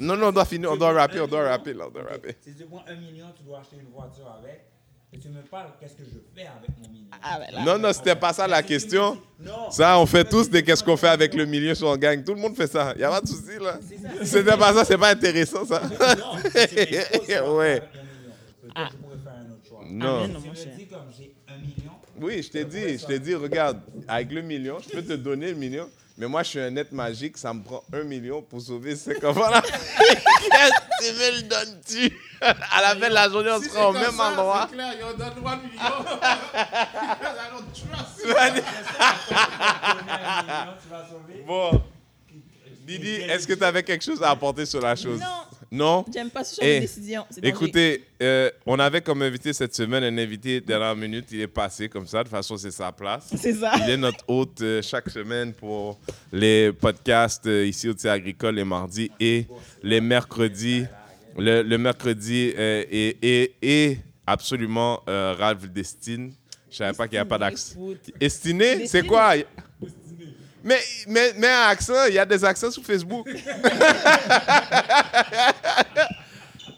Non, 0.00 0.16
non, 0.16 0.28
on 0.28 0.32
doit 0.32 0.44
finir, 0.44 0.70
on 0.72 0.76
doit 0.76 0.92
rapper, 0.92 1.20
on 1.20 1.26
doit 1.28 1.48
rapper, 1.48 1.74
là, 1.74 1.86
on 1.88 1.90
doit 1.90 2.02
rapper. 2.04 2.36
Si 2.40 2.54
tu 2.54 2.64
prends 2.66 2.84
un 2.86 2.94
million, 2.96 3.26
tu 3.36 3.42
dois 3.42 3.60
acheter 3.60 3.76
une 3.80 3.90
voiture 3.90 4.30
avec. 4.40 4.66
Et 5.12 5.18
tu 5.18 5.28
me 5.30 5.40
parles, 5.40 5.70
qu'est-ce 5.80 5.94
que 5.94 6.04
je 6.04 6.18
fais 6.34 6.46
avec 6.46 6.70
mon 6.82 6.88
million? 6.90 7.06
Ah, 7.22 7.38
ben 7.38 7.54
là. 7.54 7.64
Non, 7.64 7.78
non, 7.78 7.92
c'était 7.94 8.14
pas 8.14 8.32
ça 8.34 8.46
la 8.46 8.62
question. 8.62 9.18
Non. 9.40 9.70
Ça, 9.70 9.98
on 9.98 10.04
fait 10.04 10.24
tous 10.28 10.50
des 10.50 10.62
qu'est-ce 10.62 10.84
qu'on 10.84 10.98
fait 10.98 11.08
avec 11.08 11.32
le 11.34 11.46
million 11.46 11.74
sur 11.74 11.88
on 11.88 11.96
gagne. 11.96 12.22
Tout 12.22 12.34
le 12.34 12.40
monde 12.40 12.54
fait 12.54 12.66
ça. 12.66 12.92
Il 12.94 12.98
n'y 12.98 13.04
a 13.04 13.10
pas 13.10 13.20
de 13.22 13.26
souci, 13.26 13.58
là. 13.58 13.78
C'était 14.22 14.56
pas 14.56 14.74
ça, 14.74 14.84
c'est 14.84 14.98
pas 14.98 15.10
intéressant, 15.10 15.64
ça. 15.64 15.80
Non, 15.80 16.36
c'est 16.52 17.40
Ouais. 17.48 17.82
que 17.82 18.80
je 18.84 18.96
pourrais 18.96 19.16
faire 19.16 19.32
un 19.32 19.50
autre 19.52 19.66
choix. 19.66 19.80
Non. 19.88 20.20
Ah, 20.24 20.28
non, 20.28 20.40
me 20.40 20.54
cher. 20.54 20.72
dis 20.76 20.86
comme 20.86 21.00
j'ai 21.16 21.34
un 21.48 21.56
million, 21.56 21.92
Oui, 22.20 22.42
je 22.42 22.50
t'ai 22.50 22.64
dit, 22.66 22.98
je 22.98 23.06
t'ai 23.06 23.18
dit, 23.18 23.34
regarde, 23.34 23.80
avec 24.06 24.30
le 24.30 24.42
million, 24.42 24.76
je 24.78 24.90
peux 24.94 25.02
te 25.02 25.14
donner 25.14 25.48
le 25.52 25.56
million, 25.56 25.88
mais 26.18 26.26
moi, 26.26 26.42
je 26.42 26.48
suis 26.48 26.60
un 26.60 26.74
être 26.74 26.90
magique, 26.90 27.38
ça 27.38 27.54
me 27.54 27.62
prend 27.62 27.84
un 27.92 28.02
million 28.02 28.42
pour 28.42 28.60
sauver 28.60 28.96
cinq 28.96 29.22
enfants 29.22 29.48
là. 29.48 29.62
Qu'est-ce 29.62 30.10
que 30.10 31.06
tu 31.06 31.12
me 31.14 31.36
le 31.36 31.42
donnes-tu? 31.42 32.18
À 32.40 32.82
la 32.82 32.88
fin 32.96 33.08
de 33.08 33.14
la 33.14 33.28
journée, 33.28 33.50
on 33.52 33.62
Si 33.62 33.68
sera 33.68 33.88
au 33.88 33.92
même 33.92 34.10
ça, 34.10 34.30
endroit. 34.32 34.66
C'est 34.68 34.74
clair, 34.76 34.94
yo, 34.98 35.12
donne-moi 35.16 35.56
le 35.56 35.62
million. 35.68 35.98
Because 36.02 37.36
I 37.38 37.50
don't 37.52 37.72
trust 37.72 38.18
you. 38.18 38.26
tu 38.26 38.32
vas 38.32 38.50
donner 38.50 38.62
un 40.10 40.42
million, 40.42 40.74
tu 40.82 40.88
vas 40.88 41.06
sauver. 41.08 41.44
Bon, 41.46 41.82
Didi, 42.80 43.14
est-ce 43.14 43.46
que 43.46 43.54
tu 43.54 43.62
avais 43.64 43.82
quelque 43.84 44.04
chose 44.04 44.20
à 44.22 44.30
apporter 44.30 44.66
sur 44.66 44.80
la 44.80 44.96
chose? 44.96 45.20
Non, 45.20 45.26
Non 45.70 46.04
J'aime 46.12 46.30
pas 46.30 46.44
ce 46.44 46.56
genre 46.60 46.64
Eh, 46.70 46.76
de 46.76 46.80
décision. 46.80 47.24
C'est 47.30 47.42
dangereux. 47.42 47.56
Écoutez, 47.66 48.04
euh, 48.22 48.50
on 48.64 48.78
avait 48.78 49.02
comme 49.02 49.20
invité 49.22 49.52
cette 49.52 49.74
semaine 49.74 50.02
un 50.02 50.16
invité 50.16 50.60
dernière 50.62 50.96
minute. 50.96 51.26
Il 51.30 51.40
est 51.42 51.46
passé 51.46 51.88
comme 51.90 52.06
ça. 52.06 52.18
De 52.18 52.22
toute 52.24 52.30
façon, 52.30 52.56
c'est 52.56 52.70
sa 52.70 52.90
place. 52.90 53.30
C'est 53.36 53.52
ça. 53.52 53.72
Il 53.84 53.90
est 53.90 53.96
notre 53.98 54.24
hôte 54.28 54.60
euh, 54.62 54.80
chaque 54.80 55.10
semaine 55.10 55.52
pour 55.52 55.98
les 56.32 56.72
podcasts 56.72 57.46
euh, 57.46 57.66
ici 57.66 57.88
au 57.88 57.94
Thé 57.94 58.08
Agricole 58.08 58.54
les 58.54 58.64
mardis 58.64 59.10
et 59.20 59.46
les 59.82 60.00
mercredis. 60.00 60.84
Le, 61.36 61.62
le 61.62 61.78
mercredi 61.78 62.52
et, 62.56 63.16
et, 63.22 63.54
et 63.62 63.98
absolument 64.26 65.02
Ralph 65.06 65.68
Destine. 65.70 66.32
Je 66.70 66.76
savais 66.78 66.96
pas 66.96 67.06
qu'il 67.06 67.14
n'y 67.16 67.20
a 67.20 67.24
pas 67.24 67.38
d'accent. 67.38 67.74
Écoute. 67.74 68.10
Estiné, 68.20 68.86
c'est 68.86 69.06
quoi? 69.06 69.34
Mais, 70.64 70.80
mais, 71.06 71.32
mais 71.36 71.48
un 71.48 71.68
accent, 71.68 72.04
il 72.08 72.14
y 72.14 72.18
a 72.18 72.26
des 72.26 72.44
accents 72.44 72.70
sur 72.70 72.84
Facebook. 72.84 73.28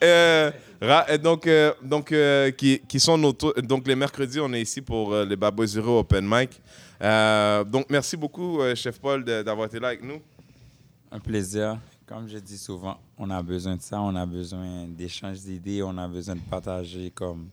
Euh, 0.03 0.51
ra- 0.81 1.05
euh, 1.11 1.19
donc, 1.19 1.47
euh, 1.47 1.75
donc 1.83 2.11
euh, 2.13 2.51
qui, 2.53 2.81
qui 2.89 2.99
sont 2.99 3.19
nos 3.19 3.33
donc 3.63 3.87
les 3.87 3.95
mercredis, 3.95 4.41
on 4.41 4.51
est 4.55 4.63
ici 4.63 4.81
pour 4.81 5.13
euh, 5.13 5.27
les 5.27 5.67
Zero 5.67 5.99
Open 5.99 6.27
Mic. 6.27 6.59
Euh, 7.03 7.65
donc 7.65 7.85
merci 7.91 8.17
beaucoup, 8.17 8.63
euh, 8.63 8.75
Chef 8.75 8.99
Paul, 8.99 9.23
d'avoir 9.25 9.67
été 9.67 9.79
là 9.79 9.89
avec 9.89 10.03
nous. 10.03 10.23
Un 11.13 11.19
plaisir. 11.21 11.79
Comme 12.07 12.27
je 12.29 12.39
dis 12.39 12.57
souvent, 12.59 12.99
on 13.19 13.29
a 13.31 13.43
besoin 13.43 13.77
de 13.77 13.83
ça, 13.83 14.01
on 14.01 14.17
a 14.17 14.25
besoin 14.25 14.87
d'échanges 14.89 15.41
d'idées, 15.41 15.83
on 15.83 15.97
a 15.99 16.09
besoin 16.09 16.35
de 16.35 16.41
partager 16.41 17.11
comme, 17.11 17.51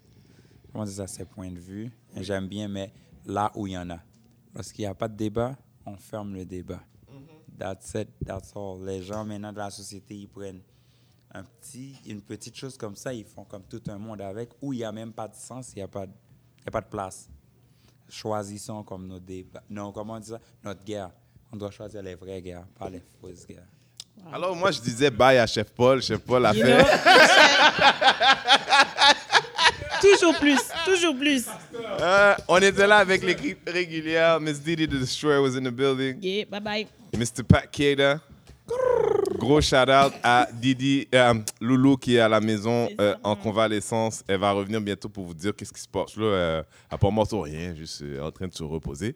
comment 0.71 0.85
dire 0.85 0.93
ça, 0.95 1.05
ses 1.05 1.25
points 1.25 1.51
de 1.51 1.59
vue. 1.59 1.91
J'aime 2.15 2.47
bien, 2.47 2.67
mais 2.69 2.91
là 3.25 3.51
où 3.55 3.67
il 3.67 3.73
y 3.73 3.77
en 3.77 3.89
a. 3.89 3.99
Lorsqu'il 4.55 4.83
n'y 4.85 4.87
a 4.89 4.95
pas 4.95 5.07
de 5.09 5.15
débat, 5.17 5.53
on 5.87 5.97
ferme 5.97 6.35
le 6.35 6.45
débat. 6.45 6.81
That's 7.57 7.93
it, 7.95 8.09
that's 8.25 8.53
all. 8.55 8.83
Les 8.85 9.01
gens 9.01 9.25
maintenant 9.25 9.51
de 9.51 9.57
la 9.57 9.71
société, 9.71 10.13
ils 10.15 10.27
prennent 10.27 10.61
un 11.33 11.43
petit, 11.43 11.95
une 12.05 12.21
petite 12.21 12.55
chose 12.55 12.77
comme 12.77 12.95
ça, 12.95 13.11
ils 13.13 13.25
font 13.25 13.43
comme 13.45 13.63
tout 13.63 13.81
un 13.87 13.97
monde 13.97 14.21
avec, 14.21 14.49
où 14.61 14.73
il 14.73 14.77
n'y 14.77 14.83
a 14.83 14.91
même 14.91 15.11
pas 15.11 15.27
de 15.27 15.35
sens, 15.35 15.71
il 15.73 15.77
n'y 15.77 15.81
a, 15.81 15.87
pas 15.87 16.05
de- 16.05 16.11
il 16.59 16.65
y 16.65 16.67
a 16.67 16.71
pas 16.71 16.81
de 16.81 16.85
place. 16.87 17.27
Choisissons 18.09 18.83
comme 18.83 19.07
nos 19.07 19.19
débats. 19.19 19.63
Non, 19.69 19.91
comment 19.91 20.13
on 20.13 20.19
dit 20.19 20.29
ça? 20.29 20.39
Notre 20.63 20.83
guerre. 20.83 21.09
On 21.51 21.57
doit 21.57 21.71
choisir 21.71 22.01
les 22.03 22.15
vraies 22.15 22.41
guerres, 22.41 22.67
pas 22.77 22.89
les 22.89 23.01
fausses 23.19 23.45
guerres. 23.47 23.67
Alors 24.31 24.55
moi, 24.55 24.71
je 24.71 24.81
disais 24.81 25.09
bye 25.09 25.37
à 25.37 25.47
Chef 25.47 25.71
Paul. 25.71 26.01
Chef 26.01 26.19
Paul 26.21 26.45
a 26.45 26.53
You 26.53 26.63
fait. 26.65 26.77
know? 26.77 26.87
toujours 30.01 30.37
plus, 30.39 30.59
toujours 30.85 31.15
plus. 31.15 31.45
Euh, 31.99 32.35
on 32.47 32.57
était 32.57 32.87
là 32.87 32.97
avec 32.97 33.23
l'équipe 33.23 33.59
régulière. 33.67 34.39
Miss 34.39 34.59
Didi 34.61 34.87
the 34.87 34.99
Destroyer 34.99 35.39
was 35.39 35.57
in 35.57 35.63
the 35.63 35.71
building. 35.71 36.17
Yeah, 36.21 36.45
bye 36.45 36.59
bye. 36.59 36.87
Mr. 37.13 37.43
Pat 37.43 37.71
Keda. 37.71 38.21
Gros 39.37 39.61
shout 39.61 39.89
out 39.89 40.13
à 40.23 40.47
Didi, 40.51 41.07
euh, 41.13 41.35
Loulou 41.61 41.95
qui 41.95 42.15
est 42.15 42.19
à 42.19 42.27
la 42.27 42.41
maison 42.41 42.89
euh, 42.99 43.15
en 43.23 43.35
convalescence. 43.35 44.23
Elle 44.27 44.39
va 44.39 44.51
revenir 44.51 44.81
bientôt 44.81 45.09
pour 45.09 45.25
vous 45.25 45.33
dire 45.33 45.55
qu'est-ce 45.55 45.71
qui 45.71 45.81
se 45.81 45.87
passe 45.87 46.17
là. 46.17 46.25
Euh, 46.25 46.63
à 46.89 46.97
part 46.97 47.11
mort 47.11 47.31
ou 47.33 47.41
rien, 47.41 47.75
juste 47.75 48.03
en 48.21 48.31
train 48.31 48.47
de 48.47 48.53
se 48.53 48.63
reposer. 48.63 49.15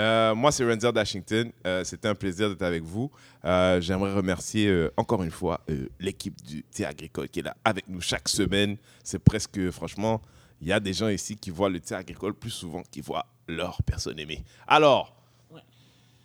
Euh, 0.00 0.34
moi, 0.34 0.50
c'est 0.50 0.64
Renzer 0.64 0.92
Dashington. 0.92 1.52
Euh, 1.66 1.84
C'était 1.84 2.08
un 2.08 2.14
plaisir 2.14 2.48
d'être 2.48 2.62
avec 2.62 2.82
vous. 2.82 3.10
Euh, 3.44 3.80
J'aimerais 3.80 4.12
remercier 4.14 4.88
encore 4.96 5.22
une 5.22 5.30
fois 5.30 5.60
l'équipe 5.98 6.40
du 6.42 6.62
thé 6.64 6.84
agricole 6.86 7.28
qui 7.28 7.40
est 7.40 7.42
là 7.42 7.56
avec 7.64 7.86
nous 7.88 8.00
chaque 8.00 8.28
semaine. 8.28 8.76
C'est 9.04 9.18
presque, 9.18 9.70
franchement, 9.70 10.22
il 10.60 10.68
y 10.68 10.72
a 10.72 10.80
des 10.80 10.92
gens 10.92 11.08
ici 11.08 11.36
qui 11.36 11.50
voient 11.50 11.68
le 11.68 11.80
thé 11.80 11.94
agricole 11.94 12.34
plus 12.34 12.50
souvent 12.50 12.82
qu'ils 12.90 13.02
voient 13.02 13.26
leur 13.46 13.82
personne 13.82 14.18
aimée. 14.18 14.42
Alors, 14.66 15.14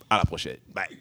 à 0.10 0.18
la 0.18 0.24
prochaine. 0.24 0.58
Bye. 0.74 0.98